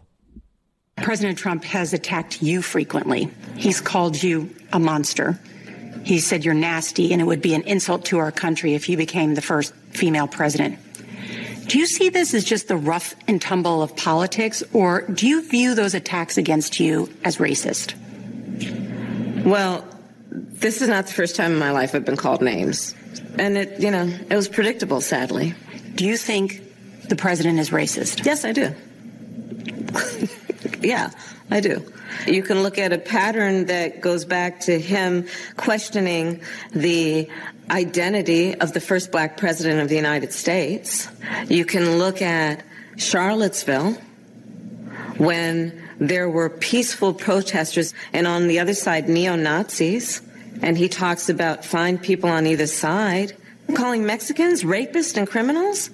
President 0.98 1.38
Trump 1.38 1.64
has 1.64 1.94
attacked 1.94 2.42
you 2.42 2.62
frequently. 2.62 3.32
He's 3.56 3.80
called 3.80 4.22
you 4.22 4.54
a 4.74 4.80
monster. 4.80 5.40
He 6.04 6.20
said 6.20 6.44
you're 6.44 6.54
nasty 6.54 7.14
and 7.14 7.22
it 7.22 7.26
would 7.26 7.42
be 7.42 7.54
an 7.54 7.62
insult 7.64 8.06
to 8.06 8.18
our 8.18 8.32
country 8.32 8.74
if 8.74 8.90
you 8.90 8.98
became 8.98 9.36
the 9.36 9.42
first 9.42 9.74
female 9.92 10.28
president. 10.28 10.78
Do 11.68 11.80
you 11.80 11.86
see 11.86 12.10
this 12.10 12.34
as 12.34 12.44
just 12.44 12.68
the 12.68 12.76
rough 12.76 13.16
and 13.28 13.42
tumble 13.42 13.82
of 13.82 13.96
politics, 13.96 14.62
or 14.74 15.04
do 15.04 15.26
you 15.26 15.48
view 15.48 15.74
those 15.74 15.94
attacks 15.94 16.38
against 16.38 16.80
you 16.82 17.10
as 17.24 17.38
racist? 17.38 17.94
Well, 19.44 19.86
this 20.30 20.82
is 20.82 20.88
not 20.88 21.08
the 21.08 21.14
first 21.14 21.36
time 21.36 21.52
in 21.52 21.60
my 21.60 21.72
life 21.72 21.96
I've 21.96 22.06
been 22.06 22.18
called 22.18 22.42
names. 22.42 22.96
And 23.38 23.58
it, 23.58 23.80
you 23.80 23.92
know, 23.92 24.08
it 24.30 24.36
was 24.36 24.48
predictable, 24.48 25.02
sadly. 25.02 25.54
Do 25.96 26.06
you 26.06 26.18
think 26.18 26.62
the 27.08 27.16
president 27.16 27.60
is 27.60 27.72
racist? 27.72 28.26
Yes, 28.26 28.46
I 28.46 28.52
do. 28.52 28.74
yeah, 30.88 31.12
I 31.50 31.60
do. 31.60 31.92
You 32.28 32.44
can 32.44 32.62
look 32.62 32.78
at 32.78 32.94
a 32.94 32.98
pattern 32.98 33.66
that 33.66 34.02
goes 34.02 34.26
back 34.26 34.62
to 34.62 34.80
him 34.80 35.28
questioning 35.58 36.42
the 36.72 37.28
identity 37.70 38.56
of 38.56 38.74
the 38.74 38.82
first 38.82 39.12
black 39.12 39.38
president 39.38 39.82
of 39.82 39.90
the 39.90 39.96
United 39.96 40.34
States. 40.34 41.08
You 41.48 41.66
can 41.66 41.98
look 41.98 42.22
at 42.22 42.64
Charlottesville 42.98 43.98
when 45.22 45.80
there 46.00 46.28
were 46.28 46.50
peaceful 46.50 47.14
protesters 47.14 47.94
and 48.12 48.26
on 48.26 48.48
the 48.48 48.58
other 48.58 48.74
side 48.74 49.08
neo 49.08 49.36
Nazis 49.36 50.20
and 50.64 50.76
he 50.76 50.90
talks 50.90 51.30
about 51.30 51.64
fine 51.64 52.00
people 52.00 52.30
on 52.30 52.48
either 52.48 52.66
side, 52.66 53.38
calling 53.76 54.04
Mexicans 54.06 54.64
rapists 54.64 55.16
and 55.18 55.30
criminals. 55.30 55.92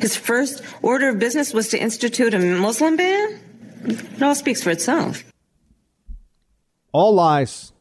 His 0.00 0.16
first 0.16 0.62
order 0.80 1.10
of 1.10 1.18
business 1.18 1.52
was 1.52 1.68
to 1.68 1.78
institute 1.80 2.32
a 2.32 2.38
Muslim 2.38 2.96
ban. 2.96 3.40
It 3.84 4.22
all 4.22 4.34
speaks 4.34 4.62
for 4.62 4.70
itself. 4.70 5.22
All 6.92 7.14
lies 7.14 7.72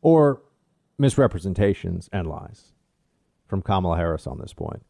or 0.00 0.42
misrepresentations 0.96 2.08
and 2.12 2.28
lies 2.28 2.72
from 3.48 3.62
Kamala 3.62 3.96
Harris 3.96 4.28
on 4.28 4.38
this 4.38 4.52
point. 4.52 4.84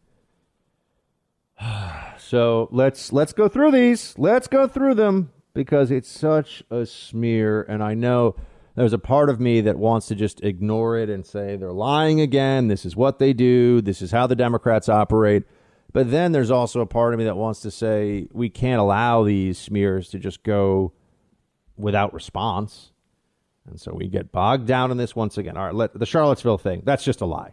So 2.34 2.68
let's 2.72 3.12
let's 3.12 3.32
go 3.32 3.46
through 3.46 3.70
these. 3.70 4.18
Let's 4.18 4.48
go 4.48 4.66
through 4.66 4.96
them 4.96 5.30
because 5.54 5.92
it's 5.92 6.08
such 6.08 6.64
a 6.68 6.84
smear 6.84 7.62
and 7.62 7.80
I 7.80 7.94
know 7.94 8.34
there's 8.74 8.92
a 8.92 8.98
part 8.98 9.30
of 9.30 9.38
me 9.38 9.60
that 9.60 9.78
wants 9.78 10.08
to 10.08 10.16
just 10.16 10.42
ignore 10.42 10.98
it 10.98 11.08
and 11.08 11.24
say 11.24 11.54
they're 11.54 11.70
lying 11.70 12.20
again. 12.20 12.66
This 12.66 12.84
is 12.84 12.96
what 12.96 13.20
they 13.20 13.34
do. 13.34 13.80
This 13.80 14.02
is 14.02 14.10
how 14.10 14.26
the 14.26 14.34
Democrats 14.34 14.88
operate. 14.88 15.44
But 15.92 16.10
then 16.10 16.32
there's 16.32 16.50
also 16.50 16.80
a 16.80 16.86
part 16.86 17.14
of 17.14 17.18
me 17.18 17.24
that 17.26 17.36
wants 17.36 17.60
to 17.60 17.70
say 17.70 18.26
we 18.32 18.50
can't 18.50 18.80
allow 18.80 19.22
these 19.22 19.56
smears 19.56 20.08
to 20.08 20.18
just 20.18 20.42
go 20.42 20.92
without 21.76 22.12
response. 22.12 22.90
And 23.64 23.80
so 23.80 23.94
we 23.94 24.08
get 24.08 24.32
bogged 24.32 24.66
down 24.66 24.90
in 24.90 24.96
this 24.96 25.14
once 25.14 25.38
again. 25.38 25.56
All 25.56 25.66
right, 25.66 25.74
let, 25.74 25.96
the 25.96 26.04
Charlottesville 26.04 26.58
thing, 26.58 26.82
that's 26.84 27.04
just 27.04 27.20
a 27.20 27.26
lie. 27.26 27.52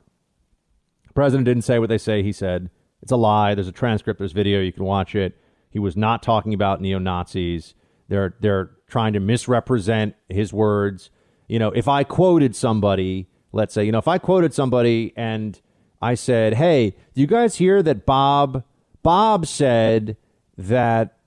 The 1.05 1.13
president 1.13 1.45
didn't 1.45 1.65
say 1.65 1.77
what 1.77 1.89
they 1.89 1.99
say 1.99 2.23
he 2.23 2.31
said. 2.31 2.71
It's 3.01 3.11
a 3.11 3.17
lie. 3.17 3.55
There's 3.55 3.67
a 3.67 3.71
transcript, 3.73 4.19
there's 4.19 4.31
video, 4.31 4.61
you 4.61 4.71
can 4.71 4.83
watch 4.83 5.15
it. 5.15 5.37
He 5.69 5.79
was 5.79 5.95
not 5.97 6.21
talking 6.21 6.53
about 6.53 6.81
neo 6.81 6.99
Nazis. 6.99 7.73
They're 8.07 8.35
they're 8.41 8.71
trying 8.87 9.13
to 9.13 9.19
misrepresent 9.19 10.15
his 10.27 10.51
words. 10.51 11.09
You 11.47 11.59
know, 11.59 11.69
if 11.69 11.87
I 11.87 12.03
quoted 12.03 12.55
somebody, 12.55 13.27
let's 13.53 13.73
say, 13.73 13.85
you 13.85 13.91
know, 13.91 13.97
if 13.97 14.07
I 14.07 14.17
quoted 14.17 14.53
somebody 14.53 15.13
and 15.15 15.59
I 16.01 16.15
said, 16.15 16.55
"Hey, 16.55 16.95
do 17.13 17.21
you 17.21 17.27
guys 17.27 17.55
hear 17.55 17.81
that 17.83 18.05
Bob 18.05 18.63
Bob 19.01 19.45
said 19.45 20.17
that 20.57 21.17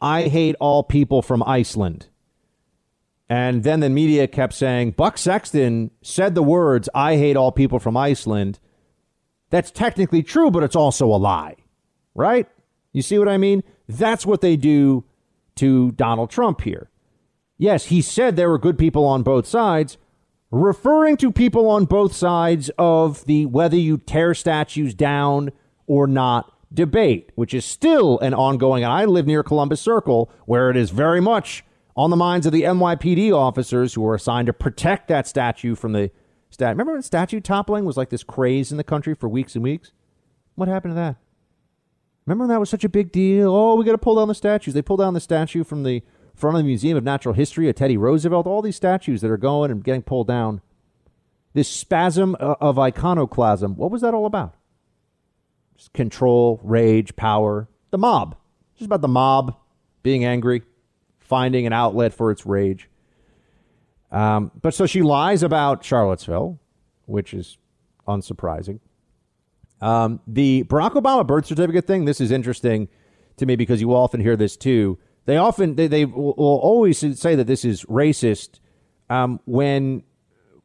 I 0.00 0.22
hate 0.24 0.56
all 0.58 0.82
people 0.82 1.22
from 1.22 1.42
Iceland?" 1.44 2.08
And 3.32 3.62
then 3.62 3.80
the 3.80 3.88
media 3.88 4.26
kept 4.26 4.52
saying, 4.52 4.90
Buck 4.90 5.16
Sexton 5.16 5.90
said 6.02 6.34
the 6.34 6.42
words, 6.42 6.90
I 6.94 7.16
hate 7.16 7.34
all 7.34 7.50
people 7.50 7.78
from 7.78 7.96
Iceland. 7.96 8.58
That's 9.52 9.70
technically 9.70 10.22
true, 10.22 10.50
but 10.50 10.62
it's 10.62 10.74
also 10.74 11.06
a 11.06 11.20
lie, 11.20 11.56
right? 12.14 12.48
You 12.92 13.02
see 13.02 13.18
what 13.18 13.28
I 13.28 13.36
mean? 13.36 13.62
That's 13.86 14.24
what 14.24 14.40
they 14.40 14.56
do 14.56 15.04
to 15.56 15.92
Donald 15.92 16.30
Trump 16.30 16.62
here. 16.62 16.88
Yes, 17.58 17.86
he 17.86 18.00
said 18.00 18.34
there 18.34 18.48
were 18.48 18.58
good 18.58 18.78
people 18.78 19.04
on 19.04 19.22
both 19.22 19.46
sides, 19.46 19.98
referring 20.50 21.18
to 21.18 21.30
people 21.30 21.68
on 21.68 21.84
both 21.84 22.14
sides 22.14 22.70
of 22.78 23.26
the 23.26 23.44
whether 23.44 23.76
you 23.76 23.98
tear 23.98 24.32
statues 24.32 24.94
down 24.94 25.52
or 25.86 26.06
not 26.06 26.50
debate, 26.72 27.30
which 27.34 27.52
is 27.52 27.66
still 27.66 28.18
an 28.20 28.32
ongoing. 28.32 28.82
And 28.82 28.92
I 28.92 29.04
live 29.04 29.26
near 29.26 29.42
Columbus 29.42 29.82
Circle, 29.82 30.30
where 30.46 30.70
it 30.70 30.78
is 30.78 30.88
very 30.88 31.20
much 31.20 31.62
on 31.94 32.08
the 32.08 32.16
minds 32.16 32.46
of 32.46 32.52
the 32.52 32.62
NYPD 32.62 33.36
officers 33.36 33.92
who 33.92 34.06
are 34.06 34.14
assigned 34.14 34.46
to 34.46 34.54
protect 34.54 35.08
that 35.08 35.28
statue 35.28 35.74
from 35.74 35.92
the 35.92 36.10
stat. 36.52 36.70
Remember 36.70 36.92
when 36.92 37.02
statue 37.02 37.40
toppling 37.40 37.84
was 37.84 37.96
like 37.96 38.10
this 38.10 38.22
craze 38.22 38.70
in 38.70 38.76
the 38.76 38.84
country 38.84 39.14
for 39.14 39.28
weeks 39.28 39.54
and 39.54 39.64
weeks? 39.64 39.92
What 40.54 40.68
happened 40.68 40.92
to 40.92 40.96
that? 40.96 41.16
Remember 42.26 42.42
when 42.42 42.50
that 42.50 42.60
was 42.60 42.70
such 42.70 42.84
a 42.84 42.88
big 42.88 43.10
deal? 43.10 43.54
Oh, 43.54 43.74
we 43.74 43.84
got 43.84 43.92
to 43.92 43.98
pull 43.98 44.16
down 44.16 44.28
the 44.28 44.34
statues. 44.34 44.74
They 44.74 44.82
pulled 44.82 45.00
down 45.00 45.14
the 45.14 45.20
statue 45.20 45.64
from 45.64 45.82
the 45.82 46.02
front 46.34 46.56
of 46.56 46.62
the 46.62 46.68
Museum 46.68 46.96
of 46.96 47.04
Natural 47.04 47.34
History 47.34 47.68
of 47.68 47.74
Teddy 47.74 47.96
Roosevelt. 47.96 48.46
All 48.46 48.62
these 48.62 48.76
statues 48.76 49.22
that 49.22 49.30
are 49.30 49.36
going 49.36 49.70
and 49.70 49.82
getting 49.82 50.02
pulled 50.02 50.28
down. 50.28 50.60
This 51.54 51.68
spasm 51.68 52.34
of 52.36 52.78
iconoclasm. 52.78 53.76
What 53.76 53.90
was 53.90 54.02
that 54.02 54.14
all 54.14 54.26
about? 54.26 54.54
Just 55.76 55.92
control, 55.92 56.60
rage, 56.62 57.16
power. 57.16 57.68
The 57.90 57.98
mob. 57.98 58.36
Just 58.76 58.86
about 58.86 59.00
the 59.00 59.08
mob 59.08 59.56
being 60.02 60.24
angry, 60.24 60.62
finding 61.18 61.66
an 61.66 61.72
outlet 61.72 62.14
for 62.14 62.30
its 62.30 62.46
rage. 62.46 62.88
Um, 64.12 64.52
but 64.60 64.74
so 64.74 64.86
she 64.86 65.02
lies 65.02 65.42
about 65.42 65.84
Charlottesville, 65.84 66.60
which 67.06 67.34
is 67.34 67.58
unsurprising. 68.06 68.78
Um, 69.80 70.20
the 70.26 70.64
Barack 70.64 70.92
Obama 70.92 71.26
birth 71.26 71.46
certificate 71.46 71.86
thing, 71.86 72.04
this 72.04 72.20
is 72.20 72.30
interesting 72.30 72.88
to 73.38 73.46
me 73.46 73.56
because 73.56 73.80
you 73.80 73.92
often 73.94 74.20
hear 74.20 74.36
this 74.36 74.56
too. 74.56 74.98
They 75.24 75.36
often, 75.36 75.76
they, 75.76 75.86
they 75.86 76.04
will 76.04 76.34
always 76.36 76.98
say 77.18 77.34
that 77.34 77.46
this 77.46 77.64
is 77.64 77.84
racist 77.84 78.60
um, 79.08 79.40
when 79.44 80.04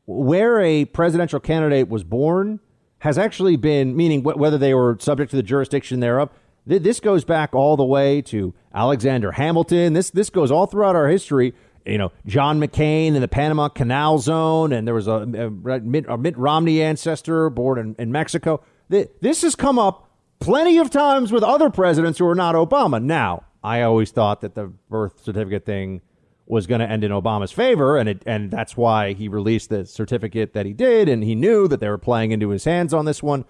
where 0.05 0.59
a 0.61 0.85
presidential 0.85 1.39
candidate 1.39 1.89
was 1.89 2.03
born 2.03 2.59
has 2.99 3.17
actually 3.17 3.55
been, 3.57 3.95
meaning 3.95 4.21
wh- 4.21 4.37
whether 4.37 4.57
they 4.57 4.73
were 4.73 4.97
subject 4.99 5.31
to 5.31 5.37
the 5.37 5.43
jurisdiction 5.43 5.99
thereof. 5.99 6.29
Th- 6.67 6.81
this 6.81 6.99
goes 6.99 7.23
back 7.23 7.53
all 7.53 7.75
the 7.77 7.85
way 7.85 8.21
to 8.23 8.53
Alexander 8.73 9.33
Hamilton. 9.33 9.93
This 9.93 10.09
this 10.09 10.29
goes 10.29 10.49
all 10.49 10.65
throughout 10.65 10.95
our 10.95 11.07
history. 11.07 11.53
You 11.87 11.97
know, 11.97 12.11
John 12.25 12.59
McCain 12.59 13.15
in 13.15 13.21
the 13.21 13.27
Panama 13.27 13.69
Canal 13.69 14.19
Zone, 14.19 14.73
and 14.73 14.85
there 14.85 14.93
was 14.93 15.07
a, 15.07 15.11
a, 15.11 15.79
Mitt, 15.79 16.05
a 16.07 16.17
Mitt, 16.17 16.37
Romney 16.37 16.81
ancestor 16.81 17.49
born 17.49 17.79
in, 17.79 17.95
in 17.97 18.11
Mexico. 18.11 18.61
This 18.89 19.41
has 19.41 19.55
come 19.55 19.79
up 19.79 20.09
plenty 20.39 20.77
of 20.77 20.89
times 20.89 21.31
with 21.31 21.43
other 21.43 21.69
presidents 21.69 22.19
who 22.19 22.27
are 22.27 22.35
not 22.35 22.55
Obama. 22.55 23.01
Now, 23.01 23.45
I 23.63 23.81
always 23.81 24.11
thought 24.11 24.41
that 24.41 24.55
the 24.55 24.67
birth 24.89 25.23
certificate 25.23 25.65
thing 25.65 26.01
was 26.45 26.67
going 26.67 26.79
to 26.79 26.89
end 26.89 27.03
in 27.03 27.11
Obama's 27.11 27.51
favor, 27.51 27.97
and 27.97 28.07
it 28.07 28.23
and 28.25 28.49
that's 28.49 28.77
why 28.77 29.13
he 29.13 29.27
released 29.27 29.69
the 29.69 29.85
certificate 29.85 30.53
that 30.53 30.65
he 30.65 30.73
did, 30.73 31.09
and 31.09 31.23
he 31.23 31.35
knew 31.35 31.67
that 31.67 31.79
they 31.79 31.89
were 31.89 31.97
playing 31.97 32.31
into 32.31 32.49
his 32.49 32.63
hands 32.63 32.93
on 32.93 33.05
this 33.05 33.21
one. 33.21 33.45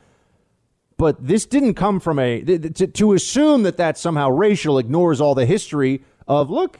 But 0.97 1.25
this 1.25 1.45
didn't 1.45 1.75
come 1.75 1.99
from 1.99 2.17
a 2.17 2.41
to, 2.41 2.87
to 2.87 3.13
assume 3.13 3.63
that 3.63 3.77
that 3.77 3.97
somehow 3.97 4.29
racial 4.29 4.79
ignores 4.79 5.21
all 5.21 5.35
the 5.35 5.45
history 5.45 6.03
of 6.27 6.49
look. 6.49 6.79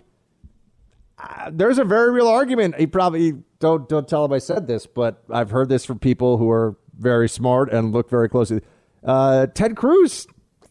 Uh, 1.17 1.49
there's 1.51 1.79
a 1.79 1.83
very 1.83 2.11
real 2.11 2.27
argument. 2.27 2.75
He 2.75 2.87
probably 2.87 3.33
don't 3.59 3.89
don't 3.89 4.07
tell 4.07 4.25
him 4.25 4.33
I 4.33 4.37
said 4.37 4.67
this, 4.67 4.85
but 4.85 5.23
I've 5.31 5.49
heard 5.49 5.69
this 5.69 5.83
from 5.83 5.99
people 5.99 6.37
who 6.37 6.49
are 6.49 6.75
very 6.97 7.27
smart 7.27 7.71
and 7.71 7.91
look 7.91 8.09
very 8.09 8.29
closely. 8.29 8.61
Uh, 9.03 9.47
Ted 9.47 9.75
Cruz 9.75 10.27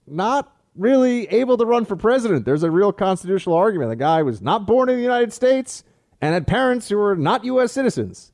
not 0.07 0.53
really 0.77 1.27
able 1.29 1.57
to 1.57 1.65
run 1.65 1.85
for 1.85 1.97
president. 1.97 2.45
There's 2.45 2.63
a 2.63 2.71
real 2.71 2.93
constitutional 2.93 3.57
argument. 3.57 3.91
The 3.91 3.97
guy 3.97 4.23
was 4.23 4.41
not 4.41 4.67
born 4.67 4.89
in 4.89 4.97
the 4.97 5.03
United 5.03 5.33
States 5.33 5.83
and 6.21 6.35
had 6.35 6.47
parents 6.47 6.89
who 6.89 6.97
were 6.97 7.17
not 7.17 7.45
U.S. 7.45 7.73
citizens. 7.73 8.33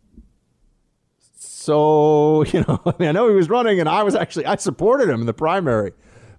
So, 1.36 2.44
you 2.52 2.64
know, 2.66 2.80
I 2.84 2.94
mean, 2.98 3.08
I 3.08 3.12
know 3.12 3.28
he 3.28 3.34
was 3.34 3.48
running 3.48 3.80
and 3.80 3.88
I 3.88 4.02
was 4.02 4.14
actually, 4.14 4.46
I 4.46 4.56
supported 4.56 5.08
him 5.08 5.20
in 5.20 5.26
the 5.26 5.34
primary. 5.34 5.92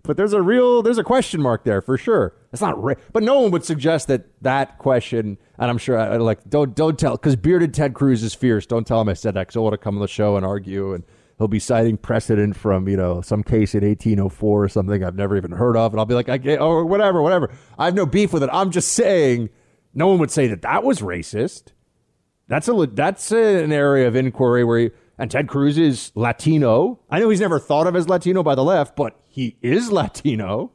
But 0.04 0.18
there's 0.18 0.34
a 0.34 0.42
real, 0.42 0.82
there's 0.82 0.98
a 0.98 1.04
question 1.04 1.42
mark 1.42 1.64
there 1.64 1.82
for 1.82 1.98
sure. 1.98 2.36
It's 2.52 2.62
not, 2.62 2.82
ra- 2.82 2.96
but 3.14 3.24
no 3.24 3.40
one 3.40 3.52
would 3.52 3.64
suggest 3.64 4.10
that 4.10 4.26
that 4.42 4.78
question, 4.78 5.38
and 5.58 5.72
I'm 5.72 5.78
sure, 5.78 5.98
I, 5.98 6.18
like, 6.18 6.50
don't, 6.50 6.76
don't 6.76 7.00
tell, 7.00 7.14
because 7.14 7.38
bearded 7.38 7.74
Ted 7.74 7.94
Cruz 7.94 8.22
is 8.22 8.34
fierce. 8.34 8.66
Don't 8.66 8.86
tell 8.86 9.00
him 9.00 9.08
I 9.08 9.14
said 9.14 9.34
that, 9.36 9.44
because 9.44 9.54
he'll 9.54 9.64
want 9.64 9.74
to 9.74 9.78
come 9.78 9.96
on 9.96 10.02
the 10.02 10.08
show 10.10 10.36
and 10.36 10.46
argue 10.46 10.94
and 10.94 11.06
he'll 11.38 11.48
be 11.48 11.60
citing 11.60 11.98
precedent 11.98 12.56
from 12.56 12.88
you 12.88 12.98
know 12.98 13.22
some 13.22 13.44
case 13.44 13.74
in 13.74 13.84
1804 13.84 14.64
or 14.64 14.68
something 14.68 15.04
I've 15.04 15.16
never 15.16 15.38
even 15.38 15.52
heard 15.52 15.78
of, 15.78 15.94
and 15.94 16.00
I'll 16.00 16.06
be 16.06 16.16
like, 16.16 16.30
I 16.30 16.38
get, 16.38 16.60
or 16.60 16.86
whatever, 16.86 17.22
whatever. 17.22 17.52
I 17.78 17.86
have 17.86 17.96
no 17.96 18.06
beef 18.06 18.34
with 18.34 18.44
it. 18.44 18.50
I'm 18.52 18.72
just 18.72 18.92
saying, 18.94 19.50
no 19.94 20.08
one 20.08 20.20
would 20.20 20.32
say 20.32 20.48
that 20.48 20.62
that 20.64 20.84
was 20.84 21.00
racist. 21.00 21.72
That's 22.48 22.68
a 22.68 22.88
that's 22.92 23.32
an 23.32 23.72
area 23.72 24.08
of 24.08 24.16
inquiry 24.16 24.64
where, 24.64 24.80
he, 24.80 24.92
and 25.18 25.32
Ted 25.32 25.48
Cruz 25.48 25.78
is 25.78 26.12
Latino. 26.16 27.00
I 27.10 27.20
know 27.20 27.30
he's 27.30 27.40
never 27.40 27.60
thought 27.60 27.88
of 27.88 27.96
as 27.96 28.10
Latino 28.10 28.44
by 28.44 28.56
the 28.56 28.64
left, 28.64 28.96
but 28.96 29.20
he 29.34 29.58
is 29.64 29.92
Latino. 29.92 30.72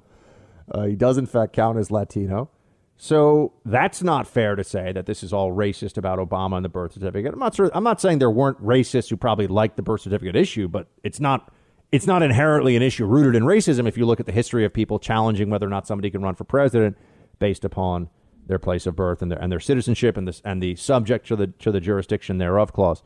Uh, 0.68 0.86
he 0.86 0.96
does 0.96 1.16
in 1.16 1.26
fact 1.26 1.52
count 1.52 1.78
as 1.78 1.92
Latino. 1.92 2.50
So 2.96 3.52
that's 3.64 4.02
not 4.02 4.26
fair 4.26 4.56
to 4.56 4.64
say 4.64 4.90
that 4.90 5.06
this 5.06 5.22
is 5.22 5.32
all 5.32 5.52
racist 5.52 5.96
about 5.96 6.18
Obama 6.18 6.56
and 6.56 6.64
the 6.64 6.68
birth 6.68 6.94
certificate. 6.94 7.32
I'm 7.32 7.38
not 7.38 7.54
sure, 7.54 7.70
I'm 7.72 7.84
not 7.84 8.00
saying 8.00 8.18
there 8.18 8.30
weren't 8.30 8.60
racists 8.60 9.08
who 9.08 9.16
probably 9.16 9.46
liked 9.46 9.76
the 9.76 9.82
birth 9.82 10.00
certificate 10.00 10.34
issue, 10.34 10.66
but 10.66 10.88
it's 11.04 11.20
not 11.20 11.52
it's 11.92 12.06
not 12.06 12.22
inherently 12.22 12.74
an 12.74 12.82
issue 12.82 13.06
rooted 13.06 13.36
in 13.36 13.44
racism 13.44 13.86
if 13.86 13.96
you 13.96 14.04
look 14.04 14.18
at 14.18 14.26
the 14.26 14.32
history 14.32 14.64
of 14.64 14.74
people 14.74 14.98
challenging 14.98 15.48
whether 15.48 15.66
or 15.66 15.70
not 15.70 15.86
somebody 15.86 16.10
can 16.10 16.20
run 16.20 16.34
for 16.34 16.44
president 16.44 16.98
based 17.38 17.64
upon 17.64 18.10
their 18.48 18.58
place 18.58 18.84
of 18.86 18.96
birth 18.96 19.22
and 19.22 19.30
their 19.30 19.38
and 19.38 19.52
their 19.52 19.60
citizenship 19.60 20.16
and 20.16 20.26
this 20.26 20.42
and 20.44 20.60
the 20.60 20.74
subject 20.74 21.28
to 21.28 21.36
the 21.36 21.46
to 21.46 21.70
the 21.70 21.80
jurisdiction 21.80 22.38
thereof 22.38 22.72
clause. 22.72 23.04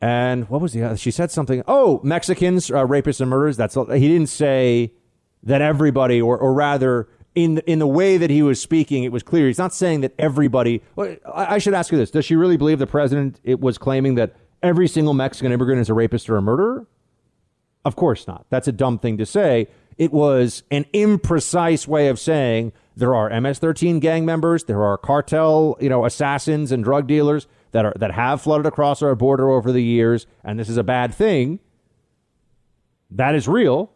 And 0.00 0.48
what 0.48 0.60
was 0.60 0.72
the 0.72 0.82
other? 0.82 0.96
She 0.96 1.10
said 1.10 1.30
something. 1.30 1.62
Oh, 1.66 2.00
Mexicans, 2.04 2.70
uh, 2.70 2.86
rapists 2.86 3.20
and 3.20 3.28
murderers. 3.28 3.56
That's 3.56 3.74
he 3.74 4.08
didn't 4.08 4.28
say 4.28 4.92
that 5.42 5.60
everybody, 5.60 6.20
or 6.20 6.38
or 6.38 6.52
rather 6.52 7.08
in 7.34 7.56
the, 7.56 7.70
in 7.70 7.78
the 7.78 7.86
way 7.86 8.16
that 8.16 8.30
he 8.30 8.42
was 8.42 8.60
speaking, 8.60 9.04
it 9.04 9.10
was 9.10 9.22
clear 9.22 9.46
he's 9.46 9.58
not 9.58 9.74
saying 9.74 10.02
that 10.02 10.14
everybody. 10.18 10.82
Well, 10.94 11.16
I 11.32 11.58
should 11.58 11.74
ask 11.74 11.90
you 11.90 11.98
this: 11.98 12.12
Does 12.12 12.24
she 12.24 12.36
really 12.36 12.56
believe 12.56 12.78
the 12.78 12.86
president 12.86 13.40
it 13.42 13.60
was 13.60 13.76
claiming 13.76 14.14
that 14.14 14.36
every 14.62 14.86
single 14.86 15.14
Mexican 15.14 15.50
immigrant 15.50 15.80
is 15.80 15.88
a 15.88 15.94
rapist 15.94 16.30
or 16.30 16.36
a 16.36 16.42
murderer? 16.42 16.86
Of 17.84 17.96
course 17.96 18.26
not. 18.26 18.46
That's 18.50 18.68
a 18.68 18.72
dumb 18.72 18.98
thing 18.98 19.18
to 19.18 19.26
say. 19.26 19.68
It 19.96 20.12
was 20.12 20.62
an 20.70 20.84
imprecise 20.94 21.88
way 21.88 22.06
of 22.06 22.20
saying 22.20 22.72
there 22.96 23.14
are 23.16 23.28
MS-13 23.40 24.00
gang 24.00 24.24
members, 24.24 24.64
there 24.64 24.82
are 24.84 24.96
cartel, 24.96 25.76
you 25.80 25.88
know, 25.88 26.04
assassins 26.04 26.70
and 26.70 26.84
drug 26.84 27.08
dealers 27.08 27.48
that 27.72 27.84
are 27.84 27.92
that 27.96 28.12
have 28.12 28.42
flooded 28.42 28.66
across 28.66 29.02
our 29.02 29.14
border 29.14 29.50
over 29.50 29.72
the 29.72 29.82
years, 29.82 30.26
and 30.44 30.58
this 30.58 30.68
is 30.68 30.76
a 30.76 30.84
bad 30.84 31.14
thing. 31.14 31.60
That 33.10 33.34
is 33.34 33.48
real. 33.48 33.92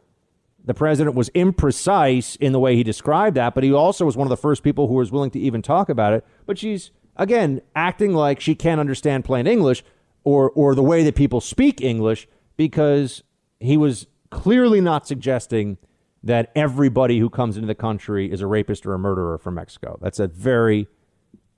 The 0.64 0.74
president 0.74 1.16
was 1.16 1.28
imprecise 1.30 2.36
in 2.36 2.52
the 2.52 2.60
way 2.60 2.76
he 2.76 2.84
described 2.84 3.36
that, 3.36 3.54
but 3.54 3.64
he 3.64 3.72
also 3.72 4.04
was 4.04 4.16
one 4.16 4.26
of 4.26 4.30
the 4.30 4.36
first 4.36 4.62
people 4.62 4.86
who 4.86 4.94
was 4.94 5.10
willing 5.10 5.30
to 5.32 5.40
even 5.40 5.60
talk 5.60 5.88
about 5.88 6.12
it. 6.12 6.24
But 6.46 6.56
she's, 6.56 6.92
again, 7.16 7.62
acting 7.74 8.14
like 8.14 8.38
she 8.40 8.54
can't 8.54 8.78
understand 8.78 9.24
plain 9.24 9.48
English 9.48 9.82
or, 10.22 10.50
or 10.50 10.76
the 10.76 10.82
way 10.82 11.02
that 11.02 11.16
people 11.16 11.40
speak 11.40 11.80
English 11.80 12.28
because 12.56 13.24
he 13.58 13.76
was 13.76 14.06
clearly 14.30 14.80
not 14.80 15.06
suggesting 15.06 15.78
that 16.22 16.52
everybody 16.54 17.18
who 17.18 17.28
comes 17.28 17.56
into 17.56 17.66
the 17.66 17.74
country 17.74 18.30
is 18.30 18.40
a 18.40 18.46
rapist 18.46 18.86
or 18.86 18.94
a 18.94 18.98
murderer 18.98 19.38
from 19.38 19.54
Mexico. 19.54 19.98
That's 20.00 20.20
a 20.20 20.28
very, 20.28 20.86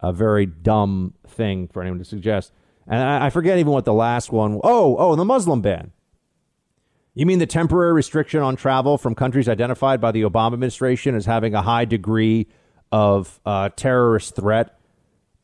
a 0.05 0.13
very 0.13 0.47
dumb 0.47 1.15
thing 1.27 1.69
for 1.69 1.83
anyone 1.83 1.99
to 1.99 2.05
suggest. 2.05 2.53
And 2.87 3.03
I, 3.03 3.27
I 3.27 3.31
forget 3.31 3.59
even 3.59 3.73
what 3.73 3.85
the 3.85 3.95
last 3.95 4.31
one. 4.31 4.61
Oh, 4.63 4.97
oh, 4.99 5.17
the 5.17 5.25
Muslim 5.25 5.63
ban. 5.63 5.93
You 7.15 7.27
mean 7.27 7.39
the 7.39 7.47
temporary 7.47 7.93
restriction 7.93 8.41
on 8.41 8.57
travel 8.57 8.99
from 8.99 9.15
countries 9.15 9.49
identified 9.49 10.01
by 10.01 10.13
the 10.13 10.23
Obama 10.23 10.55
administration 10.55 11.15
as 11.15 11.27
having 11.27 11.55
a 11.55 11.63
high 11.63 11.85
degree 11.85 12.49
of 12.93 13.41
uh, 13.47 13.71
terrorist 13.77 14.37
threat? 14.37 14.79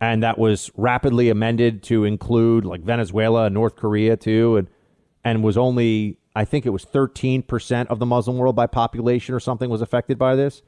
And 0.00 0.22
that 0.22 0.38
was 0.38 0.70
rapidly 0.76 1.30
amended 1.30 1.82
to 1.84 2.04
include 2.04 2.64
like 2.64 2.80
Venezuela 2.82 3.44
and 3.44 3.54
North 3.54 3.76
Korea 3.76 4.16
too, 4.16 4.56
and 4.56 4.68
and 5.24 5.44
was 5.44 5.56
only 5.56 6.18
I 6.34 6.44
think 6.44 6.64
it 6.64 6.70
was 6.70 6.84
13% 6.84 7.86
of 7.88 7.98
the 7.98 8.06
Muslim 8.06 8.38
world 8.38 8.56
by 8.56 8.66
population 8.66 9.34
or 9.34 9.40
something 9.40 9.68
was 9.68 9.82
affected 9.82 10.18
by 10.18 10.36
this. 10.36 10.62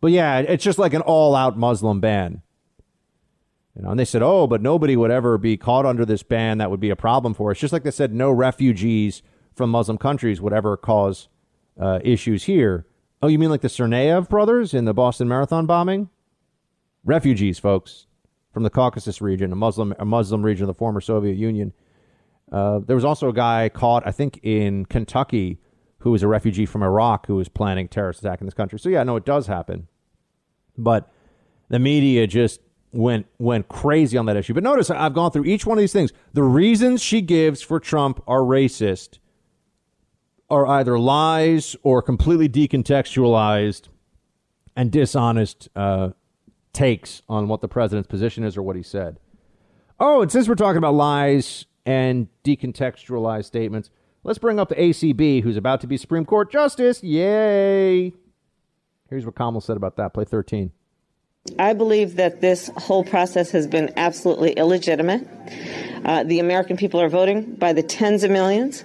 But 0.00 0.12
yeah, 0.12 0.38
it's 0.38 0.62
just 0.62 0.78
like 0.78 0.94
an 0.94 1.00
all-out 1.02 1.58
Muslim 1.58 2.00
ban. 2.00 2.42
You 3.78 3.84
know, 3.84 3.90
and 3.90 4.00
they 4.00 4.04
said, 4.04 4.22
"Oh, 4.22 4.48
but 4.48 4.60
nobody 4.60 4.96
would 4.96 5.12
ever 5.12 5.38
be 5.38 5.56
caught 5.56 5.86
under 5.86 6.04
this 6.04 6.24
ban. 6.24 6.58
That 6.58 6.70
would 6.70 6.80
be 6.80 6.90
a 6.90 6.96
problem 6.96 7.32
for 7.32 7.52
us." 7.52 7.58
Just 7.58 7.72
like 7.72 7.84
they 7.84 7.92
said, 7.92 8.12
no 8.12 8.32
refugees 8.32 9.22
from 9.54 9.70
Muslim 9.70 9.98
countries 9.98 10.40
would 10.40 10.52
ever 10.52 10.76
cause 10.76 11.28
uh, 11.80 12.00
issues 12.02 12.44
here. 12.44 12.86
Oh, 13.22 13.28
you 13.28 13.38
mean 13.38 13.50
like 13.50 13.60
the 13.60 13.68
Tsarnaev 13.68 14.28
brothers 14.28 14.74
in 14.74 14.84
the 14.84 14.92
Boston 14.92 15.28
Marathon 15.28 15.66
bombing? 15.66 16.10
Refugees, 17.04 17.60
folks, 17.60 18.06
from 18.52 18.64
the 18.64 18.70
Caucasus 18.70 19.22
region, 19.22 19.52
a 19.52 19.56
Muslim, 19.56 19.94
a 19.98 20.04
Muslim 20.04 20.44
region 20.44 20.64
of 20.64 20.68
the 20.68 20.74
former 20.74 21.00
Soviet 21.00 21.36
Union. 21.36 21.72
Uh, 22.50 22.80
there 22.80 22.96
was 22.96 23.04
also 23.04 23.28
a 23.28 23.32
guy 23.32 23.68
caught, 23.68 24.04
I 24.06 24.10
think, 24.10 24.40
in 24.42 24.86
Kentucky 24.86 25.58
who 25.98 26.10
was 26.10 26.22
a 26.22 26.28
refugee 26.28 26.66
from 26.66 26.82
Iraq 26.82 27.26
who 27.26 27.36
was 27.36 27.48
planning 27.48 27.88
terrorist 27.88 28.20
attack 28.20 28.40
in 28.40 28.46
this 28.46 28.54
country. 28.54 28.78
So 28.78 28.88
yeah, 28.88 29.02
no, 29.04 29.16
it 29.16 29.24
does 29.24 29.46
happen. 29.46 29.88
But 30.76 31.12
the 31.68 31.78
media 31.78 32.26
just 32.26 32.60
went 32.98 33.26
went 33.38 33.68
crazy 33.68 34.18
on 34.18 34.26
that 34.26 34.36
issue. 34.36 34.52
But 34.52 34.64
notice 34.64 34.90
I've 34.90 35.14
gone 35.14 35.30
through 35.30 35.44
each 35.44 35.64
one 35.64 35.78
of 35.78 35.80
these 35.80 35.92
things. 35.92 36.12
The 36.32 36.42
reasons 36.42 37.00
she 37.00 37.20
gives 37.20 37.62
for 37.62 37.78
Trump 37.78 38.20
are 38.26 38.40
racist 38.40 39.18
are 40.50 40.66
either 40.66 40.98
lies 40.98 41.76
or 41.82 42.02
completely 42.02 42.48
decontextualized 42.48 43.88
and 44.74 44.90
dishonest 44.90 45.68
uh, 45.76 46.10
takes 46.72 47.22
on 47.28 47.46
what 47.46 47.60
the 47.60 47.68
president's 47.68 48.08
position 48.08 48.42
is 48.42 48.56
or 48.56 48.62
what 48.62 48.74
he 48.74 48.82
said. 48.82 49.20
Oh, 50.00 50.22
and 50.22 50.32
since 50.32 50.48
we're 50.48 50.54
talking 50.56 50.78
about 50.78 50.94
lies 50.94 51.66
and 51.86 52.28
decontextualized 52.44 53.44
statements, 53.44 53.90
let's 54.24 54.38
bring 54.38 54.58
up 54.58 54.70
the 54.70 54.74
ACB, 54.74 55.42
who's 55.42 55.56
about 55.56 55.80
to 55.82 55.86
be 55.86 55.96
Supreme 55.96 56.24
Court 56.24 56.50
Justice. 56.50 57.02
Yay! 57.02 58.12
Here's 59.08 59.24
what 59.24 59.36
Kamala 59.36 59.62
said 59.62 59.76
about 59.76 59.96
that. 59.96 60.14
Play 60.14 60.24
13. 60.24 60.72
I 61.58 61.72
believe 61.72 62.16
that 62.16 62.40
this 62.40 62.70
whole 62.76 63.04
process 63.04 63.50
has 63.52 63.66
been 63.66 63.92
absolutely 63.96 64.52
illegitimate. 64.52 65.26
Uh, 66.04 66.22
the 66.24 66.38
American 66.38 66.76
people 66.76 67.00
are 67.00 67.08
voting 67.08 67.54
by 67.54 67.72
the 67.72 67.82
tens 67.82 68.24
of 68.24 68.30
millions, 68.30 68.84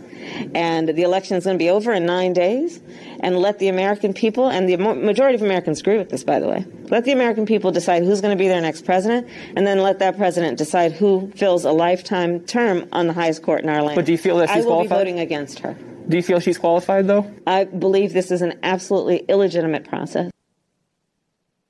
and 0.55 0.89
the 0.89 1.03
election 1.03 1.37
is 1.37 1.43
going 1.45 1.57
to 1.57 1.63
be 1.63 1.69
over 1.69 1.93
in 1.93 2.05
nine 2.05 2.33
days. 2.33 2.79
And 3.19 3.37
let 3.37 3.59
the 3.59 3.69
American 3.69 4.13
people, 4.13 4.49
and 4.49 4.67
the 4.67 4.75
majority 4.75 5.35
of 5.35 5.41
Americans 5.41 5.79
agree 5.79 5.97
with 5.97 6.09
this, 6.09 6.23
by 6.23 6.39
the 6.39 6.47
way, 6.47 6.65
let 6.89 7.05
the 7.05 7.13
American 7.13 7.45
people 7.45 7.71
decide 7.71 8.03
who's 8.03 8.19
going 8.19 8.35
to 8.37 8.41
be 8.41 8.49
their 8.49 8.59
next 8.61 8.83
president, 8.83 9.27
and 9.55 9.65
then 9.65 9.79
let 9.79 9.99
that 9.99 10.17
president 10.17 10.57
decide 10.57 10.91
who 10.91 11.31
fills 11.35 11.63
a 11.63 11.71
lifetime 11.71 12.41
term 12.41 12.87
on 12.91 13.07
the 13.07 13.13
highest 13.13 13.43
court 13.43 13.63
in 13.63 13.69
our 13.69 13.81
land. 13.81 13.95
But 13.95 14.05
do 14.05 14.11
you 14.11 14.17
feel 14.17 14.37
that 14.37 14.49
she's 14.49 14.65
I 14.65 14.67
will 14.67 14.75
qualified? 14.75 14.89
be 14.89 14.95
voting 14.95 15.19
against 15.19 15.59
her. 15.59 15.77
Do 16.09 16.17
you 16.17 16.23
feel 16.23 16.41
she's 16.41 16.57
qualified, 16.57 17.07
though? 17.07 17.31
I 17.47 17.63
believe 17.63 18.11
this 18.11 18.29
is 18.31 18.41
an 18.41 18.59
absolutely 18.61 19.19
illegitimate 19.29 19.87
process. 19.87 20.31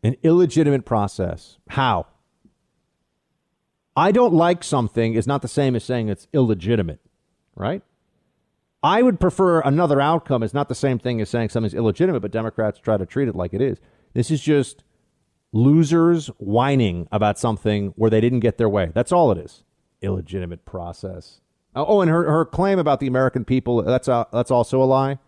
An 0.04 0.16
illegitimate 0.22 0.86
process. 0.86 1.58
How? 1.70 2.08
I 3.96 4.12
don't 4.12 4.34
like 4.34 4.64
something 4.64 5.14
is 5.14 5.28
not 5.28 5.42
the 5.42 5.48
same 5.48 5.76
as 5.76 5.84
saying 5.84 6.10
it's 6.10 6.28
illegitimate, 6.34 7.00
right? 7.56 7.82
I 8.82 9.02
would 9.02 9.20
prefer 9.20 9.62
another 9.62 10.02
outcome 10.02 10.44
is 10.44 10.54
not 10.54 10.68
the 10.68 10.76
same 10.76 11.00
thing 11.00 11.22
as 11.22 11.30
saying 11.30 11.50
something's 11.50 11.74
illegitimate, 11.74 12.22
but 12.22 12.32
Democrats 12.32 12.80
try 12.80 12.98
to 12.98 13.06
treat 13.06 13.30
it 13.30 13.36
like 13.36 13.54
it 13.54 13.62
is. 13.62 13.80
This 14.14 14.30
is 14.30 14.42
just 14.42 14.84
losers 15.54 16.28
whining 16.38 17.08
about 17.12 17.40
something 17.40 17.94
where 17.96 18.10
they 18.10 18.20
didn't 18.20 18.42
get 18.42 18.58
their 18.58 18.68
way. 18.68 18.92
That's 18.94 19.12
all 19.12 19.32
it 19.32 19.38
is. 19.38 19.64
Illegitimate 20.02 20.66
process. 20.66 21.40
Oh, 21.76 22.02
and 22.02 22.12
her, 22.12 22.30
her 22.30 22.46
claim 22.46 22.78
about 22.78 23.00
the 23.00 23.08
American 23.08 23.46
people, 23.46 23.82
that's, 23.84 24.08
a, 24.08 24.28
that's 24.34 24.52
also 24.52 24.82
a 24.82 24.86
lie. 24.86 25.20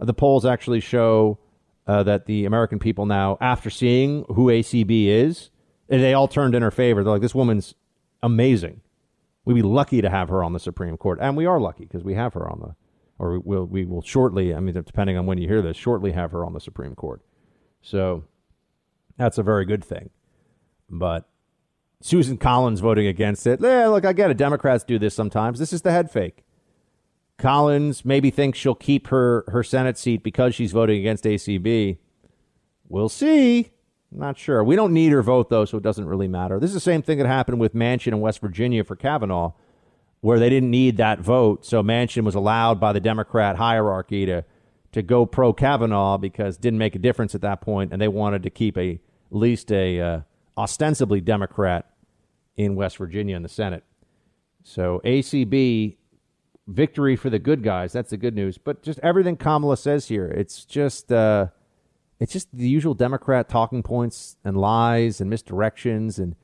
The 0.00 0.14
polls 0.14 0.46
actually 0.46 0.80
show 0.80 1.38
uh, 1.86 2.02
that 2.04 2.26
the 2.26 2.44
American 2.44 2.78
people 2.78 3.06
now, 3.06 3.38
after 3.40 3.70
seeing 3.70 4.24
who 4.28 4.46
ACB 4.46 5.06
is, 5.06 5.50
they 5.88 6.14
all 6.14 6.28
turned 6.28 6.54
in 6.54 6.62
her 6.62 6.70
favor. 6.70 7.02
They're 7.02 7.12
like, 7.12 7.22
this 7.22 7.34
woman's 7.34 7.74
amazing. 8.22 8.80
We'd 9.44 9.54
be 9.54 9.62
lucky 9.62 10.00
to 10.00 10.08
have 10.08 10.28
her 10.28 10.44
on 10.44 10.52
the 10.52 10.60
Supreme 10.60 10.96
Court. 10.96 11.18
And 11.20 11.36
we 11.36 11.46
are 11.46 11.60
lucky 11.60 11.84
because 11.84 12.04
we 12.04 12.14
have 12.14 12.34
her 12.34 12.48
on 12.48 12.60
the, 12.60 12.74
or 13.18 13.32
we 13.32 13.38
will, 13.38 13.66
we 13.66 13.84
will 13.84 14.02
shortly, 14.02 14.54
I 14.54 14.60
mean, 14.60 14.74
depending 14.74 15.16
on 15.16 15.26
when 15.26 15.38
you 15.38 15.48
hear 15.48 15.62
this, 15.62 15.76
shortly 15.76 16.12
have 16.12 16.30
her 16.30 16.44
on 16.44 16.52
the 16.52 16.60
Supreme 16.60 16.94
Court. 16.94 17.20
So 17.82 18.24
that's 19.16 19.38
a 19.38 19.42
very 19.42 19.64
good 19.64 19.84
thing. 19.84 20.10
But 20.88 21.28
Susan 22.00 22.36
Collins 22.36 22.80
voting 22.80 23.06
against 23.06 23.46
it, 23.46 23.62
eh, 23.62 23.86
look, 23.88 24.04
I 24.04 24.12
get 24.12 24.30
it. 24.30 24.36
Democrats 24.36 24.84
do 24.84 24.98
this 24.98 25.14
sometimes. 25.14 25.58
This 25.58 25.72
is 25.72 25.82
the 25.82 25.90
head 25.90 26.10
fake. 26.10 26.44
Collins 27.38 28.04
maybe 28.04 28.30
thinks 28.30 28.58
she'll 28.58 28.74
keep 28.74 29.08
her, 29.08 29.44
her 29.48 29.62
Senate 29.62 29.98
seat 29.98 30.22
because 30.22 30.54
she's 30.54 30.72
voting 30.72 31.00
against 31.00 31.24
ACB. 31.24 31.98
We'll 32.88 33.08
see. 33.08 33.72
Not 34.10 34.38
sure. 34.38 34.62
We 34.62 34.76
don't 34.76 34.92
need 34.92 35.12
her 35.12 35.22
vote, 35.22 35.48
though, 35.48 35.64
so 35.64 35.78
it 35.78 35.82
doesn't 35.82 36.04
really 36.04 36.28
matter. 36.28 36.60
This 36.60 36.70
is 36.70 36.74
the 36.74 36.80
same 36.80 37.02
thing 37.02 37.18
that 37.18 37.26
happened 37.26 37.58
with 37.58 37.74
Manchin 37.74 38.08
in 38.08 38.20
West 38.20 38.40
Virginia 38.40 38.84
for 38.84 38.94
Kavanaugh, 38.94 39.52
where 40.20 40.38
they 40.38 40.50
didn't 40.50 40.70
need 40.70 40.98
that 40.98 41.20
vote. 41.20 41.64
So 41.64 41.82
Manchin 41.82 42.22
was 42.22 42.34
allowed 42.34 42.78
by 42.78 42.92
the 42.92 43.00
Democrat 43.00 43.56
hierarchy 43.56 44.26
to, 44.26 44.44
to 44.92 45.02
go 45.02 45.24
pro 45.24 45.52
Kavanaugh 45.52 46.18
because 46.18 46.56
it 46.56 46.60
didn't 46.60 46.78
make 46.78 46.94
a 46.94 46.98
difference 46.98 47.34
at 47.34 47.40
that 47.40 47.62
point, 47.62 47.92
and 47.92 48.00
they 48.00 48.08
wanted 48.08 48.42
to 48.42 48.50
keep 48.50 48.76
a 48.76 49.00
at 49.32 49.36
least 49.38 49.72
a 49.72 49.98
uh, 49.98 50.20
ostensibly 50.58 51.22
Democrat 51.22 51.90
in 52.56 52.74
West 52.74 52.98
Virginia 52.98 53.34
in 53.34 53.42
the 53.42 53.48
Senate. 53.48 53.82
So 54.62 55.00
ACB 55.04 55.96
victory 56.72 57.16
for 57.16 57.30
the 57.30 57.38
good 57.38 57.62
guys. 57.62 57.92
That's 57.92 58.10
the 58.10 58.16
good 58.16 58.34
news. 58.34 58.58
But 58.58 58.82
just 58.82 58.98
everything 59.00 59.36
Kamala 59.36 59.76
says 59.76 60.08
here, 60.08 60.26
it's 60.26 60.64
just 60.64 61.12
uh, 61.12 61.48
it's 62.18 62.32
just 62.32 62.48
the 62.52 62.68
usual 62.68 62.94
Democrat 62.94 63.48
talking 63.48 63.82
points 63.82 64.36
and 64.44 64.56
lies 64.56 65.20
and 65.20 65.30
misdirections, 65.32 66.18
and 66.18 66.36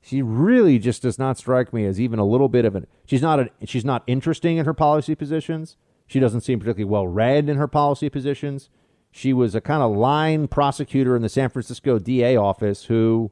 she 0.00 0.22
really 0.22 0.78
just 0.78 1.02
does 1.02 1.18
not 1.18 1.38
strike 1.38 1.72
me 1.72 1.84
as 1.84 2.00
even 2.00 2.18
a 2.18 2.24
little 2.24 2.48
bit 2.48 2.64
of 2.64 2.74
an. 2.74 2.86
She's 3.06 3.22
not 3.22 3.40
a, 3.40 3.50
she's 3.64 3.84
not 3.84 4.02
interesting 4.06 4.56
in 4.56 4.66
her 4.66 4.74
policy 4.74 5.14
positions. 5.14 5.76
She 6.06 6.20
doesn't 6.20 6.42
seem 6.42 6.60
particularly 6.60 6.90
well 6.90 7.08
read 7.08 7.48
in 7.48 7.56
her 7.56 7.66
policy 7.66 8.08
positions. 8.08 8.70
She 9.10 9.32
was 9.32 9.54
a 9.54 9.60
kind 9.60 9.82
of 9.82 9.96
line 9.96 10.46
prosecutor 10.46 11.16
in 11.16 11.22
the 11.22 11.28
San 11.28 11.48
Francisco 11.48 11.98
DA 11.98 12.36
office 12.36 12.84
who 12.84 13.30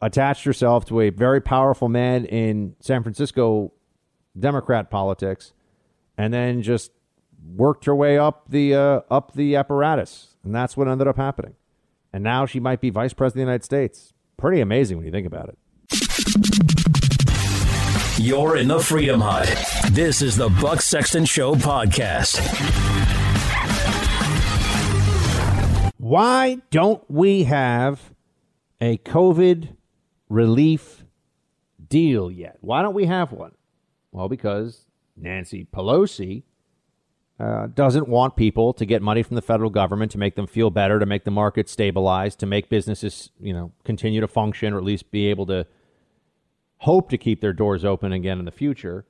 attached 0.00 0.44
herself 0.44 0.84
to 0.86 1.00
a 1.00 1.10
very 1.10 1.40
powerful 1.40 1.88
man 1.88 2.24
in 2.24 2.74
San 2.80 3.02
Francisco 3.02 3.72
Democrat 4.38 4.90
politics, 4.90 5.52
and 6.16 6.32
then 6.32 6.62
just 6.62 6.92
worked 7.56 7.84
her 7.86 7.94
way 7.94 8.18
up 8.18 8.44
the 8.48 8.74
uh, 8.74 9.00
up 9.10 9.32
the 9.34 9.56
apparatus, 9.56 10.36
and 10.44 10.54
that's 10.54 10.76
what 10.76 10.88
ended 10.88 11.08
up 11.08 11.16
happening. 11.16 11.54
And 12.12 12.24
now 12.24 12.46
she 12.46 12.60
might 12.60 12.80
be 12.80 12.90
vice 12.90 13.12
president 13.12 13.42
of 13.42 13.46
the 13.46 13.50
United 13.52 13.64
States. 13.64 14.12
Pretty 14.36 14.60
amazing 14.60 14.96
when 14.96 15.06
you 15.06 15.12
think 15.12 15.26
about 15.26 15.48
it. 15.48 15.58
You're 18.18 18.56
in 18.56 18.68
the 18.68 18.80
Freedom 18.80 19.20
Hut. 19.20 19.48
This 19.92 20.20
is 20.20 20.36
the 20.36 20.50
Buck 20.60 20.82
Sexton 20.82 21.24
Show 21.24 21.54
podcast. 21.54 22.38
Why 25.96 26.58
don't 26.70 27.02
we 27.08 27.44
have 27.44 28.12
a 28.80 28.98
COVID 28.98 29.76
relief 30.28 31.04
deal 31.88 32.30
yet? 32.30 32.58
Why 32.60 32.82
don't 32.82 32.94
we 32.94 33.06
have 33.06 33.32
one? 33.32 33.52
Well, 34.12 34.28
because 34.28 34.86
Nancy 35.16 35.66
Pelosi 35.72 36.42
uh, 37.38 37.68
doesn't 37.68 38.08
want 38.08 38.36
people 38.36 38.72
to 38.74 38.84
get 38.84 39.00
money 39.00 39.22
from 39.22 39.36
the 39.36 39.42
federal 39.42 39.70
government 39.70 40.12
to 40.12 40.18
make 40.18 40.34
them 40.36 40.46
feel 40.46 40.70
better, 40.70 40.98
to 40.98 41.06
make 41.06 41.24
the 41.24 41.30
market 41.30 41.68
stabilize, 41.68 42.36
to 42.36 42.46
make 42.46 42.68
businesses, 42.68 43.30
you 43.40 43.52
know, 43.52 43.72
continue 43.84 44.20
to 44.20 44.28
function 44.28 44.74
or 44.74 44.78
at 44.78 44.84
least 44.84 45.10
be 45.10 45.26
able 45.28 45.46
to 45.46 45.66
hope 46.78 47.08
to 47.10 47.18
keep 47.18 47.40
their 47.40 47.52
doors 47.52 47.84
open 47.84 48.12
again 48.12 48.38
in 48.38 48.44
the 48.44 48.50
future 48.50 49.06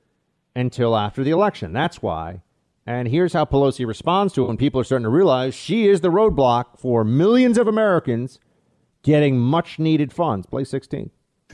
until 0.55 0.95
after 0.95 1.23
the 1.23 1.31
election. 1.31 1.73
That's 1.73 2.01
why. 2.01 2.41
And 2.85 3.07
here's 3.07 3.33
how 3.33 3.45
Pelosi 3.45 3.85
responds 3.85 4.33
to 4.33 4.43
it 4.43 4.47
when 4.47 4.57
people 4.57 4.81
are 4.81 4.83
starting 4.83 5.03
to 5.03 5.09
realize 5.09 5.53
she 5.53 5.87
is 5.87 6.01
the 6.01 6.09
roadblock 6.09 6.79
for 6.79 7.03
millions 7.03 7.57
of 7.57 7.67
Americans 7.67 8.39
getting 9.03 9.37
much 9.37 9.77
needed 9.77 10.11
funds. 10.11 10.47
Play 10.47 10.63
16. 10.63 11.11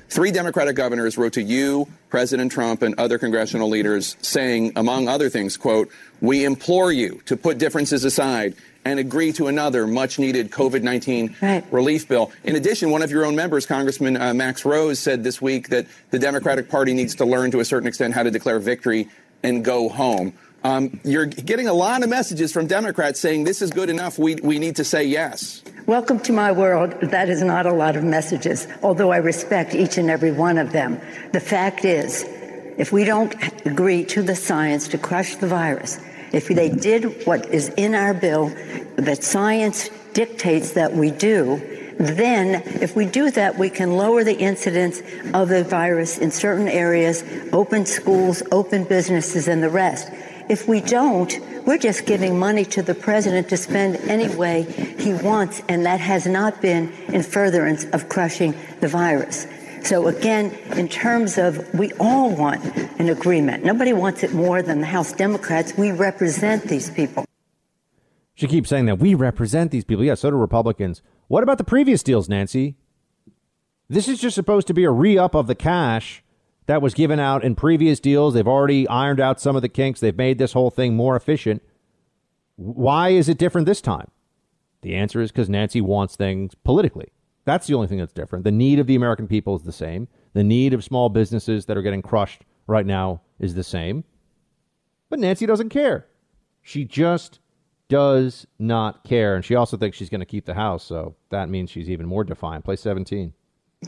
Three 0.10 0.32
Democratic 0.32 0.76
governors 0.76 1.18
wrote 1.18 1.34
to 1.34 1.42
you, 1.42 1.88
President 2.10 2.52
Trump, 2.52 2.82
and 2.82 2.96
other 2.98 3.18
congressional 3.18 3.70
leaders 3.70 4.16
saying, 4.22 4.74
among 4.76 5.08
other 5.08 5.30
things, 5.30 5.58
quote, 5.58 5.90
we 6.22 6.46
implore 6.46 6.92
you 6.92 7.22
to 7.26 7.36
put 7.36 7.58
differences 7.58 8.04
aside 8.04 8.56
and 8.86 9.00
agree 9.00 9.34
to 9.34 9.48
another 9.48 9.86
much 9.86 10.18
needed 10.18 10.50
COVID 10.50 10.82
19 10.82 11.36
right. 11.42 11.66
relief 11.72 12.08
bill. 12.08 12.32
In 12.46 12.56
addition, 12.56 12.90
one 12.90 13.02
of 13.02 13.12
your 13.12 13.26
own 13.26 13.36
members, 13.36 13.66
Congressman 13.66 14.16
uh, 14.16 14.34
Max 14.34 14.64
Rose, 14.64 14.98
said 14.98 15.24
this 15.24 15.42
week 15.42 15.70
that 15.70 15.88
the 16.12 16.20
Democratic 16.20 16.70
Party 16.70 16.94
needs 16.94 17.16
to 17.16 17.26
learn 17.26 17.52
to 17.52 17.60
a 17.60 17.66
certain 17.66 17.88
extent 17.88 18.14
how 18.14 18.24
to 18.24 18.32
declare 18.32 18.60
victory 18.60 19.10
and 19.44 19.64
go 19.64 19.90
home. 19.90 20.34
Um, 20.64 21.00
you're 21.04 21.26
getting 21.26 21.68
a 21.68 21.74
lot 21.74 22.02
of 22.02 22.10
messages 22.10 22.52
from 22.52 22.68
Democrats 22.68 23.20
saying 23.20 23.44
this 23.44 23.62
is 23.62 23.72
good 23.72 23.90
enough. 23.90 24.18
We, 24.18 24.36
we 24.36 24.58
need 24.58 24.78
to 24.78 24.84
say 24.84 25.04
yes. 25.04 25.64
Welcome 25.88 26.20
to 26.24 26.34
my 26.34 26.52
world. 26.52 27.00
That 27.00 27.30
is 27.30 27.42
not 27.42 27.66
a 27.66 27.72
lot 27.72 27.96
of 27.96 28.04
messages, 28.04 28.68
although 28.84 29.14
I 29.14 29.20
respect 29.20 29.74
each 29.74 29.98
and 29.98 30.10
every 30.10 30.34
one 30.34 30.58
of 30.58 30.74
them. 30.74 31.00
The 31.32 31.40
fact 31.40 31.86
is, 31.86 32.26
if 32.78 32.92
we 32.92 33.06
don't 33.06 33.34
agree 33.66 34.04
to 34.08 34.22
the 34.22 34.36
science 34.36 34.90
to 34.90 34.98
crush 34.98 35.38
the 35.38 35.48
virus, 35.48 35.98
if 36.34 36.50
they 36.50 36.68
did 36.68 37.26
what 37.26 37.46
is 37.54 37.70
in 37.78 37.96
our 37.96 38.14
bill 38.14 38.50
that 38.98 39.24
science 39.24 39.90
dictates 40.12 40.74
that 40.74 40.92
we 40.92 41.10
do, 41.10 41.56
then 41.98 42.64
if 42.82 42.94
we 42.94 43.06
do 43.06 43.32
that, 43.32 43.58
we 43.58 43.70
can 43.70 43.94
lower 43.94 44.26
the 44.26 44.38
incidence 44.38 45.02
of 45.34 45.48
the 45.48 45.64
virus 45.64 46.18
in 46.18 46.32
certain 46.32 46.68
areas, 46.68 47.24
open 47.54 47.86
schools, 47.86 48.44
open 48.52 48.84
businesses, 48.84 49.48
and 49.48 49.64
the 49.64 49.70
rest. 49.70 50.12
If 50.50 50.68
we 50.68 50.82
don't, 50.82 51.38
we're 51.66 51.78
just 51.78 52.06
giving 52.06 52.40
money 52.40 52.64
to 52.66 52.82
the 52.82 52.96
president 52.96 53.50
to 53.50 53.58
spend 53.58 53.98
any 54.10 54.34
way 54.34 54.64
he 54.98 55.14
wants, 55.14 55.62
and 55.68 55.86
that 55.86 56.00
has 56.00 56.26
not 56.26 56.62
been 56.62 56.92
in 57.10 57.22
furtherance 57.22 57.86
of 57.92 58.08
crushing 58.08 58.56
the 58.80 58.88
virus. 58.88 59.46
So 59.84 60.08
again, 60.08 60.52
in 60.76 60.88
terms 60.88 61.38
of 61.38 61.74
we 61.74 61.92
all 61.94 62.34
want 62.36 62.64
an 63.00 63.10
agreement. 63.10 63.64
Nobody 63.64 63.94
wants 63.94 64.24
it 64.24 64.34
more 64.34 64.62
than 64.62 64.80
the 64.80 64.88
House 64.88 65.14
Democrats. 65.14 65.74
We 65.78 65.92
represent 65.92 66.64
these 66.64 66.90
people. 66.90 67.26
She 68.34 68.48
keeps 68.48 68.70
saying 68.70 68.86
that 68.86 69.00
we 69.00 69.16
represent 69.16 69.72
these 69.72 69.84
people. 69.84 70.04
Yeah, 70.04 70.16
so 70.16 70.30
do 70.30 70.38
Republicans. 70.38 71.02
What 71.28 71.44
about 71.44 71.58
the 71.58 71.64
previous 71.64 72.04
deals, 72.04 72.30
Nancy? 72.30 72.76
This 73.90 74.08
is 74.08 74.20
just 74.20 74.36
supposed 74.36 74.68
to 74.68 74.74
be 74.74 74.84
a 74.84 74.92
re 74.92 75.18
up 75.18 75.36
of 75.36 75.48
the 75.48 75.56
cash 75.56 76.24
that 76.68 76.82
was 76.82 76.94
given 76.94 77.20
out 77.20 77.44
in 77.44 77.56
previous 77.56 78.00
deals. 78.00 78.34
They've 78.34 78.48
already 78.48 78.88
ironed 78.88 79.20
out 79.20 79.42
some 79.42 79.56
of 79.56 79.62
the 79.62 79.70
kinks. 79.70 80.00
They've 80.00 80.16
made 80.16 80.38
this 80.38 80.54
whole 80.54 80.70
thing 80.70 80.96
more 80.96 81.16
efficient. 81.16 81.64
Why 82.56 83.10
is 83.10 83.28
it 83.28 83.38
different 83.38 83.66
this 83.66 83.82
time? 83.82 84.12
The 84.82 84.96
answer 84.96 85.22
is 85.22 85.32
because 85.32 85.50
Nancy 85.50 85.82
wants 85.82 86.16
things 86.16 86.56
politically. 86.56 87.12
That's 87.46 87.68
the 87.68 87.74
only 87.74 87.88
thing 87.88 88.00
that's 88.00 88.14
different. 88.14 88.44
The 88.44 88.52
need 88.52 88.80
of 88.80 88.88
the 88.88 88.96
American 88.96 89.28
people 89.28 89.56
is 89.56 89.64
the 89.64 89.72
same. 89.72 90.08
The 90.34 90.44
need 90.44 90.74
of 90.74 90.84
small 90.84 91.10
businesses 91.10 91.66
that 91.66 91.78
are 91.78 91.82
getting 91.82 92.02
crushed 92.02 92.44
right 92.68 92.86
now 92.86 93.22
is 93.40 93.56
the 93.56 93.64
same. 93.64 94.04
But 95.10 95.20
Nancy 95.20 95.46
doesn't 95.46 95.70
care. 95.70 96.08
She 96.62 96.84
just 96.84 97.40
does 97.88 98.46
not 98.60 99.06
care. 99.06 99.36
And 99.36 99.46
she 99.46 99.56
also 99.56 99.78
thinks 99.78 99.98
she's 99.98 100.10
going 100.10 100.20
to 100.20 100.26
keep 100.26 100.46
the 100.46 100.54
House. 100.54 100.84
So 100.84 101.16
that 101.30 101.48
means 101.48 101.70
she's 101.70 101.90
even 101.90 102.06
more 102.06 102.26
defiant. 102.26 102.66
Play 102.66 102.76
17. 102.76 103.34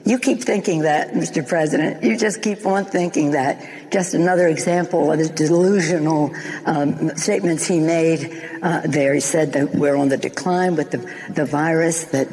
You 0.06 0.20
keep 0.20 0.44
thinking 0.44 0.82
that, 0.82 1.14
Mr. 1.14 1.48
President. 1.48 2.04
You 2.04 2.16
just 2.16 2.44
keep 2.44 2.64
on 2.66 2.86
thinking 2.86 3.32
that. 3.32 3.92
Just 3.92 4.14
another 4.14 4.48
example 4.48 5.12
of 5.12 5.18
the 5.18 5.30
delusional 5.30 6.32
um, 6.66 7.16
statements 7.16 7.66
he 7.66 7.80
made 7.80 8.32
uh, 8.62 8.82
there. 8.86 9.16
He 9.16 9.20
said 9.20 9.54
that 9.54 9.74
we're 9.74 9.96
on 9.96 10.10
the 10.10 10.18
decline 10.18 10.76
with 10.76 10.92
the, 10.92 10.98
the 11.34 11.46
virus, 11.46 12.06
that 12.06 12.28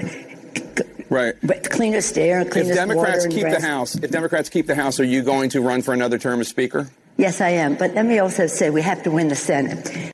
Right. 1.09 1.35
But 1.43 1.71
cleanest 1.71 2.19
air, 2.19 2.41
and 2.41 2.51
cleanest 2.51 2.73
If 2.73 2.77
Democrats 2.77 3.27
water 3.27 3.29
keep 3.29 3.49
the 3.49 3.67
House, 3.67 3.95
if 3.95 4.11
Democrats 4.11 4.49
keep 4.49 4.67
the 4.67 4.75
House, 4.75 4.99
are 4.99 5.05
you 5.05 5.23
going 5.23 5.51
to 5.51 5.61
run 5.61 5.81
for 5.81 5.95
another 5.95 6.19
term 6.19 6.41
as 6.41 6.49
Speaker? 6.49 6.91
Yes, 7.17 7.41
I 7.41 7.51
am. 7.51 7.77
But 7.77 7.95
let 7.95 8.05
me 8.05 8.19
also 8.19 8.47
say 8.49 8.71
we 8.71 8.83
have 8.83 9.03
to 9.05 9.11
win 9.11 9.29
the 9.29 9.37
Senate. 9.37 10.13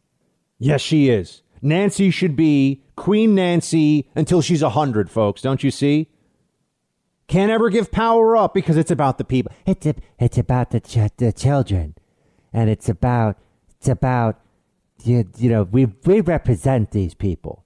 Yes, 0.59 0.81
she 0.81 1.09
is. 1.09 1.43
Nancy 1.63 2.11
should 2.11 2.37
be 2.37 2.83
Queen 2.95 3.35
Nancy 3.35 4.07
until 4.15 4.43
she's 4.43 4.63
100, 4.63 5.11
folks. 5.11 5.41
Don't 5.41 5.65
you 5.65 5.71
see? 5.71 6.09
Can't 7.33 7.51
ever 7.51 7.71
give 7.71 7.91
power 7.91 8.37
up 8.37 8.53
because 8.53 8.77
it's 8.77 8.91
about 8.91 9.17
the 9.17 9.25
people. 9.25 9.53
It's 9.65 9.87
a, 9.87 9.95
it's 10.19 10.37
about 10.37 10.69
the 10.69 10.81
ch- 10.81 11.17
the 11.17 11.33
children, 11.33 11.95
and 12.53 12.69
it's 12.69 12.91
about 12.91 13.39
it's 13.79 13.89
about 13.89 14.39
you, 15.03 15.27
you 15.39 15.49
know 15.49 15.63
we 15.63 15.87
we 16.05 16.21
represent 16.21 16.91
these 16.91 17.15
people. 17.15 17.65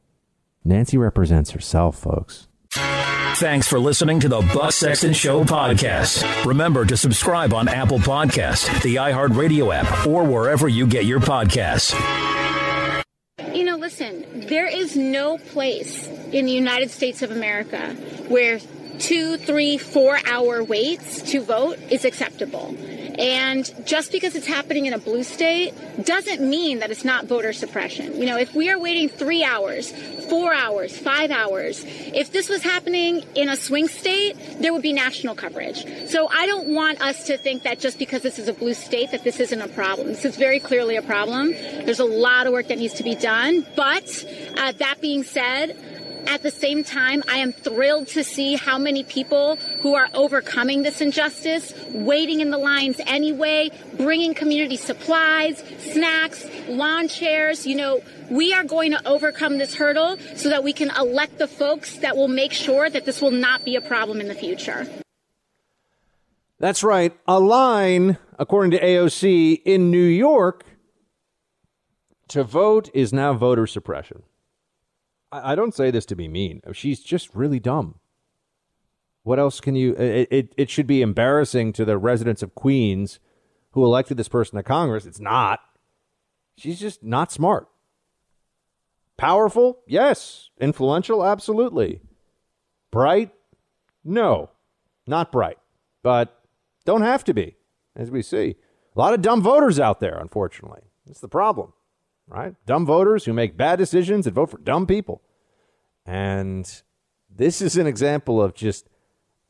Nancy 0.64 0.96
represents 0.96 1.50
herself, 1.50 1.98
folks. 1.98 2.46
Thanks 2.70 3.66
for 3.66 3.80
listening 3.80 4.20
to 4.20 4.28
the 4.28 4.40
Buck 4.54 4.70
Sexton 4.70 5.12
Show 5.12 5.42
podcast. 5.42 6.44
Remember 6.44 6.84
to 6.84 6.96
subscribe 6.96 7.52
on 7.52 7.66
Apple 7.66 7.98
Podcast, 7.98 8.82
the 8.82 8.94
iHeartRadio 8.94 9.74
app, 9.74 10.06
or 10.06 10.22
wherever 10.22 10.68
you 10.68 10.86
get 10.86 11.06
your 11.06 11.18
podcasts. 11.18 11.92
You 13.52 13.64
know, 13.64 13.76
listen, 13.76 14.46
there 14.46 14.68
is 14.68 14.94
no 14.94 15.38
place 15.38 16.06
in 16.06 16.46
the 16.46 16.52
United 16.52 16.92
States 16.92 17.20
of 17.22 17.32
America 17.32 17.94
where 18.28 18.60
two, 18.98 19.36
three, 19.36 19.78
four 19.78 20.18
hour 20.26 20.62
waits 20.62 21.22
to 21.30 21.42
vote 21.42 21.78
is 21.90 22.04
acceptable. 22.04 22.74
And 23.18 23.86
just 23.86 24.12
because 24.12 24.34
it's 24.34 24.46
happening 24.46 24.86
in 24.86 24.92
a 24.92 24.98
blue 24.98 25.22
state 25.22 25.72
doesn't 26.04 26.40
mean 26.40 26.80
that 26.80 26.90
it's 26.90 27.04
not 27.04 27.24
voter 27.24 27.52
suppression. 27.52 28.16
You 28.16 28.26
know, 28.26 28.36
if 28.36 28.54
we 28.54 28.70
are 28.70 28.78
waiting 28.78 29.08
three 29.08 29.42
hours, 29.42 29.90
four 30.28 30.52
hours, 30.52 30.96
five 30.96 31.30
hours, 31.30 31.82
if 31.86 32.32
this 32.32 32.48
was 32.48 32.62
happening 32.62 33.24
in 33.34 33.48
a 33.48 33.56
swing 33.56 33.88
state, 33.88 34.36
there 34.60 34.72
would 34.72 34.82
be 34.82 34.92
national 34.92 35.34
coverage. 35.34 35.86
So 36.10 36.28
I 36.28 36.46
don't 36.46 36.74
want 36.74 37.00
us 37.00 37.26
to 37.28 37.38
think 37.38 37.62
that 37.62 37.78
just 37.78 37.98
because 37.98 38.22
this 38.22 38.38
is 38.38 38.48
a 38.48 38.52
blue 38.52 38.74
state 38.74 39.12
that 39.12 39.24
this 39.24 39.40
isn't 39.40 39.62
a 39.62 39.68
problem. 39.68 40.08
This 40.08 40.26
is 40.26 40.36
very 40.36 40.60
clearly 40.60 40.96
a 40.96 41.02
problem. 41.02 41.52
There's 41.52 42.00
a 42.00 42.04
lot 42.04 42.46
of 42.46 42.52
work 42.52 42.68
that 42.68 42.78
needs 42.78 42.94
to 42.94 43.02
be 43.02 43.14
done. 43.14 43.66
But 43.76 44.24
uh, 44.58 44.72
that 44.72 45.00
being 45.00 45.22
said, 45.22 45.95
at 46.26 46.42
the 46.42 46.50
same 46.50 46.84
time, 46.84 47.22
I 47.28 47.38
am 47.38 47.52
thrilled 47.52 48.08
to 48.08 48.24
see 48.24 48.54
how 48.54 48.78
many 48.78 49.04
people 49.04 49.56
who 49.80 49.94
are 49.94 50.08
overcoming 50.14 50.82
this 50.82 51.00
injustice, 51.00 51.72
waiting 51.90 52.40
in 52.40 52.50
the 52.50 52.58
lines 52.58 53.00
anyway, 53.06 53.70
bringing 53.96 54.34
community 54.34 54.76
supplies, 54.76 55.62
snacks, 55.78 56.46
lawn 56.68 57.08
chairs. 57.08 57.66
You 57.66 57.76
know, 57.76 58.02
we 58.30 58.52
are 58.52 58.64
going 58.64 58.92
to 58.92 59.08
overcome 59.08 59.58
this 59.58 59.74
hurdle 59.74 60.18
so 60.34 60.48
that 60.48 60.64
we 60.64 60.72
can 60.72 60.90
elect 60.96 61.38
the 61.38 61.48
folks 61.48 61.98
that 61.98 62.16
will 62.16 62.28
make 62.28 62.52
sure 62.52 62.90
that 62.90 63.04
this 63.04 63.20
will 63.20 63.30
not 63.30 63.64
be 63.64 63.76
a 63.76 63.80
problem 63.80 64.20
in 64.20 64.28
the 64.28 64.34
future. 64.34 64.86
That's 66.58 66.82
right. 66.82 67.12
A 67.28 67.38
line, 67.38 68.18
according 68.38 68.70
to 68.70 68.80
AOC, 68.80 69.62
in 69.64 69.90
New 69.90 69.98
York 69.98 70.64
to 72.28 72.42
vote 72.42 72.90
is 72.94 73.12
now 73.12 73.34
voter 73.34 73.66
suppression. 73.66 74.22
I, 75.42 75.54
don't 75.54 75.74
say 75.74 75.90
this 75.90 76.06
to 76.06 76.16
be 76.16 76.28
mean. 76.28 76.60
She's 76.72 77.00
just 77.00 77.34
really 77.34 77.60
dumb. 77.60 77.96
What 79.22 79.38
else 79.38 79.60
can 79.60 79.74
you? 79.74 79.94
It, 79.94 80.28
it, 80.30 80.54
it 80.56 80.70
should 80.70 80.86
be 80.86 81.02
embarrassing 81.02 81.72
to 81.74 81.84
the 81.84 81.98
residents 81.98 82.42
of 82.42 82.54
Queens 82.54 83.18
who 83.72 83.84
elected 83.84 84.16
this 84.16 84.28
person 84.28 84.56
to 84.56 84.62
Congress. 84.62 85.04
It's 85.04 85.20
not. 85.20 85.60
She's 86.56 86.80
just 86.80 87.02
not 87.02 87.32
smart. 87.32 87.68
Powerful? 89.16 89.80
Yes. 89.86 90.50
Influential? 90.60 91.24
Absolutely. 91.24 92.00
Bright? 92.90 93.32
No. 94.04 94.50
Not 95.06 95.32
bright. 95.32 95.58
But 96.02 96.40
don't 96.84 97.02
have 97.02 97.24
to 97.24 97.34
be, 97.34 97.56
as 97.94 98.10
we 98.10 98.22
see. 98.22 98.56
A 98.94 98.98
lot 98.98 99.12
of 99.12 99.22
dumb 99.22 99.42
voters 99.42 99.80
out 99.80 100.00
there, 100.00 100.16
unfortunately. 100.16 100.82
That's 101.06 101.20
the 101.20 101.28
problem, 101.28 101.72
right? 102.26 102.54
Dumb 102.64 102.86
voters 102.86 103.24
who 103.24 103.32
make 103.32 103.56
bad 103.56 103.76
decisions 103.78 104.26
and 104.26 104.34
vote 104.34 104.50
for 104.50 104.58
dumb 104.58 104.86
people. 104.86 105.22
And 106.06 106.82
this 107.28 107.60
is 107.60 107.76
an 107.76 107.86
example 107.86 108.40
of 108.40 108.54
just 108.54 108.88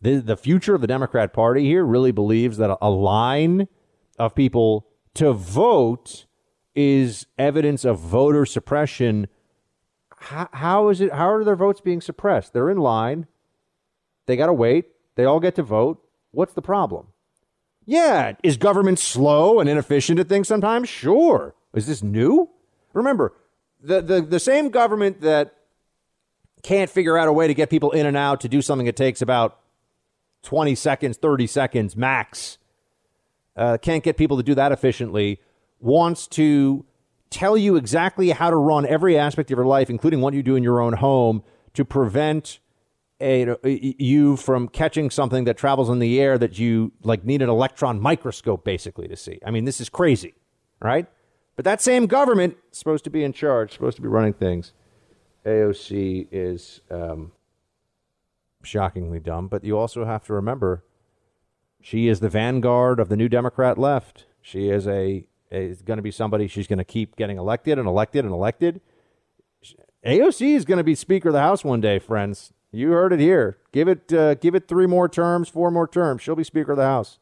the, 0.00 0.16
the 0.16 0.36
future 0.36 0.74
of 0.74 0.80
the 0.80 0.86
Democrat 0.86 1.32
Party 1.32 1.64
here 1.64 1.84
really 1.84 2.12
believes 2.12 2.56
that 2.56 2.76
a 2.80 2.90
line 2.90 3.68
of 4.18 4.34
people 4.34 4.86
to 5.14 5.32
vote 5.32 6.26
is 6.74 7.26
evidence 7.38 7.84
of 7.84 7.98
voter 7.98 8.46
suppression. 8.46 9.28
How, 10.18 10.48
how 10.52 10.88
is 10.88 11.00
it? 11.00 11.12
How 11.12 11.30
are 11.30 11.44
their 11.44 11.56
votes 11.56 11.80
being 11.80 12.00
suppressed? 12.00 12.52
They're 12.52 12.70
in 12.70 12.78
line. 12.78 13.26
They 14.26 14.36
got 14.36 14.46
to 14.46 14.52
wait. 14.52 14.86
They 15.14 15.24
all 15.24 15.40
get 15.40 15.54
to 15.56 15.62
vote. 15.62 16.02
What's 16.30 16.54
the 16.54 16.62
problem? 16.62 17.08
Yeah, 17.84 18.32
is 18.42 18.56
government 18.56 18.98
slow 18.98 19.60
and 19.60 19.68
inefficient 19.68 20.18
at 20.18 20.28
things 20.28 20.48
sometimes? 20.48 20.88
Sure. 20.88 21.54
Is 21.72 21.86
this 21.86 22.02
new? 22.02 22.50
Remember, 22.92 23.34
the, 23.80 24.02
the, 24.02 24.20
the 24.20 24.40
same 24.40 24.70
government 24.70 25.20
that 25.20 25.55
can't 26.66 26.90
figure 26.90 27.16
out 27.16 27.28
a 27.28 27.32
way 27.32 27.46
to 27.46 27.54
get 27.54 27.70
people 27.70 27.92
in 27.92 28.06
and 28.06 28.16
out 28.16 28.40
to 28.40 28.48
do 28.48 28.60
something 28.60 28.86
that 28.86 28.96
takes 28.96 29.22
about 29.22 29.60
20 30.42 30.74
seconds, 30.74 31.16
30 31.16 31.46
seconds 31.46 31.96
max, 31.96 32.58
uh, 33.56 33.78
can't 33.80 34.02
get 34.02 34.16
people 34.16 34.36
to 34.36 34.42
do 34.42 34.52
that 34.52 34.72
efficiently, 34.72 35.40
wants 35.78 36.26
to 36.26 36.84
tell 37.30 37.56
you 37.56 37.76
exactly 37.76 38.30
how 38.30 38.50
to 38.50 38.56
run 38.56 38.84
every 38.84 39.16
aspect 39.16 39.48
of 39.52 39.56
your 39.56 39.64
life, 39.64 39.88
including 39.88 40.20
what 40.20 40.34
you 40.34 40.42
do 40.42 40.56
in 40.56 40.64
your 40.64 40.80
own 40.80 40.94
home, 40.94 41.44
to 41.74 41.84
prevent 41.84 42.58
a, 43.20 43.56
you 43.64 44.36
from 44.36 44.66
catching 44.66 45.08
something 45.08 45.44
that 45.44 45.56
travels 45.56 45.88
in 45.88 46.00
the 46.00 46.20
air 46.20 46.36
that 46.36 46.58
you 46.58 46.90
like 47.04 47.24
need 47.24 47.42
an 47.42 47.48
electron 47.48 48.00
microscope 48.00 48.64
basically 48.64 49.06
to 49.06 49.16
see. 49.16 49.38
I 49.46 49.52
mean, 49.52 49.66
this 49.66 49.80
is 49.80 49.88
crazy, 49.88 50.34
right? 50.82 51.06
But 51.54 51.64
that 51.64 51.80
same 51.80 52.06
government 52.06 52.56
supposed 52.72 53.04
to 53.04 53.10
be 53.10 53.22
in 53.22 53.32
charge, 53.32 53.72
supposed 53.72 53.94
to 53.96 54.02
be 54.02 54.08
running 54.08 54.32
things. 54.32 54.72
AOC 55.46 56.28
is 56.32 56.80
um, 56.90 57.32
shockingly 58.62 59.20
dumb, 59.20 59.48
but 59.48 59.64
you 59.64 59.78
also 59.78 60.04
have 60.04 60.24
to 60.26 60.32
remember 60.32 60.82
she 61.80 62.08
is 62.08 62.20
the 62.20 62.28
vanguard 62.28 62.98
of 62.98 63.08
the 63.08 63.16
new 63.16 63.28
Democrat 63.28 63.78
left. 63.78 64.26
She 64.42 64.68
is 64.68 64.88
a 64.88 65.26
is 65.50 65.82
going 65.82 65.98
to 65.98 66.02
be 66.02 66.10
somebody 66.10 66.48
she's 66.48 66.66
going 66.66 66.78
to 66.78 66.84
keep 66.84 67.14
getting 67.14 67.38
elected 67.38 67.78
and 67.78 67.86
elected 67.86 68.24
and 68.24 68.34
elected. 68.34 68.80
AOC 70.04 70.56
is 70.56 70.64
going 70.64 70.78
to 70.78 70.84
be 70.84 70.96
Speaker 70.96 71.28
of 71.28 71.32
the 71.32 71.40
House 71.40 71.64
one 71.64 71.80
day, 71.80 72.00
friends. 72.00 72.52
You 72.72 72.90
heard 72.90 73.12
it 73.12 73.20
here. 73.20 73.58
Give 73.72 73.86
it 73.86 74.12
uh, 74.12 74.34
give 74.34 74.54
it 74.54 74.66
three 74.66 74.86
more 74.86 75.08
terms, 75.08 75.48
four 75.48 75.70
more 75.70 75.86
terms. 75.86 76.22
She'll 76.22 76.34
be 76.34 76.44
Speaker 76.44 76.72
of 76.72 76.78
the 76.78 76.84
House. 76.84 77.18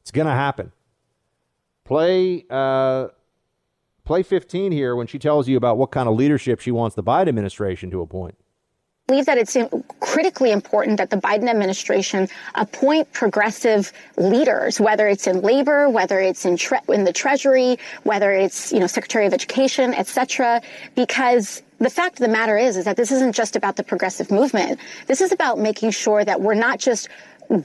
It's 0.00 0.10
going 0.10 0.26
to 0.26 0.32
happen. 0.32 0.72
Play 1.84 2.44
uh, 2.50 3.08
play 4.04 4.22
15 4.22 4.72
here 4.72 4.94
when 4.94 5.06
she 5.06 5.18
tells 5.18 5.48
you 5.48 5.56
about 5.56 5.78
what 5.78 5.90
kind 5.90 6.08
of 6.08 6.14
leadership 6.14 6.60
she 6.60 6.70
wants 6.70 6.94
the 6.94 7.02
Biden 7.02 7.28
administration 7.28 7.90
to 7.90 8.00
appoint 8.00 8.36
I 9.06 9.12
believe 9.12 9.26
that 9.26 9.36
it's 9.36 9.54
critically 10.00 10.50
important 10.50 10.96
that 10.96 11.10
the 11.10 11.18
Biden 11.18 11.50
administration 11.50 12.26
appoint 12.54 13.12
progressive 13.12 13.92
leaders, 14.16 14.80
whether 14.80 15.06
it's 15.06 15.26
in 15.26 15.42
labor, 15.42 15.90
whether 15.90 16.20
it's 16.20 16.46
in, 16.46 16.56
tre- 16.56 16.80
in 16.88 17.04
the 17.04 17.12
Treasury, 17.12 17.76
whether 18.04 18.32
it's 18.32 18.72
you 18.72 18.80
know 18.80 18.86
Secretary 18.86 19.26
of 19.26 19.34
Education, 19.34 19.92
et 19.92 20.06
cetera, 20.06 20.62
because 20.94 21.62
the 21.80 21.90
fact 21.90 22.14
of 22.14 22.20
the 22.20 22.32
matter 22.32 22.56
is 22.56 22.78
is 22.78 22.86
that 22.86 22.96
this 22.96 23.12
isn't 23.12 23.34
just 23.34 23.56
about 23.56 23.76
the 23.76 23.82
progressive 23.82 24.30
movement. 24.30 24.80
This 25.06 25.20
is 25.20 25.32
about 25.32 25.58
making 25.58 25.90
sure 25.90 26.24
that 26.24 26.40
we're 26.40 26.54
not 26.54 26.78
just 26.78 27.10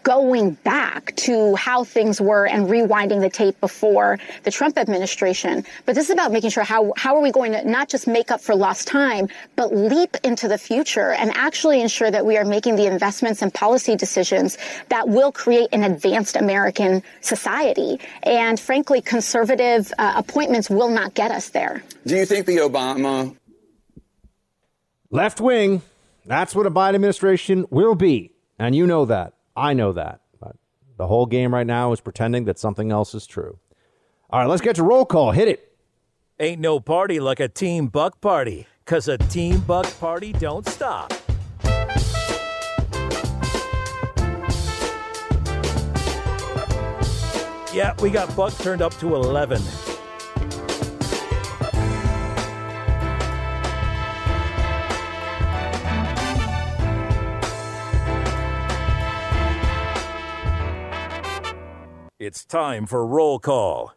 going 0.03 0.51
back 0.64 1.15
to 1.15 1.56
how 1.56 1.84
things 1.84 2.22
were 2.22 2.47
and 2.47 2.68
rewinding 2.68 3.22
the 3.22 3.30
tape 3.30 3.60
before 3.60 4.19
the 4.43 4.51
Trump 4.51 4.77
administration. 4.77 5.64
But 5.85 5.95
this 5.95 6.06
is 6.06 6.11
about 6.11 6.31
making 6.31 6.51
sure 6.51 6.64
how, 6.64 6.93
how 6.97 7.15
are 7.15 7.22
we 7.22 7.31
going 7.31 7.51
to 7.53 7.68
not 7.68 7.89
just 7.89 8.07
make 8.07 8.31
up 8.31 8.41
for 8.41 8.56
lost 8.56 8.88
time, 8.88 9.27
but 9.56 9.73
leap 9.76 10.18
into 10.23 10.47
the 10.47 10.57
future 10.57 11.11
and 11.11 11.31
actually 11.35 11.81
ensure 11.81 12.11
that 12.11 12.26
we 12.26 12.38
are 12.38 12.45
making 12.45 12.76
the 12.76 12.85
investments 12.85 13.41
and 13.41 13.53
policy 13.53 13.95
decisions 13.95 14.57
that 14.89 15.07
will 15.07 15.31
create 15.31 15.69
an 15.72 15.84
advanced 15.84 16.35
American 16.35 17.03
society. 17.22 17.99
And 18.23 18.60
frankly, 18.60 19.01
conservative 19.01 19.91
uh, 19.97 20.14
appointments 20.18 20.69
will 20.69 20.89
not 20.89 21.14
get 21.14 21.31
us 21.31 21.49
there. 21.49 21.84
Do 22.06 22.15
you 22.15 22.26
think 22.26 22.45
the 22.45 22.57
Obama 22.57 23.35
left 25.10 25.41
wing, 25.41 25.81
that's 26.26 26.53
what 26.53 26.65
a 26.65 26.72
Biden 26.72 26.95
administration 26.95 27.65
will 27.69 27.95
be. 27.95 28.34
And 28.57 28.76
you 28.76 28.85
know 28.85 29.06
that. 29.06 29.34
I 29.60 29.73
know 29.73 29.91
that. 29.91 30.22
But 30.40 30.56
the 30.98 31.07
whole 31.07 31.26
game 31.26 31.53
right 31.53 31.68
now 31.68 31.91
is 31.91 31.99
pretending 31.99 32.45
that 32.45 32.57
something 32.57 32.91
else 32.91 33.14
is 33.14 33.27
true. 33.27 33.60
All 34.30 34.40
right, 34.40 34.48
let's 34.48 34.61
get 34.61 34.76
to 34.77 34.84
roll 34.84 35.06
call. 35.06 35.31
Hit 35.31 35.48
it. 35.48 35.65
Ain't 36.40 36.61
no 36.61 36.80
party 36.80 37.19
like 37.19 37.41
a 37.41 37.49
Team 37.49 37.88
Buck 37.88 38.22
party, 38.22 38.65
because 38.86 39.10
a 39.10 39.18
Team 39.18 39.60
Buck 39.60 39.86
party 39.99 40.31
don't 40.31 40.65
stop. 40.65 41.11
Yeah, 47.73 47.94
we 48.02 48.10
got 48.10 48.34
Buck 48.36 48.57
turned 48.57 48.81
up 48.81 48.94
to 48.95 49.15
11. 49.15 49.61
It's 62.30 62.45
time 62.45 62.85
for 62.85 63.06
roll 63.07 63.39
call. 63.39 63.95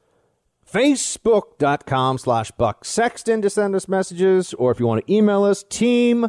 Facebook.com 0.66 2.16
slash 2.16 2.50
Buck 2.52 2.82
Sexton 2.82 3.42
to 3.42 3.50
send 3.50 3.74
us 3.74 3.88
messages, 3.88 4.54
or 4.54 4.70
if 4.70 4.80
you 4.80 4.86
want 4.86 5.06
to 5.06 5.12
email 5.12 5.44
us, 5.44 5.62
team 5.68 6.28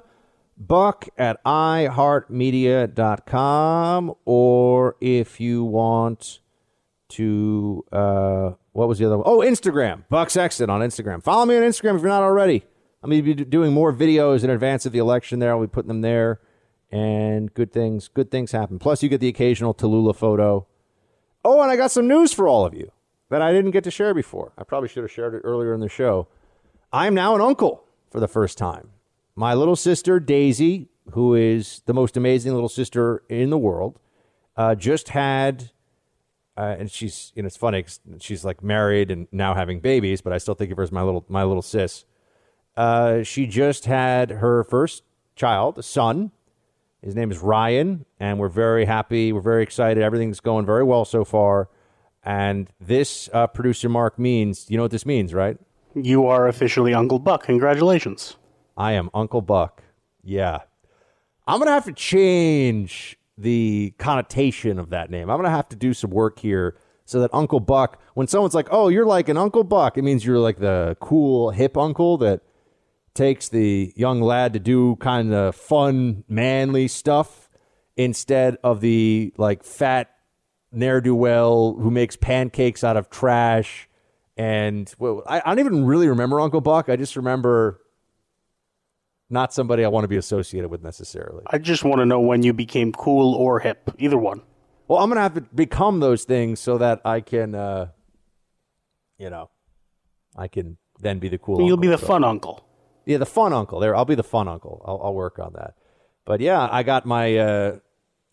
buck 0.58 1.08
at 1.18 1.42
iheartmedia.com, 1.46 4.16
or 4.26 4.98
if 5.00 5.40
you 5.40 5.64
want 5.64 6.40
to, 7.08 7.86
uh, 7.94 8.52
what 8.74 8.90
was 8.90 9.00
the 9.00 9.06
other 9.06 9.20
one? 9.20 9.26
Oh, 9.26 9.38
Instagram, 9.38 10.04
Buck 10.10 10.30
Sexton 10.30 10.70
on 10.70 10.82
Instagram. 10.82 11.24
Follow 11.24 11.46
me 11.46 11.56
on 11.56 11.64
Instagram 11.64 11.96
if 11.96 12.02
you're 12.02 12.10
not 12.10 12.22
already. 12.22 12.66
I'm 13.02 13.12
going 13.12 13.24
to 13.24 13.34
be 13.34 13.46
doing 13.46 13.72
more 13.72 13.94
videos 13.94 14.44
in 14.44 14.50
advance 14.50 14.86
of 14.86 14.92
the 14.92 15.00
election 15.00 15.40
there. 15.40 15.52
I'll 15.52 15.62
be 15.62 15.68
putting 15.68 15.88
them 15.88 16.02
there, 16.02 16.42
and 16.92 17.54
good 17.54 17.72
things, 17.72 18.10
good 18.10 18.30
things 18.30 18.52
happen. 18.52 18.78
Plus, 18.78 19.02
you 19.04 19.08
get 19.08 19.22
the 19.22 19.30
occasional 19.30 19.74
Tallulah 19.74 20.18
photo. 20.18 20.68
Oh, 21.44 21.62
and 21.62 21.72
I 21.72 21.76
got 21.76 21.92
some 21.92 22.08
news 22.08 22.34
for 22.34 22.48
all 22.48 22.66
of 22.66 22.74
you 22.74 22.92
that 23.30 23.42
I 23.42 23.52
didn't 23.52 23.72
get 23.72 23.84
to 23.86 23.92
share 23.92 24.14
before. 24.14 24.54
I 24.58 24.64
probably 24.64 24.90
should 24.90 25.04
have 25.04 25.12
shared 25.12 25.34
it 25.34 25.42
earlier 25.44 25.74
in 25.74 25.80
the 25.80 25.90
show. 25.90 26.28
I'm 26.92 27.14
now 27.14 27.36
an 27.36 27.42
uncle 27.42 27.84
for 28.12 28.20
the 28.20 28.28
first 28.28 28.58
time. 28.58 28.90
My 29.36 29.54
little 29.54 29.76
sister, 29.76 30.20
Daisy, 30.20 30.90
who 31.12 31.34
is 31.34 31.82
the 31.86 31.94
most 31.94 32.16
amazing 32.16 32.54
little 32.54 32.70
sister 32.70 33.24
in 33.28 33.50
the 33.50 33.58
world, 33.58 34.00
uh, 34.56 34.76
just 34.76 35.10
had, 35.10 35.72
uh, 36.56 36.76
and 36.78 36.92
she's, 36.92 37.32
you 37.36 37.42
know, 37.42 37.48
it's 37.48 37.58
funny 37.58 37.84
she's 38.20 38.46
like 38.46 38.64
married 38.64 39.10
and 39.10 39.28
now 39.32 39.56
having 39.56 39.80
babies, 39.80 40.22
but 40.22 40.32
I 40.32 40.38
still 40.38 40.54
think 40.54 40.72
of 40.72 40.78
her 40.78 40.84
as 40.84 40.92
my 40.92 41.02
little, 41.02 41.26
my 41.28 41.44
little 41.44 41.64
sis. 41.64 42.06
Uh, 42.78 43.24
she 43.24 43.48
just 43.48 43.86
had 43.86 44.30
her 44.30 44.64
first 44.64 45.04
child, 45.36 45.80
a 45.80 45.84
son. 45.84 46.32
His 47.04 47.16
name 47.16 47.32
is 47.32 47.40
Ryan, 47.40 48.06
and 48.18 48.40
we're 48.40 48.48
very 48.48 48.86
happy. 48.86 49.34
We're 49.34 49.42
very 49.42 49.62
excited. 49.62 50.02
Everything's 50.02 50.40
going 50.40 50.66
very 50.66 50.86
well 50.86 51.04
so 51.04 51.26
far. 51.26 51.68
And 52.24 52.70
this, 52.80 53.30
uh, 53.34 53.48
producer 53.48 53.90
Mark, 53.90 54.18
means 54.18 54.70
you 54.70 54.78
know 54.78 54.84
what 54.84 54.92
this 54.92 55.06
means, 55.06 55.34
right? 55.34 55.58
You 55.96 56.28
are 56.28 56.48
officially 56.48 56.94
Uncle 56.94 57.20
Buck. 57.20 57.44
Congratulations. 57.44 58.38
I 58.78 58.94
am 58.94 59.10
Uncle 59.14 59.42
Buck. 59.42 59.84
Yeah. 60.24 60.60
I'm 61.46 61.60
going 61.60 61.68
to 61.68 61.74
have 61.74 61.86
to 61.86 61.92
change 61.92 63.18
the 63.38 63.94
connotation 63.98 64.80
of 64.80 64.92
that 64.92 65.12
name. 65.12 65.30
I'm 65.30 65.36
going 65.36 65.44
to 65.44 65.50
have 65.50 65.68
to 65.70 65.76
do 65.76 65.94
some 65.94 66.10
work 66.10 66.40
here 66.40 66.78
so 67.04 67.20
that 67.20 67.32
Uncle 67.34 67.60
Buck, 67.60 68.02
when 68.14 68.28
someone's 68.28 68.56
like, 68.56 68.70
oh, 68.72 68.88
you're 68.88 69.06
like 69.06 69.28
an 69.28 69.36
Uncle 69.36 69.66
Buck, 69.66 69.98
it 69.98 70.04
means 70.04 70.26
you're 70.26 70.40
like 70.40 70.58
the 70.58 70.96
cool, 71.02 71.50
hip 71.50 71.76
uncle 71.76 72.18
that 72.20 72.42
takes 73.14 73.50
the 73.50 73.94
young 73.96 74.22
lad 74.22 74.54
to 74.54 74.60
do 74.60 74.96
kind 74.98 75.34
of 75.34 75.56
fun, 75.56 76.24
manly 76.28 76.88
stuff 76.88 77.50
instead 77.96 78.58
of 78.64 78.82
the 78.82 79.34
like 79.38 79.64
fat 79.64 80.10
ne'er 80.72 81.00
do 81.02 81.14
well 81.14 81.76
who 81.76 81.92
makes 81.92 82.16
pancakes 82.16 82.84
out 82.84 82.98
of 82.98 83.10
trash. 83.10 83.88
And 84.36 84.92
well, 84.98 85.22
I, 85.28 85.40
I 85.46 85.50
don't 85.50 85.60
even 85.60 85.86
really 85.86 86.08
remember 86.08 86.40
Uncle 86.40 86.62
Buck. 86.62 86.90
I 86.90 86.96
just 86.96 87.16
remember 87.16 87.80
not 89.30 89.54
somebody 89.54 89.86
I 89.86 89.90
want 89.90 90.04
to 90.04 90.08
be 90.08 90.18
associated 90.18 90.70
with 90.70 90.84
necessarily. 90.84 91.44
I 91.48 91.60
just 91.60 91.84
want 91.84 92.00
to 92.00 92.06
know 92.06 92.20
when 92.20 92.44
you 92.44 92.54
became 92.54 92.92
cool 92.92 93.36
or 93.36 93.60
hip. 93.60 93.92
Either 94.00 94.18
one. 94.18 94.42
Well, 94.88 95.00
I'm 95.00 95.10
going 95.10 95.18
to 95.18 95.22
have 95.22 95.36
to 95.36 95.42
become 95.42 96.00
those 96.00 96.24
things 96.24 96.60
so 96.60 96.78
that 96.80 97.02
I 97.06 97.22
can, 97.22 97.56
uh, 97.56 97.88
you 99.18 99.30
know, 99.30 99.50
I 100.36 100.48
can 100.48 100.78
then 101.00 101.20
be 101.20 101.30
the 101.30 101.38
cool. 101.38 101.60
You'll 101.60 101.74
uncle, 101.74 101.78
be 101.82 101.88
the 101.88 101.98
so- 101.98 102.08
fun 102.08 102.24
uncle. 102.24 102.66
Yeah, 103.06 103.18
the 103.18 103.26
fun 103.26 103.54
uncle. 103.54 103.80
There, 103.80 103.96
I'll 103.96 104.06
be 104.06 104.16
the 104.16 104.24
fun 104.24 104.48
uncle. 104.48 104.82
I'll, 104.86 105.00
I'll 105.04 105.14
work 105.14 105.40
on 105.40 105.54
that. 105.54 105.76
But 106.26 106.40
yeah, 106.40 106.68
I 106.72 106.84
got 106.84 107.06
my 107.06 107.38
uh, 107.38 107.78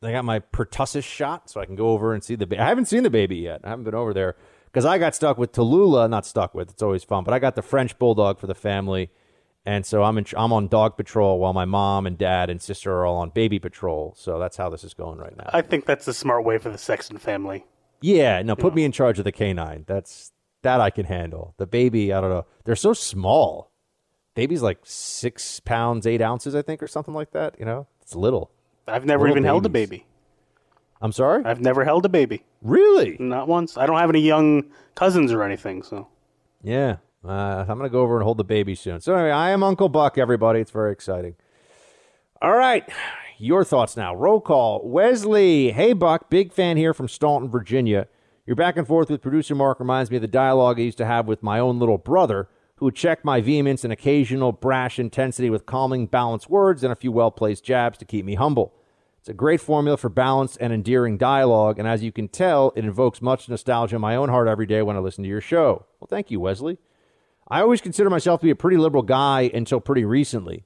I 0.02 0.12
got 0.12 0.24
my 0.24 0.40
pertussis 0.40 1.04
shot, 1.04 1.50
so 1.50 1.60
I 1.60 1.66
can 1.66 1.76
go 1.76 1.88
over 1.88 2.14
and 2.14 2.22
see 2.22 2.34
the. 2.36 2.46
Ba- 2.46 2.62
I 2.62 2.68
haven't 2.68 2.86
seen 2.86 3.02
the 3.02 3.10
baby 3.10 3.36
yet. 3.36 3.60
I 3.64 3.70
haven't 3.70 3.84
been 3.84 3.94
over 3.94 4.14
there 4.14 4.36
because 4.66 4.84
I 4.84 4.98
got 4.98 5.14
stuck 5.14 5.38
with 5.38 5.52
Tallulah. 5.52 6.08
Not 6.08 6.24
stuck 6.24 6.54
with. 6.54 6.70
It's 6.70 6.82
always 6.82 7.04
fun. 7.04 7.24
But 7.24 7.34
I 7.34 7.38
got 7.38 7.56
the 7.56 7.62
French 7.62 7.98
bulldog 7.98 8.38
for 8.38 8.46
the 8.46 8.54
family, 8.54 9.10
and 9.66 9.84
so 9.84 10.04
I'm 10.04 10.16
in, 10.18 10.26
I'm 10.36 10.52
on 10.52 10.68
dog 10.68 10.96
patrol 10.96 11.38
while 11.38 11.52
my 11.52 11.64
mom 11.64 12.06
and 12.06 12.16
dad 12.16 12.48
and 12.48 12.62
sister 12.62 12.92
are 12.92 13.06
all 13.06 13.18
on 13.18 13.30
baby 13.30 13.58
patrol. 13.58 14.14
So 14.16 14.38
that's 14.38 14.56
how 14.56 14.70
this 14.70 14.84
is 14.84 14.94
going 14.94 15.18
right 15.18 15.36
now. 15.36 15.50
I 15.52 15.62
think 15.62 15.84
that's 15.84 16.06
the 16.06 16.14
smart 16.14 16.44
way 16.44 16.58
for 16.58 16.70
the 16.70 16.78
Sexton 16.78 17.18
family. 17.18 17.66
Yeah, 18.00 18.40
no, 18.42 18.56
put 18.56 18.74
me 18.74 18.84
in 18.84 18.92
charge 18.92 19.18
of 19.18 19.24
the 19.24 19.32
canine. 19.32 19.84
That's 19.86 20.32
that 20.62 20.80
I 20.80 20.90
can 20.90 21.06
handle. 21.06 21.54
The 21.58 21.66
baby, 21.66 22.12
I 22.12 22.20
don't 22.20 22.30
know. 22.30 22.46
They're 22.64 22.76
so 22.76 22.92
small. 22.92 23.69
Baby's 24.34 24.62
like 24.62 24.78
six 24.84 25.60
pounds 25.60 26.06
eight 26.06 26.22
ounces, 26.22 26.54
I 26.54 26.62
think, 26.62 26.82
or 26.82 26.86
something 26.86 27.14
like 27.14 27.32
that. 27.32 27.56
You 27.58 27.64
know, 27.64 27.86
it's 28.00 28.14
little. 28.14 28.50
I've 28.86 29.04
never 29.04 29.24
Little 29.24 29.34
even 29.34 29.44
held 29.44 29.66
a 29.66 29.68
baby. 29.68 30.06
I'm 31.02 31.12
sorry. 31.12 31.44
I've 31.44 31.60
never 31.60 31.84
held 31.84 32.04
a 32.04 32.08
baby. 32.08 32.44
Really? 32.62 33.16
Not 33.18 33.48
once. 33.48 33.76
I 33.76 33.86
don't 33.86 33.98
have 33.98 34.10
any 34.10 34.20
young 34.20 34.70
cousins 34.94 35.32
or 35.32 35.42
anything. 35.42 35.82
So 35.82 36.08
Yeah, 36.62 36.96
uh, 37.24 37.64
I'm 37.68 37.78
gonna 37.78 37.88
go 37.88 38.00
over 38.00 38.16
and 38.16 38.24
hold 38.24 38.36
the 38.36 38.44
baby 38.44 38.74
soon. 38.74 39.00
So 39.00 39.14
anyway, 39.14 39.30
I 39.30 39.50
am 39.50 39.62
Uncle 39.62 39.88
Buck. 39.88 40.18
Everybody, 40.18 40.60
it's 40.60 40.70
very 40.70 40.92
exciting. 40.92 41.36
All 42.42 42.54
right, 42.56 42.88
your 43.38 43.64
thoughts 43.64 43.96
now. 43.96 44.14
Roll 44.14 44.40
call. 44.40 44.86
Wesley, 44.88 45.72
hey 45.72 45.92
Buck, 45.92 46.30
big 46.30 46.52
fan 46.52 46.76
here 46.76 46.94
from 46.94 47.08
Staunton, 47.08 47.50
Virginia. 47.50 48.06
Your 48.46 48.56
back 48.56 48.76
and 48.76 48.86
forth 48.86 49.10
with 49.10 49.22
producer 49.22 49.54
Mark 49.54 49.78
reminds 49.78 50.10
me 50.10 50.16
of 50.16 50.22
the 50.22 50.28
dialogue 50.28 50.78
I 50.78 50.82
used 50.82 50.98
to 50.98 51.06
have 51.06 51.26
with 51.26 51.42
my 51.42 51.58
own 51.60 51.78
little 51.78 51.98
brother, 51.98 52.48
who 52.80 52.86
would 52.86 52.96
check 52.96 53.22
my 53.26 53.42
vehemence 53.42 53.84
and 53.84 53.92
occasional 53.92 54.52
brash 54.52 54.98
intensity 54.98 55.50
with 55.50 55.66
calming, 55.66 56.06
balanced 56.06 56.48
words 56.48 56.82
and 56.82 56.90
a 56.90 56.96
few 56.96 57.12
well 57.12 57.30
placed 57.30 57.62
jabs 57.62 57.98
to 57.98 58.06
keep 58.06 58.24
me 58.24 58.36
humble. 58.36 58.74
It's 59.18 59.28
a 59.28 59.34
great 59.34 59.60
formula 59.60 59.98
for 59.98 60.08
balanced 60.08 60.56
and 60.62 60.72
endearing 60.72 61.18
dialogue, 61.18 61.78
and 61.78 61.86
as 61.86 62.02
you 62.02 62.10
can 62.10 62.26
tell, 62.26 62.72
it 62.74 62.86
invokes 62.86 63.20
much 63.20 63.50
nostalgia 63.50 63.96
in 63.96 64.00
my 64.00 64.16
own 64.16 64.30
heart 64.30 64.48
every 64.48 64.64
day 64.64 64.80
when 64.80 64.96
I 64.96 65.00
listen 65.00 65.22
to 65.24 65.28
your 65.28 65.42
show. 65.42 65.84
Well, 66.00 66.08
thank 66.08 66.30
you, 66.30 66.40
Wesley. 66.40 66.78
I 67.48 67.60
always 67.60 67.82
consider 67.82 68.08
myself 68.08 68.40
to 68.40 68.46
be 68.46 68.50
a 68.50 68.56
pretty 68.56 68.78
liberal 68.78 69.02
guy 69.02 69.50
until 69.52 69.80
pretty 69.80 70.06
recently. 70.06 70.64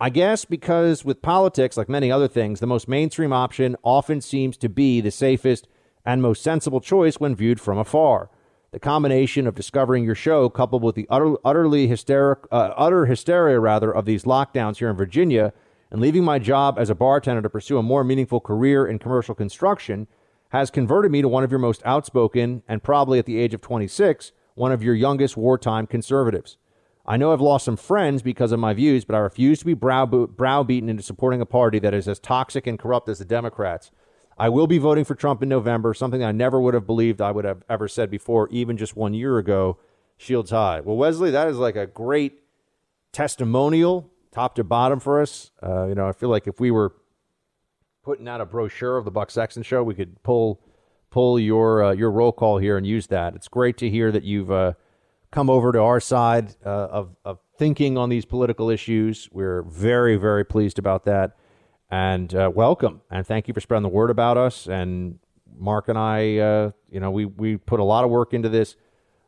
I 0.00 0.08
guess 0.08 0.46
because 0.46 1.04
with 1.04 1.20
politics, 1.20 1.76
like 1.76 1.90
many 1.90 2.10
other 2.10 2.28
things, 2.28 2.60
the 2.60 2.66
most 2.66 2.88
mainstream 2.88 3.34
option 3.34 3.76
often 3.82 4.22
seems 4.22 4.56
to 4.56 4.70
be 4.70 5.02
the 5.02 5.10
safest 5.10 5.68
and 6.06 6.22
most 6.22 6.42
sensible 6.42 6.80
choice 6.80 7.20
when 7.20 7.36
viewed 7.36 7.60
from 7.60 7.76
afar. 7.76 8.30
The 8.72 8.78
combination 8.78 9.48
of 9.48 9.56
discovering 9.56 10.04
your 10.04 10.14
show, 10.14 10.48
coupled 10.48 10.84
with 10.84 10.94
the 10.94 11.08
utter, 11.10 11.34
utterly 11.44 11.88
hysteric, 11.88 12.38
uh, 12.52 12.72
utter 12.76 13.06
hysteria 13.06 13.58
rather 13.58 13.90
of 13.90 14.04
these 14.04 14.22
lockdowns 14.22 14.76
here 14.76 14.88
in 14.88 14.96
Virginia, 14.96 15.52
and 15.90 16.00
leaving 16.00 16.22
my 16.22 16.38
job 16.38 16.78
as 16.78 16.88
a 16.88 16.94
bartender 16.94 17.42
to 17.42 17.50
pursue 17.50 17.78
a 17.78 17.82
more 17.82 18.04
meaningful 18.04 18.38
career 18.38 18.86
in 18.86 19.00
commercial 19.00 19.34
construction, 19.34 20.06
has 20.50 20.70
converted 20.70 21.10
me 21.10 21.20
to 21.20 21.28
one 21.28 21.42
of 21.42 21.50
your 21.50 21.58
most 21.58 21.82
outspoken 21.84 22.62
and 22.68 22.80
probably 22.80 23.18
at 23.18 23.26
the 23.26 23.38
age 23.38 23.54
of 23.54 23.60
26, 23.60 24.30
one 24.54 24.70
of 24.70 24.84
your 24.84 24.94
youngest 24.94 25.36
wartime 25.36 25.88
conservatives. 25.88 26.56
I 27.04 27.16
know 27.16 27.32
I've 27.32 27.40
lost 27.40 27.64
some 27.64 27.76
friends 27.76 28.22
because 28.22 28.52
of 28.52 28.60
my 28.60 28.72
views, 28.72 29.04
but 29.04 29.16
I 29.16 29.18
refuse 29.18 29.58
to 29.60 29.64
be 29.64 29.74
brow- 29.74 30.06
browbeaten 30.06 30.88
into 30.88 31.02
supporting 31.02 31.40
a 31.40 31.46
party 31.46 31.80
that 31.80 31.94
is 31.94 32.06
as 32.06 32.20
toxic 32.20 32.68
and 32.68 32.78
corrupt 32.78 33.08
as 33.08 33.18
the 33.18 33.24
Democrats. 33.24 33.90
I 34.40 34.48
will 34.48 34.66
be 34.66 34.78
voting 34.78 35.04
for 35.04 35.14
Trump 35.14 35.42
in 35.42 35.50
November, 35.50 35.92
something 35.92 36.24
I 36.24 36.32
never 36.32 36.58
would 36.58 36.72
have 36.72 36.86
believed 36.86 37.20
I 37.20 37.30
would 37.30 37.44
have 37.44 37.62
ever 37.68 37.86
said 37.86 38.10
before, 38.10 38.48
even 38.48 38.78
just 38.78 38.96
one 38.96 39.12
year 39.12 39.36
ago. 39.36 39.76
Shields 40.16 40.50
high. 40.50 40.80
Well, 40.80 40.96
Wesley, 40.96 41.30
that 41.30 41.46
is 41.46 41.58
like 41.58 41.76
a 41.76 41.86
great 41.86 42.40
testimonial, 43.12 44.10
top 44.32 44.54
to 44.54 44.64
bottom 44.64 44.98
for 44.98 45.20
us. 45.20 45.50
Uh, 45.62 45.88
you 45.88 45.94
know, 45.94 46.08
I 46.08 46.12
feel 46.12 46.30
like 46.30 46.46
if 46.46 46.58
we 46.58 46.70
were 46.70 46.94
putting 48.02 48.26
out 48.28 48.40
a 48.40 48.46
brochure 48.46 48.96
of 48.96 49.04
the 49.04 49.10
Buck 49.10 49.30
Sexton 49.30 49.62
Show, 49.62 49.82
we 49.82 49.94
could 49.94 50.22
pull 50.22 50.62
pull 51.10 51.38
your 51.38 51.84
uh, 51.84 51.92
your 51.92 52.10
roll 52.10 52.32
call 52.32 52.56
here 52.56 52.78
and 52.78 52.86
use 52.86 53.08
that. 53.08 53.34
It's 53.34 53.48
great 53.48 53.76
to 53.78 53.90
hear 53.90 54.10
that 54.10 54.24
you've 54.24 54.50
uh, 54.50 54.72
come 55.30 55.50
over 55.50 55.70
to 55.70 55.80
our 55.80 56.00
side 56.00 56.54
uh, 56.64 56.88
of 56.90 57.14
of 57.26 57.40
thinking 57.58 57.98
on 57.98 58.08
these 58.08 58.24
political 58.24 58.70
issues. 58.70 59.28
We're 59.32 59.62
very 59.64 60.16
very 60.16 60.44
pleased 60.44 60.78
about 60.78 61.04
that, 61.04 61.36
and 61.90 62.34
uh, 62.34 62.50
welcome 62.54 63.00
and 63.10 63.26
thank 63.26 63.48
you 63.48 63.54
for 63.54 63.60
spreading 63.60 63.82
the 63.82 63.88
word 63.88 64.10
about 64.10 64.36
us. 64.36 64.68
And 64.68 65.18
Mark 65.58 65.88
and 65.88 65.98
I, 65.98 66.38
uh, 66.38 66.70
you 66.88 67.00
know, 67.00 67.10
we 67.10 67.24
we 67.24 67.56
put 67.56 67.80
a 67.80 67.84
lot 67.84 68.04
of 68.04 68.10
work 68.10 68.32
into 68.32 68.48
this. 68.48 68.76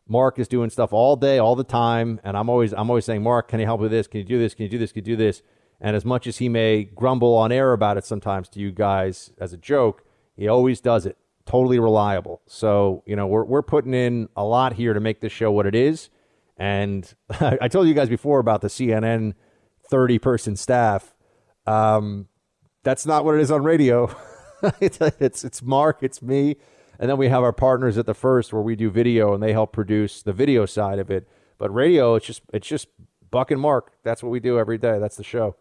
Mark 0.08 0.38
is 0.38 0.48
doing 0.48 0.70
stuff 0.70 0.92
all 0.92 1.16
day, 1.16 1.38
all 1.38 1.56
the 1.56 1.64
time, 1.64 2.20
and 2.24 2.36
I'm 2.36 2.48
always 2.48 2.72
I'm 2.72 2.88
always 2.88 3.04
saying, 3.04 3.22
Mark, 3.22 3.48
can 3.48 3.60
you 3.60 3.66
help 3.66 3.80
with 3.80 3.90
this? 3.90 4.06
Can 4.06 4.18
you 4.18 4.24
do 4.26 4.38
this? 4.38 4.54
Can 4.54 4.64
you 4.64 4.68
do 4.68 4.78
this? 4.78 4.92
Can 4.92 5.00
you 5.00 5.16
do 5.16 5.16
this? 5.16 5.42
And 5.80 5.96
as 5.96 6.04
much 6.04 6.26
as 6.28 6.38
he 6.38 6.48
may 6.48 6.84
grumble 6.84 7.34
on 7.34 7.50
air 7.50 7.72
about 7.72 7.96
it 7.96 8.04
sometimes 8.04 8.48
to 8.50 8.60
you 8.60 8.70
guys 8.70 9.32
as 9.38 9.52
a 9.52 9.56
joke, 9.56 10.04
he 10.36 10.46
always 10.46 10.80
does 10.80 11.06
it. 11.06 11.18
Totally 11.44 11.80
reliable. 11.80 12.40
So 12.46 13.02
you 13.06 13.16
know 13.16 13.26
we're 13.26 13.44
we're 13.44 13.62
putting 13.62 13.94
in 13.94 14.28
a 14.36 14.44
lot 14.44 14.74
here 14.74 14.94
to 14.94 15.00
make 15.00 15.20
this 15.20 15.32
show 15.32 15.50
what 15.50 15.66
it 15.66 15.74
is. 15.74 16.08
And 16.56 17.12
I 17.40 17.66
told 17.68 17.88
you 17.88 17.94
guys 17.94 18.08
before 18.08 18.38
about 18.38 18.60
the 18.60 18.68
CNN 18.68 19.34
30 19.90 20.18
person 20.20 20.56
staff. 20.56 21.14
Um, 21.66 22.28
that's 22.82 23.06
not 23.06 23.24
what 23.24 23.34
it 23.34 23.40
is 23.40 23.50
on 23.50 23.62
radio. 23.62 24.14
it's, 24.80 24.98
it's 25.00 25.44
it's 25.44 25.62
Mark, 25.62 25.98
it's 26.02 26.22
me, 26.22 26.56
and 26.98 27.10
then 27.10 27.16
we 27.16 27.28
have 27.28 27.42
our 27.42 27.52
partners 27.52 27.98
at 27.98 28.06
the 28.06 28.14
first 28.14 28.52
where 28.52 28.62
we 28.62 28.76
do 28.76 28.90
video 28.90 29.34
and 29.34 29.42
they 29.42 29.52
help 29.52 29.72
produce 29.72 30.22
the 30.22 30.32
video 30.32 30.66
side 30.66 30.98
of 30.98 31.10
it. 31.10 31.28
But 31.58 31.72
radio, 31.72 32.14
it's 32.14 32.26
just 32.26 32.42
it's 32.52 32.66
just 32.66 32.88
Buck 33.30 33.50
and 33.50 33.60
Mark. 33.60 33.92
That's 34.02 34.22
what 34.22 34.30
we 34.30 34.40
do 34.40 34.58
every 34.58 34.78
day. 34.78 34.98
That's 34.98 35.16
the 35.16 35.24
show. 35.24 35.56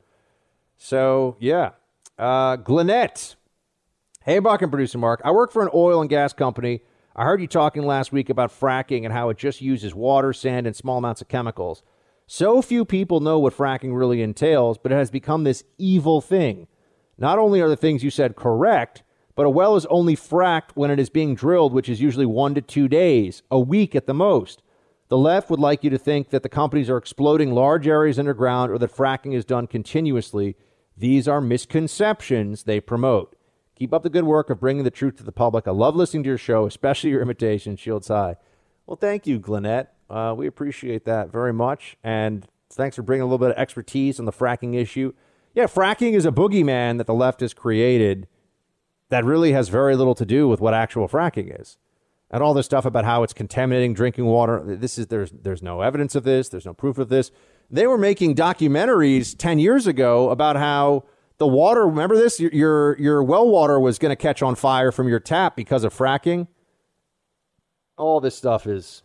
So 0.77 1.38
yeah, 1.39 1.72
uh, 2.18 2.57
Gwinnett. 2.57 3.35
Hey, 4.23 4.38
Buck 4.38 4.61
and 4.61 4.72
producer 4.72 4.99
Mark. 4.99 5.22
I 5.26 5.31
work 5.31 5.52
for 5.52 5.64
an 5.64 5.69
oil 5.73 5.99
and 5.99 6.10
gas 6.10 6.31
company. 6.31 6.81
I 7.15 7.26
heard 7.26 7.41
you 7.41 7.48
talking 7.48 7.84
last 7.84 8.11
week 8.11 8.30
about 8.30 8.52
fracking 8.52 9.03
and 9.03 9.11
how 9.11 9.30
it 9.30 9.38
just 9.38 9.61
uses 9.61 9.93
water, 9.93 10.31
sand, 10.31 10.68
and 10.68 10.76
small 10.76 10.99
amounts 10.99 11.22
of 11.22 11.27
chemicals. 11.27 11.84
So 12.27 12.61
few 12.61 12.85
people 12.85 13.19
know 13.19 13.39
what 13.39 13.57
fracking 13.57 13.98
really 13.98 14.22
entails, 14.22 14.77
but 14.77 14.91
it 14.91 14.95
has 14.95 15.11
become 15.11 15.43
this 15.43 15.64
evil 15.77 16.22
thing. 16.22 16.68
Not 17.18 17.40
only 17.40 17.62
are 17.62 17.70
the 17.70 17.76
things 17.76 18.04
you 18.04 18.10
said 18.10 18.36
correct, 18.36 19.04
but 19.36 19.46
a 19.46 19.50
well 19.50 19.76
is 19.76 19.86
only 19.88 20.16
fracked 20.16 20.72
when 20.76 20.92
it 20.92 21.00
is 21.00 21.10
being 21.10 21.36
drilled, 21.36 21.74
which 21.74 21.90
is 21.90 22.02
usually 22.02 22.26
one 22.26 22.54
to 22.56 22.62
two 22.62 22.88
days, 22.88 23.44
a 23.50 23.60
week 23.60 23.96
at 23.96 24.06
the 24.06 24.14
most. 24.14 24.62
The 25.08 25.18
left 25.18 25.50
would 25.50 25.60
like 25.60 25.84
you 25.84 25.90
to 25.90 25.98
think 25.98 26.30
that 26.30 26.42
the 26.42 26.50
companies 26.50 26.90
are 26.90 26.98
exploding 26.98 27.52
large 27.54 27.88
areas 27.88 28.18
underground 28.18 28.72
or 28.72 28.78
that 28.78 28.96
fracking 28.96 29.34
is 29.34 29.44
done 29.44 29.68
continuously. 29.68 30.56
These 30.96 31.28
are 31.28 31.42
misconceptions 31.42 32.64
they 32.64 32.80
promote. 32.80 33.36
Keep 33.76 33.94
up 33.94 34.04
the 34.04 34.10
good 34.10 34.24
work 34.24 34.50
of 34.50 34.60
bringing 34.60 34.84
the 34.84 34.92
truth 34.92 35.18
to 35.18 35.24
the 35.24 35.32
public. 35.32 35.68
I 35.68 35.72
love 35.72 35.96
listening 35.96 36.24
to 36.24 36.30
your 36.30 36.38
show, 36.38 36.66
especially 36.66 37.10
your 37.10 37.22
imitation, 37.24 37.76
Shields 37.76 38.08
High. 38.08 38.38
Well, 38.86 38.96
thank 38.96 39.28
you, 39.28 39.40
Gwinnett. 39.40 39.94
Uh, 40.10 40.34
we 40.38 40.48
appreciate 40.48 41.06
that 41.06 41.32
very 41.32 41.52
much. 41.52 41.98
And 42.04 42.48
thanks 42.72 42.96
for 42.96 43.02
bringing 43.02 43.24
a 43.24 43.26
little 43.26 43.38
bit 43.38 43.52
of 43.52 43.58
expertise 43.58 44.20
on 44.20 44.26
the 44.26 44.32
fracking 44.32 44.76
issue. 44.76 45.14
Yeah, 45.53 45.65
fracking 45.65 46.14
is 46.14 46.26
a 46.26 46.32
boogeyman 46.32 46.98
that 46.98 47.07
the 47.07 47.14
left 47.14 47.41
has 47.41 47.53
created 47.53 48.28
that 49.10 49.26
really 49.26 49.52
has 49.52 49.68
very 49.69 49.95
little 49.95 50.15
to 50.15 50.26
do 50.26 50.48
with 50.48 50.61
what 50.61 50.73
actual 50.73 51.07
fracking 51.07 51.60
is. 51.60 51.78
And 52.30 52.41
all 52.41 52.53
this 52.53 52.65
stuff 52.65 52.86
about 52.86 53.03
how 53.03 53.23
it's 53.23 53.34
contaminating 53.34 53.94
drinking 53.94 54.26
water. 54.26 54.64
This 54.65 54.98
is 54.98 55.07
there's 55.07 55.32
there's 55.32 55.61
no 55.61 55.82
evidence 55.82 56.15
of 56.15 56.23
this, 56.23 56.48
there's 56.48 56.65
no 56.65 56.73
proof 56.73 56.98
of 56.98 57.10
this. 57.10 57.30
They 57.69 57.88
were 57.88 57.98
making 57.98 58.36
documentaries 58.36 59.38
10 59.38 59.60
years 59.60 59.86
ago 59.86 60.30
about 60.30 60.56
how 60.56 61.03
the 61.40 61.48
water, 61.48 61.86
remember 61.86 62.15
this? 62.15 62.40
Your 62.40 62.52
your, 62.53 62.99
your 62.99 63.23
well 63.23 63.49
water 63.49 63.80
was 63.82 63.99
going 63.99 64.11
to 64.11 64.15
catch 64.15 64.41
on 64.41 64.56
fire 64.56 64.94
from 64.94 65.10
your 65.10 65.19
tap 65.19 65.57
because 65.57 65.84
of 65.84 65.94
fracking. 65.94 66.48
All 67.98 68.22
this 68.22 68.36
stuff 68.36 68.65
is 68.65 69.03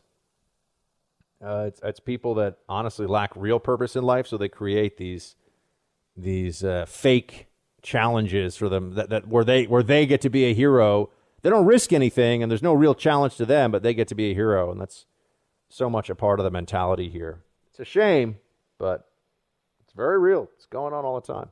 uh, 1.45 1.65
it's, 1.67 1.81
it's 1.83 2.01
people 2.01 2.35
that 2.35 2.59
honestly 2.69 3.07
lack 3.07 3.33
real 3.35 3.59
purpose 3.59 3.97
in 3.97 4.05
life, 4.05 4.29
so 4.29 4.39
they 4.39 4.49
create 4.49 4.97
these 4.97 5.35
these 6.17 6.65
uh, 6.65 6.87
fake 6.87 7.47
challenges 7.83 8.57
for 8.57 8.69
them 8.69 8.95
that, 8.95 9.11
that 9.11 9.29
where 9.29 9.45
they 9.45 9.65
where 9.65 9.83
they 9.83 10.07
get 10.07 10.21
to 10.23 10.31
be 10.31 10.45
a 10.45 10.55
hero. 10.55 11.11
They 11.43 11.51
don't 11.51 11.67
risk 11.67 11.93
anything, 11.93 12.43
and 12.43 12.51
there's 12.51 12.63
no 12.63 12.73
real 12.73 12.95
challenge 12.95 13.37
to 13.37 13.47
them, 13.47 13.71
but 13.71 13.83
they 13.85 13.95
get 13.95 14.09
to 14.09 14.17
be 14.17 14.33
a 14.33 14.35
hero, 14.35 14.73
and 14.73 14.81
that's 14.81 15.07
so 15.69 15.89
much 15.89 16.11
a 16.11 16.15
part 16.15 16.41
of 16.41 16.45
the 16.45 16.51
mentality 16.51 17.09
here. 17.09 17.43
It's 17.71 17.79
a 17.79 17.85
shame, 17.85 18.39
but 18.79 19.09
it's 19.85 19.93
very 19.93 20.19
real. 20.19 20.51
It's 20.57 20.67
going 20.67 20.93
on 20.93 21.05
all 21.05 21.21
the 21.21 21.33
time. 21.33 21.51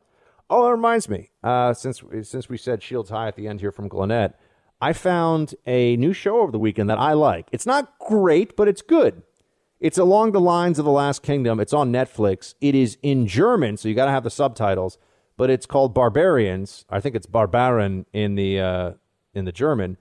Oh, 0.51 0.65
that 0.65 0.73
reminds 0.73 1.09
me. 1.09 1.31
Uh, 1.43 1.75
since 1.75 2.03
since 2.23 2.49
we 2.49 2.57
said 2.57 2.83
Shields 2.83 3.11
High 3.11 3.29
at 3.29 3.37
the 3.37 3.47
end 3.47 3.61
here 3.61 3.71
from 3.73 3.89
Gwinnett, 3.89 4.39
I 4.81 4.93
found 4.93 5.55
a 5.67 5.97
new 5.97 6.13
show 6.13 6.41
over 6.41 6.53
the 6.53 6.59
weekend 6.59 6.91
that 6.91 6.99
I 6.99 7.13
like. 7.13 7.49
It's 7.53 7.67
not 7.67 7.99
great, 7.99 8.57
but 8.57 8.69
it's 8.69 8.83
good. 8.83 9.23
It's 9.81 9.99
along 9.99 10.33
the 10.33 10.41
lines 10.41 10.79
of 10.79 10.85
The 10.85 10.91
Last 10.91 11.23
Kingdom. 11.23 11.61
It's 11.61 11.73
on 11.73 11.93
Netflix. 11.93 12.55
It 12.61 12.75
is 12.75 12.97
in 13.03 13.27
German, 13.27 13.77
so 13.77 13.89
you 13.89 13.95
got 13.95 14.07
to 14.07 14.13
have 14.13 14.25
the 14.25 14.31
subtitles. 14.31 14.99
But 15.37 15.51
it's 15.51 15.67
called 15.67 15.95
Barbarians. 15.95 16.85
I 16.89 17.01
think 17.01 17.15
it's 17.17 17.27
Barbaren 17.27 18.07
in 18.13 18.37
the 18.37 18.61
uh, 18.61 18.91
in 19.35 19.45
the 19.45 19.53
German. 19.53 19.97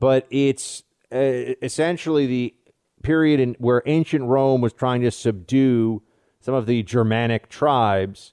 But 0.00 0.26
it's 0.30 0.82
uh, 1.12 1.54
essentially 1.62 2.26
the 2.26 2.54
period 3.02 3.38
in 3.38 3.54
where 3.58 3.82
ancient 3.86 4.24
Rome 4.24 4.60
was 4.60 4.72
trying 4.72 5.02
to 5.02 5.10
subdue 5.10 6.02
some 6.40 6.54
of 6.54 6.66
the 6.66 6.82
Germanic 6.82 7.48
tribes, 7.48 8.32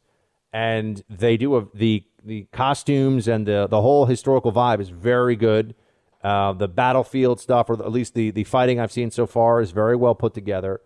and 0.52 1.04
they 1.08 1.38
do 1.38 1.56
a, 1.58 1.68
the 1.76 2.04
the 2.24 2.48
costumes 2.52 3.28
and 3.28 3.46
the 3.46 3.68
the 3.70 3.82
whole 3.82 4.08
historical 4.08 4.52
vibe 4.52 4.80
is 4.80 4.90
very 4.90 5.36
good. 5.36 5.76
Uh, 6.24 6.54
the 6.54 6.68
battlefield 6.68 7.40
stuff, 7.40 7.70
or 7.70 7.74
at 7.74 7.92
least 7.92 8.14
the, 8.14 8.32
the 8.32 8.44
fighting 8.44 8.80
I've 8.80 8.92
seen 8.92 9.10
so 9.10 9.26
far, 9.26 9.60
is 9.60 9.72
very 9.72 9.96
well 9.96 10.14
put 10.14 10.34
together. 10.34 10.82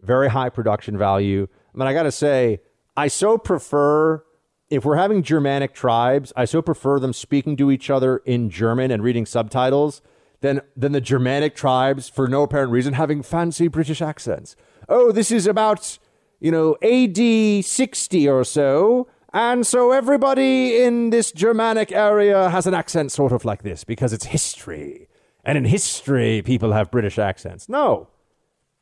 Very 0.00 0.28
high 0.28 0.48
production 0.48 0.96
value. 0.96 1.48
I 1.74 1.78
mean, 1.78 1.88
I 1.88 1.92
got 1.92 2.04
to 2.04 2.12
say, 2.12 2.60
I 2.96 3.08
so 3.08 3.36
prefer, 3.36 4.24
if 4.70 4.84
we're 4.84 4.96
having 4.96 5.22
Germanic 5.22 5.74
tribes, 5.74 6.32
I 6.36 6.44
so 6.44 6.62
prefer 6.62 7.00
them 7.00 7.12
speaking 7.12 7.56
to 7.56 7.70
each 7.70 7.90
other 7.90 8.18
in 8.18 8.48
German 8.48 8.90
and 8.90 9.02
reading 9.02 9.26
subtitles 9.26 10.02
than, 10.40 10.60
than 10.76 10.92
the 10.92 11.00
Germanic 11.00 11.56
tribes, 11.56 12.08
for 12.08 12.28
no 12.28 12.42
apparent 12.42 12.70
reason, 12.70 12.94
having 12.94 13.22
fancy 13.22 13.68
British 13.68 14.00
accents. 14.00 14.54
Oh, 14.88 15.10
this 15.10 15.30
is 15.30 15.46
about, 15.46 15.98
you 16.38 16.52
know, 16.52 16.76
AD 16.82 17.64
60 17.64 18.28
or 18.28 18.44
so. 18.44 19.08
And 19.36 19.66
so 19.66 19.92
everybody 19.92 20.82
in 20.82 21.10
this 21.10 21.30
Germanic 21.30 21.92
area 21.92 22.48
has 22.48 22.66
an 22.66 22.72
accent 22.72 23.12
sort 23.12 23.32
of 23.32 23.44
like 23.44 23.62
this 23.62 23.84
because 23.84 24.14
it's 24.14 24.24
history. 24.24 25.10
And 25.44 25.58
in 25.58 25.66
history, 25.66 26.40
people 26.40 26.72
have 26.72 26.90
British 26.90 27.18
accents. 27.18 27.68
No. 27.68 28.08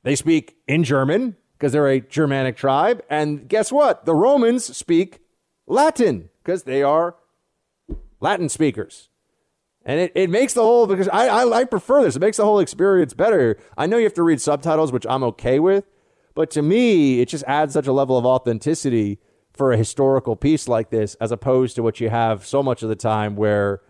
They 0.05 0.14
speak 0.14 0.56
in 0.68 0.85
German 0.85 1.35
because 1.59 1.72
they're 1.72 1.89
a 1.89 1.98
Germanic 1.98 2.56
tribe. 2.56 3.02
And 3.10 3.48
guess 3.48 3.72
what? 3.72 4.05
The 4.06 4.14
Romans 4.14 4.76
speak 4.76 5.22
Latin 5.66 6.31
because 6.44 6.62
they 6.62 6.85
are 6.85 7.16
Latin 8.20 8.48
speakers. 8.48 9.09
And 9.85 9.98
it, 9.98 10.12
it 10.14 10.31
makes 10.31 10.55
the 10.55 10.62
whole, 10.62 10.86
because 10.86 11.09
I, 11.09 11.26
I, 11.26 11.62
I 11.62 11.64
prefer 11.64 12.05
this, 12.05 12.14
it 12.14 12.20
makes 12.20 12.36
the 12.36 12.44
whole 12.44 12.60
experience 12.60 13.12
better. 13.12 13.59
I 13.76 13.86
know 13.86 13.97
you 13.97 14.05
have 14.05 14.14
to 14.14 14.22
read 14.22 14.40
subtitles, 14.40 14.93
which 14.93 15.05
I'm 15.10 15.24
okay 15.24 15.59
with. 15.59 15.85
But 16.32 16.52
to 16.52 16.62
me, 16.62 17.20
it 17.20 17.28
just 17.28 17.43
adds 17.48 17.72
such 17.72 17.89
a 17.89 17.93
level 17.93 18.16
of 18.16 18.24
authenticity 18.24 19.18
for 19.55 19.72
a 19.72 19.76
historical 19.76 20.36
piece 20.36 20.68
like 20.68 20.90
this, 20.90 21.14
as 21.16 21.32
opposed 21.32 21.76
to 21.76 21.82
what 21.82 22.01
you 22.01 22.10
have 22.10 22.44
so 22.44 22.62
much 22.62 22.82
of 22.82 22.89
the 22.89 22.97
time 22.97 23.36
where 23.36 23.81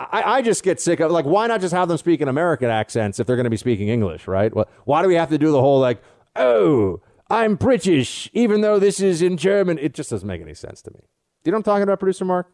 I, 0.00 0.38
I 0.38 0.42
just 0.42 0.62
get 0.64 0.80
sick 0.80 1.00
of 1.00 1.10
like, 1.10 1.24
why 1.24 1.46
not 1.46 1.60
just 1.60 1.74
have 1.74 1.88
them 1.88 1.98
speak 1.98 2.20
in 2.20 2.28
American 2.28 2.70
accents 2.70 3.20
if 3.20 3.26
they're 3.26 3.36
going 3.36 3.44
to 3.44 3.50
be 3.50 3.56
speaking 3.56 3.88
English, 3.88 4.26
right? 4.26 4.52
Why 4.84 5.02
do 5.02 5.08
we 5.08 5.14
have 5.14 5.28
to 5.28 5.38
do 5.38 5.52
the 5.52 5.60
whole 5.60 5.78
like, 5.78 6.02
oh, 6.34 7.00
I'm 7.30 7.54
British, 7.54 8.30
even 8.32 8.62
though 8.62 8.78
this 8.78 9.00
is 9.00 9.22
in 9.22 9.36
German? 9.36 9.78
It 9.78 9.94
just 9.94 10.10
doesn't 10.10 10.26
make 10.26 10.40
any 10.40 10.54
sense 10.54 10.82
to 10.82 10.90
me. 10.90 11.00
Do 11.00 11.48
you 11.48 11.52
know 11.52 11.56
what 11.56 11.60
I'm 11.60 11.62
talking 11.64 11.82
about, 11.82 12.00
producer 12.00 12.24
Mark? 12.24 12.50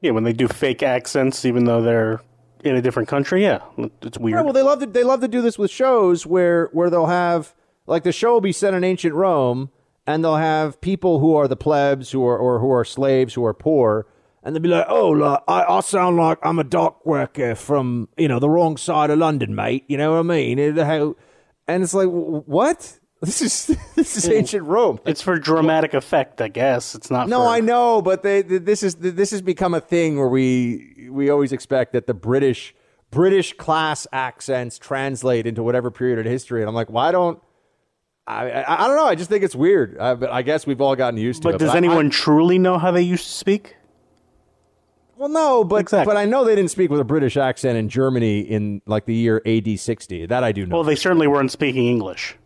Yeah, 0.00 0.10
when 0.10 0.24
they 0.24 0.32
do 0.32 0.48
fake 0.48 0.82
accents, 0.82 1.44
even 1.44 1.64
though 1.64 1.80
they're 1.80 2.20
in 2.64 2.76
a 2.76 2.82
different 2.82 3.08
country, 3.08 3.42
yeah, 3.42 3.60
it's 4.02 4.18
weird. 4.18 4.36
Right, 4.36 4.44
well, 4.44 4.52
they 4.52 4.62
love 4.62 4.80
to 4.80 4.86
they 4.86 5.04
love 5.04 5.20
to 5.20 5.28
do 5.28 5.40
this 5.40 5.58
with 5.58 5.70
shows 5.70 6.26
where 6.26 6.66
where 6.72 6.90
they'll 6.90 7.06
have 7.06 7.54
like 7.86 8.02
the 8.02 8.12
show 8.12 8.34
will 8.34 8.40
be 8.40 8.52
set 8.52 8.74
in 8.74 8.84
ancient 8.84 9.14
Rome, 9.14 9.70
and 10.06 10.24
they'll 10.24 10.36
have 10.36 10.80
people 10.80 11.18
who 11.18 11.34
are 11.34 11.48
the 11.48 11.56
plebs 11.56 12.10
who 12.10 12.24
are 12.24 12.38
or 12.38 12.60
who 12.60 12.70
are 12.70 12.84
slaves 12.84 13.34
who 13.34 13.44
are 13.44 13.54
poor, 13.54 14.06
and 14.42 14.54
they'll 14.54 14.62
be 14.62 14.68
like, 14.68 14.86
"Oh, 14.88 15.10
like, 15.10 15.42
I, 15.48 15.64
I 15.64 15.80
sound 15.80 16.16
like 16.16 16.38
I'm 16.42 16.58
a 16.58 16.64
dock 16.64 17.04
worker 17.04 17.54
from 17.54 18.08
you 18.16 18.28
know 18.28 18.38
the 18.38 18.50
wrong 18.50 18.76
side 18.76 19.10
of 19.10 19.18
London, 19.18 19.54
mate. 19.54 19.84
You 19.88 19.96
know 19.96 20.12
what 20.12 20.20
I 20.20 20.22
mean?" 20.22 20.58
And 21.68 21.82
it's 21.82 21.94
like, 21.94 22.08
what? 22.08 22.98
This 23.22 23.40
is 23.40 23.78
this 23.96 24.14
is 24.18 24.28
ancient 24.28 24.66
Rome. 24.66 25.00
It's 25.06 25.22
for 25.22 25.38
dramatic 25.38 25.94
effect, 25.94 26.42
I 26.42 26.48
guess. 26.48 26.94
It's 26.94 27.10
not. 27.10 27.30
No, 27.30 27.40
for, 27.40 27.48
I 27.48 27.60
know, 27.60 28.02
but 28.02 28.22
they, 28.22 28.42
this 28.42 28.82
is 28.82 28.96
this 28.96 29.30
has 29.30 29.40
become 29.40 29.72
a 29.72 29.80
thing 29.80 30.18
where 30.18 30.28
we 30.28 31.08
we 31.10 31.30
always 31.30 31.50
expect 31.50 31.94
that 31.94 32.06
the 32.06 32.12
British 32.12 32.74
British 33.10 33.54
class 33.54 34.06
accents 34.12 34.78
translate 34.78 35.46
into 35.46 35.62
whatever 35.62 35.90
period 35.90 36.18
of 36.18 36.26
history, 36.26 36.60
and 36.60 36.68
I'm 36.68 36.74
like, 36.74 36.90
why 36.90 37.10
don't 37.10 37.40
I, 38.26 38.50
I, 38.50 38.84
I 38.84 38.86
don't 38.88 38.96
know. 38.96 39.06
I 39.06 39.14
just 39.14 39.30
think 39.30 39.44
it's 39.44 39.54
weird. 39.54 39.98
I, 39.98 40.14
but 40.14 40.30
I 40.30 40.42
guess 40.42 40.66
we've 40.66 40.80
all 40.80 40.96
gotten 40.96 41.18
used 41.18 41.42
to 41.42 41.48
it. 41.48 41.52
But 41.52 41.62
it. 41.62 41.64
does 41.64 41.74
I- 41.74 41.78
anyone 41.78 42.06
I- 42.06 42.10
truly 42.10 42.58
know 42.58 42.78
how 42.78 42.90
they 42.90 43.02
used 43.02 43.24
to 43.24 43.30
speak? 43.32 43.76
well, 45.16 45.28
no, 45.30 45.64
but 45.64 45.76
Exactly. 45.76 46.12
but 46.12 46.18
I 46.18 46.26
know 46.26 46.44
they 46.44 46.54
didn't 46.54 46.70
speak 46.70 46.90
with 46.90 47.00
a 47.00 47.04
British 47.04 47.36
accent 47.38 47.78
in 47.78 47.88
Germany 47.88 48.40
in 48.40 48.82
like 48.86 49.06
the 49.06 49.14
year 49.14 49.40
AD 49.46 49.78
60. 49.78 50.26
That 50.26 50.44
I 50.44 50.52
do 50.52 50.66
know. 50.66 50.76
Well, 50.76 50.84
they 50.84 50.96
certainly 50.96 51.26
weren't 51.26 51.50
speaking 51.50 51.86
English. 51.86 52.36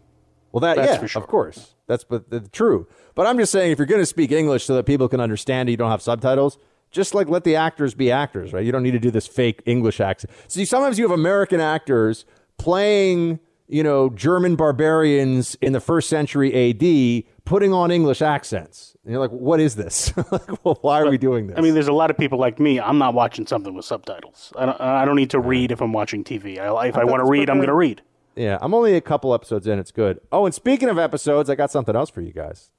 Well, 0.52 0.60
that 0.60 0.76
That's 0.76 1.00
yeah, 1.02 1.06
sure. 1.06 1.22
of 1.22 1.28
course. 1.28 1.74
That's 1.86 2.04
but 2.04 2.30
the, 2.30 2.40
true. 2.40 2.86
But 3.16 3.26
I'm 3.26 3.38
just 3.38 3.50
saying, 3.50 3.72
if 3.72 3.78
you're 3.78 3.86
going 3.86 4.00
to 4.02 4.06
speak 4.06 4.30
English 4.32 4.64
so 4.64 4.74
that 4.76 4.84
people 4.86 5.08
can 5.08 5.20
understand, 5.20 5.68
it, 5.68 5.72
you 5.72 5.76
don't 5.76 5.90
have 5.90 6.02
subtitles. 6.02 6.58
Just 6.92 7.14
like 7.14 7.28
let 7.28 7.44
the 7.44 7.54
actors 7.56 7.94
be 7.94 8.10
actors, 8.10 8.52
right? 8.52 8.64
You 8.64 8.72
don't 8.72 8.82
need 8.82 8.90
to 8.92 8.98
do 9.00 9.10
this 9.12 9.26
fake 9.26 9.62
English 9.64 10.00
accent. 10.00 10.32
See, 10.48 10.64
sometimes 10.64 10.98
you 10.98 11.04
have 11.08 11.12
American 11.16 11.60
actors 11.60 12.24
playing, 12.58 13.38
you 13.70 13.84
know, 13.84 14.10
German 14.10 14.56
barbarians 14.56 15.54
in 15.56 15.72
the 15.72 15.80
first 15.80 16.08
century 16.08 16.70
AD, 16.70 17.24
putting 17.44 17.72
on 17.72 17.90
English 17.90 18.20
accents. 18.20 18.96
And 19.04 19.12
you're 19.12 19.20
like, 19.20 19.30
what 19.30 19.60
is 19.60 19.76
this? 19.76 20.14
like, 20.32 20.64
well, 20.64 20.78
why 20.82 21.00
are 21.00 21.08
we 21.08 21.18
doing 21.18 21.46
this? 21.46 21.56
I 21.56 21.60
mean, 21.60 21.74
there's 21.74 21.88
a 21.88 21.92
lot 21.92 22.10
of 22.10 22.18
people 22.18 22.38
like 22.38 22.58
me. 22.58 22.80
I'm 22.80 22.98
not 22.98 23.14
watching 23.14 23.46
something 23.46 23.72
with 23.74 23.84
subtitles. 23.84 24.52
I 24.56 24.66
don't. 24.66 24.80
I 24.80 25.04
don't 25.04 25.16
need 25.16 25.30
to 25.30 25.38
read 25.38 25.70
if 25.70 25.80
I'm 25.80 25.92
watching 25.92 26.24
TV. 26.24 26.58
I, 26.58 26.88
if 26.88 26.96
I 26.96 27.04
want 27.04 27.24
to 27.24 27.30
read, 27.30 27.48
I'm 27.48 27.58
going 27.58 27.68
to 27.68 27.74
read. 27.74 28.02
Yeah, 28.36 28.58
I'm 28.60 28.74
only 28.74 28.96
a 28.96 29.00
couple 29.00 29.34
episodes 29.34 29.66
in. 29.66 29.78
It's 29.78 29.92
good. 29.92 30.20
Oh, 30.32 30.46
and 30.46 30.54
speaking 30.54 30.88
of 30.88 30.98
episodes, 30.98 31.48
I 31.48 31.54
got 31.54 31.70
something 31.70 31.94
else 31.94 32.10
for 32.10 32.20
you 32.20 32.32
guys. 32.32 32.70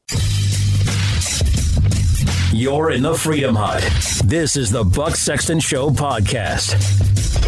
You're 2.54 2.92
in 2.92 3.04
the 3.04 3.16
Freedom 3.16 3.56
Hut. 3.56 3.82
This 4.26 4.58
is 4.58 4.72
the 4.72 4.84
Buck 4.84 5.16
Sexton 5.16 5.62
Show 5.62 5.90
podcast. 5.90 7.41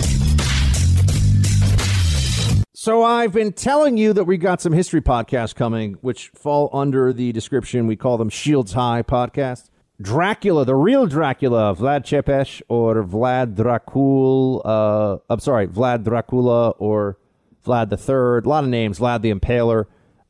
So 2.84 3.02
I've 3.02 3.32
been 3.32 3.54
telling 3.54 3.96
you 3.96 4.12
that 4.12 4.26
we 4.26 4.36
got 4.36 4.60
some 4.60 4.74
history 4.74 5.00
podcasts 5.00 5.56
coming, 5.56 5.94
which 6.02 6.28
fall 6.36 6.70
under 6.74 7.14
the 7.14 7.32
description 7.32 7.88
we 7.88 7.96
call 7.96 8.18
them 8.18 8.28
Shields 8.28 8.74
High 8.74 9.04
podcasts. 9.04 9.70
Dracula, 10.02 10.66
the 10.66 10.76
real 10.76 11.08
Dracula, 11.08 11.74
Vlad 11.74 12.04
Tepes 12.04 12.62
or 12.68 13.02
Vlad 13.06 13.56
Dracul. 13.56 14.62
Uh, 14.66 15.20
I'm 15.30 15.40
sorry, 15.40 15.66
Vlad 15.66 16.04
Dracula 16.04 16.72
or 16.72 17.18
Vlad 17.66 17.90
the 17.90 17.96
Third. 17.96 18.46
A 18.46 18.50
lot 18.50 18.66
of 18.66 18.70
names. 18.70 19.00
Vlad 19.00 19.22
the 19.22 19.34
Impaler. 19.34 19.86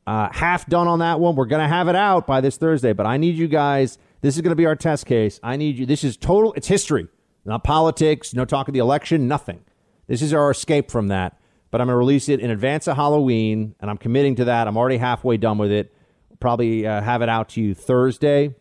Uh, 0.06 0.28
half 0.30 0.64
done 0.68 0.86
on 0.86 1.00
that 1.00 1.18
one. 1.18 1.34
We're 1.34 1.46
to 1.60 1.66
have 1.66 1.88
it 1.88 1.96
out 1.96 2.24
by 2.24 2.40
this 2.40 2.56
Thursday, 2.56 2.92
but 2.92 3.04
I 3.04 3.16
need 3.16 3.34
you 3.34 3.48
guys. 3.48 3.98
This 4.20 4.36
is 4.36 4.42
to 4.52 4.54
be 4.54 4.66
our 4.66 4.76
test 4.76 5.06
case. 5.06 5.40
I 5.42 5.56
need 5.56 5.76
you. 5.76 5.86
This 5.86 6.04
is 6.04 6.16
total. 6.16 6.52
It's 6.52 6.68
history, 6.68 7.08
not 7.44 7.64
politics. 7.64 8.32
No 8.32 8.44
talk 8.44 8.68
of 8.68 8.74
the 8.74 8.80
election. 8.80 9.26
Nothing. 9.26 9.64
This 10.06 10.22
is 10.22 10.32
our 10.32 10.52
escape 10.52 10.88
from 10.88 11.08
that. 11.08 11.36
But 11.74 11.80
I'm 11.80 11.88
going 11.88 11.94
to 11.94 11.98
release 11.98 12.28
it 12.28 12.38
in 12.38 12.52
advance 12.52 12.86
of 12.86 12.94
Halloween, 12.94 13.74
and 13.80 13.90
I'm 13.90 13.96
committing 13.96 14.36
to 14.36 14.44
that. 14.44 14.68
I'm 14.68 14.76
already 14.76 14.96
halfway 14.96 15.38
done 15.38 15.58
with 15.58 15.72
it. 15.72 15.92
Probably 16.38 16.86
uh, 16.86 17.00
have 17.00 17.20
it 17.20 17.28
out 17.28 17.48
to 17.48 17.60
you 17.60 17.74
Thursday. 17.74 18.54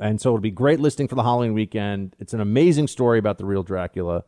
And 0.00 0.18
so 0.18 0.30
it'll 0.30 0.40
be 0.40 0.50
great 0.50 0.80
listening 0.80 1.08
for 1.08 1.16
the 1.16 1.22
Halloween 1.22 1.52
weekend. 1.52 2.16
It's 2.18 2.32
an 2.32 2.40
amazing 2.40 2.88
story 2.88 3.18
about 3.18 3.36
the 3.36 3.44
real 3.44 3.62
Dracula. 3.62 4.24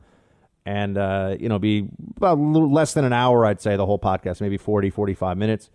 And, 0.66 0.98
uh, 0.98 1.36
you 1.40 1.48
know, 1.48 1.58
be 1.58 1.88
about 2.18 2.36
a 2.36 2.42
little 2.42 2.70
less 2.70 2.92
than 2.92 3.06
an 3.06 3.14
hour, 3.14 3.46
I'd 3.46 3.62
say, 3.62 3.76
the 3.76 3.86
whole 3.86 3.98
podcast, 3.98 4.42
maybe 4.42 4.58
40, 4.58 4.90
45 4.90 5.38
minutes. 5.38 5.70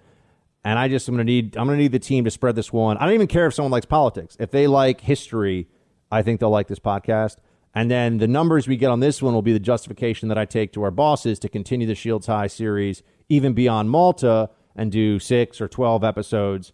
And 0.64 0.77
I 0.77 0.89
just 0.89 1.07
I'm 1.07 1.15
going 1.15 1.26
to 1.26 1.34
need 1.34 1.57
I'm 1.57 1.65
going 1.65 1.80
to 1.80 1.81
need 1.81 1.91
the 1.91 1.98
team 1.98 2.26
to 2.26 2.30
spread 2.30 2.56
this 2.56 2.72
one. 2.72 2.98
I 2.98 3.06
don't 3.06 3.15
even 3.15 3.26
care 3.26 3.48
if 3.48 3.56
someone 3.56 3.72
likes 3.72 3.88
politics. 3.88 4.38
If 4.39 4.52
they 4.52 4.68
like 4.68 5.02
history, 5.02 5.69
I 6.11 6.22
think 6.22 6.39
they'll 6.39 6.52
like 6.52 6.68
this 6.68 6.77
podcast. 6.77 7.38
And 7.73 7.89
then 7.89 8.18
the 8.18 8.27
numbers 8.27 8.68
we 8.68 8.76
get 8.76 8.91
on 8.91 8.99
this 8.99 9.22
one 9.22 9.34
will 9.34 9.41
be 9.41 9.53
the 9.53 9.60
justification 9.60 10.27
that 10.30 10.38
I 10.38 10.45
take 10.45 10.73
to 10.73 10.84
our 10.84 10.91
bosses 10.91 11.39
to 11.39 11.49
continue 11.49 11.88
the 11.88 11.95
Shields 11.95 12.27
High 12.27 12.48
series 12.48 13.02
even 13.30 13.53
beyond 13.53 13.89
Malta 13.89 14.49
and 14.76 14.91
do 14.91 15.19
six 15.19 15.61
or 15.61 15.68
12 15.68 16.03
episodes, 16.03 16.73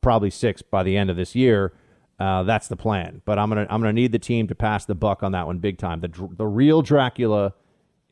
probably 0.00 0.30
six 0.30 0.62
by 0.62 0.82
the 0.82 0.96
end 0.96 1.10
of 1.10 1.16
this 1.16 1.34
year. 1.34 1.72
Uh, 2.20 2.42
that's 2.44 2.68
the 2.68 2.76
plan. 2.76 3.22
But 3.24 3.38
I'm 3.38 3.48
gonna 3.48 3.66
I'm 3.70 3.80
gonna 3.80 3.94
need 3.94 4.12
the 4.12 4.18
team 4.18 4.46
to 4.48 4.54
pass 4.54 4.84
the 4.84 4.94
buck 4.94 5.22
on 5.22 5.32
that 5.32 5.46
one 5.46 5.58
big 5.58 5.78
time. 5.78 6.00
The 6.00 6.28
the 6.36 6.46
real 6.46 6.82
Dracula, 6.82 7.54